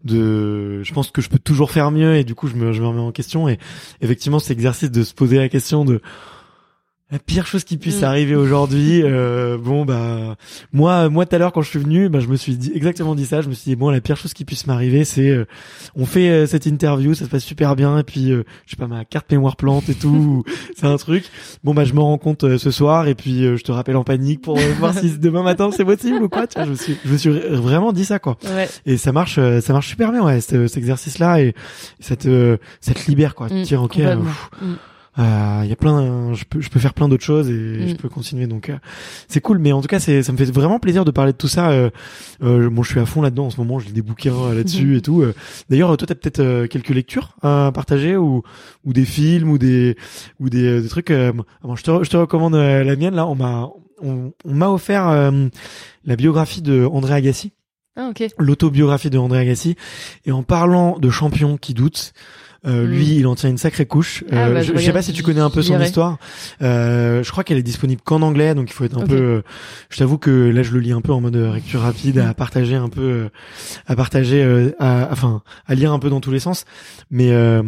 de. 0.05 0.81
Je 0.83 0.93
pense 0.93 1.11
que 1.11 1.21
je 1.21 1.27
peux 1.27 1.37
toujours 1.37 1.69
faire 1.69 1.91
mieux 1.91 2.15
et 2.15 2.23
du 2.23 2.33
coup, 2.33 2.47
je 2.47 2.55
me, 2.55 2.71
je 2.71 2.81
me 2.81 2.87
remets 2.87 3.01
en 3.01 3.11
question. 3.11 3.49
Et 3.49 3.59
effectivement, 3.99 4.39
cet 4.39 4.51
exercice 4.51 4.89
de 4.89 5.03
se 5.03 5.13
poser 5.13 5.37
la 5.37 5.49
question 5.49 5.83
de 5.83 5.99
la 7.11 7.19
pire 7.19 7.45
chose 7.45 7.63
qui 7.63 7.77
puisse 7.77 8.01
Mm. 8.01 8.05
arriver 8.05 8.35
aujourd'hui. 8.35 9.01
euh, 9.03 9.57
bon 9.59 9.85
bah 9.85 10.35
moi 10.73 11.07
moi 11.09 11.25
tout 11.27 11.35
à 11.35 11.39
l'heure 11.39 11.51
quand 11.53 11.61
je 11.61 11.69
suis 11.69 11.77
venu, 11.79 12.09
bah, 12.09 12.19
je 12.19 12.27
me 12.27 12.35
suis 12.35 12.55
dit 12.57 12.71
exactement 12.73 13.13
dit 13.13 13.27
ça. 13.27 13.41
Je 13.41 13.47
me 13.49 13.53
suis 13.53 13.69
dit 13.69 13.75
bon 13.75 13.91
la 13.91 14.01
pire 14.01 14.17
chose 14.17 14.33
qui 14.33 14.43
puisse 14.43 14.65
m'arriver 14.65 15.05
c'est 15.05 15.29
euh, 15.29 15.45
on 15.95 16.07
fait 16.07 16.29
euh, 16.29 16.47
cette 16.47 16.65
interview, 16.65 17.13
ça 17.13 17.25
se 17.25 17.29
passe 17.29 17.43
super 17.43 17.75
bien 17.75 17.99
et 17.99 18.03
puis 18.03 18.31
euh, 18.31 18.43
je 18.65 18.71
sais 18.71 18.75
pas 18.77 18.87
ma 18.87 19.05
carte 19.05 19.31
mémoire 19.31 19.55
plante 19.55 19.87
et 19.87 19.93
tout, 19.93 20.43
c'est 20.75 20.87
un 20.87 20.97
truc. 20.97 21.25
Bon 21.63 21.75
bah 21.75 21.85
je 21.85 21.93
me 21.93 21.99
rends 21.99 22.17
compte 22.17 22.43
euh, 22.43 22.57
ce 22.57 22.71
soir 22.71 23.07
et 23.07 23.13
puis 23.13 23.45
euh, 23.45 23.55
je 23.55 23.63
te 23.63 23.71
rappelle 23.71 23.97
en 23.97 24.03
panique 24.03 24.41
pour 24.41 24.57
voir 24.79 24.97
si 24.97 25.17
demain 25.19 25.43
matin 25.43 25.69
c'est 25.71 25.85
possible 25.85 26.23
ou 26.23 26.27
quoi. 26.29 26.47
Tu 26.47 26.55
vois, 26.57 26.65
je 26.65 26.71
me 26.71 26.75
suis 26.75 26.97
je 27.05 27.11
me 27.11 27.17
suis 27.17 27.29
vraiment 27.29 27.93
dit 27.93 28.05
ça 28.05 28.17
quoi. 28.17 28.35
Ouais. 28.45 28.67
Et 28.87 28.97
ça 28.97 29.11
marche 29.11 29.39
ça 29.61 29.73
marche 29.73 29.87
super 29.89 30.11
bien 30.11 30.23
ouais 30.25 30.41
cet, 30.41 30.67
cet 30.67 30.77
exercice 30.77 31.19
là 31.19 31.39
et 31.39 31.53
ça 31.99 32.15
te 32.15 32.57
ça 32.81 32.95
te 32.95 33.07
libère 33.07 33.35
quoi. 33.35 33.47
Mm, 33.47 33.61
Tiens 33.61 33.81
ok. 33.81 33.91
complètement. 33.93 34.23
euh, 34.63 34.65
Mm. 34.65 34.71
euh, 34.71 34.75
Il 35.17 35.69
y 35.69 35.71
a 35.71 35.75
plein, 35.75 36.33
je 36.33 36.43
peux, 36.43 36.59
je 36.61 36.69
peux 36.69 36.79
faire 36.79 36.93
plein 36.93 37.07
d'autres 37.07 37.23
choses 37.23 37.49
et 37.49 37.53
Mm. 37.53 37.87
je 37.89 37.95
peux 37.95 38.09
continuer. 38.09 38.47
Donc 38.47 38.69
euh, 38.69 38.77
c'est 39.27 39.39
cool. 39.41 39.59
Mais 39.59 39.71
en 39.71 39.81
tout 39.81 39.87
cas, 39.87 39.99
c'est, 39.99 40.23
ça 40.23 40.31
me 40.31 40.37
fait 40.37 40.45
vraiment 40.51 40.79
plaisir 40.79 41.05
de 41.05 41.11
parler 41.11 41.31
de 41.31 41.37
tout 41.37 41.47
ça. 41.47 41.69
Euh, 41.69 41.89
euh, 42.43 42.69
bon, 42.69 42.83
je 42.83 42.91
suis 42.91 42.99
à 42.99 43.05
fond 43.05 43.21
là-dedans 43.21 43.45
en 43.45 43.49
ce 43.49 43.57
moment. 43.57 43.79
Je 43.79 43.85
lis 43.87 43.93
des 43.93 44.01
bouquins 44.01 44.33
euh, 44.35 44.53
là-dessus 44.55 44.87
Mhm. 44.87 44.95
et 44.97 45.01
tout. 45.01 45.21
Euh, 45.21 45.33
D'ailleurs, 45.69 45.95
toi, 45.97 46.05
t'as 46.07 46.15
peut-être 46.15 46.39
euh, 46.39 46.67
quelques 46.67 46.89
lectures 46.89 47.35
à 47.41 47.71
partager 47.73 48.17
ou 48.17 48.43
ou 48.83 48.93
des 48.93 49.05
films 49.05 49.49
ou 49.49 49.57
des 49.57 49.95
ou 50.39 50.49
des, 50.49 50.63
euh, 50.65 50.81
des 50.81 50.89
trucs. 50.89 51.11
Euh, 51.11 51.31
bon, 51.63 51.75
je 51.75 51.83
te, 51.83 52.03
je 52.03 52.09
te 52.09 52.17
recommande 52.17 52.55
euh, 52.55 52.83
la 52.83 52.95
mienne. 52.95 53.15
Là, 53.15 53.25
on 53.27 53.35
m'a 53.35 53.69
on, 54.01 54.33
on 54.43 54.53
m'a 54.53 54.69
offert 54.69 55.07
euh, 55.07 55.47
la 56.03 56.15
biographie 56.17 56.61
de 56.61 56.85
André 56.85 57.13
Agassi. 57.13 57.53
Ah 57.97 58.09
ok. 58.09 58.25
l'autobiographie 58.37 59.09
de 59.09 59.17
André 59.17 59.39
Agassi. 59.39 59.77
Et 60.25 60.33
en 60.33 60.43
parlant 60.43 60.99
de 60.99 61.09
champion 61.09 61.55
qui 61.55 61.73
doute, 61.73 62.11
euh, 62.67 62.83
Mm. 62.85 62.89
lui, 62.89 63.15
il 63.17 63.27
en 63.27 63.35
tient 63.35 63.49
une 63.49 63.57
sacrée 63.57 63.85
couche. 63.85 64.23
Ah, 64.31 64.47
Euh, 64.47 64.53
bah, 64.53 64.61
je, 64.61 64.73
je 64.73 64.77
je 64.79 64.83
sais 64.85 64.91
pas 64.93 65.01
si 65.01 65.13
tu 65.13 65.21
connais 65.23 65.39
un 65.41 65.49
peu 65.49 65.61
son 65.61 65.73
histoire. 65.85 66.17
Euh, 66.61 67.23
je 67.23 67.31
crois 67.31 67.43
qu'elle 67.43 67.57
est 67.57 67.63
disponible 67.63 68.01
qu'en 68.03 68.21
anglais, 68.21 68.55
donc 68.55 68.69
il 68.69 68.73
faut 68.73 68.83
être 68.85 68.97
un 68.97 69.05
peu. 69.05 69.15
euh, 69.15 69.41
je 69.89 69.97
t'avoue 69.97 70.17
que 70.17 70.31
là, 70.31 70.63
je 70.63 70.71
le 70.73 70.79
lis 70.79 70.91
un 70.91 71.01
peu 71.01 71.11
en 71.13 71.21
mode 71.21 71.35
euh, 71.35 71.53
lecture 71.53 71.81
rapide, 71.81 72.17
Mm. 72.17 72.27
à 72.29 72.33
partager 72.33 72.75
un 72.75 72.89
peu, 72.89 73.01
euh, 73.01 73.29
à 73.87 73.95
partager, 73.95 74.43
euh, 74.43 74.71
à, 74.79 75.09
enfin, 75.11 75.41
à 75.67 75.75
lire 75.75 75.91
un 75.93 75.99
peu 75.99 76.09
dans 76.09 76.21
tous 76.21 76.31
les 76.31 76.39
sens. 76.39 76.65
Mais 77.11 77.31
euh, 77.31 77.61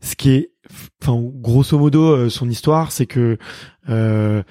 ce 0.00 0.16
qui 0.16 0.30
est, 0.30 0.50
enfin, 1.02 1.20
grosso 1.20 1.78
modo, 1.78 2.04
euh, 2.12 2.28
son 2.30 2.48
histoire, 2.48 2.92
c'est 2.92 3.06
que 3.06 3.36
euh, 3.88 4.42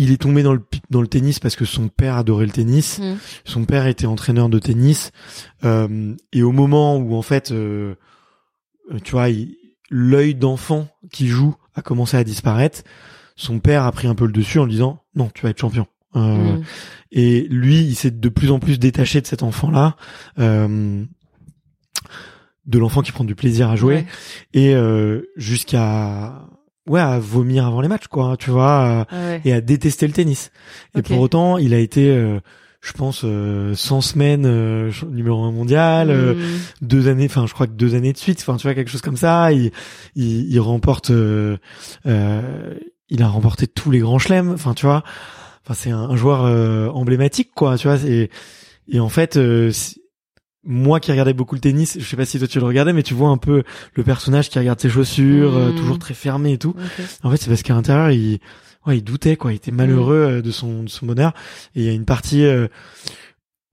il 0.00 0.12
est 0.12 0.16
tombé 0.20 0.42
dans 0.42 0.52
le 0.52 0.60
dans 0.90 1.00
le 1.00 1.08
tennis 1.08 1.40
parce 1.40 1.56
que 1.56 1.64
son 1.64 1.88
père 1.88 2.16
adorait 2.16 2.46
le 2.46 2.52
tennis. 2.52 2.98
Mm. 3.00 3.14
Son 3.44 3.64
père 3.64 3.86
était 3.86 4.06
entraîneur 4.06 4.48
de 4.48 4.58
tennis 4.58 5.10
euh, 5.64 6.14
et 6.32 6.42
au 6.42 6.52
moment 6.52 6.96
où 6.98 7.14
en 7.16 7.22
fait, 7.22 7.50
euh, 7.50 7.56
euh, 7.56 7.94
tu 9.04 9.12
vois, 9.12 9.28
il- 9.28 9.56
l'œil 9.90 10.34
d'enfant 10.34 10.88
qui 11.10 11.28
joue 11.28 11.54
a 11.74 11.82
commencé 11.82 12.16
à 12.16 12.24
disparaître. 12.24 12.82
Son 13.36 13.58
père 13.60 13.84
a 13.84 13.92
pris 13.92 14.06
un 14.08 14.14
peu 14.14 14.26
le 14.26 14.32
dessus 14.32 14.58
en 14.58 14.64
lui 14.64 14.72
disant 14.72 15.02
non, 15.14 15.30
tu 15.34 15.42
vas 15.42 15.50
être 15.50 15.60
champion. 15.60 15.86
Euh, 16.16 16.56
Mm. 16.56 16.62
Et 17.12 17.46
lui, 17.50 17.80
il 17.82 17.94
s'est 17.94 18.10
de 18.10 18.28
plus 18.28 18.50
en 18.50 18.58
plus 18.58 18.78
détaché 18.78 19.20
de 19.20 19.26
cet 19.26 19.42
enfant-là, 19.42 19.96
euh, 20.38 21.04
de 22.66 22.78
l'enfant 22.78 23.02
qui 23.02 23.12
prend 23.12 23.24
du 23.24 23.34
plaisir 23.34 23.70
à 23.70 23.76
jouer 23.76 23.94
Ouais. 23.94 24.06
et 24.52 24.74
euh, 24.74 25.22
jusqu'à 25.36 26.46
ouais 26.86 27.00
à 27.00 27.18
vomir 27.18 27.66
avant 27.66 27.80
les 27.80 27.88
matchs 27.88 28.08
quoi, 28.08 28.36
tu 28.38 28.50
vois. 28.50 29.06
Ah 29.10 29.16
ouais. 29.28 29.40
et 29.44 29.52
à 29.52 29.60
détester 29.60 30.06
le 30.06 30.12
tennis. 30.12 30.50
Et 30.96 31.02
pour 31.02 31.20
autant, 31.20 31.56
il 31.58 31.72
a 31.74 31.78
été, 31.78 32.10
euh, 32.10 32.40
je 32.80 32.92
pense, 32.92 33.22
euh, 33.24 33.74
100 33.74 34.00
semaines 34.00 34.46
euh, 34.46 34.90
numéro 35.10 35.42
un 35.42 35.50
mondial, 35.52 36.10
euh, 36.10 36.34
Mm. 36.34 36.58
deux 36.82 37.08
années, 37.08 37.26
enfin, 37.26 37.46
je 37.46 37.52
crois 37.54 37.66
que 37.66 37.72
deux 37.72 37.94
années 37.94 38.12
de 38.12 38.18
suite, 38.18 38.38
enfin, 38.40 38.56
tu 38.56 38.62
vois, 38.62 38.74
quelque 38.74 38.90
chose 38.90 39.00
comme 39.02 39.16
ça. 39.16 39.52
Il, 39.52 39.72
il, 40.14 40.50
il 40.52 40.60
remporte, 40.60 41.10
euh, 41.10 41.56
euh, 42.06 42.74
il 43.08 43.22
a 43.22 43.28
remporté 43.28 43.66
tous 43.66 43.90
les 43.90 43.98
grands 43.98 44.18
chelems, 44.18 44.50
enfin, 44.52 44.74
tu 44.74 44.86
vois. 44.86 45.02
Enfin, 45.64 45.74
c'est 45.74 45.90
un, 45.90 45.98
un 45.98 46.16
joueur 46.16 46.44
euh, 46.44 46.88
emblématique, 46.88 47.50
quoi, 47.54 47.76
tu 47.76 47.88
vois. 47.88 47.98
Et, 48.04 48.30
et 48.88 49.00
en 49.00 49.08
fait, 49.08 49.36
euh, 49.36 49.70
moi 50.64 51.00
qui 51.00 51.10
regardais 51.10 51.32
beaucoup 51.34 51.54
le 51.54 51.60
tennis, 51.60 51.96
je 51.98 52.04
sais 52.04 52.16
pas 52.16 52.24
si 52.24 52.38
toi 52.38 52.46
tu 52.48 52.58
le 52.60 52.64
regardais, 52.66 52.92
mais 52.92 53.02
tu 53.02 53.14
vois 53.14 53.30
un 53.30 53.36
peu 53.38 53.62
le 53.94 54.02
personnage 54.04 54.50
qui 54.50 54.58
regarde 54.58 54.80
ses 54.80 54.88
chaussures, 54.90 55.56
euh, 55.56 55.72
Mm. 55.72 55.74
toujours 55.76 55.98
très 55.98 56.14
fermé 56.14 56.52
et 56.52 56.58
tout. 56.58 56.74
En 57.24 57.30
fait, 57.30 57.36
c'est 57.38 57.48
parce 57.48 57.62
qu'à 57.62 57.74
l'intérieur, 57.74 58.10
il, 58.10 58.38
ouais, 58.88 58.98
il 58.98 59.02
doutait, 59.04 59.36
quoi. 59.36 59.52
Il 59.52 59.56
était 59.56 59.70
malheureux 59.70 60.16
euh, 60.38 60.42
de 60.42 60.50
son, 60.50 60.82
de 60.82 60.88
son 60.88 61.06
bonheur. 61.06 61.32
Et 61.76 61.80
il 61.82 61.84
y 61.86 61.88
a 61.88 61.92
une 61.92 62.04
partie 62.04 62.44
euh, 62.44 62.66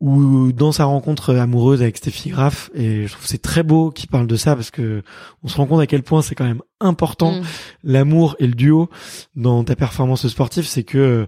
où, 0.01 0.51
dans 0.51 0.71
sa 0.71 0.85
rencontre 0.85 1.33
amoureuse 1.35 1.81
avec 1.81 1.97
Steffi 1.97 2.29
Graf, 2.29 2.69
et 2.75 3.07
je 3.07 3.11
trouve 3.11 3.23
que 3.23 3.29
c'est 3.29 3.41
très 3.41 3.63
beau 3.63 3.91
qu'il 3.91 4.09
parle 4.09 4.27
de 4.27 4.35
ça 4.35 4.55
parce 4.55 4.69
que 4.69 5.01
on 5.41 5.47
se 5.47 5.55
rend 5.57 5.65
compte 5.65 5.79
à 5.81 5.87
quel 5.87 6.03
point 6.03 6.21
c'est 6.21 6.35
quand 6.35 6.43
même 6.45 6.61
important 6.81 7.31
Mm. 7.39 7.43
l'amour 7.85 8.35
et 8.39 8.45
le 8.47 8.53
duo 8.53 8.89
dans 9.35 9.63
ta 9.63 9.75
performance 9.75 10.27
sportive. 10.27 10.65
C'est 10.65 10.83
que, 10.83 11.27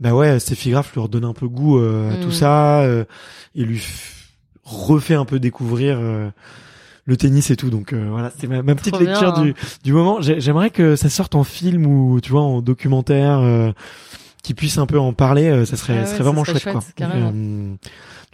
bah 0.00 0.14
ouais, 0.14 0.38
Steffi 0.38 0.70
Graf 0.70 0.92
lui 0.94 1.00
redonne 1.00 1.24
un 1.24 1.34
peu 1.34 1.48
goût 1.48 1.78
euh, 1.80 2.12
à 2.14 2.16
Mm. 2.16 2.20
tout 2.20 2.30
ça 2.32 2.82
euh, 2.82 3.04
et 3.54 3.64
lui 3.64 3.82
refait 4.62 5.14
un 5.14 5.24
peu 5.24 5.38
découvrir. 5.40 5.98
euh, 6.00 6.30
le 7.06 7.16
tennis 7.16 7.50
et 7.50 7.56
tout 7.56 7.70
donc 7.70 7.92
euh, 7.92 8.06
voilà 8.10 8.30
c'était 8.30 8.46
ma, 8.46 8.62
ma 8.62 8.74
petite 8.74 8.98
lecture 8.98 9.34
du, 9.34 9.54
du 9.84 9.92
moment 9.92 10.20
J'ai- 10.22 10.40
j'aimerais 10.40 10.70
que 10.70 10.96
ça 10.96 11.08
sorte 11.10 11.34
en 11.34 11.44
film 11.44 11.86
ou 11.86 12.20
tu 12.22 12.30
vois 12.30 12.42
en 12.42 12.62
documentaire 12.62 13.40
euh, 13.40 13.72
qui 14.42 14.54
puisse 14.54 14.78
un 14.78 14.86
peu 14.86 14.98
en 14.98 15.12
parler 15.12 15.48
euh, 15.48 15.64
ça 15.66 15.76
serait 15.76 15.98
Ah 15.98 16.00
ouais, 16.02 16.06
serait 16.06 16.24
vraiment 16.24 16.44
serait 16.44 16.58
chouette, 16.60 16.72
quoi 16.74 16.80
chouette. 16.82 17.10
Euh, 17.10 17.74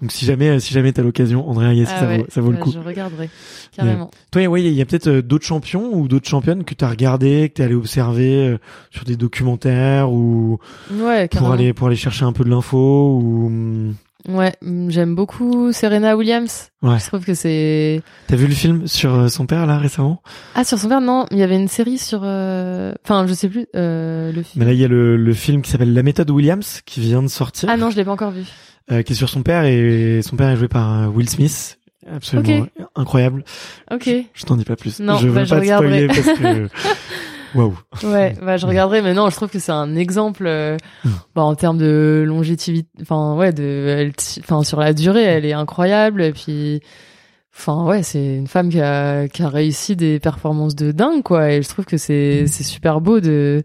donc 0.00 0.12
si 0.12 0.24
jamais 0.24 0.60
si 0.60 0.72
jamais 0.72 0.92
t'as 0.92 1.02
l'occasion 1.02 1.48
André 1.50 1.66
Agassi 1.66 1.92
Ah 1.94 2.00
ça 2.00 2.06
ouais. 2.06 2.18
vaut 2.18 2.26
ça 2.28 2.40
vaut 2.40 2.50
le 2.52 2.56
Bah, 2.56 2.62
coup 2.62 2.72
Je 2.72 2.78
regarderai 2.78 3.28
carrément. 3.76 4.10
toi 4.30 4.46
ouais 4.46 4.62
il 4.62 4.72
y 4.72 4.80
a 4.80 4.84
peut-être 4.86 5.08
euh, 5.08 5.20
d'autres 5.22 5.44
champions 5.46 5.90
ou 5.92 6.08
d'autres 6.08 6.28
championnes 6.28 6.64
que 6.64 6.74
t'as 6.74 6.88
regardé 6.88 7.48
que 7.48 7.54
t'es 7.54 7.64
allé 7.64 7.74
observer 7.74 8.48
euh, 8.48 8.58
sur 8.90 9.04
des 9.04 9.16
documentaires 9.16 10.10
ou 10.10 10.58
Ouais, 10.92 11.28
pour 11.28 11.52
aller 11.52 11.72
pour 11.74 11.88
aller 11.88 11.96
chercher 11.96 12.24
un 12.24 12.32
peu 12.32 12.44
de 12.44 12.50
l'info 12.50 13.18
ou 13.20 13.46
hum, 13.46 13.94
Ouais, 14.28 14.52
mm, 14.62 14.90
j'aime 14.90 15.14
beaucoup 15.14 15.72
Serena 15.72 16.16
Williams. 16.16 16.68
Ouais. 16.82 16.98
Je 16.98 17.06
trouve 17.06 17.24
que 17.24 17.34
c'est 17.34 18.02
t'as 18.26 18.36
vu 18.36 18.46
le 18.46 18.54
film 18.54 18.86
sur 18.86 19.14
euh, 19.14 19.28
son 19.28 19.46
père 19.46 19.66
là 19.66 19.78
récemment? 19.78 20.22
Ah 20.54 20.64
sur 20.64 20.78
son 20.78 20.88
père 20.88 21.00
non, 21.00 21.26
il 21.30 21.38
y 21.38 21.42
avait 21.42 21.56
une 21.56 21.68
série 21.68 21.98
sur 21.98 22.20
euh, 22.24 22.92
enfin 23.04 23.26
je 23.26 23.32
sais 23.34 23.48
plus 23.48 23.66
euh, 23.76 24.30
le 24.32 24.42
film. 24.42 24.62
mais 24.62 24.66
là 24.66 24.72
il 24.74 24.78
y 24.78 24.84
a 24.84 24.88
le, 24.88 25.16
le 25.16 25.32
film 25.34 25.62
qui 25.62 25.70
s'appelle 25.70 25.94
La 25.94 26.02
méthode 26.02 26.30
Williams 26.30 26.80
qui 26.84 27.00
vient 27.00 27.22
de 27.22 27.28
sortir 27.28 27.68
Ah 27.72 27.76
non, 27.76 27.90
je 27.90 27.96
l'ai 27.96 28.04
pas 28.04 28.12
encore 28.12 28.30
vu. 28.30 28.44
euh, 28.92 29.02
qui 29.02 29.12
est 29.12 29.16
sur 29.16 29.28
son 29.28 29.42
père 29.42 29.64
et 29.64 30.20
son 30.22 30.36
père 30.36 30.50
est 30.50 30.56
joué 30.56 30.68
par 30.68 31.02
euh, 31.02 31.06
Will 31.06 31.28
Smith 31.28 31.78
absolument 32.10 32.66
incroyable 32.96 33.44
Ok. 33.90 34.08
je 34.34 34.44
t'en 34.44 34.56
dis 34.56 34.64
pas 34.64 34.76
plus 34.76 35.00
Non, 35.00 35.16
je 35.18 35.28
veux 35.28 35.34
bah, 35.34 35.44
je 35.44 35.54
pas 35.54 35.60
te 35.60 35.66
spoiler 35.66 36.06
parce 36.08 36.20
que 36.38 36.68
waouh 37.54 37.76
Ouais, 38.04 38.34
bah 38.42 38.56
je 38.56 38.66
regarderai, 38.66 39.02
mais 39.02 39.14
non, 39.14 39.30
je 39.30 39.36
trouve 39.36 39.48
que 39.50 39.58
c'est 39.58 39.72
un 39.72 39.94
exemple, 39.96 40.44
euh, 40.46 40.76
Mm. 41.04 41.08
bah, 41.34 41.42
en 41.42 41.54
termes 41.54 41.78
de 41.78 42.24
longévité, 42.26 42.84
enfin 43.02 43.34
ouais, 43.36 43.52
de, 43.52 44.10
enfin 44.40 44.62
sur 44.62 44.80
la 44.80 44.92
durée, 44.92 45.22
elle 45.22 45.44
est 45.44 45.52
incroyable, 45.52 46.22
et 46.22 46.32
puis, 46.32 46.80
enfin 47.56 47.84
ouais, 47.84 48.02
c'est 48.02 48.36
une 48.36 48.46
femme 48.46 48.68
qui 48.70 48.80
a 48.80 49.28
qui 49.28 49.42
a 49.42 49.48
réussi 49.48 49.96
des 49.96 50.18
performances 50.20 50.74
de 50.76 50.92
dingue 50.92 51.22
quoi, 51.22 51.50
et 51.52 51.62
je 51.62 51.68
trouve 51.68 51.84
que 51.84 51.96
c'est 51.96 52.46
c'est 52.46 52.64
super 52.64 53.00
beau 53.00 53.20
de 53.20 53.62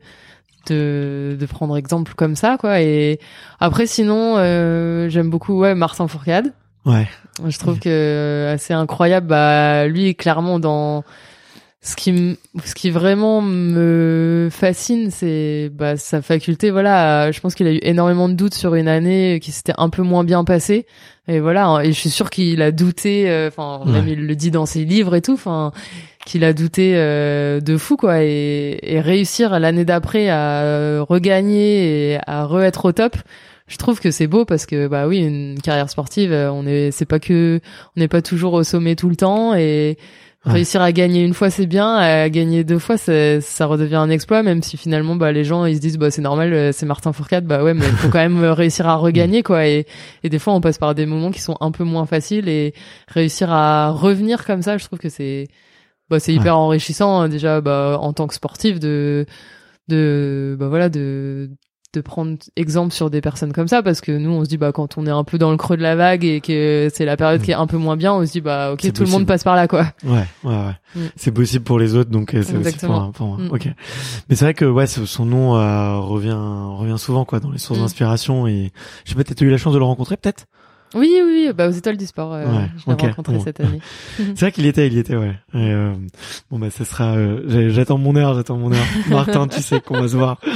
de 0.67 1.37
de 1.39 1.45
prendre 1.45 1.77
exemple 1.77 2.13
comme 2.15 2.35
ça 2.35 2.57
quoi, 2.59 2.81
et 2.81 3.19
après 3.59 3.85
sinon, 3.85 4.35
euh, 4.37 5.09
j'aime 5.09 5.29
beaucoup 5.29 5.59
ouais 5.59 5.75
Martin 5.75 6.07
Fourcade. 6.07 6.53
ouais 6.85 7.07
Je 7.47 7.59
trouve 7.59 7.79
que 7.79 7.89
euh, 7.89 8.53
assez 8.53 8.73
incroyable. 8.73 9.27
Bah, 9.27 9.87
lui, 9.87 10.15
clairement, 10.15 10.59
dans 10.59 11.03
ce 11.87 11.95
qui, 11.95 12.09
m- 12.09 12.35
ce 12.65 12.73
qui 12.73 12.89
vraiment 12.89 13.41
me 13.41 14.49
fascine, 14.51 15.11
c'est 15.11 15.69
bah, 15.71 15.97
sa 15.97 16.21
faculté. 16.23 16.71
Voilà, 16.71 17.21
à- 17.25 17.31
je 17.31 17.39
pense 17.39 17.53
qu'il 17.53 17.67
a 17.67 17.71
eu 17.71 17.79
énormément 17.83 18.27
de 18.27 18.33
doutes 18.33 18.55
sur 18.55 18.73
une 18.73 18.87
année 18.87 19.39
qui 19.41 19.51
s'était 19.51 19.73
un 19.77 19.89
peu 19.89 20.01
moins 20.01 20.23
bien 20.23 20.43
passée. 20.43 20.87
Et 21.27 21.39
voilà, 21.39 21.67
hein, 21.67 21.81
et 21.81 21.87
je 21.93 21.99
suis 21.99 22.09
sûre 22.09 22.29
qu'il 22.31 22.61
a 22.61 22.71
douté. 22.71 23.29
euh, 23.29 23.47
Enfin, 23.49 23.81
même 23.85 24.07
il 24.07 24.25
le 24.25 24.35
dit 24.35 24.49
dans 24.51 24.65
ses 24.65 24.83
livres 24.83 25.15
et 25.15 25.21
tout. 25.21 25.33
Enfin, 25.33 25.71
qu'il 26.25 26.43
a 26.43 26.53
douté 26.53 26.93
euh, 26.95 27.59
de 27.59 27.77
fou 27.77 27.97
quoi. 27.97 28.23
Et, 28.23 28.79
et 28.81 28.99
réussir 28.99 29.59
l'année 29.59 29.85
d'après 29.85 30.27
à 30.29 31.01
regagner 31.07 32.13
et 32.13 32.17
à 32.25 32.45
re-être 32.45 32.85
au 32.85 32.91
top 32.91 33.15
je 33.67 33.77
trouve 33.77 33.99
que 33.99 34.11
c'est 34.11 34.27
beau 34.27 34.45
parce 34.45 34.67
que 34.67 34.85
bah 34.87 35.07
oui 35.07 35.17
une 35.17 35.59
carrière 35.59 35.89
sportive 35.89 36.31
euh, 36.31 36.51
on 36.51 36.67
est 36.67 36.91
c'est 36.91 37.05
pas 37.07 37.17
que 37.17 37.59
on 37.97 37.99
n'est 37.99 38.07
pas 38.07 38.21
toujours 38.21 38.53
au 38.53 38.63
sommet 38.63 38.95
tout 38.95 39.09
le 39.09 39.15
temps 39.15 39.55
et 39.55 39.97
Ouais. 40.45 40.53
réussir 40.53 40.81
à 40.81 40.91
gagner 40.91 41.23
une 41.23 41.33
fois 41.33 41.49
c'est 41.49 41.65
bien. 41.65 41.95
À 41.95 42.29
gagner 42.29 42.63
deux 42.63 42.77
fois 42.79 42.97
ça 42.97 43.65
redevient 43.65 43.95
un 43.95 44.09
exploit 44.09 44.43
même 44.43 44.61
si 44.61 44.77
finalement 44.77 45.15
bah 45.15 45.31
les 45.31 45.43
gens 45.43 45.65
ils 45.65 45.75
se 45.75 45.81
disent 45.81 45.97
bah 45.97 46.11
c'est 46.11 46.21
normal 46.21 46.53
euh, 46.53 46.71
c'est 46.71 46.85
Martin 46.85 47.13
Fourcade. 47.13 47.45
Bah 47.45 47.63
ouais 47.63 47.73
mais 47.73 47.85
il 47.85 47.91
faut 47.95 48.09
quand 48.09 48.19
même 48.19 48.43
euh, 48.43 48.53
réussir 48.53 48.87
à 48.87 48.95
regagner 48.95 49.41
quoi. 49.43 49.65
Et 49.67 49.85
et 50.23 50.29
des 50.29 50.39
fois 50.39 50.53
on 50.53 50.61
passe 50.61 50.77
par 50.77 50.93
des 50.95 51.05
moments 51.05 51.31
qui 51.31 51.41
sont 51.41 51.57
un 51.61 51.71
peu 51.71 51.83
moins 51.83 52.05
faciles. 52.05 52.47
Et 52.47 52.73
réussir 53.07 53.51
à 53.51 53.89
revenir 53.91 54.45
comme 54.45 54.61
ça 54.61 54.77
je 54.77 54.85
trouve 54.85 54.99
que 54.99 55.09
c'est 55.09 55.47
bah 56.09 56.19
c'est 56.19 56.33
hyper 56.33 56.57
enrichissant 56.57 57.21
hein, 57.21 57.29
déjà 57.29 57.61
bah 57.61 57.97
en 57.99 58.13
tant 58.13 58.27
que 58.27 58.35
sportif 58.35 58.79
de 58.79 59.25
de 59.87 60.55
bah 60.59 60.67
voilà 60.67 60.89
de 60.89 61.49
de 61.95 62.01
prendre 62.01 62.37
exemple 62.55 62.93
sur 62.93 63.09
des 63.09 63.21
personnes 63.21 63.53
comme 63.53 63.67
ça 63.67 63.81
parce 63.81 64.01
que 64.01 64.11
nous 64.11 64.29
on 64.31 64.43
se 64.43 64.49
dit 64.49 64.57
bah 64.57 64.71
quand 64.71 64.97
on 64.97 65.05
est 65.07 65.11
un 65.11 65.23
peu 65.23 65.37
dans 65.37 65.51
le 65.51 65.57
creux 65.57 65.77
de 65.77 65.81
la 65.81 65.95
vague 65.95 66.23
et 66.25 66.41
que 66.41 66.89
c'est 66.93 67.05
la 67.05 67.17
période 67.17 67.41
qui 67.41 67.51
est 67.51 67.55
un 67.55 67.67
peu 67.67 67.77
moins 67.77 67.95
bien 67.97 68.13
on 68.13 68.25
se 68.25 68.31
dit 68.31 68.41
bah 68.41 68.71
ok 68.73 68.91
tout 68.93 69.03
le 69.03 69.09
monde 69.09 69.25
passe 69.25 69.43
par 69.43 69.55
là 69.55 69.67
quoi. 69.67 69.87
Ouais 70.03 70.25
ouais 70.43 70.51
ouais. 70.55 70.75
Mm. 70.95 70.99
c'est 71.15 71.31
possible 71.31 71.63
pour 71.63 71.79
les 71.79 71.95
autres 71.95 72.09
donc 72.11 72.33
euh, 72.33 72.43
c'est 72.43 72.55
aussi 72.57 72.77
pour, 72.85 73.11
pour 73.13 73.27
moi 73.27 73.37
Mm. 73.39 73.51
ok. 73.51 73.67
Mais 74.29 74.35
c'est 74.35 74.45
vrai 74.45 74.53
que 74.53 74.65
ouais 74.65 74.87
son 74.87 75.25
nom 75.25 75.55
euh, 75.57 75.97
revient 75.99 76.37
revient 76.37 76.97
souvent 76.99 77.25
quoi 77.25 77.39
dans 77.39 77.51
les 77.51 77.57
sources 77.57 77.79
Mm. 77.79 77.83
d'inspiration 77.83 78.47
et 78.47 78.71
je 79.05 79.09
sais 79.11 79.15
pas 79.15 79.23
t'as 79.23 79.45
eu 79.45 79.49
la 79.49 79.57
chance 79.57 79.73
de 79.73 79.79
le 79.79 79.85
rencontrer 79.85 80.17
peut-être? 80.17 80.45
Oui 80.95 81.09
oui 81.23 81.45
oui, 81.47 81.53
bah 81.53 81.67
aux 81.67 81.71
étoiles 81.71 81.97
du 81.97 82.05
sport 82.05 82.33
euh, 82.33 82.45
Ouais, 82.45 82.69
je 82.77 82.85
l'ai 82.87 82.93
ok, 82.93 83.01
rencontré 83.01 83.33
bon. 83.35 83.43
cette 83.43 83.59
année 83.59 83.79
C'est 84.17 84.39
vrai 84.39 84.51
qu'il 84.51 84.65
y 84.65 84.67
était, 84.67 84.87
il 84.87 84.93
y 84.93 84.99
était, 84.99 85.15
ouais. 85.15 85.35
Et, 85.53 85.57
euh, 85.71 85.93
bon 86.49 86.57
bah 86.59 86.69
ce 86.69 86.83
sera. 86.83 87.15
euh, 87.15 87.69
j'attends 87.69 87.97
mon 87.97 88.15
heure, 88.15 88.33
j'attends 88.33 88.57
mon 88.57 88.71
heure. 88.71 88.85
Martin, 89.09 89.47
tu 89.47 89.61
sais 89.61 89.81
qu'on 89.81 89.99
va 90.01 90.07
se 90.07 90.15
voir. 90.17 90.39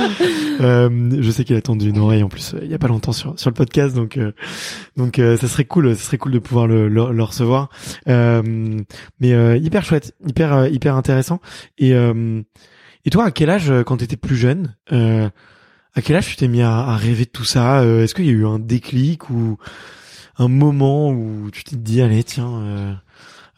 Euh, 0.62 0.90
je 1.22 1.32
sais 1.32 1.46
qu'il 1.46 1.56
a 1.56 1.62
tendu 1.62 1.88
une 1.88 2.00
oreille 2.00 2.22
en 2.22 2.28
plus 2.28 2.54
il 2.62 2.68
y 2.70 2.74
a 2.74 2.78
pas 2.78 2.90
longtemps 2.90 3.14
sur 3.14 3.40
sur 3.40 3.50
le 3.50 3.54
podcast, 3.54 3.96
donc 3.96 4.20
donc 4.98 5.16
ça 5.16 5.48
serait 5.48 5.64
cool, 5.64 5.96
ça 5.96 6.04
serait 6.04 6.18
cool 6.18 6.34
de 6.34 6.40
pouvoir 6.40 6.68
le 6.68 6.90
le, 6.90 7.14
le 7.14 7.24
recevoir. 7.24 7.70
Mais 8.06 9.60
hyper 9.60 9.86
chouette, 9.86 10.14
hyper 10.28 10.68
hyper 10.68 10.96
intéressant. 10.98 11.40
Et 11.78 11.92
et 11.92 13.10
toi, 13.10 13.24
à 13.24 13.32
quel 13.32 13.50
âge, 13.50 13.72
quand 13.86 13.98
t'étais 13.98 14.18
plus 14.18 14.36
jeune, 14.36 14.76
à 14.92 16.02
quel 16.04 16.18
âge 16.18 16.28
tu 16.28 16.36
t'es 16.36 16.50
mis 16.50 16.62
à, 16.62 16.76
à 16.80 16.98
rêver 16.98 17.24
de 17.24 17.30
tout 17.30 17.46
ça? 17.46 17.86
Est-ce 17.86 18.14
qu'il 18.14 18.26
y 18.26 18.30
a 18.30 18.34
eu 18.34 18.46
un 18.46 18.60
déclic 18.60 19.30
ou 19.30 19.58
un 20.40 20.48
moment 20.48 21.10
où 21.10 21.50
tu 21.52 21.64
t'es 21.64 21.76
dit 21.76 22.02
allez 22.02 22.24
tiens 22.24 22.50
euh, 22.50 22.94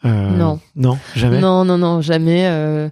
euh, 0.04 0.30
Non. 0.36 0.60
non 0.76 0.98
jamais? 1.16 1.40
Non 1.40 1.64
non 1.64 1.78
non 1.78 2.00
jamais 2.00 2.46
euh, 2.46 2.88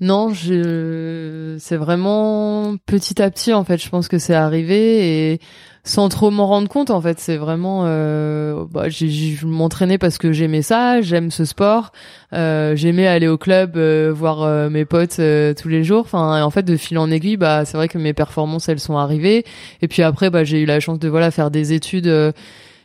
non 0.00 0.32
je 0.32 1.56
c'est 1.58 1.76
vraiment 1.76 2.76
petit 2.86 3.20
à 3.20 3.30
petit 3.30 3.52
en 3.52 3.64
fait 3.64 3.82
je 3.82 3.88
pense 3.88 4.08
que 4.08 4.18
c'est 4.18 4.34
arrivé 4.34 5.32
et 5.32 5.40
sans 5.86 6.08
trop 6.08 6.30
m'en 6.30 6.46
rendre 6.46 6.68
compte 6.68 6.90
en 6.90 7.00
fait 7.00 7.20
c'est 7.20 7.36
vraiment 7.36 7.82
euh, 7.84 8.64
bah, 8.70 8.88
j'ai, 8.88 9.08
je 9.10 9.46
m'entraînais 9.46 9.98
parce 9.98 10.16
que 10.18 10.32
j'aimais 10.32 10.62
ça 10.62 11.00
j'aime 11.02 11.30
ce 11.30 11.44
sport 11.44 11.92
euh, 12.32 12.74
j'aimais 12.74 13.06
aller 13.06 13.28
au 13.28 13.36
club 13.38 13.76
euh, 13.76 14.10
voir 14.14 14.42
euh, 14.42 14.68
mes 14.70 14.84
potes 14.84 15.18
euh, 15.20 15.54
tous 15.54 15.68
les 15.68 15.84
jours 15.84 16.00
enfin 16.04 16.42
en 16.42 16.50
fait 16.50 16.62
de 16.64 16.76
fil 16.76 16.98
en 16.98 17.10
aiguille 17.10 17.36
bah 17.36 17.64
c'est 17.64 17.76
vrai 17.76 17.88
que 17.88 17.98
mes 17.98 18.14
performances 18.14 18.68
elles 18.68 18.80
sont 18.80 18.96
arrivées 18.96 19.44
et 19.82 19.88
puis 19.88 20.02
après 20.02 20.30
bah 20.30 20.42
j'ai 20.42 20.60
eu 20.60 20.66
la 20.66 20.80
chance 20.80 20.98
de 20.98 21.08
voilà 21.08 21.30
faire 21.30 21.50
des 21.50 21.72
études 21.72 22.08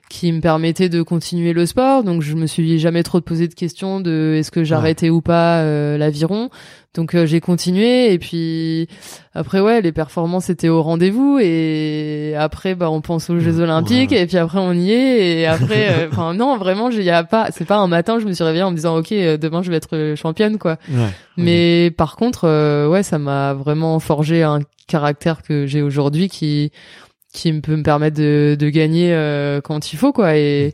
qui 0.10 0.32
me 0.32 0.42
permettaient 0.42 0.90
de 0.90 1.02
continuer 1.02 1.54
le 1.54 1.66
sport. 1.66 2.04
Donc 2.04 2.22
je 2.22 2.36
me 2.36 2.48
suis 2.48 2.80
jamais 2.80 3.04
trop 3.04 3.22
posé 3.22 3.48
de 3.48 3.54
questions 3.54 4.00
de 4.02 4.36
est-ce 4.38 4.52
que 4.52 4.64
j'arrêtais 4.64 5.10
ou 5.10 5.22
pas 5.22 5.64
l'aviron. 5.98 6.50
Donc 6.96 7.14
euh, 7.14 7.28
j'ai 7.28 7.40
continué 7.40 8.12
et 8.12 8.18
puis 8.18 8.88
après 9.36 9.60
ouais 9.60 9.80
les 9.80 9.92
performances 9.92 10.50
étaient 10.50 10.70
au 10.70 10.82
rendez-vous 10.82 11.38
et 11.40 12.34
après 12.36 12.74
bah 12.74 12.90
on 12.90 13.00
pense 13.02 13.30
aux 13.30 13.40
Jeux 13.40 13.60
Olympiques 13.60 14.12
et 14.12 14.26
puis 14.26 14.38
après 14.38 14.58
on 14.58 14.74
y 14.74 14.92
est 14.92 15.40
et 15.40 15.46
après 15.46 15.90
euh, 15.90 16.08
enfin 16.12 16.34
non 16.34 16.58
vraiment 16.58 16.90
il 16.90 17.04
y 17.04 17.12
a 17.12 17.24
pas 17.24 17.50
c'est 17.52 17.66
pas 17.66 17.78
un 17.78 17.88
matin 17.88 18.18
je 18.18 18.26
me 18.26 18.34
suis 18.34 18.44
réveillée 18.44 18.64
en 18.64 18.72
me 18.72 18.76
disant 18.76 18.98
ok 18.98 19.12
euh, 19.12 19.38
demain 19.38 19.62
je 19.62 19.70
vais 19.70 19.78
être 19.78 20.16
championne 20.16 20.58
quoi. 20.58 20.78
Mais 21.38 21.92
par 21.96 22.16
contre 22.16 22.88
ouais 22.88 23.04
ça 23.04 23.20
m'a 23.20 23.54
vraiment 23.54 24.00
forgé 24.00 24.42
un 24.42 24.60
caractère 24.88 25.44
que 25.44 25.68
j'ai 25.68 25.84
aujourd'hui 25.84 26.28
qui 26.28 26.72
qui 27.34 27.54
peut 27.62 27.76
me 27.76 27.84
permettre 27.84 28.18
de, 28.18 28.56
de 28.60 28.70
gagner 28.70 29.12
quand 29.64 29.94
il 29.94 29.98
faut 29.98 30.12
quoi 30.12 30.36
et 30.36 30.74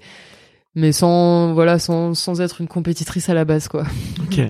mais 0.76 0.92
sans 0.92 1.54
voilà 1.54 1.80
sans 1.80 2.14
sans 2.14 2.42
être 2.42 2.60
une 2.62 2.68
compétitrice 2.68 3.30
à 3.30 3.34
la 3.34 3.46
base 3.46 3.68
quoi. 3.68 3.86
Ok. 4.24 4.42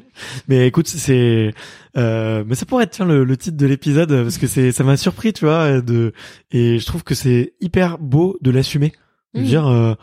Mais 0.48 0.68
écoute 0.68 0.88
c'est 0.88 1.54
euh, 1.98 2.44
mais 2.48 2.56
ça 2.56 2.66
pourrait 2.66 2.86
être 2.86 2.92
tiens, 2.92 3.06
le, 3.06 3.24
le 3.24 3.38
titre 3.38 3.58
de 3.58 3.66
l'épisode 3.66 4.10
parce 4.24 4.38
que 4.38 4.48
c'est 4.48 4.72
ça 4.72 4.84
m'a 4.84 4.98
surpris 4.98 5.34
tu 5.34 5.46
vois 5.46 5.82
de 5.82 6.14
et 6.52 6.80
je 6.80 6.86
trouve 6.86 7.04
que 7.04 7.14
c'est 7.16 7.54
hyper 7.62 7.98
beau 8.00 8.38
de 8.42 8.52
l'assumer. 8.52 8.94
De 9.34 9.42
mmh. 9.42 9.44
dire 9.44 9.68
euh, 9.68 9.94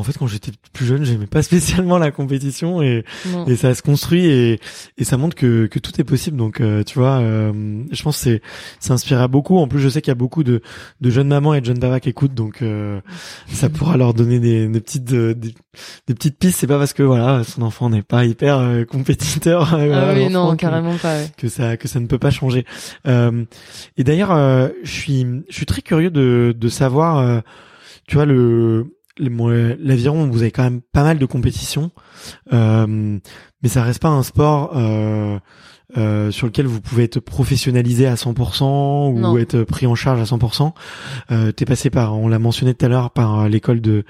en 0.00 0.02
fait, 0.02 0.16
quand 0.18 0.26
j'étais 0.26 0.52
plus 0.72 0.86
jeune, 0.86 1.04
j'aimais 1.04 1.26
pas 1.26 1.42
spécialement 1.44 1.98
la 1.98 2.10
compétition 2.10 2.82
et, 2.82 3.04
et 3.46 3.56
ça 3.56 3.74
se 3.74 3.82
construit 3.82 4.26
et, 4.26 4.60
et 4.98 5.04
ça 5.04 5.16
montre 5.16 5.36
que, 5.36 5.66
que 5.66 5.78
tout 5.78 6.00
est 6.00 6.04
possible. 6.04 6.36
Donc, 6.36 6.60
euh, 6.60 6.82
tu 6.82 6.98
vois, 6.98 7.20
euh, 7.20 7.52
je 7.90 8.02
pense 8.02 8.16
que 8.18 8.22
c'est 8.22 8.42
ça 8.80 8.94
inspirera 8.94 9.28
beaucoup. 9.28 9.58
En 9.58 9.68
plus, 9.68 9.80
je 9.80 9.88
sais 9.88 10.00
qu'il 10.00 10.10
y 10.10 10.12
a 10.12 10.16
beaucoup 10.16 10.42
de, 10.42 10.62
de 11.00 11.10
jeunes 11.10 11.28
mamans 11.28 11.54
et 11.54 11.60
de 11.60 11.66
jeunes 11.66 11.78
papas 11.78 12.00
qui 12.00 12.08
écoutent, 12.08 12.34
donc 12.34 12.62
euh, 12.62 13.00
ça 13.48 13.68
pourra 13.70 13.96
leur 13.96 14.14
donner 14.14 14.40
des, 14.40 14.66
des 14.66 14.80
petites 14.80 15.04
des, 15.04 15.54
petites 16.06 16.38
pistes. 16.38 16.58
C'est 16.58 16.66
pas 16.66 16.78
parce 16.78 16.92
que 16.92 17.02
voilà, 17.02 17.44
son 17.44 17.62
enfant 17.62 17.90
n'est 17.90 18.02
pas 18.02 18.24
hyper 18.24 18.86
compétiteur. 18.88 19.74
ah 19.78 20.12
oui, 20.14 20.28
non, 20.28 20.56
carrément 20.56 20.96
pas. 20.96 21.24
Que 21.36 21.48
ça 21.48 21.76
que 21.76 21.88
ça 21.88 22.00
ne 22.00 22.06
peut 22.06 22.18
pas 22.18 22.30
changer. 22.30 22.64
et 23.06 24.04
d'ailleurs, 24.04 24.70
je 24.82 24.90
suis 24.90 25.26
je 25.48 25.54
suis 25.54 25.66
très 25.66 25.82
curieux 25.82 26.10
de 26.10 26.54
de 26.56 26.68
savoir, 26.68 27.42
tu 28.06 28.16
vois 28.16 28.26
le 28.26 28.93
l'aviron, 29.18 30.28
vous 30.28 30.42
avez 30.42 30.50
quand 30.50 30.64
même 30.64 30.80
pas 30.92 31.02
mal 31.02 31.18
de 31.18 31.26
compétitions, 31.26 31.90
euh, 32.52 33.18
mais 33.62 33.68
ça 33.68 33.82
reste 33.82 34.00
pas 34.00 34.08
un 34.08 34.22
sport 34.22 34.72
euh, 34.76 35.38
euh, 35.96 36.30
sur 36.32 36.46
lequel 36.46 36.66
vous 36.66 36.80
pouvez 36.80 37.04
être 37.04 37.20
professionnalisé 37.20 38.06
à 38.06 38.14
100% 38.14 39.12
ou 39.12 39.38
être 39.38 39.62
pris 39.62 39.86
en 39.86 39.94
charge 39.94 40.20
à 40.20 40.24
100%. 40.24 40.72
Euh, 41.30 41.52
T'es 41.52 41.64
passé 41.64 41.90
par, 41.90 42.18
on 42.18 42.26
l'a 42.26 42.38
mentionné 42.40 42.74
tout 42.74 42.84
à 42.84 42.88
l'heure, 42.88 43.10
par 43.10 43.48
l'école 43.48 43.80
de, 43.80 44.04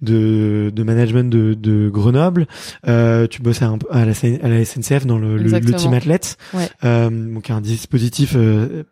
de, 0.00 0.72
de 0.74 0.82
management 0.82 1.28
de, 1.28 1.54
de 1.54 1.90
Grenoble. 1.90 2.46
Euh, 2.88 3.26
tu 3.26 3.42
bosses 3.42 3.60
à, 3.60 3.74
à, 3.90 4.04
la, 4.06 4.12
à, 4.42 4.48
la, 4.48 4.64
SNCF 4.64 5.04
dans 5.04 5.18
le, 5.18 5.36
le, 5.36 5.60
team 5.74 5.92
athlète, 5.92 6.38
ouais. 6.54 6.68
euh, 6.84 7.10
donc 7.10 7.50
un 7.50 7.60
dispositif 7.60 8.32
euh, 8.36 8.84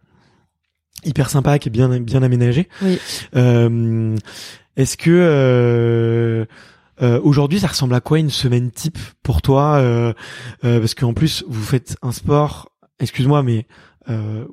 hyper 1.04 1.30
sympa 1.30 1.58
qui 1.58 1.68
est 1.68 1.72
bien 1.72 1.88
bien 2.00 2.22
aménagé. 2.22 2.68
Oui. 2.82 2.98
Euh, 3.36 4.16
est-ce 4.76 4.96
que 4.96 5.10
euh, 5.10 6.44
euh, 7.02 7.20
aujourd'hui, 7.22 7.60
ça 7.60 7.68
ressemble 7.68 7.94
à 7.94 8.00
quoi 8.00 8.18
une 8.18 8.30
semaine 8.30 8.70
type 8.70 8.98
pour 9.22 9.42
toi 9.42 9.76
euh, 9.76 10.12
euh 10.64 10.80
Parce 10.80 10.94
qu'en 10.94 11.14
plus, 11.14 11.44
vous 11.48 11.62
faites 11.62 11.96
un 12.02 12.12
sport. 12.12 12.70
Excuse-moi, 13.00 13.42
mais 13.42 13.66
euh, 14.08 14.44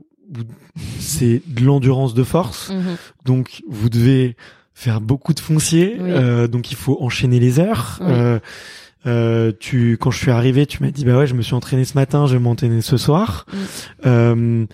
c'est 0.99 1.41
de 1.47 1.63
l'endurance 1.63 2.13
de 2.13 2.24
force. 2.24 2.69
Mhm. 2.69 2.97
Donc, 3.26 3.61
vous 3.69 3.89
devez 3.89 4.36
faire 4.74 5.01
beaucoup 5.01 5.34
de 5.34 5.39
foncier. 5.39 5.97
Euh, 5.99 6.47
donc, 6.47 6.72
il 6.72 6.78
faut 6.78 6.97
enchaîner 7.01 7.39
les 7.39 7.59
heures. 7.59 7.99
Euh, 9.07 9.51
tu, 9.59 9.97
quand 9.99 10.11
je 10.11 10.19
suis 10.19 10.30
arrivé, 10.30 10.67
tu 10.67 10.84
m'as 10.84 10.91
dit 10.91 11.05
bah 11.05 11.17
ouais, 11.17 11.26
je 11.26 11.34
me 11.34 11.41
suis 11.41 11.55
entraîné 11.55 11.86
ce 11.86 11.95
matin, 11.95 12.28
je 12.28 12.34
vais 12.34 12.39
m'entraîner 12.39 12.82
ce 12.82 12.97
soir. 12.97 13.47
Mm. 14.05 14.65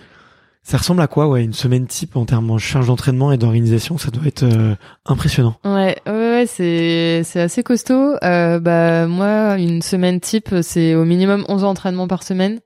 Ça 0.67 0.77
ressemble 0.77 1.01
à 1.01 1.07
quoi, 1.07 1.29
ouais, 1.29 1.45
une 1.45 1.53
semaine 1.53 1.87
type 1.87 2.17
en 2.17 2.25
termes 2.25 2.53
de 2.53 2.57
charge 2.57 2.87
d'entraînement 2.87 3.31
et 3.31 3.37
d'organisation? 3.37 3.97
Ça 3.97 4.11
doit 4.11 4.27
être 4.27 4.43
euh, 4.43 4.75
impressionnant. 5.05 5.55
Ouais, 5.63 5.95
ouais, 6.05 6.11
ouais 6.11 6.45
c'est 6.45 7.21
c'est 7.23 7.39
assez 7.39 7.63
costaud. 7.63 8.15
Euh, 8.21 8.59
bah 8.59 9.07
moi, 9.07 9.57
une 9.57 9.81
semaine 9.81 10.19
type, 10.19 10.53
c'est 10.63 10.93
au 10.93 11.05
minimum 11.05 11.45
11 11.47 11.63
entraînements 11.63 12.09
par 12.09 12.21
semaine. 12.21 12.59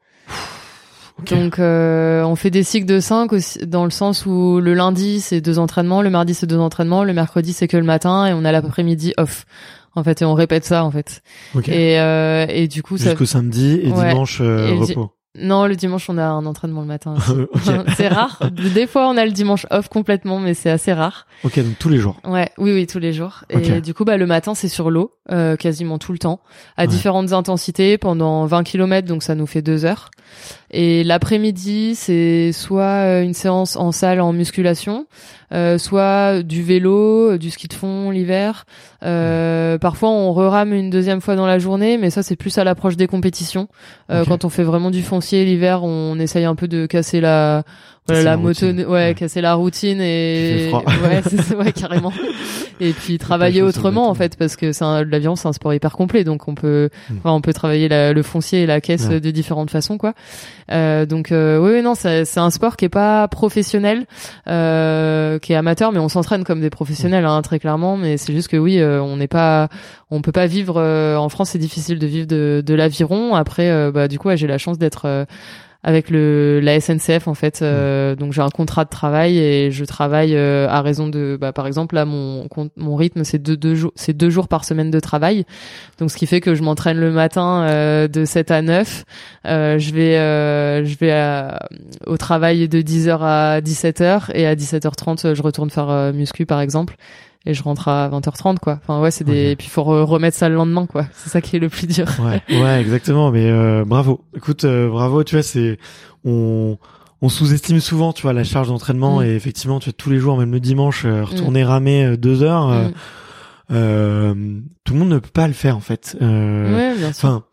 Donc 1.29 1.59
euh, 1.59 2.23
on 2.23 2.35
fait 2.35 2.49
des 2.49 2.63
cycles 2.63 2.87
de 2.87 2.99
5 2.99 3.33
aussi, 3.33 3.59
dans 3.67 3.83
le 3.83 3.91
sens 3.91 4.25
où 4.25 4.59
le 4.59 4.73
lundi 4.73 5.21
c'est 5.21 5.39
deux 5.39 5.59
entraînements, 5.59 6.01
le 6.01 6.09
mardi 6.09 6.33
c'est 6.33 6.47
deux 6.47 6.57
entraînements, 6.57 7.03
le 7.03 7.13
mercredi 7.13 7.53
c'est 7.53 7.67
que 7.67 7.77
le 7.77 7.83
matin 7.83 8.25
et 8.25 8.33
on 8.33 8.43
a 8.45 8.51
l'après-midi 8.51 9.13
off. 9.17 9.45
En 9.93 10.03
fait, 10.03 10.23
et 10.23 10.25
on 10.25 10.33
répète 10.33 10.65
ça 10.65 10.85
en 10.85 10.89
fait. 10.89 11.21
Et 11.67 11.99
euh, 11.99 12.47
et 12.49 12.67
du 12.67 12.81
coup 12.81 12.97
jusqu'au 12.97 13.25
samedi 13.25 13.79
et 13.83 13.91
dimanche 13.91 14.39
euh, 14.41 14.73
repos. 14.79 15.11
Non, 15.37 15.65
le 15.65 15.77
dimanche, 15.77 16.09
on 16.09 16.17
a 16.17 16.25
un 16.25 16.45
entraînement 16.45 16.81
le 16.81 16.87
matin. 16.87 17.15
c'est 17.95 18.09
rare. 18.09 18.41
Des 18.51 18.85
fois, 18.85 19.07
on 19.07 19.15
a 19.15 19.25
le 19.25 19.31
dimanche 19.31 19.65
off 19.71 19.87
complètement, 19.87 20.39
mais 20.39 20.53
c'est 20.53 20.69
assez 20.69 20.91
rare. 20.91 21.25
Ok, 21.45 21.57
donc 21.57 21.79
tous 21.79 21.87
les 21.87 21.99
jours. 21.99 22.17
Ouais, 22.25 22.49
oui, 22.57 22.73
oui, 22.73 22.85
tous 22.85 22.99
les 22.99 23.13
jours. 23.13 23.45
Et 23.49 23.79
du 23.79 23.93
coup, 23.93 24.03
bah, 24.03 24.17
le 24.17 24.25
matin, 24.25 24.55
c'est 24.55 24.67
sur 24.67 24.91
l'eau, 24.91 25.13
euh, 25.31 25.55
quasiment 25.55 25.99
tout 25.99 26.11
le 26.11 26.19
temps, 26.19 26.41
à 26.75 26.85
différentes 26.85 27.31
intensités 27.31 27.97
pendant 27.97 28.45
20 28.45 28.63
km, 28.63 29.07
donc 29.07 29.23
ça 29.23 29.35
nous 29.35 29.47
fait 29.47 29.61
deux 29.61 29.85
heures. 29.85 30.11
Et 30.71 31.03
l'après-midi, 31.03 31.95
c'est 31.95 32.53
soit 32.53 32.83
euh, 32.83 33.23
une 33.23 33.33
séance 33.33 33.75
en 33.75 33.91
salle 33.91 34.21
en 34.21 34.31
musculation, 34.31 35.05
euh, 35.53 35.77
soit 35.77 36.43
du 36.43 36.63
vélo, 36.63 37.37
du 37.37 37.49
ski 37.49 37.67
de 37.67 37.73
fond 37.73 38.09
l'hiver. 38.09 38.65
Euh, 39.03 39.77
parfois, 39.77 40.09
on 40.09 40.31
rerame 40.31 40.73
une 40.73 40.89
deuxième 40.89 41.19
fois 41.19 41.35
dans 41.35 41.45
la 41.45 41.59
journée, 41.59 41.97
mais 41.97 42.09
ça, 42.09 42.23
c'est 42.23 42.37
plus 42.37 42.57
à 42.57 42.63
l'approche 42.63 42.95
des 42.95 43.07
compétitions. 43.07 43.67
Euh, 44.11 44.23
Quand 44.25 44.45
on 44.45 44.49
fait 44.49 44.63
vraiment 44.63 44.91
du 44.91 45.01
foncier 45.01 45.43
l'hiver, 45.43 45.83
on 45.83 46.17
essaye 46.19 46.45
un 46.45 46.55
peu 46.55 46.69
de 46.69 46.85
casser 46.85 47.19
la 47.19 47.63
voilà, 48.07 48.23
la, 48.23 48.37
moto, 48.37 48.65
ouais, 48.65 49.13
casser 49.15 49.41
la 49.41 49.53
routine 49.53 50.01
et 50.01 50.71
ouais, 51.03 51.21
c'est 51.23 51.55
ouais, 51.55 51.71
carrément. 51.71 52.11
et 52.79 52.93
puis 52.93 53.19
travailler 53.19 53.61
autrement 53.61 54.09
en 54.09 54.15
fait, 54.15 54.37
parce 54.37 54.55
que 54.55 54.71
c'est 54.71 54.83
l'avion, 55.05 55.35
c'est 55.35 55.47
un 55.47 55.53
sport 55.53 55.73
hyper 55.73 55.93
complet, 55.93 56.23
donc 56.23 56.47
on 56.47 56.55
peut, 56.55 56.89
hmm. 57.09 57.17
enfin, 57.19 57.31
on 57.31 57.41
peut 57.41 57.53
travailler 57.53 57.87
la, 57.87 58.11
le 58.13 58.23
foncier 58.23 58.63
et 58.63 58.65
la 58.65 58.81
caisse 58.81 59.07
de 59.07 59.31
différentes 59.31 59.69
façons, 59.69 59.97
quoi. 59.97 60.13
Euh, 60.71 61.05
donc 61.05 61.31
euh, 61.31 61.59
oui, 61.59 61.81
non, 61.81 61.95
c'est 61.95 62.37
un 62.37 62.49
sport 62.49 62.77
qui 62.77 62.85
est 62.85 62.89
pas 62.89 63.27
professionnel, 63.27 64.05
euh, 64.47 65.39
qui 65.39 65.53
est 65.53 65.55
amateur, 65.55 65.91
mais 65.91 65.99
on 65.99 66.09
s'entraîne 66.09 66.43
comme 66.43 66.61
des 66.61 66.69
professionnels, 66.69 67.25
hein, 67.25 67.41
très 67.41 67.59
clairement. 67.59 67.97
Mais 67.97 68.17
c'est 68.17 68.33
juste 68.33 68.47
que 68.47 68.57
oui, 68.57 68.79
euh, 68.79 69.01
on 69.01 69.17
n'est 69.17 69.27
pas, 69.27 69.69
on 70.09 70.21
peut 70.21 70.31
pas 70.31 70.47
vivre 70.47 70.75
euh, 70.77 71.15
en 71.17 71.29
France, 71.29 71.49
c'est 71.49 71.59
difficile 71.59 71.99
de 71.99 72.07
vivre 72.07 72.27
de, 72.27 72.63
de 72.65 72.73
l'aviron. 72.73 73.35
Après, 73.35 73.91
bah 73.91 74.07
du 74.07 74.19
coup, 74.19 74.29
j'ai 74.35 74.47
la 74.47 74.57
chance 74.57 74.77
d'être 74.77 75.25
avec 75.83 76.09
le 76.09 76.59
la 76.61 76.79
SNCF 76.79 77.27
en 77.27 77.33
fait. 77.33 77.61
Euh, 77.61 78.15
donc 78.15 78.33
j'ai 78.33 78.41
un 78.41 78.49
contrat 78.49 78.85
de 78.85 78.89
travail 78.89 79.37
et 79.37 79.71
je 79.71 79.83
travaille 79.83 80.35
euh, 80.35 80.67
à 80.69 80.81
raison 80.81 81.07
de, 81.07 81.37
bah, 81.39 81.53
par 81.53 81.65
exemple 81.65 81.95
là 81.95 82.05
mon 82.05 82.47
mon 82.77 82.95
rythme 82.95 83.23
c'est 83.23 83.39
deux, 83.39 83.57
deux 83.57 83.75
jours 83.75 83.91
c'est 83.95 84.13
deux 84.13 84.29
jours 84.29 84.47
par 84.47 84.63
semaine 84.63 84.91
de 84.91 84.99
travail. 84.99 85.45
Donc 85.97 86.11
ce 86.11 86.17
qui 86.17 86.27
fait 86.27 86.41
que 86.41 86.53
je 86.53 86.61
m'entraîne 86.61 86.97
le 86.97 87.11
matin 87.11 87.63
euh, 87.63 88.07
de 88.07 88.25
7 88.25 88.51
à 88.51 88.61
9. 88.61 89.05
je 89.45 89.93
vais 89.93 90.85
je 90.85 90.97
vais 90.97 91.11
au 92.05 92.17
travail 92.17 92.67
de 92.67 92.81
10h 92.81 93.19
à 93.21 93.61
17h 93.61 94.31
et 94.33 94.45
à 94.45 94.55
17h30 94.55 95.33
je 95.33 95.41
retourne 95.41 95.69
faire 95.69 96.11
muscu 96.13 96.45
par 96.45 96.61
exemple 96.61 96.95
et 97.45 97.53
je 97.53 97.63
rentre 97.63 97.87
à 97.87 98.09
20h30 98.09 98.59
quoi. 98.59 98.79
Enfin 98.81 99.01
ouais, 99.01 99.11
c'est 99.11 99.23
des 99.23 99.51
et 99.51 99.55
puis 99.55 99.67
faut 99.67 99.83
remettre 99.83 100.37
ça 100.37 100.49
le 100.49 100.55
lendemain 100.55 100.85
quoi. 100.85 101.05
C'est 101.13 101.29
ça 101.29 101.41
qui 101.41 101.55
est 101.55 101.59
le 101.59 101.69
plus 101.69 101.87
dur. 101.87 102.07
Ouais, 102.19 102.41
ouais, 102.49 102.81
exactement, 102.81 103.31
mais 103.31 103.49
euh, 103.49 103.83
bravo. 103.85 104.23
Écoute, 104.35 104.63
euh, 104.65 104.89
bravo, 104.89 105.23
tu 105.23 105.35
vois, 105.35 105.43
c'est 105.43 105.77
on 106.23 106.77
on 107.23 107.29
sous-estime 107.29 107.79
souvent, 107.79 108.13
tu 108.13 108.23
vois, 108.23 108.33
la 108.33 108.43
charge 108.43 108.69
d'entraînement 108.69 109.19
mm. 109.19 109.25
et 109.25 109.35
effectivement, 109.35 109.79
tu 109.79 109.85
vois, 109.85 109.93
tous 109.93 110.09
les 110.09 110.17
jours, 110.17 110.37
même 110.37 110.51
le 110.51 110.59
dimanche, 110.59 111.05
euh, 111.05 111.23
retourner 111.23 111.63
mm. 111.63 111.67
ramer 111.67 112.17
deux 112.17 112.43
heures, 112.43 112.69
mm. 112.69 112.91
tout 114.83 114.93
le 114.93 114.99
monde 114.99 115.09
ne 115.09 115.19
peut 115.19 115.29
pas 115.31 115.47
le 115.47 115.53
faire 115.53 115.77
en 115.77 115.81
fait. 115.81 116.15
ouais, 116.19 116.95
bien 116.97 117.13
sûr. 117.13 117.43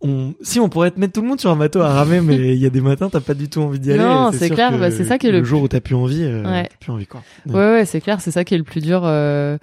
Enfin, 0.00 0.32
si 0.42 0.60
on 0.60 0.68
pourrait 0.68 0.90
te 0.90 1.00
mettre 1.00 1.14
tout 1.14 1.22
le 1.22 1.28
monde 1.28 1.40
sur 1.40 1.50
un 1.50 1.56
bateau 1.56 1.80
à 1.80 1.88
ramer, 1.88 2.20
mais 2.20 2.36
il 2.36 2.58
y 2.58 2.66
a 2.66 2.70
des 2.70 2.80
matins 2.80 3.08
t'as 3.10 3.20
pas 3.20 3.34
du 3.34 3.48
tout 3.48 3.60
envie 3.60 3.80
d'y 3.80 3.92
aller. 3.92 4.02
Non, 4.02 4.30
c'est 4.32 4.50
clair, 4.50 4.76
bah, 4.78 4.90
c'est 4.90 5.04
ça 5.04 5.18
qui 5.18 5.26
est 5.26 5.32
le, 5.32 5.40
le 5.40 5.44
jour 5.44 5.62
où 5.62 5.68
t'as 5.68 5.80
plus 5.80 5.94
envie, 5.94 6.22
euh, 6.22 6.44
ouais. 6.44 6.68
plus 6.80 6.92
envie 6.92 7.06
quoi. 7.06 7.22
Ouais, 7.46 7.54
ouais, 7.54 7.84
c'est 7.84 8.00
clair, 8.00 8.20
c'est 8.20 8.30
ça 8.30 8.44
qui 8.44 8.54
est 8.54 8.58
le 8.58 8.64
plus 8.64 8.80
dur. 8.80 9.02
Euh... 9.04 9.58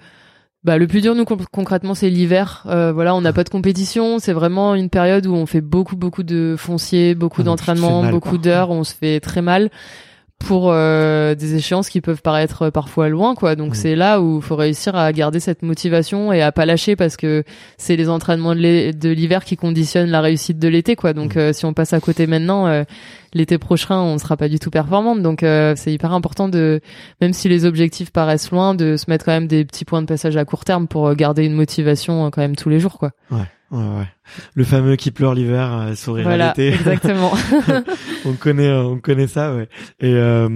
Bah, 0.64 0.78
le 0.78 0.86
plus 0.86 1.02
dur, 1.02 1.14
nous, 1.14 1.26
concrètement, 1.26 1.94
c'est 1.94 2.08
l'hiver. 2.08 2.64
Euh, 2.66 2.90
voilà, 2.90 3.14
on 3.14 3.20
n'a 3.20 3.34
pas 3.34 3.44
de 3.44 3.50
compétition. 3.50 4.18
C'est 4.18 4.32
vraiment 4.32 4.74
une 4.74 4.88
période 4.88 5.26
où 5.26 5.34
on 5.34 5.44
fait 5.44 5.60
beaucoup, 5.60 5.94
beaucoup 5.94 6.22
de 6.22 6.54
fonciers, 6.56 7.14
beaucoup 7.14 7.42
ah, 7.42 7.44
d'entraînements, 7.44 8.02
beaucoup 8.04 8.38
d'heures. 8.38 8.70
On 8.70 8.82
se 8.82 8.94
fait 8.94 9.20
très 9.20 9.42
mal 9.42 9.70
pour 10.46 10.70
euh, 10.70 11.34
des 11.34 11.54
échéances 11.56 11.88
qui 11.88 12.00
peuvent 12.00 12.22
paraître 12.22 12.70
parfois 12.70 13.08
loin 13.08 13.34
quoi. 13.34 13.56
Donc 13.56 13.70
Mm. 13.72 13.74
c'est 13.74 13.96
là 13.96 14.20
où 14.20 14.36
il 14.36 14.42
faut 14.42 14.56
réussir 14.56 14.94
à 14.96 15.10
garder 15.12 15.40
cette 15.40 15.62
motivation 15.62 16.32
et 16.32 16.42
à 16.42 16.52
pas 16.52 16.66
lâcher 16.66 16.96
parce 16.96 17.16
que 17.16 17.44
c'est 17.78 17.96
les 17.96 18.08
entraînements 18.08 18.54
de 18.54 18.60
l'hi- 18.60 18.94
de 18.94 19.08
l'hiver 19.10 19.44
qui 19.44 19.56
conditionnent 19.56 20.10
la 20.10 20.20
réussite 20.20 20.58
de 20.58 20.68
l'été 20.68 20.96
quoi. 20.96 21.12
Donc 21.12 21.36
Mm. 21.36 21.38
euh, 21.38 21.52
si 21.52 21.64
on 21.64 21.72
passe 21.72 21.92
à 21.92 22.00
côté 22.00 22.26
maintenant 22.26 22.66
euh, 22.66 22.84
l'été 23.32 23.58
prochain 23.58 23.98
on 24.00 24.18
sera 24.18 24.36
pas 24.36 24.48
du 24.48 24.58
tout 24.58 24.70
performante. 24.70 25.22
Donc 25.22 25.42
euh, 25.42 25.74
c'est 25.76 25.92
hyper 25.92 26.12
important 26.12 26.48
de 26.48 26.80
même 27.20 27.32
si 27.32 27.48
les 27.48 27.64
objectifs 27.64 28.10
paraissent 28.12 28.50
loin 28.50 28.74
de 28.74 28.96
se 28.96 29.06
mettre 29.08 29.24
quand 29.24 29.32
même 29.32 29.46
des 29.48 29.64
petits 29.64 29.84
points 29.84 30.02
de 30.02 30.06
passage 30.06 30.36
à 30.36 30.44
court 30.44 30.64
terme 30.64 30.86
pour 30.88 31.08
euh, 31.08 31.14
garder 31.14 31.44
une 31.44 31.54
motivation 31.54 32.26
euh, 32.26 32.30
quand 32.30 32.40
même 32.42 32.56
tous 32.56 32.68
les 32.68 32.80
jours 32.80 32.98
quoi. 32.98 33.10
Ouais, 33.30 33.38
ouais, 33.74 33.98
ouais. 33.98 34.06
Le 34.54 34.64
fameux 34.64 34.96
qui 34.96 35.10
pleure 35.10 35.34
l'hiver, 35.34 35.72
euh, 35.72 35.94
sourire 35.94 36.28
à 36.28 36.36
l'été. 36.36 36.68
exactement 36.74 37.32
on 38.24 38.32
connaît, 38.34 38.68
euh, 38.68 38.84
on 38.84 38.98
connaît 38.98 39.26
ça, 39.26 39.54
ouais. 39.54 39.68
Et 40.00 40.14
euh, 40.14 40.48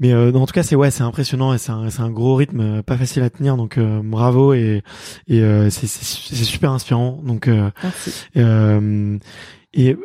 mais 0.00 0.12
euh, 0.12 0.32
en 0.32 0.46
tout 0.46 0.52
cas, 0.52 0.62
c'est 0.62 0.76
ouais, 0.76 0.90
c'est 0.90 1.02
impressionnant 1.02 1.52
et 1.52 1.58
c'est 1.58 1.72
un, 1.72 1.90
c'est 1.90 2.00
un 2.02 2.10
gros 2.10 2.34
rythme, 2.36 2.60
euh, 2.60 2.82
pas 2.82 2.96
facile 2.96 3.22
à 3.22 3.30
tenir. 3.30 3.56
Donc 3.56 3.76
euh, 3.78 4.00
bravo 4.02 4.54
et 4.54 4.82
et 5.26 5.40
euh, 5.42 5.68
c'est 5.70 5.86
c'est 5.86 6.04
c'est 6.34 6.44
super 6.44 6.72
inspirant. 6.72 7.20
Donc 7.22 7.48
euh, 7.48 7.70
Merci. 7.82 8.24
euh, 8.36 9.18
et 9.74 9.96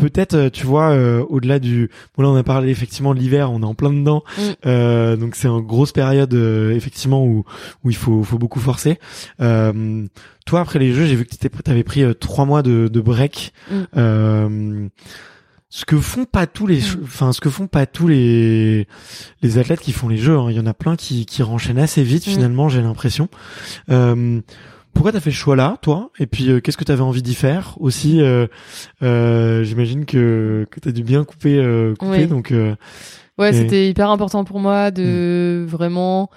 peut-être, 0.00 0.34
euh, 0.34 0.50
tu 0.50 0.66
vois, 0.66 0.90
euh, 0.90 1.24
au-delà 1.28 1.58
du, 1.58 1.90
bon 2.16 2.22
là, 2.22 2.28
on 2.30 2.36
a 2.36 2.42
parlé 2.42 2.70
effectivement 2.70 3.14
de 3.14 3.18
l'hiver, 3.20 3.50
on 3.52 3.62
est 3.62 3.64
en 3.66 3.74
plein 3.74 3.92
dedans, 3.92 4.22
Mm. 4.38 4.42
Euh, 4.66 5.16
donc 5.16 5.36
c'est 5.36 5.48
une 5.48 5.60
grosse 5.60 5.92
période 5.92 6.32
euh, 6.34 6.72
effectivement 6.74 7.24
où 7.24 7.44
où 7.84 7.90
il 7.90 7.96
faut 7.96 8.22
faut 8.22 8.38
beaucoup 8.38 8.60
forcer. 8.60 8.98
Euh, 9.40 10.06
toi, 10.46 10.60
après 10.60 10.78
les 10.78 10.92
jeux, 10.92 11.06
j'ai 11.06 11.14
vu 11.16 11.24
que 11.26 11.34
tu 11.34 11.70
avais 11.70 11.84
pris 11.84 12.02
euh, 12.02 12.14
trois 12.14 12.44
mois 12.44 12.62
de, 12.62 12.88
de 12.88 13.00
break. 13.00 13.52
Mm. 13.70 13.74
Euh, 13.96 14.88
ce 15.72 15.84
que 15.84 15.96
font 16.00 16.24
pas 16.24 16.48
tous 16.48 16.66
les, 16.66 16.78
Mm. 16.80 17.00
enfin 17.04 17.32
ce 17.32 17.40
que 17.40 17.48
font 17.48 17.68
pas 17.68 17.86
tous 17.86 18.08
les 18.08 18.88
les 19.42 19.58
athlètes 19.58 19.80
qui 19.80 19.92
font 19.92 20.08
les 20.08 20.16
jeux. 20.18 20.36
hein. 20.36 20.46
Il 20.50 20.56
y 20.56 20.60
en 20.60 20.66
a 20.66 20.74
plein 20.74 20.96
qui 20.96 21.26
qui 21.26 21.42
renchaînent 21.44 21.78
assez 21.78 22.02
vite 22.02 22.26
Mm. 22.26 22.30
finalement. 22.30 22.68
J'ai 22.68 22.82
l'impression. 22.82 23.28
Pourquoi 24.92 25.12
t'as 25.12 25.20
fait 25.20 25.30
ce 25.30 25.36
choix-là, 25.36 25.78
toi? 25.82 26.10
Et 26.18 26.26
puis, 26.26 26.50
euh, 26.50 26.60
qu'est-ce 26.60 26.76
que 26.76 26.84
t'avais 26.84 27.00
envie 27.02 27.22
d'y 27.22 27.34
faire 27.34 27.76
aussi? 27.80 28.20
Euh, 28.20 28.46
euh, 29.02 29.62
J'imagine 29.64 30.04
que 30.04 30.66
que 30.70 30.80
t'as 30.80 30.90
dû 30.92 31.02
bien 31.02 31.24
couper, 31.24 31.56
euh, 31.58 31.94
couper. 31.94 32.26
Donc, 32.26 32.52
euh, 32.52 32.74
Ouais, 33.38 33.50
Et- 33.50 33.52
c'était 33.54 33.88
hyper 33.88 34.10
important 34.10 34.44
pour 34.44 34.60
moi 34.60 34.90
de 34.90 35.64
vraiment 35.66 36.28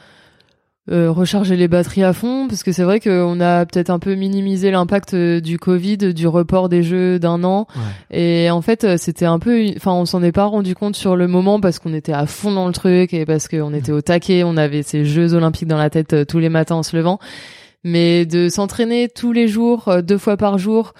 euh, 0.91 1.09
recharger 1.11 1.55
les 1.57 1.67
batteries 1.69 2.03
à 2.03 2.11
fond 2.13 2.47
parce 2.49 2.61
que 2.63 2.71
c'est 2.73 2.83
vrai 2.83 2.99
qu'on 3.01 3.39
a 3.41 3.65
peut-être 3.65 3.89
un 3.89 3.99
peu 3.99 4.15
minimisé 4.15 4.69
l'impact 4.71 5.15
du 5.15 5.57
Covid, 5.57 5.97
du 6.13 6.27
report 6.27 6.67
des 6.69 6.83
jeux 6.83 7.19
d'un 7.19 7.43
an. 7.45 7.67
ouais. 8.11 8.45
Et 8.45 8.51
en 8.51 8.61
fait, 8.61 8.97
c'était 8.97 9.25
un 9.25 9.39
peu, 9.39 9.65
enfin, 9.77 9.91
on 9.93 10.05
s'en 10.05 10.21
est 10.23 10.31
pas 10.33 10.45
rendu 10.45 10.75
compte 10.75 10.95
sur 10.95 11.15
le 11.17 11.27
moment 11.27 11.59
parce 11.61 11.79
qu'on 11.79 11.93
était 11.93 12.13
à 12.13 12.25
fond 12.25 12.51
dans 12.53 12.67
le 12.67 12.73
truc 12.73 13.13
et 13.13 13.25
parce 13.25 13.47
qu'on 13.49 13.73
était 13.73 13.91
au 13.93 14.01
taquet, 14.01 14.43
on 14.43 14.55
avait 14.57 14.83
ces 14.83 15.03
Jeux 15.05 15.33
Olympiques 15.33 15.67
dans 15.69 15.77
la 15.77 15.89
tête 15.89 16.25
tous 16.27 16.39
les 16.39 16.49
matins 16.49 16.75
en 16.75 16.83
se 16.83 16.95
levant. 16.95 17.19
Mais 17.83 18.25
de 18.25 18.47
s'entraîner 18.49 19.09
tous 19.09 19.31
les 19.33 19.47
jours, 19.47 19.87
euh, 19.89 20.01
deux 20.01 20.17
fois 20.17 20.37
par 20.37 20.57
jour, 20.57 20.93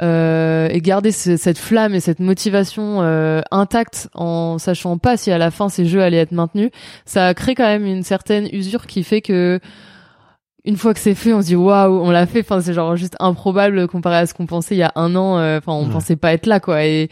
euh, 0.00 0.68
et 0.70 0.80
garder 0.80 1.10
ce- 1.12 1.36
cette 1.36 1.58
flamme 1.58 1.94
et 1.94 2.00
cette 2.00 2.20
motivation 2.20 3.02
euh, 3.02 3.40
intacte 3.50 4.08
en 4.14 4.56
sachant 4.58 4.96
pas 4.98 5.16
si 5.18 5.30
à 5.30 5.36
la 5.38 5.50
fin 5.50 5.68
ces 5.68 5.84
jeux 5.84 6.02
allaient 6.02 6.16
être 6.18 6.32
maintenus, 6.32 6.70
ça 7.04 7.34
crée 7.34 7.54
quand 7.54 7.66
même 7.66 7.84
une 7.84 8.02
certaine 8.02 8.48
usure 8.52 8.86
qui 8.86 9.02
fait 9.04 9.20
que 9.20 9.60
une 10.64 10.76
fois 10.76 10.94
que 10.94 11.00
c'est 11.00 11.16
fait, 11.16 11.32
on 11.32 11.42
se 11.42 11.46
dit 11.48 11.56
waouh, 11.56 12.00
on 12.00 12.10
l'a 12.12 12.24
fait. 12.26 12.40
Enfin, 12.40 12.60
c'est 12.60 12.72
genre 12.72 12.94
juste 12.96 13.16
improbable 13.18 13.88
comparé 13.88 14.16
à 14.18 14.26
ce 14.26 14.32
qu'on 14.32 14.46
pensait 14.46 14.76
il 14.76 14.78
y 14.78 14.82
a 14.84 14.92
un 14.94 15.16
an. 15.16 15.36
euh, 15.38 15.58
Enfin, 15.58 15.72
on 15.72 15.86
Ouais. 15.86 15.92
pensait 15.92 16.14
pas 16.16 16.32
être 16.32 16.46
là, 16.46 16.60
quoi. 16.60 16.84
Et, 16.86 17.08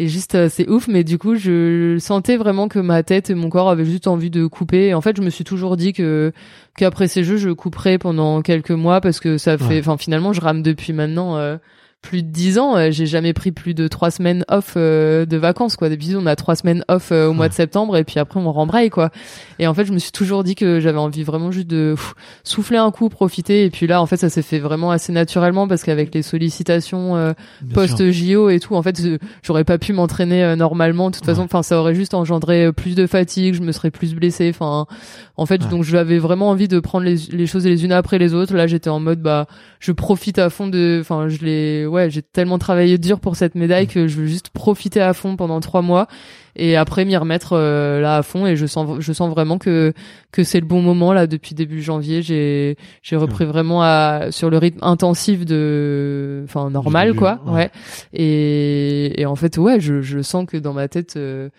et 0.00 0.08
juste, 0.08 0.34
euh, 0.34 0.48
c'est 0.50 0.66
ouf. 0.68 0.88
Mais 0.88 1.04
du 1.04 1.18
coup, 1.18 1.34
je 1.36 1.98
sentais 2.00 2.38
vraiment 2.38 2.68
que 2.68 2.78
ma 2.78 3.02
tête 3.02 3.28
et 3.28 3.34
mon 3.34 3.50
corps 3.50 3.68
avaient 3.68 3.84
juste 3.84 4.06
envie 4.06 4.30
de 4.30 4.46
couper. 4.46 4.86
Et 4.88 4.94
en 4.94 5.02
fait, 5.02 5.14
je 5.16 5.20
me 5.22 5.28
suis 5.28 5.44
toujours 5.44 5.76
dit 5.76 5.92
que 5.92 6.32
qu'après 6.76 7.06
ces 7.06 7.22
jeux, 7.22 7.36
je 7.36 7.50
couperais 7.50 7.98
pendant 7.98 8.40
quelques 8.40 8.70
mois 8.70 9.02
parce 9.02 9.20
que 9.20 9.36
ça 9.36 9.58
fait. 9.58 9.64
Ouais. 9.66 9.78
Enfin, 9.80 9.98
finalement, 9.98 10.32
je 10.32 10.40
rame 10.40 10.62
depuis 10.62 10.94
maintenant. 10.94 11.36
euh, 11.36 11.58
plus 12.02 12.22
de 12.22 12.28
dix 12.30 12.58
ans, 12.58 12.76
euh, 12.76 12.88
j'ai 12.90 13.04
jamais 13.04 13.34
pris 13.34 13.52
plus 13.52 13.74
de 13.74 13.86
trois 13.86 14.10
semaines 14.10 14.42
off 14.48 14.72
euh, 14.76 15.26
de 15.26 15.36
vacances 15.36 15.76
quoi. 15.76 15.90
D'habitude 15.90 16.16
on 16.18 16.24
a 16.24 16.34
trois 16.34 16.56
semaines 16.56 16.82
off 16.88 17.12
euh, 17.12 17.28
au 17.28 17.34
mois 17.34 17.48
de 17.48 17.52
septembre 17.52 17.94
et 17.98 18.04
puis 18.04 18.18
après 18.18 18.40
on 18.40 18.50
rembraye 18.50 18.88
quoi. 18.88 19.10
Et 19.58 19.66
en 19.66 19.74
fait 19.74 19.84
je 19.84 19.92
me 19.92 19.98
suis 19.98 20.10
toujours 20.10 20.42
dit 20.42 20.54
que 20.54 20.80
j'avais 20.80 20.98
envie 20.98 21.24
vraiment 21.24 21.50
juste 21.50 21.66
de 21.66 21.92
pff, 21.96 22.14
souffler 22.42 22.78
un 22.78 22.90
coup, 22.90 23.10
profiter. 23.10 23.64
Et 23.66 23.70
puis 23.70 23.86
là 23.86 24.00
en 24.00 24.06
fait 24.06 24.16
ça 24.16 24.30
s'est 24.30 24.40
fait 24.40 24.60
vraiment 24.60 24.90
assez 24.90 25.12
naturellement 25.12 25.68
parce 25.68 25.82
qu'avec 25.84 26.14
les 26.14 26.22
sollicitations 26.22 27.16
euh, 27.16 27.32
post 27.74 28.10
JO 28.10 28.48
et 28.48 28.60
tout, 28.60 28.74
en 28.76 28.82
fait 28.82 28.98
j'aurais 29.42 29.64
pas 29.64 29.76
pu 29.76 29.92
m'entraîner 29.92 30.42
euh, 30.42 30.56
normalement. 30.56 31.10
De 31.10 31.16
toute 31.16 31.26
façon, 31.26 31.40
Ouais. 31.42 31.44
enfin 31.44 31.62
ça 31.62 31.78
aurait 31.78 31.94
juste 31.94 32.14
engendré 32.14 32.72
plus 32.72 32.94
de 32.94 33.06
fatigue, 33.06 33.54
je 33.54 33.60
me 33.62 33.72
serais 33.72 33.90
plus 33.90 34.14
blessée. 34.14 34.50
Enfin 34.54 34.86
en 35.36 35.46
fait 35.46 35.62
Ouais. 35.64 35.68
donc 35.70 35.84
j'avais 35.84 36.18
vraiment 36.18 36.48
envie 36.48 36.66
de 36.68 36.80
prendre 36.80 37.04
les, 37.04 37.16
les 37.30 37.46
choses 37.46 37.66
les 37.66 37.84
unes 37.84 37.92
après 37.92 38.18
les 38.18 38.32
autres. 38.32 38.54
Là 38.54 38.66
j'étais 38.66 38.88
en 38.90 39.00
mode 39.00 39.20
bah 39.20 39.46
je 39.80 39.92
profite 39.92 40.38
à 40.38 40.48
fond 40.50 40.66
de, 40.66 40.98
enfin 41.00 41.28
je 41.28 41.44
l'ai, 41.44 41.86
ouais 41.90 42.10
j'ai 42.10 42.22
tellement 42.22 42.58
travaillé 42.58 42.98
dur 42.98 43.20
pour 43.20 43.36
cette 43.36 43.54
médaille 43.54 43.86
que 43.86 44.08
je 44.08 44.16
veux 44.16 44.26
juste 44.26 44.50
profiter 44.50 45.00
à 45.00 45.12
fond 45.12 45.36
pendant 45.36 45.60
trois 45.60 45.82
mois 45.82 46.06
et 46.56 46.76
après 46.76 47.04
m'y 47.04 47.16
remettre 47.16 47.52
euh, 47.52 48.00
là 48.00 48.16
à 48.16 48.22
fond 48.22 48.46
et 48.46 48.56
je 48.56 48.66
sens 48.66 49.00
je 49.00 49.12
sens 49.12 49.30
vraiment 49.30 49.58
que 49.58 49.92
que 50.32 50.44
c'est 50.44 50.60
le 50.60 50.66
bon 50.66 50.82
moment 50.82 51.12
là 51.12 51.26
depuis 51.26 51.54
début 51.54 51.82
janvier. 51.82 52.22
J'ai 52.22 52.76
j'ai 53.02 53.16
repris 53.16 53.44
vraiment 53.44 53.82
à 53.82 54.28
sur 54.30 54.50
le 54.50 54.58
rythme 54.58 54.80
intensif 54.82 55.44
de 55.44 56.42
enfin 56.44 56.70
normal 56.70 57.08
début, 57.08 57.18
quoi 57.18 57.40
ouais. 57.46 57.52
ouais, 57.52 57.70
et 58.12 59.20
et 59.20 59.26
en 59.26 59.36
fait 59.36 59.58
ouais 59.58 59.80
je 59.80 60.00
je 60.00 60.20
sens 60.22 60.46
que 60.46 60.56
dans 60.56 60.72
ma 60.72 60.88
tête 60.88 61.14
euh, 61.16 61.50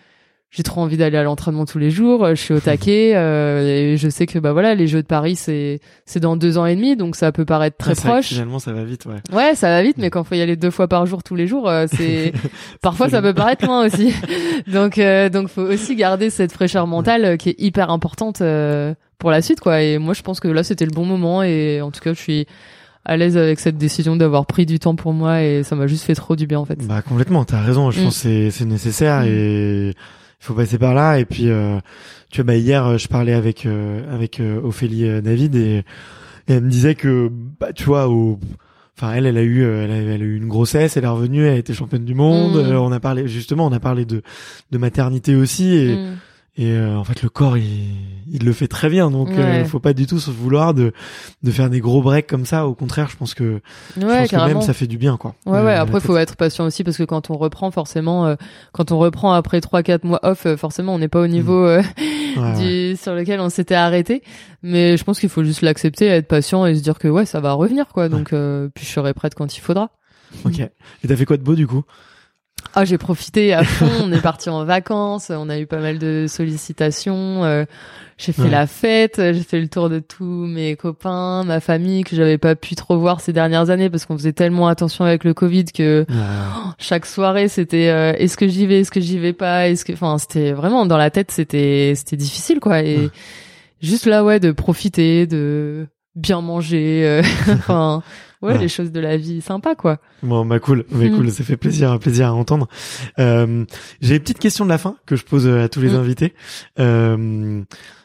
j'ai 0.54 0.62
trop 0.62 0.82
envie 0.82 0.98
d'aller 0.98 1.16
à 1.16 1.22
l'entraînement 1.22 1.64
tous 1.64 1.78
les 1.78 1.90
jours. 1.90 2.24
euh, 2.24 2.34
Je 2.34 2.40
suis 2.42 2.52
au 2.52 2.60
taquet 2.60 3.12
euh, 3.16 3.92
et 3.92 3.96
je 3.96 4.08
sais 4.10 4.26
que 4.26 4.38
bah 4.38 4.52
voilà 4.52 4.74
les 4.74 4.86
Jeux 4.86 5.00
de 5.02 5.06
Paris 5.06 5.34
c'est 5.34 5.80
c'est 6.04 6.20
dans 6.20 6.36
deux 6.36 6.58
ans 6.58 6.66
et 6.66 6.76
demi 6.76 6.94
donc 6.94 7.16
ça 7.16 7.32
peut 7.32 7.46
paraître 7.46 7.78
très 7.78 7.94
proche. 7.94 8.26
Finalement, 8.26 8.58
ça 8.58 8.72
va 8.72 8.84
vite, 8.84 9.06
ouais. 9.06 9.16
Ouais, 9.34 9.54
ça 9.54 9.68
va 9.68 9.82
vite, 9.82 9.96
mais 9.98 10.10
quand 10.10 10.22
faut 10.24 10.34
y 10.34 10.42
aller 10.42 10.56
deux 10.56 10.70
fois 10.70 10.88
par 10.88 11.06
jour 11.06 11.22
tous 11.22 11.34
les 11.36 11.46
jours, 11.46 11.68
euh, 11.70 11.86
c'est 11.90 12.32
parfois 12.82 13.08
ça 13.08 13.22
peut 13.22 13.32
paraître 13.34 13.64
loin 13.66 13.86
aussi. 13.86 14.12
donc 14.66 14.98
euh, 14.98 15.28
donc 15.30 15.48
faut 15.48 15.62
aussi 15.62 15.96
garder 15.96 16.28
cette 16.30 16.52
fraîcheur 16.52 16.86
mentale 16.86 17.24
euh, 17.24 17.36
qui 17.36 17.48
est 17.50 17.56
hyper 17.58 17.88
importante 17.90 18.42
euh, 18.42 18.94
pour 19.18 19.30
la 19.30 19.40
suite 19.40 19.60
quoi. 19.60 19.80
Et 19.82 19.96
moi 19.98 20.12
je 20.14 20.20
pense 20.22 20.38
que 20.38 20.48
là 20.48 20.62
c'était 20.62 20.84
le 20.84 20.90
bon 20.92 21.06
moment 21.06 21.42
et 21.42 21.80
en 21.80 21.90
tout 21.90 22.00
cas 22.00 22.12
je 22.12 22.18
suis 22.20 22.46
à 23.04 23.16
l'aise 23.16 23.36
avec 23.36 23.58
cette 23.58 23.78
décision 23.78 24.14
d'avoir 24.16 24.46
pris 24.46 24.64
du 24.66 24.78
temps 24.78 24.94
pour 24.96 25.12
moi 25.12 25.42
et 25.42 25.62
ça 25.64 25.74
m'a 25.76 25.86
juste 25.88 26.04
fait 26.04 26.14
trop 26.14 26.36
du 26.36 26.46
bien 26.46 26.58
en 26.60 26.64
fait. 26.64 26.86
Bah 26.86 27.02
complètement, 27.02 27.44
t'as 27.44 27.60
raison. 27.60 27.90
Je 27.90 28.00
Mm. 28.00 28.04
pense 28.04 28.14
que 28.16 28.20
c'est 28.22 28.50
c'est 28.52 28.64
nécessaire 28.64 29.22
Mm. 29.22 29.26
et 29.28 29.94
faut 30.42 30.54
passer 30.54 30.78
par 30.78 30.94
là. 30.94 31.18
Et 31.18 31.24
puis 31.24 31.48
euh, 31.48 31.78
tu 32.30 32.40
vois, 32.42 32.46
bah 32.46 32.56
hier 32.56 32.98
je 32.98 33.08
parlais 33.08 33.32
avec 33.32 33.66
euh, 33.66 34.02
avec 34.12 34.40
euh, 34.40 34.60
Ophélie 34.62 35.22
David 35.22 35.54
et, 35.54 35.84
et 36.48 36.52
elle 36.52 36.64
me 36.64 36.70
disait 36.70 36.94
que 36.94 37.30
bah 37.60 37.72
tu 37.72 37.84
vois 37.84 38.08
au 38.08 38.38
Enfin, 38.98 39.14
elle, 39.14 39.24
elle 39.24 39.38
a 39.38 39.42
eu, 39.42 39.64
elle 39.64 39.90
a, 39.90 39.96
elle 39.96 40.22
a 40.22 40.24
eu 40.24 40.36
une 40.36 40.48
grossesse, 40.48 40.98
elle 40.98 41.04
est 41.04 41.08
revenue, 41.08 41.46
elle 41.46 41.54
a 41.54 41.56
été 41.56 41.72
championne 41.72 42.04
du 42.04 42.14
monde. 42.14 42.54
Mm. 42.54 42.72
euh, 42.72 42.78
on 42.78 42.92
a 42.92 43.00
parlé 43.00 43.26
justement, 43.26 43.66
on 43.66 43.72
a 43.72 43.80
parlé 43.80 44.04
de 44.04 44.22
de 44.70 44.78
maternité 44.78 45.34
aussi, 45.34 45.74
et, 45.74 45.96
Mm. 45.96 46.16
Et 46.56 46.70
euh, 46.72 46.96
en 46.98 47.04
fait 47.04 47.22
le 47.22 47.30
corps 47.30 47.56
il, 47.56 47.94
il 48.30 48.44
le 48.44 48.52
fait 48.52 48.68
très 48.68 48.90
bien, 48.90 49.10
donc 49.10 49.30
euh, 49.30 49.60
Ouais. 49.60 49.64
faut 49.64 49.78
pas 49.80 49.94
du 49.94 50.06
tout 50.06 50.18
se 50.18 50.30
vouloir 50.30 50.74
de 50.74 50.92
de 51.42 51.50
faire 51.50 51.70
des 51.70 51.80
gros 51.80 52.02
breaks 52.02 52.26
comme 52.26 52.44
ça. 52.44 52.66
Au 52.66 52.74
contraire, 52.74 53.08
je 53.10 53.16
pense 53.16 53.32
que 53.34 53.60
je 53.98 54.04
Ouais, 54.06 54.20
pense 54.20 54.30
que 54.30 54.36
même 54.48 54.60
ça 54.62 54.74
fait 54.74 54.86
du 54.86 54.98
bien, 54.98 55.16
quoi. 55.16 55.34
Ouais, 55.46 55.58
Euh, 55.58 55.64
ouais. 55.64 55.74
Après, 55.74 55.98
faut 56.00 56.16
être 56.16 56.36
patient 56.36 56.66
aussi 56.66 56.84
parce 56.84 56.96
que 56.98 57.04
quand 57.04 57.30
on 57.30 57.38
reprend, 57.38 57.70
forcément, 57.70 58.26
euh, 58.26 58.34
quand 58.72 58.92
on 58.92 58.98
reprend 58.98 59.32
après 59.32 59.60
trois, 59.62 59.82
quatre 59.82 60.04
mois 60.04 60.20
off, 60.22 60.44
euh, 60.46 60.56
forcément, 60.58 60.94
on 60.94 60.98
n'est 60.98 61.08
pas 61.08 61.20
au 61.22 61.26
niveau 61.26 61.64
euh, 61.64 61.82
Ouais, 62.36 62.42
ouais. 62.42 62.92
du 62.92 62.96
sur 62.96 63.14
lequel 63.14 63.40
on 63.40 63.48
s'était 63.50 63.74
arrêté. 63.74 64.22
Mais 64.62 64.96
je 64.96 65.04
pense 65.04 65.20
qu'il 65.20 65.28
faut 65.30 65.44
juste 65.44 65.62
l'accepter, 65.62 66.06
être 66.06 66.28
patient 66.28 66.64
et 66.66 66.74
se 66.74 66.82
dire 66.82 66.98
que 66.98 67.08
ouais, 67.08 67.24
ça 67.26 67.40
va 67.40 67.52
revenir, 67.54 67.88
quoi. 67.88 68.08
Donc, 68.08 68.32
euh, 68.32 68.68
puis 68.74 68.84
je 68.86 68.90
serai 68.90 69.12
prête 69.14 69.34
quand 69.34 69.56
il 69.56 69.60
faudra. 69.60 69.90
Ok. 70.44 70.60
Et 70.60 71.08
t'as 71.08 71.16
fait 71.16 71.24
quoi 71.26 71.36
de 71.38 71.42
beau 71.42 71.54
du 71.54 71.66
coup? 71.66 71.82
Ah, 72.74 72.84
j'ai 72.84 72.96
profité 72.98 73.52
à 73.52 73.64
fond. 73.64 73.88
on 74.04 74.12
est 74.12 74.20
parti 74.20 74.48
en 74.48 74.64
vacances. 74.64 75.30
On 75.30 75.48
a 75.50 75.58
eu 75.58 75.66
pas 75.66 75.78
mal 75.80 75.98
de 75.98 76.26
sollicitations. 76.28 77.44
euh, 77.44 77.64
j'ai 78.18 78.32
fait 78.32 78.42
Ouais. 78.42 78.50
la 78.50 78.66
fête. 78.66 79.16
J'ai 79.18 79.42
fait 79.42 79.60
le 79.60 79.68
tour 79.68 79.88
de 79.90 79.98
tous 79.98 80.24
mes 80.24 80.76
copains, 80.76 81.42
ma 81.44 81.60
famille 81.60 82.04
que 82.04 82.14
j'avais 82.16 82.38
pas 82.38 82.54
pu 82.54 82.74
trop 82.74 82.96
voir 82.98 83.20
ces 83.20 83.32
dernières 83.32 83.70
années 83.70 83.90
parce 83.90 84.06
qu'on 84.06 84.16
faisait 84.16 84.32
tellement 84.32 84.68
attention 84.68 85.04
avec 85.04 85.24
le 85.24 85.34
Covid 85.34 85.64
que 85.66 86.06
chaque 86.78 87.06
soirée 87.06 87.48
c'était 87.48 87.88
euh, 87.88 88.12
est-ce 88.16 88.36
que 88.36 88.46
j'y 88.46 88.66
vais 88.66 88.80
est-ce 88.80 88.90
que 88.90 89.00
j'y 89.00 89.18
vais 89.18 89.32
pas 89.32 89.68
est-ce 89.68 89.84
que 89.84 89.92
enfin 89.92 90.18
c'était 90.18 90.52
vraiment 90.52 90.86
dans 90.86 90.96
la 90.98 91.10
tête 91.10 91.30
c'était 91.30 91.94
c'était 91.96 92.16
difficile 92.16 92.60
quoi 92.60 92.82
et 92.82 92.96
Ouais. 92.98 93.08
juste 93.80 94.06
là 94.06 94.22
ouais 94.24 94.38
de 94.40 94.52
profiter 94.52 95.26
de 95.26 95.86
bien 96.14 96.40
manger 96.42 97.02
euh, 97.04 97.22
enfin 97.52 98.02
ouais, 98.42 98.52
Ouais. 98.54 98.58
les 98.58 98.68
choses 98.68 98.92
de 98.92 99.00
la 99.00 99.16
vie 99.16 99.40
sympa 99.40 99.74
quoi 99.74 99.98
Bon, 100.22 100.44
bah 100.44 100.58
cool, 100.60 100.84
mais 100.90 101.08
Mm. 101.08 101.16
cool, 101.16 101.30
ça 101.30 101.44
fait 101.44 101.56
plaisir, 101.56 101.98
plaisir 101.98 102.28
à 102.28 102.32
entendre. 102.32 102.68
Euh, 103.18 103.64
J'ai 104.00 104.16
une 104.16 104.20
petite 104.20 104.38
question 104.38 104.64
de 104.64 104.70
la 104.70 104.78
fin 104.78 104.96
que 105.06 105.16
je 105.16 105.24
pose 105.24 105.46
à 105.48 105.68
tous 105.68 105.80
les 105.80 105.90
Mm. 105.90 105.96
invités. 105.96 106.34
Euh, 106.78 107.62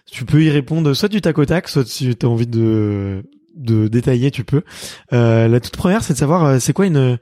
tu 0.09 0.23
peux 0.25 0.41
y 0.43 0.49
répondre 0.49 0.93
soit 0.93 1.09
du 1.09 1.19
tac 1.21 1.37
au 1.37 1.45
tac, 1.45 1.67
soit 1.67 1.85
si 1.87 2.15
tu 2.15 2.25
as 2.25 2.29
envie 2.29 2.47
de 2.47 3.23
de 3.55 3.87
détailler, 3.87 4.29
tu 4.29 4.43
peux. 4.43 4.61
Euh, 5.13 5.47
la 5.47 5.59
toute 5.59 5.75
première, 5.75 6.03
c'est 6.03 6.13
de 6.13 6.17
savoir 6.19 6.45
euh, 6.45 6.59
c'est 6.59 6.73
quoi 6.73 6.85
une 6.85 7.17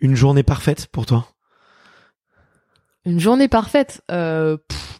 une 0.00 0.16
journée 0.16 0.42
parfaite 0.42 0.86
pour 0.90 1.04
toi? 1.06 1.28
une 3.06 3.20
journée 3.20 3.48
parfaite 3.48 4.00
euh, 4.10 4.56
pff, 4.66 4.98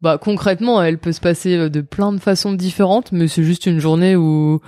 bah 0.00 0.18
concrètement, 0.18 0.82
elle 0.82 0.98
peut 0.98 1.12
se 1.12 1.20
passer 1.20 1.54
euh, 1.56 1.68
de 1.68 1.82
plein 1.82 2.12
de 2.12 2.18
façons 2.18 2.52
différentes, 2.54 3.12
mais 3.12 3.28
c'est 3.28 3.42
juste 3.42 3.66
une 3.66 3.78
journée 3.78 4.16
où 4.16 4.60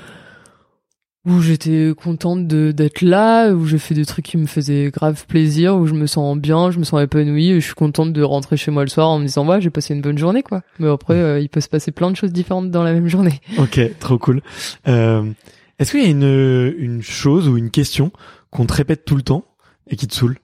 où 1.26 1.40
j'étais 1.40 1.92
contente 1.96 2.46
d'être 2.46 3.02
là, 3.02 3.50
où 3.52 3.66
j'ai 3.66 3.78
fait 3.78 3.94
des 3.94 4.06
trucs 4.06 4.24
qui 4.24 4.36
me 4.38 4.46
faisaient 4.46 4.90
grave 4.90 5.26
plaisir, 5.26 5.76
où 5.76 5.86
je 5.86 5.92
me 5.94 6.06
sens 6.06 6.38
bien, 6.38 6.70
je 6.70 6.78
me 6.78 6.84
sens 6.84 7.02
épanouie, 7.02 7.50
et 7.50 7.60
je 7.60 7.66
suis 7.66 7.74
contente 7.74 8.12
de 8.12 8.22
rentrer 8.22 8.56
chez 8.56 8.70
moi 8.70 8.82
le 8.84 8.88
soir 8.88 9.08
en 9.08 9.18
me 9.18 9.26
disant 9.26 9.46
ouais 9.46 9.60
j'ai 9.60 9.70
passé 9.70 9.94
une 9.94 10.00
bonne 10.00 10.16
journée 10.16 10.42
quoi. 10.42 10.62
Mais 10.78 10.88
après 10.88 11.14
euh, 11.14 11.40
il 11.40 11.48
peut 11.48 11.60
se 11.60 11.68
passer 11.68 11.92
plein 11.92 12.10
de 12.10 12.16
choses 12.16 12.32
différentes 12.32 12.70
dans 12.70 12.82
la 12.82 12.92
même 12.92 13.08
journée. 13.08 13.40
Ok, 13.58 13.80
trop 13.98 14.18
cool. 14.18 14.40
Euh, 14.86 15.30
Est-ce 15.78 15.90
qu'il 15.92 16.02
y 16.02 16.06
a 16.06 16.08
une 16.08 16.74
une 16.78 17.02
chose 17.02 17.48
ou 17.48 17.56
une 17.58 17.70
question 17.70 18.10
qu'on 18.50 18.64
te 18.66 18.72
répète 18.72 19.04
tout 19.04 19.16
le 19.16 19.22
temps 19.22 19.44
et 19.88 19.96
qui 19.96 20.06
te 20.06 20.14
saoule 20.14 20.38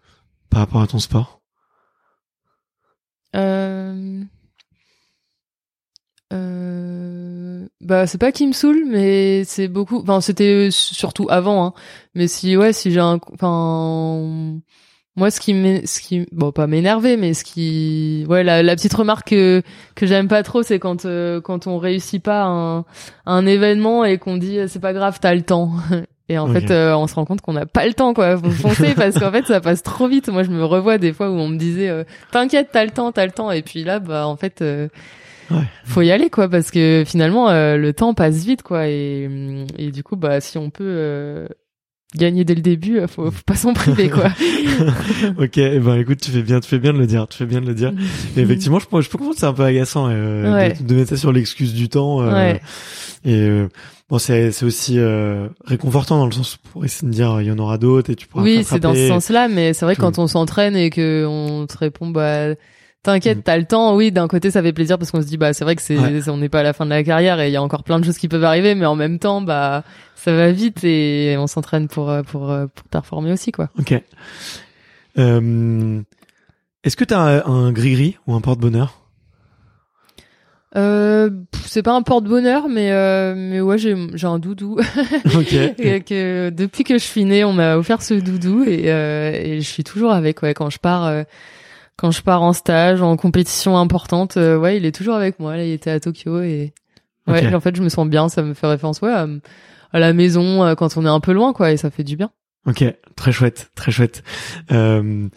par 0.51 0.61
rapport 0.61 0.83
à 0.83 0.87
ton 0.87 0.99
sport 0.99 1.41
Euh... 3.37 4.23
Euh... 6.33 7.67
Bah 7.85 8.07
c'est 8.07 8.19
pas 8.19 8.33
qui 8.33 8.47
me 8.47 8.53
saoule, 8.53 8.85
mais 8.87 9.45
c'est 9.45 9.69
beaucoup. 9.69 10.01
Enfin 10.01 10.21
c'était 10.21 10.69
surtout 10.71 11.27
avant. 11.29 11.67
Hein. 11.67 11.73
Mais 12.15 12.29
si 12.29 12.57
ouais, 12.57 12.73
si 12.73 12.91
j'ai 12.91 13.01
un, 13.01 13.21
enfin 13.33 14.61
moi 15.17 15.31
ce 15.31 15.39
qui 15.39 15.53
ce 15.87 16.01
qui 16.01 16.27
bon 16.33 16.51
pas 16.51 16.67
m'énerver, 16.67 17.17
mais 17.17 17.35
ce 17.35 17.45
qui 17.45 18.25
ouais 18.29 18.43
la, 18.43 18.63
la 18.63 18.75
petite 18.75 18.95
remarque 18.95 19.29
que 19.31 19.63
que 19.95 20.07
j'aime 20.07 20.29
pas 20.29 20.43
trop, 20.43 20.63
c'est 20.63 20.79
quand 20.79 21.05
euh, 21.05 21.41
quand 21.41 21.67
on 21.67 21.79
réussit 21.79 22.23
pas 22.23 22.45
un 22.45 22.85
un 23.27 23.47
événement 23.47 24.05
et 24.05 24.19
qu'on 24.19 24.39
dit 24.39 24.59
c'est 24.67 24.81
pas 24.81 24.93
grave, 24.93 25.19
t'as 25.21 25.35
le 25.35 25.43
temps. 25.43 25.73
Et 26.31 26.39
en 26.39 26.47
fait, 26.47 26.71
euh, 26.71 26.95
on 26.95 27.07
se 27.07 27.15
rend 27.15 27.27
compte 27.27 27.43
qu'on 27.43 27.53
n'a 27.53 27.67
pas 27.67 27.87
le 27.87 27.93
temps, 27.93 28.15
quoi. 28.15 28.39
Faut 28.39 28.51
foncer 28.51 28.95
parce 28.97 29.19
qu'en 29.19 29.31
fait, 29.31 29.45
ça 29.45 29.61
passe 29.61 29.83
trop 29.83 30.09
vite. 30.09 30.29
Moi, 30.29 30.43
je 30.43 30.51
me 30.51 30.65
revois 30.65 30.97
des 30.97 31.13
fois 31.13 31.29
où 31.29 31.35
on 31.35 31.49
me 31.49 31.59
disait, 31.59 31.91
euh, 31.91 32.05
t'inquiète, 32.33 32.71
t'as 32.73 32.85
le 32.85 32.91
temps, 32.91 33.13
t'as 33.13 33.27
le 33.27 33.33
temps. 33.33 33.51
Et 33.51 33.61
puis 33.61 33.85
là, 33.85 33.99
bah, 33.99 34.27
en 34.27 34.37
fait, 34.37 34.63
euh, 34.63 34.89
Ouais. 35.51 35.65
faut 35.85 36.03
y 36.03 36.11
aller, 36.11 36.31
quoi, 36.31 36.49
parce 36.49 36.71
que 36.71 37.05
finalement, 37.07 37.49
euh, 37.51 37.77
le 37.77 37.93
temps 37.93 38.15
passe 38.15 38.45
vite, 38.45 38.63
quoi. 38.63 38.89
Et, 38.89 39.27
hum, 39.27 39.67
et 39.79 39.91
du 39.91 40.03
coup, 40.03 40.17
bah, 40.17 40.41
si 40.41 40.57
on 40.59 40.71
peut 40.71 40.85
euh, 40.87 41.47
gagner 42.17 42.45
dès 42.45 42.55
le 42.55 42.61
début, 42.63 42.99
euh, 42.99 43.07
faut, 43.07 43.31
faut 43.31 43.43
pas 43.47 43.55
s'en 43.57 43.73
priver, 43.75 44.09
quoi. 44.09 44.31
Ok, 45.39 45.59
eh 45.59 45.79
ben 45.79 45.95
écoute, 45.97 46.21
tu 46.21 46.31
fais 46.31 46.43
bien, 46.43 46.61
tu 46.61 46.69
fais 46.69 46.79
bien 46.79 46.93
de 46.93 46.99
le 46.99 47.07
dire, 47.07 47.27
tu 47.29 47.39
fais 47.39 47.47
bien 47.47 47.61
de 47.61 47.67
le 47.67 47.75
dire. 47.75 47.93
Et 48.37 48.41
effectivement, 48.41 48.79
je, 48.79 48.87
peux- 48.87 49.01
je 49.01 49.09
peux 49.09 49.19
comprendre 49.19 49.35
que 49.35 49.41
c'est 49.41 49.47
un 49.47 49.53
peu 49.53 49.63
agaçant 49.65 50.09
euh, 50.11 50.53
Ouais. 50.53 50.75
de, 50.75 50.83
de 50.85 50.95
mettre 50.95 51.11
ça 51.11 51.17
sur 51.17 51.33
l'excuse 51.33 51.75
du 51.75 51.89
temps. 51.89 52.23
euh, 52.23 52.33
Ouais. 52.33 52.61
Et 53.25 53.37
euh, 53.43 53.69
bon, 54.11 54.19
c'est 54.19 54.51
c'est 54.53 54.67
aussi 54.67 54.99
euh, 54.99 55.49
réconfortant 55.65 56.19
dans 56.19 56.27
le 56.27 56.33
sens 56.33 56.59
pour 56.73 56.85
essayer 56.85 57.09
de 57.09 57.13
dire 57.15 57.41
il 57.41 57.47
y 57.47 57.51
en 57.51 57.59
aura 57.59 57.79
d'autres 57.79 58.11
et 58.11 58.17
tu 58.17 58.27
pourras 58.27 58.43
Oui, 58.45 58.63
c'est 58.65 58.81
dans 58.81 58.95
ce 58.95 59.09
sens-là, 59.09 59.49
mais 59.49 59.73
c'est 59.73 59.85
vrai 59.87 59.95
que 59.97 60.01
quand 60.01 60.19
on 60.19 60.27
s'entraîne 60.27 60.77
et 60.77 60.91
que 60.91 61.25
on 61.27 61.67
te 61.67 61.79
répond, 61.79 62.09
bah, 62.11 62.49
t'inquiète, 63.05 63.39
Mm. 63.39 63.43
t'as 63.43 63.57
le 63.57 63.65
temps. 63.65 63.95
Oui, 63.95 64.11
d'un 64.11 64.27
côté, 64.27 64.51
ça 64.51 64.61
fait 64.63 64.73
plaisir 64.73 64.99
parce 64.99 65.11
qu'on 65.13 65.23
se 65.23 65.27
dit, 65.27 65.37
bah, 65.37 65.53
c'est 65.53 65.65
vrai 65.65 65.77
que 65.77 65.83
c'est, 65.83 65.97
Ouais. 65.97 66.29
on 66.29 66.37
n'est 66.39 66.49
pas 66.49 66.61
à 66.61 66.63
la 66.65 66.73
fin 66.73 66.85
de 66.85 66.91
la 66.91 67.05
carrière 67.05 67.41
et 67.41 67.49
il 67.49 67.53
y 67.53 67.57
a 67.57 67.63
encore 67.63 67.85
plein 67.85 68.01
de 68.01 68.05
choses 68.05 68.19
qui 68.19 68.27
peuvent 68.29 68.43
arriver, 68.45 68.75
mais 68.75 68.87
en 68.87 68.97
même 68.97 69.19
temps, 69.21 69.41
bah, 69.41 69.85
ça 70.17 70.35
va 70.35 70.51
vite 70.51 70.83
et 70.85 71.37
on 71.39 71.47
s'entraîne 71.47 71.87
pour, 71.89 72.11
euh, 72.11 72.23
pour, 72.23 72.51
euh, 72.51 72.67
pour 72.75 72.87
performer 72.89 73.31
aussi, 73.33 73.53
quoi. 73.53 73.69
Ok. 73.79 73.95
Euh, 75.19 76.01
Est-ce 76.83 76.97
que 76.97 77.05
t'as 77.05 77.47
un, 77.47 77.73
gris-gris 77.73 78.19
ou 78.27 78.35
un 78.35 78.41
porte-bonheur? 78.41 79.01
Euh, 80.77 81.31
c'est 81.67 81.83
pas 81.85 81.93
un 81.95 82.03
porte-bonheur, 82.03 82.69
mais, 82.69 82.91
euh, 82.91 83.35
mais 83.37 83.61
ouais, 83.61 83.79
j'ai, 83.79 83.95
j'ai 84.15 84.27
un 84.27 84.41
doudou. 84.41 84.77
Ok. 85.37 85.53
et 85.53 86.01
que 86.01 86.51
depuis 86.51 86.83
que 86.83 86.95
je 86.99 87.05
suis 87.05 87.25
née, 87.25 87.45
on 87.45 87.53
m'a 87.53 87.77
offert 87.77 88.03
ce 88.03 88.15
doudou 88.15 88.65
et, 88.65 88.91
euh, 88.91 89.31
et 89.33 89.61
je 89.61 89.69
suis 89.69 89.85
toujours 89.85 90.11
avec. 90.13 90.43
Ouais, 90.43 90.53
quand 90.53 90.71
je 90.71 90.79
pars, 90.79 91.05
euh, 91.07 91.23
quand 91.97 92.11
je 92.11 92.23
pars 92.23 92.43
en 92.43 92.53
stage, 92.53 93.03
en 93.03 93.17
compétition 93.17 93.77
importante, 93.79 94.37
euh, 94.37 94.59
ouais, 94.59 94.77
il 94.77 94.85
est 94.85 94.95
toujours 94.95 95.15
avec 95.15 95.39
moi. 95.39 95.57
Là, 95.57 95.65
il 95.65 95.73
était 95.73 95.91
à 95.91 96.01
Tokyo 96.01 96.41
et 96.43 96.73
ouais, 97.27 97.55
en 97.55 97.61
fait, 97.61 97.77
je 97.77 97.83
me 97.83 97.89
sens 97.89 98.09
bien. 98.09 98.29
Ça 98.29 98.43
me 98.43 98.55
fait 98.55 98.67
référence, 98.67 99.01
ouais, 99.01 99.13
à, 99.13 99.27
à 99.93 99.99
la 99.99 100.13
maison 100.13 100.65
euh, 100.65 100.75
quand 100.75 100.97
on 100.97 101.05
est 101.05 101.09
un 101.09 101.21
peu 101.21 101.33
loin, 101.33 101.53
quoi, 101.53 101.71
et 101.73 101.77
ça 101.77 101.91
fait 101.91 102.05
du 102.05 102.17
bien. 102.17 102.31
Ok, 102.67 102.85
très 103.15 103.33
chouette, 103.33 103.71
très 103.75 103.93
chouette. 103.93 104.23
Euh, 104.73 105.29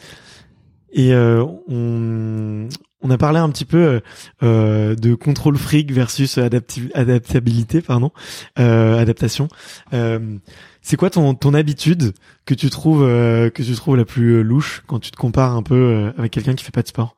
et 0.92 1.14
euh, 1.14 1.46
on, 1.68 2.70
on 3.02 3.10
a 3.12 3.18
parlé 3.18 3.40
un 3.40 3.50
petit 3.50 3.66
peu 3.66 4.02
euh, 4.44 4.96
de 4.96 5.16
contrôle 5.16 5.58
fric 5.58 5.92
versus 5.92 6.38
adaptabilité, 6.38 7.82
pardon, 7.82 8.12
euh, 8.60 9.00
adaptation. 9.00 9.48
Euh, 9.94 10.38
c'est 10.82 10.96
quoi 10.98 11.10
ton, 11.10 11.36
ton 11.36 11.54
habitude 11.54 12.14
que 12.46 12.54
tu 12.54 12.70
trouves 12.70 13.04
euh, 13.04 13.50
que 13.50 13.62
tu 13.62 13.76
trouves 13.76 13.98
la 13.98 14.06
plus 14.06 14.36
euh, 14.38 14.42
louche 14.42 14.84
quand 14.88 15.00
tu 15.00 15.12
te 15.12 15.18
compares 15.18 15.54
un 15.54 15.64
peu 15.64 15.76
euh, 15.76 16.12
avec 16.18 16.32
quelqu'un 16.32 16.56
qui 16.56 16.64
fait 16.64 16.72
pas 16.72 16.82
de 16.82 16.88
sport? 16.88 17.16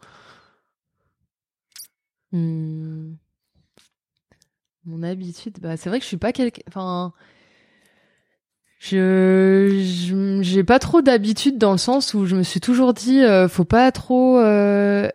Hmm. 2.31 3.13
Mon 4.85 5.03
habitude, 5.03 5.57
bah 5.61 5.77
c'est 5.77 5.89
vrai 5.89 5.99
que 5.99 6.03
je 6.03 6.07
suis 6.07 6.17
pas 6.17 6.33
quelqu'un. 6.33 6.61
Enfin, 6.67 7.13
je 8.79 10.39
j'ai 10.41 10.63
pas 10.63 10.79
trop 10.79 11.01
d'habitude 11.01 11.57
dans 11.57 11.73
le 11.73 11.77
sens 11.77 12.13
où 12.13 12.25
je 12.25 12.35
me 12.35 12.43
suis 12.43 12.61
toujours 12.61 12.93
dit, 12.93 13.19
euh, 13.19 13.47
faut 13.47 13.65
pas 13.65 13.91
trop 13.91 14.39
euh, 14.39 15.09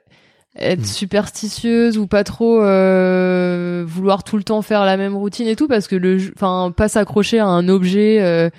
être 0.59 0.81
Mm. 0.81 0.85
superstitieuse 0.85 1.99
ou 1.99 2.07
pas 2.07 2.23
trop 2.25 2.61
euh, 2.63 3.85
vouloir 3.87 4.23
tout 4.25 4.37
le 4.37 4.45
temps 4.45 4.63
faire 4.63 4.85
la 4.85 4.97
même 4.97 5.17
routine 5.17 5.47
et 5.49 5.57
tout 5.57 5.67
parce 5.69 5.89
que 5.89 5.97
le, 5.97 6.19
enfin, 6.37 6.73
pas 6.77 6.89
s'accrocher 6.89 7.39
à 7.39 7.47
un 7.47 7.69
objet. 7.69 8.19
euh, 8.23 8.51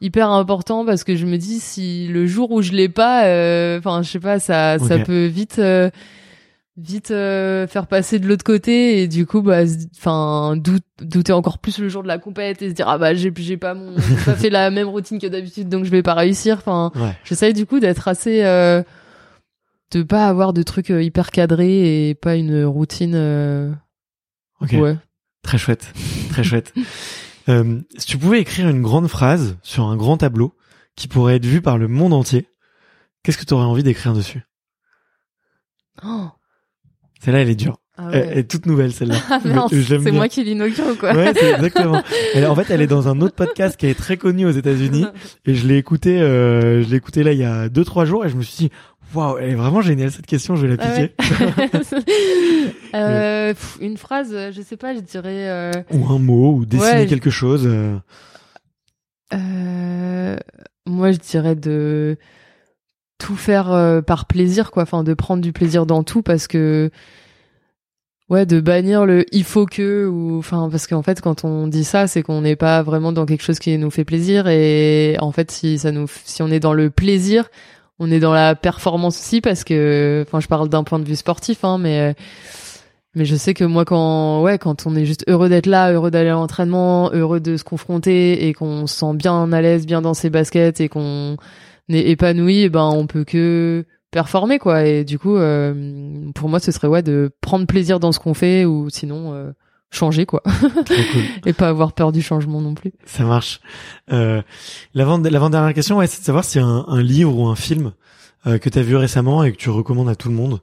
hyper 0.00 0.28
important 0.30 0.84
parce 0.84 1.02
que 1.02 1.16
je 1.16 1.24
me 1.24 1.38
dis 1.38 1.60
si 1.60 2.08
le 2.08 2.26
jour 2.26 2.50
où 2.50 2.60
je 2.60 2.72
l'ai 2.72 2.90
pas 2.90 3.24
euh, 3.24 3.78
enfin 3.78 4.02
je 4.02 4.10
sais 4.10 4.20
pas 4.20 4.38
ça 4.38 4.76
ça 4.78 4.98
peut 4.98 5.24
vite 5.26 5.58
euh, 5.60 5.88
vite 6.76 7.10
euh, 7.12 7.66
faire 7.68 7.86
passer 7.86 8.18
de 8.18 8.26
l'autre 8.26 8.44
côté 8.44 9.00
et 9.02 9.08
du 9.08 9.24
coup 9.24 9.40
bah 9.40 9.60
enfin 9.96 10.56
doute- 10.56 10.82
douter 11.00 11.32
encore 11.32 11.58
plus 11.58 11.78
le 11.78 11.88
jour 11.88 12.02
de 12.02 12.08
la 12.08 12.18
compète 12.18 12.60
et 12.60 12.68
se 12.70 12.74
dire 12.74 12.88
ah 12.88 12.98
bah 12.98 13.14
j'ai 13.14 13.32
j'ai 13.36 13.56
pas 13.56 13.72
mon 13.74 13.94
j'ai 13.96 14.16
pas 14.26 14.34
fait 14.36 14.50
la 14.50 14.70
même 14.70 14.88
routine 14.88 15.18
que 15.18 15.28
d'habitude 15.28 15.68
donc 15.70 15.84
je 15.84 15.90
vais 15.90 16.02
pas 16.02 16.14
réussir 16.14 16.56
enfin 16.58 16.90
Ouais. 16.96 17.12
j'essaye 17.24 17.54
du 17.54 17.64
coup 17.64 17.78
d'être 17.80 18.06
assez 18.08 18.42
euh, 18.44 18.82
de 19.96 20.02
pas 20.02 20.26
avoir 20.26 20.52
de 20.52 20.62
trucs 20.62 20.90
euh, 20.90 21.02
hyper 21.02 21.30
cadrés 21.30 22.08
et 22.10 22.14
pas 22.14 22.34
une 22.36 22.64
routine 22.64 23.14
euh, 23.14 23.72
Ok. 24.60 24.72
ouais 24.72 24.96
Très 25.42 25.58
chouette, 25.58 25.92
très 26.30 26.44
chouette. 26.44 26.72
Euh, 27.50 27.82
si 27.98 28.06
tu 28.06 28.16
pouvais 28.16 28.40
écrire 28.40 28.70
une 28.70 28.80
grande 28.80 29.06
phrase 29.06 29.58
sur 29.62 29.84
un 29.84 29.96
grand 29.98 30.16
tableau 30.16 30.54
qui 30.96 31.08
pourrait 31.08 31.36
être 31.36 31.44
vu 31.44 31.60
par 31.60 31.76
le 31.76 31.88
monde 31.88 32.14
entier, 32.14 32.48
qu'est-ce 33.22 33.36
que 33.36 33.44
tu 33.44 33.52
aurais 33.52 33.66
envie 33.66 33.82
d'écrire 33.82 34.14
dessus? 34.14 34.40
Oh, 36.02 36.28
Celle-là, 37.20 37.40
elle 37.42 37.50
est 37.50 37.54
dure. 37.54 37.76
ah 37.98 38.08
Elle, 38.12 38.20
ouais. 38.22 38.28
elle 38.32 38.38
est 38.38 38.50
toute 38.50 38.64
nouvelle, 38.64 38.94
celle-là. 38.94 39.16
Ah 39.30 39.66
c'est 39.70 40.10
moi 40.10 40.28
qui 40.28 40.42
l'inaugure 40.42 40.96
quoi 40.98 41.12
Ouais, 41.14 41.34
c'est 41.34 41.52
exactement. 41.52 42.02
Elle- 42.34 42.46
en 42.46 42.54
fait, 42.54 42.70
elle 42.70 42.80
est 42.80 42.86
dans 42.86 43.08
un 43.08 43.20
autre 43.20 43.34
podcast 43.34 43.76
qui 43.76 43.86
est 43.88 43.94
très 43.94 44.16
connu 44.16 44.46
aux 44.46 44.50
États-Unis 44.50 45.04
et 45.44 45.54
je 45.54 45.66
l'ai 45.66 45.76
écouté, 45.76 46.22
euh, 46.22 46.82
je 46.82 46.88
l'ai 46.88 46.96
écouté 46.96 47.22
là 47.24 47.32
il 47.32 47.38
y 47.38 47.44
a 47.44 47.68
deux 47.68 47.84
trois 47.84 48.06
jours 48.06 48.24
et 48.24 48.30
je 48.30 48.36
me 48.36 48.42
suis 48.42 48.56
dit, 48.68 48.72
waouh, 49.14 49.38
elle 49.38 49.50
est 49.50 49.54
vraiment 49.54 49.80
géniale 49.80 50.10
cette 50.10 50.26
question, 50.26 50.56
je 50.56 50.66
vais 50.66 50.76
la 50.76 50.82
Ah 50.84 50.94
ouais. 50.98 51.08
piquer. 51.08 52.04
Euh, 52.94 53.52
pff, 53.52 53.78
une 53.80 53.96
phrase, 53.96 54.30
euh, 54.32 54.52
je 54.52 54.62
sais 54.62 54.76
pas, 54.76 54.94
je 54.94 55.00
dirais. 55.00 55.48
Euh, 55.50 55.72
ou 55.92 56.06
un 56.12 56.18
mot 56.20 56.54
ou 56.54 56.64
dessiner 56.64 57.00
Ouais. 57.00 57.06
quelque 57.06 57.28
chose. 57.30 57.66
euh. 57.66 57.96
euh, 59.34 60.36
moi, 60.86 61.12
je 61.12 61.18
dirais 61.18 61.56
de 61.56 62.16
tout 63.18 63.36
faire 63.36 63.72
euh, 63.72 64.00
par 64.00 64.26
plaisir, 64.26 64.70
quoi. 64.70 64.84
Enfin, 64.84 65.02
de 65.02 65.14
prendre 65.14 65.42
du 65.42 65.52
plaisir 65.52 65.86
dans 65.86 66.02
tout, 66.04 66.22
parce 66.22 66.46
que 66.46 66.90
ouais, 68.30 68.46
de 68.46 68.60
bannir 68.60 69.06
le 69.06 69.24
il 69.32 69.44
faut 69.44 69.66
que 69.66 70.06
ou 70.06 70.38
enfin 70.38 70.68
parce 70.70 70.86
qu'en 70.86 71.02
fait, 71.02 71.20
quand 71.20 71.44
on 71.44 71.66
dit 71.66 71.84
ça, 71.84 72.06
c'est 72.06 72.22
qu'on 72.22 72.42
n'est 72.42 72.56
pas 72.56 72.82
vraiment 72.82 73.12
dans 73.12 73.26
quelque 73.26 73.42
chose 73.42 73.58
qui 73.58 73.76
nous 73.78 73.90
fait 73.90 74.04
plaisir 74.04 74.46
et 74.48 75.16
en 75.20 75.32
fait, 75.32 75.50
si 75.50 75.78
ça 75.78 75.90
nous, 75.92 76.06
si 76.24 76.42
on 76.42 76.48
est 76.48 76.60
dans 76.60 76.74
le 76.74 76.90
plaisir, 76.90 77.48
on 77.98 78.10
est 78.10 78.20
dans 78.20 78.32
la 78.32 78.54
performance 78.54 79.18
aussi 79.18 79.40
parce 79.40 79.64
que, 79.64 80.24
enfin, 80.26 80.40
je 80.40 80.48
parle 80.48 80.68
d'un 80.68 80.84
point 80.84 80.98
de 80.98 81.04
vue 81.04 81.16
sportif, 81.16 81.64
hein, 81.64 81.78
mais 81.78 82.00
euh, 82.00 82.12
mais 83.14 83.24
je 83.24 83.36
sais 83.36 83.54
que 83.54 83.64
moi, 83.64 83.84
quand 83.84 84.42
ouais, 84.42 84.58
quand 84.58 84.86
on 84.86 84.96
est 84.96 85.04
juste 85.04 85.24
heureux 85.28 85.48
d'être 85.48 85.66
là, 85.66 85.92
heureux 85.92 86.10
d'aller 86.10 86.30
à 86.30 86.32
l'entraînement, 86.32 87.10
heureux 87.12 87.40
de 87.40 87.56
se 87.56 87.62
confronter 87.64 88.48
et 88.48 88.54
qu'on 88.54 88.86
se 88.88 88.96
sent 88.96 89.14
bien 89.14 89.52
à 89.52 89.62
l'aise, 89.62 89.86
bien 89.86 90.02
dans 90.02 90.14
ses 90.14 90.30
baskets 90.30 90.80
et 90.80 90.88
qu'on 90.88 91.36
est 91.88 92.10
épanoui, 92.10 92.62
eh 92.62 92.68
ben 92.70 92.88
on 92.92 93.06
peut 93.06 93.24
que 93.24 93.84
performer 94.10 94.58
quoi. 94.58 94.84
Et 94.84 95.04
du 95.04 95.18
coup, 95.18 95.36
euh, 95.36 96.30
pour 96.34 96.48
moi, 96.48 96.58
ce 96.58 96.72
serait 96.72 96.88
ouais 96.88 97.02
de 97.02 97.30
prendre 97.40 97.66
plaisir 97.66 98.00
dans 98.00 98.10
ce 98.10 98.18
qu'on 98.18 98.34
fait 98.34 98.64
ou 98.64 98.90
sinon 98.90 99.32
euh, 99.34 99.52
changer 99.94 100.26
quoi 100.26 100.42
cool. 100.44 101.22
et 101.46 101.52
pas 101.52 101.68
avoir 101.68 101.92
peur 101.92 102.12
du 102.12 102.22
changement 102.22 102.60
non 102.60 102.74
plus. 102.74 102.92
Ça 103.04 103.24
marche. 103.24 103.60
Euh, 104.12 104.42
l'avant, 104.94 105.18
l'avant-dernière 105.18 105.74
question, 105.74 105.98
ouais, 105.98 106.06
c'est 106.06 106.20
de 106.20 106.24
savoir 106.24 106.44
a 106.44 106.60
un, 106.60 106.84
un 106.88 107.02
livre 107.02 107.36
ou 107.36 107.46
un 107.48 107.56
film 107.56 107.92
euh, 108.46 108.58
que 108.58 108.68
tu 108.68 108.78
as 108.78 108.82
vu 108.82 108.96
récemment 108.96 109.44
et 109.44 109.52
que 109.52 109.56
tu 109.56 109.70
recommandes 109.70 110.08
à 110.08 110.14
tout 110.16 110.28
le 110.28 110.34
monde. 110.34 110.60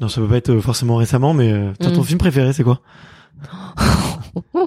Non, 0.00 0.08
ça 0.08 0.20
peut 0.20 0.28
pas 0.28 0.36
être 0.38 0.58
forcément 0.60 0.96
récemment, 0.96 1.34
mais 1.34 1.52
euh, 1.52 1.72
toi, 1.80 1.90
ton 1.92 2.00
Mm. 2.02 2.04
film 2.04 2.18
préféré, 2.18 2.52
c'est 2.52 2.64
quoi? 2.64 2.80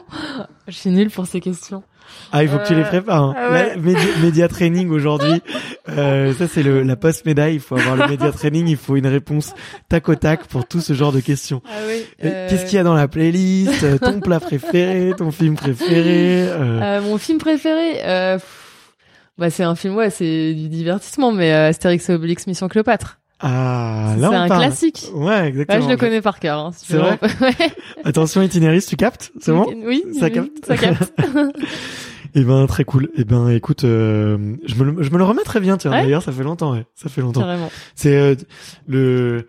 Je 0.68 0.74
suis 0.74 0.90
nulle 0.90 1.10
pour 1.10 1.26
ces 1.28 1.40
questions. 1.40 1.84
Ah, 2.32 2.42
il 2.44 2.50
faut 2.50 2.58
que 2.58 2.68
tu 2.68 2.74
les 2.76 2.82
Euh, 2.82 2.86
prépares. 2.86 3.24
Hein. 3.24 3.36
ah 3.38 3.52
ouais. 3.52 3.78
Média, 3.78 4.02
média 4.22 4.48
training 4.48 4.90
aujourd'hui. 4.90 5.42
Euh, 5.90 6.34
ça 6.34 6.48
c'est 6.48 6.64
le 6.64 6.82
la 6.84 6.96
post 6.96 7.26
médaille. 7.26 7.56
Il 7.56 7.60
faut 7.60 7.78
avoir 7.78 7.96
le 7.98 8.08
média 8.08 8.32
training. 8.32 8.68
Il 8.68 8.78
faut 8.78 8.96
une 8.96 9.08
réponse 9.08 9.54
tac 9.90 10.08
au 10.10 10.16
tac 10.16 10.46
pour 10.48 10.66
tout 10.68 10.80
ce 10.82 10.94
genre 10.94 11.12
de 11.12 11.20
questions. 11.20 11.62
Ah 11.68 11.72
oui. 11.88 12.04
Euh, 12.24 12.50
Qu'est-ce 12.50 12.66
qu'il 12.66 12.76
y 12.76 12.80
a 12.80 12.84
dans 12.84 12.94
la 12.94 13.08
playlist 13.08 13.84
Euh, 13.84 13.98
Ton 13.98 14.20
plat 14.22 14.40
préféré 14.40 15.12
Ton 15.18 15.32
film 15.32 15.56
préféré 15.56 16.48
euh, 16.48 16.80
Euh, 16.82 17.02
mon 17.02 17.18
film 17.18 17.40
préféré, 17.40 18.00
euh, 18.06 18.38
bah 19.38 19.50
c'est 19.50 19.64
un 19.64 19.76
film, 19.76 19.96
ouais, 19.96 20.10
c'est 20.10 20.54
du 20.54 20.68
divertissement, 20.70 21.32
mais 21.32 21.52
euh, 21.54 21.68
Astérix 21.70 22.10
et 22.10 22.14
Obélix 22.14 22.48
Mission 22.48 22.68
Cléopâtre. 22.70 23.20
Ah, 23.40 24.14
c'est 24.16 24.22
là 24.22 24.32
on 24.32 24.36
un 24.36 24.48
parle. 24.48 24.62
classique. 24.64 25.08
Ouais, 25.14 25.48
exactement. 25.50 25.78
Ouais, 25.80 25.86
je 25.86 25.90
le 25.90 25.98
connais 25.98 26.22
par 26.22 26.40
cœur. 26.40 26.58
Hein, 26.60 26.72
si 26.76 26.88
C'est 26.88 26.98
vrai 26.98 27.20
Ouais. 27.42 27.54
Attention 28.04 28.42
itinéraire, 28.42 28.82
tu 28.88 28.96
captes? 28.96 29.32
C'est 29.40 29.52
bon? 29.52 29.66
Oui, 29.86 30.04
Ça 30.20 30.30
capte 30.30 30.66
Ça 30.66 30.76
capte. 30.78 31.14
Eh 32.36 32.44
ben 32.44 32.68
très 32.68 32.84
cool. 32.84 33.10
Eh 33.16 33.24
ben 33.24 33.50
écoute, 33.50 33.84
euh, 33.84 34.56
je 34.66 34.76
me 34.76 34.84
le, 34.84 35.02
je 35.04 35.10
me 35.10 35.18
le 35.18 35.24
remets 35.24 35.44
très 35.44 35.60
bien. 35.60 35.78
Tiens, 35.78 35.92
Ouais 35.92 36.04
d'ailleurs, 36.04 36.22
ça 36.22 36.32
fait 36.32 36.44
longtemps. 36.44 36.74
Ouais, 36.74 36.86
ça 36.94 37.10
fait 37.10 37.22
longtemps. 37.22 37.48
C'est 37.96 38.16
euh, 38.16 38.36
le. 38.88 39.48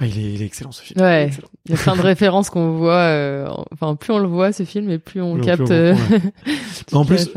Ouais, 0.00 0.08
il 0.08 0.18
est, 0.18 0.32
il 0.34 0.42
est 0.42 0.46
excellent 0.46 0.70
ce 0.72 0.82
film. 0.82 1.00
Ouais. 1.00 1.24
excellent. 1.26 1.48
Il 1.66 1.72
y 1.72 1.74
a 1.74 1.78
plein 1.78 1.96
de 1.96 2.00
références 2.02 2.50
qu'on 2.50 2.76
voit. 2.78 2.92
euh, 2.94 3.48
enfin, 3.72 3.96
plus 3.96 4.12
on 4.12 4.18
le 4.18 4.28
voit 4.28 4.52
ce 4.52 4.62
film, 4.64 4.90
et 4.90 4.98
plus 4.98 5.20
on 5.20 5.34
Plus 5.34 5.42
on- 5.42 5.44
capte. 5.44 5.64
plus 5.64 5.72
on 5.72 5.76
euh, 5.76 5.94
comprend, 5.94 6.14
ouais. 6.14 6.20
toutes 6.86 6.94
En 6.94 7.04
plus. 7.04 7.28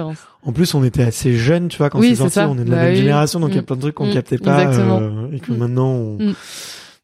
En 0.43 0.51
plus, 0.53 0.73
on 0.75 0.83
était 0.83 1.03
assez 1.03 1.33
jeunes, 1.33 1.67
tu 1.69 1.77
vois, 1.77 1.89
quand 1.89 1.99
Oui, 1.99 2.09
c'est 2.09 2.15
sorti. 2.17 2.33
ça. 2.33 2.49
On 2.49 2.57
est 2.57 2.63
de 2.65 2.69
la 2.71 2.77
Bah 2.77 2.83
même 2.83 2.91
oui. 2.93 2.97
génération, 2.99 3.39
donc 3.39 3.49
il 3.51 3.55
y 3.55 3.59
a 3.59 3.61
Mm. 3.61 3.65
plein 3.65 3.75
de 3.77 3.81
trucs 3.81 3.95
qu'on 3.95 4.07
Mm. 4.07 4.13
captait 4.13 4.37
pas, 4.37 4.65
euh, 4.65 5.31
et 5.31 5.39
que 5.39 5.51
Mm. 5.51 5.57
maintenant, 5.57 5.87
on, 5.89 6.17
Mm. 6.19 6.33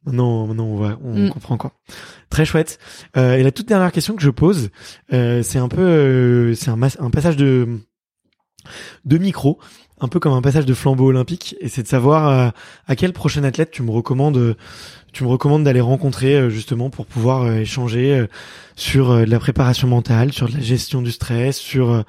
maintenant, 0.06 0.48
maintenant, 0.48 0.66
on 0.66 0.78
va, 0.78 0.98
on 1.04 1.30
comprend 1.30 1.58
quoi. 1.58 1.74
Très 2.30 2.46
chouette. 2.46 2.78
Euh, 3.16 3.36
et 3.36 3.44
la 3.44 3.52
toute 3.52 3.68
dernière 3.68 3.92
question 3.92 4.16
que 4.16 4.22
je 4.22 4.30
pose, 4.30 4.70
euh, 5.14 5.42
c'est 5.44 5.60
un 5.60 5.68
peu, 5.70 5.82
euh, 5.82 6.54
c'est 6.56 6.70
un, 6.70 6.80
un 6.82 7.10
passage 7.10 7.36
de, 7.38 7.68
de 9.06 9.18
micro, 9.18 9.60
un 10.00 10.08
peu 10.08 10.20
comme 10.20 10.34
un 10.34 10.42
passage 10.42 10.66
de 10.66 10.74
flambeau 10.74 11.08
olympique, 11.08 11.56
et 11.60 11.70
c'est 11.70 11.84
de 11.84 11.88
savoir 11.88 12.28
euh, 12.28 12.50
à 12.88 12.96
quel 12.96 13.14
prochain 13.14 13.44
athlète 13.44 13.72
tu 13.72 13.82
me 13.82 13.92
recommandes, 13.92 14.56
tu 15.12 15.24
me 15.24 15.30
recommandes 15.30 15.64
d'aller 15.64 15.82
rencontrer 15.82 16.36
euh, 16.36 16.50
justement 16.50 16.90
pour 16.92 17.08
pouvoir 17.08 17.44
euh, 17.44 17.56
échanger 17.62 18.14
euh, 18.14 18.28
sur 18.76 19.10
euh, 19.10 19.26
de 19.26 19.32
la 19.32 19.40
préparation 19.40 19.88
mentale, 19.88 20.32
sur 20.34 20.48
de 20.48 20.54
la 20.54 20.60
gestion 20.60 21.02
du 21.02 21.12
stress, 21.12 21.58
sur 21.58 21.92
euh, 21.92 22.02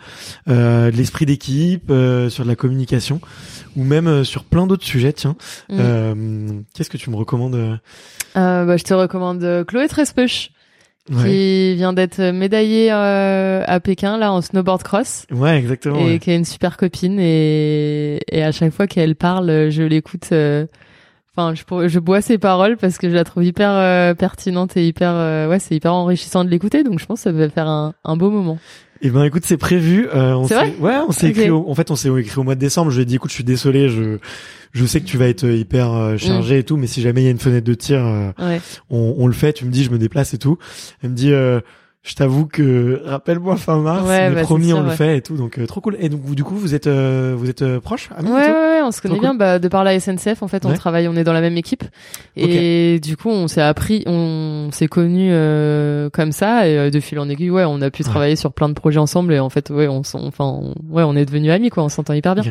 euh, 0.48 0.90
de 0.90 0.96
l'esprit 0.96 1.24
d'équipe, 1.24 1.90
euh, 1.90 2.28
sur 2.28 2.44
de 2.44 2.48
la 2.48 2.56
communication, 2.56 3.20
ou 3.76 3.84
même 3.84 4.06
euh, 4.06 4.24
sur 4.24 4.44
plein 4.44 4.66
d'autres 4.66 4.84
sujets. 4.84 5.12
Tiens, 5.14 5.36
Mm. 5.70 5.76
Euh, 5.80 6.50
qu'est-ce 6.74 6.90
que 6.90 6.96
tu 6.96 7.10
me 7.10 7.16
recommandes 7.16 7.54
euh? 7.54 7.76
Euh, 8.36 8.64
bah, 8.64 8.76
je 8.76 8.84
te 8.84 8.94
recommande 8.94 9.42
euh, 9.44 9.64
Chloé 9.64 9.88
Trespeuch, 9.88 10.50
Ouais, 11.10 11.24
qui 11.24 11.74
vient 11.76 11.92
d'être 11.92 12.20
médaillée 12.32 12.92
euh, 12.92 13.62
à 13.66 13.80
Pékin 13.80 14.18
là 14.18 14.32
en 14.32 14.40
snowboard 14.42 14.82
cross. 14.82 15.26
ouais, 15.30 15.56
exactement. 15.58 15.98
et 16.00 16.04
ouais. 16.04 16.18
qui 16.18 16.30
est 16.30 16.36
une 16.36 16.44
super 16.44 16.76
copine 16.76 17.18
et, 17.20 18.20
et 18.30 18.42
à 18.42 18.52
chaque 18.52 18.72
fois 18.72 18.86
qu'elle 18.86 19.16
parle, 19.16 19.70
je 19.70 19.82
l'écoute. 19.82 20.28
euh, 20.32 20.66
Enfin, 21.36 21.54
je, 21.54 21.86
je 21.86 21.98
bois 22.00 22.20
ses 22.20 22.36
paroles 22.36 22.76
parce 22.76 22.98
que 22.98 23.08
je 23.08 23.14
la 23.14 23.22
trouve 23.22 23.44
hyper 23.44 23.70
euh, 23.70 24.12
pertinente 24.14 24.76
et 24.76 24.84
hyper, 24.88 25.12
euh, 25.14 25.48
ouais, 25.48 25.60
c'est 25.60 25.76
hyper 25.76 25.94
enrichissant 25.94 26.44
de 26.44 26.50
l'écouter. 26.50 26.82
Donc, 26.82 26.98
je 26.98 27.06
pense 27.06 27.20
que 27.20 27.22
ça 27.24 27.32
va 27.32 27.48
faire 27.48 27.68
un, 27.68 27.94
un 28.04 28.16
beau 28.16 28.28
moment. 28.28 28.58
Eh 29.02 29.10
ben 29.10 29.22
écoute, 29.24 29.44
c'est 29.46 29.56
prévu. 29.56 30.08
Euh, 30.14 30.34
on 30.34 30.46
C'est 30.48 30.54
s'est- 30.54 30.70
vrai 30.70 30.74
Ouais, 30.80 30.96
on 31.08 31.12
s'est 31.12 31.28
écrit. 31.30 31.50
Au... 31.50 31.68
En 31.68 31.74
fait, 31.74 31.90
on 31.90 31.96
s'est 31.96 32.08
écrit 32.18 32.38
au 32.38 32.42
mois 32.42 32.54
de 32.56 32.60
décembre. 32.60 32.90
Je 32.90 32.96
lui 32.96 33.02
ai 33.02 33.06
dit, 33.06 33.14
écoute, 33.16 33.30
je 33.30 33.34
suis 33.36 33.44
désolé, 33.44 33.88
je 33.88 34.18
je 34.72 34.84
sais 34.84 35.00
que 35.00 35.06
tu 35.06 35.16
vas 35.16 35.28
être 35.28 35.44
euh, 35.44 35.54
hyper 35.56 35.92
euh, 35.94 36.16
chargé 36.18 36.58
et 36.58 36.62
tout, 36.62 36.76
mais 36.76 36.86
si 36.86 37.00
jamais 37.00 37.22
il 37.22 37.24
y 37.24 37.28
a 37.28 37.30
une 37.30 37.38
fenêtre 37.38 37.66
de 37.66 37.74
tir, 37.74 38.04
euh, 38.04 38.30
Ouais. 38.38 38.60
on, 38.90 39.14
on 39.18 39.26
le 39.26 39.32
fait. 39.32 39.52
Tu 39.54 39.64
me 39.64 39.70
dis, 39.70 39.82
je 39.84 39.90
me 39.90 39.98
déplace 39.98 40.34
et 40.34 40.38
tout. 40.38 40.58
Elle 41.02 41.10
me 41.10 41.14
dit, 41.14 41.32
euh, 41.32 41.60
je 42.08 42.14
t'avoue 42.14 42.46
que 42.46 43.02
rappelle-moi 43.04 43.56
fin 43.56 43.78
mars, 43.78 44.08
Ouais, 44.08 44.30
mais 44.30 44.36
bah, 44.36 44.40
promis, 44.42 44.72
on 44.72 44.82
le 44.82 44.90
fait 44.90 45.18
et 45.18 45.20
tout. 45.20 45.36
Donc 45.36 45.58
euh, 45.58 45.66
trop 45.66 45.80
cool. 45.82 45.96
Et 46.00 46.08
donc 46.08 46.20
vous, 46.24 46.34
du 46.34 46.42
coup, 46.42 46.54
vous 46.56 46.74
êtes 46.74 46.86
euh, 46.86 47.34
vous 47.36 47.50
êtes 47.50 47.62
euh, 47.62 47.80
proches, 47.80 48.08
amis 48.16 48.30
Ouais, 48.30 48.34
ouais, 48.50 48.80
on 48.82 48.90
se 48.90 49.00
connaît 49.02 49.14
Trop 49.14 49.20
bien, 49.20 49.34
bah, 49.34 49.58
de 49.58 49.68
par 49.68 49.84
la 49.84 49.98
SNCF, 50.00 50.42
en 50.42 50.48
fait, 50.48 50.64
on 50.66 50.72
travaille, 50.72 51.06
on 51.08 51.16
est 51.16 51.24
dans 51.24 51.32
la 51.34 51.40
même 51.42 51.56
équipe. 51.56 51.84
Et 52.36 52.98
du 53.00 53.16
coup, 53.16 53.28
on 53.28 53.46
s'est 53.48 53.60
appris, 53.62 54.02
on 54.06 54.70
s'est 54.72 54.88
connus, 54.88 55.28
euh, 55.32 56.08
comme 56.10 56.32
ça, 56.32 56.66
et 56.68 56.78
euh, 56.78 56.90
de 56.90 57.00
fil 57.00 57.18
en 57.18 57.28
aiguille, 57.28 57.50
ouais, 57.50 57.64
on 57.66 57.80
a 57.82 57.90
pu 57.90 58.02
travailler 58.04 58.36
sur 58.36 58.52
plein 58.52 58.68
de 58.68 58.74
projets 58.74 58.98
ensemble, 59.00 59.32
et 59.34 59.38
en 59.38 59.50
fait, 59.50 59.70
ouais, 59.70 59.88
on 59.88 60.00
enfin, 60.00 60.44
on- 60.44 60.74
ouais, 60.90 61.02
on 61.02 61.14
est 61.16 61.24
devenus 61.24 61.50
amis, 61.52 61.68
quoi, 61.70 61.82
on 61.84 61.88
s'entend 61.88 62.14
hyper 62.14 62.34
bien. 62.34 62.44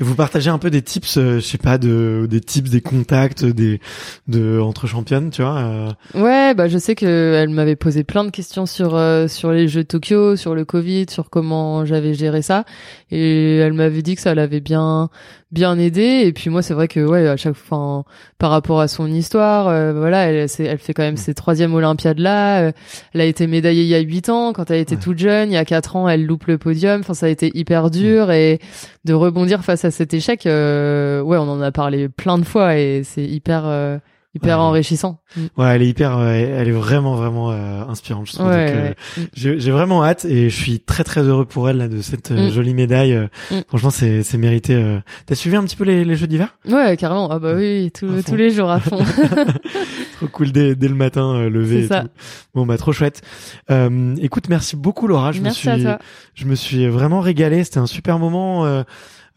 Et 0.00 0.04
vous 0.04 0.14
partagez 0.14 0.50
un 0.50 0.58
peu 0.58 0.70
des 0.70 0.82
tips, 0.82 1.18
euh, 1.18 1.34
je 1.36 1.40
sais 1.40 1.58
pas, 1.58 1.78
de 1.78 2.26
des 2.28 2.40
tips, 2.40 2.70
des 2.70 2.80
contacts, 2.80 3.44
des 3.44 3.80
de 4.28 4.58
entre 4.60 4.86
championnes, 4.86 5.30
tu 5.30 5.42
vois. 5.42 5.94
Ouais, 6.14 6.54
bah 6.54 6.68
je 6.68 6.78
sais 6.78 6.94
que 6.94 7.34
elle 7.40 7.50
m'avait 7.50 7.76
posé 7.76 8.02
plein 8.04 8.24
de 8.24 8.30
questions 8.30 8.66
sur 8.66 8.94
euh, 9.04 9.28
sur 9.28 9.52
les 9.52 9.68
Jeux 9.68 9.82
de 9.84 9.88
Tokyo, 9.88 10.36
sur 10.36 10.54
le 10.54 10.64
Covid, 10.64 11.06
sur 11.10 11.30
comment 11.30 11.84
j'avais 11.84 12.14
géré 12.14 12.42
ça, 12.42 12.64
et 13.10 13.58
elle 13.58 13.72
m'avait 13.74 14.02
dit 14.02 14.14
que 14.16 14.20
ça 14.20 14.34
l'avait 14.34 14.60
bien 14.60 15.08
bien 15.52 15.78
aidé. 15.78 16.22
Et 16.24 16.32
puis 16.32 16.50
moi, 16.50 16.62
c'est 16.62 16.74
vrai 16.74 16.88
que 16.88 16.98
ouais, 16.98 17.28
à 17.28 17.36
chaque 17.36 17.54
fois, 17.54 18.04
par 18.38 18.50
rapport 18.50 18.80
à 18.80 18.88
son 18.88 19.06
histoire, 19.06 19.68
euh, 19.68 19.92
voilà, 19.92 20.24
elle 20.24 20.48
elle 20.58 20.78
fait 20.78 20.92
quand 20.94 21.04
même 21.04 21.16
ses 21.16 21.32
troisième 21.34 21.74
Olympiades 21.74 22.18
là. 22.18 22.62
euh, 22.62 22.72
elle 23.14 23.20
a 23.20 23.24
été 23.24 23.46
médaillée 23.46 23.82
il 23.82 23.88
y 23.88 23.94
a 23.94 24.00
huit 24.00 24.28
ans. 24.28 24.52
Quand 24.52 24.70
elle 24.72 24.80
était 24.80 24.96
Ouais. 24.96 25.00
toute 25.00 25.18
jeune, 25.18 25.50
il 25.50 25.54
y 25.54 25.56
a 25.56 25.64
quatre 25.64 25.94
ans, 25.96 26.08
elle 26.08 26.26
loupe 26.26 26.46
le 26.46 26.58
podium. 26.58 27.00
Enfin, 27.00 27.14
ça 27.14 27.26
a 27.26 27.28
été 27.28 27.52
hyper 27.56 27.90
dur 27.90 28.32
et 28.32 28.58
de 29.04 29.12
rebondir 29.14 29.62
face 29.64 29.84
à 29.84 29.90
cet 29.92 30.12
échec, 30.14 30.46
euh, 30.46 31.20
ouais, 31.20 31.36
on 31.38 31.48
en 31.48 31.60
a 31.60 31.70
parlé 31.70 32.08
plein 32.08 32.38
de 32.38 32.44
fois 32.44 32.76
et 32.76 33.02
c'est 33.04 33.24
hyper 33.24 33.62
euh, 33.66 33.98
hyper 34.34 34.60
enrichissant. 34.60 35.20
Ouais, 35.56 35.74
elle 35.74 35.82
est 35.82 35.88
hyper, 35.88 36.16
euh, 36.18 36.32
elle 36.32 36.68
est 36.68 36.72
vraiment 36.72 37.14
vraiment 37.14 37.50
euh, 37.52 37.82
inspirante. 37.88 38.26
Je 38.26 38.32
trouve. 38.32 38.46
Ouais, 38.48 38.66
Donc, 38.66 38.76
euh, 38.76 38.82
ouais. 38.88 38.94
Mm. 39.16 39.20
J'ai 39.34 39.60
j'ai 39.60 39.70
vraiment 39.70 40.04
hâte 40.04 40.24
et 40.24 40.50
je 40.50 40.56
suis 40.56 40.80
très 40.80 41.04
très 41.04 41.22
heureux 41.22 41.44
pour 41.44 41.68
elle 41.68 41.78
là, 41.78 41.88
de 41.88 42.00
cette 42.02 42.30
euh, 42.30 42.48
Mm. 42.48 42.50
jolie 42.50 42.74
médaille. 42.74 43.28
Mm. 43.50 43.54
Franchement, 43.68 43.90
c'est 43.90 44.22
c'est 44.22 44.38
mérité. 44.38 44.98
T'as 45.26 45.34
suivi 45.34 45.56
un 45.56 45.62
petit 45.64 45.76
peu 45.76 45.84
les, 45.84 46.04
les 46.04 46.16
jeux 46.16 46.26
d'hiver? 46.26 46.56
Ouais, 46.68 46.96
carrément. 46.96 47.30
Ah 47.30 47.38
bah 47.38 47.54
oui, 47.54 47.90
tout- 47.92 48.22
tous 48.26 48.36
les 48.36 48.50
jours 48.50 48.70
à 48.70 48.80
fond. 48.80 48.98
Trop 50.16 50.26
cool 50.28 50.52
dès, 50.52 50.74
dès 50.74 50.88
le 50.88 50.94
matin 50.94 51.34
euh, 51.34 51.50
levé. 51.50 51.80
C'est 51.80 51.84
et 51.84 51.88
ça. 51.88 52.00
tout. 52.02 52.08
Bon 52.54 52.66
bah 52.66 52.76
trop 52.78 52.92
chouette. 52.92 53.22
Euh, 53.70 54.14
écoute, 54.20 54.48
merci 54.48 54.76
beaucoup 54.76 55.06
Laura. 55.06 55.32
Je 55.32 55.40
Merci 55.40 55.68
me 55.68 55.72
à 55.74 55.78
toi. 55.78 55.98
je 56.34 56.44
me 56.46 56.54
suis 56.54 56.86
vraiment 56.86 57.20
régalé. 57.20 57.64
C'était 57.64 57.78
un 57.78 57.86
super 57.86 58.18
moment. 58.18 58.64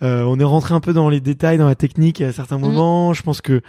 Euh, 0.04 0.24
on 0.24 0.40
est 0.40 0.44
rentré 0.44 0.74
un 0.74 0.80
peu 0.80 0.94
dans 0.94 1.10
les 1.10 1.20
détails, 1.20 1.58
dans 1.58 1.68
la 1.68 1.76
technique 1.76 2.22
à 2.22 2.30
Mm. 2.30 2.32
certains 2.34 2.58
moments. 2.58 3.14
Je 3.14 3.24
pense 3.24 3.42
que 3.42 3.62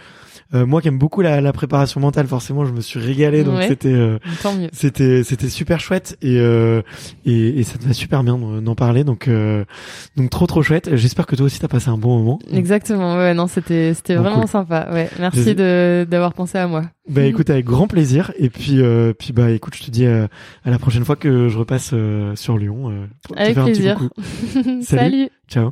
euh, 0.53 0.65
moi 0.65 0.81
qui 0.81 0.87
aime 0.87 0.97
beaucoup 0.97 1.21
la, 1.21 1.41
la 1.41 1.53
préparation 1.53 1.99
mentale, 2.01 2.25
forcément, 2.27 2.65
je 2.65 2.73
me 2.73 2.81
suis 2.81 2.99
régalé. 2.99 3.43
Donc 3.43 3.55
Ouais. 3.57 3.67
c'était 3.67 3.93
euh, 3.93 4.17
mieux. 4.57 4.69
c'était 4.73 5.23
c'était 5.23 5.49
super 5.49 5.79
chouette 5.79 6.17
et 6.21 6.39
euh, 6.39 6.81
et, 7.25 7.59
et 7.59 7.63
ça 7.63 7.77
te 7.77 7.85
va 7.85 7.93
super 7.93 8.23
bien 8.23 8.37
d'en 8.37 8.75
parler. 8.75 9.03
Donc 9.03 9.27
euh, 9.27 9.63
donc 10.17 10.29
trop 10.31 10.47
trop 10.47 10.63
chouette. 10.63 10.95
J'espère 10.95 11.25
que 11.27 11.35
toi 11.35 11.45
aussi 11.45 11.59
t'as 11.59 11.67
passé 11.67 11.89
un 11.89 11.97
bon 11.97 12.17
moment. 12.17 12.39
Exactement. 12.51 13.15
Ouais, 13.17 13.33
non, 13.35 13.47
c'était 13.47 13.93
c'était 13.93 14.15
Bon, 14.15 14.21
vraiment 14.23 14.39
cool. 14.41 14.49
sympa. 14.49 14.87
Ouais, 14.91 15.09
merci 15.19 15.53
de 15.55 16.07
d'avoir 16.09 16.33
pensé 16.33 16.57
à 16.57 16.67
moi. 16.67 16.83
Bah 17.09 17.23
écoute 17.25 17.49
avec 17.49 17.65
grand 17.65 17.87
plaisir 17.87 18.31
et 18.37 18.49
puis 18.49 18.81
euh, 18.81 19.13
puis 19.17 19.33
bah 19.33 19.49
écoute 19.51 19.75
je 19.75 19.83
te 19.83 19.89
dis 19.91 20.05
euh, 20.05 20.27
à 20.63 20.69
la 20.69 20.77
prochaine 20.79 21.05
fois 21.05 21.15
que 21.15 21.47
je 21.49 21.57
repasse 21.57 21.91
euh, 21.93 22.35
sur 22.35 22.57
Lyon 22.57 22.91
te 23.27 23.33
Avec 23.39 23.53
faire 23.55 23.63
un 23.63 23.67
petit 23.67 23.81
plaisir. 23.81 23.97
coucou. 23.97 24.81
Salut. 24.83 25.29
Ciao. 25.47 25.71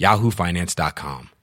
yahoofinance.com. 0.00 1.39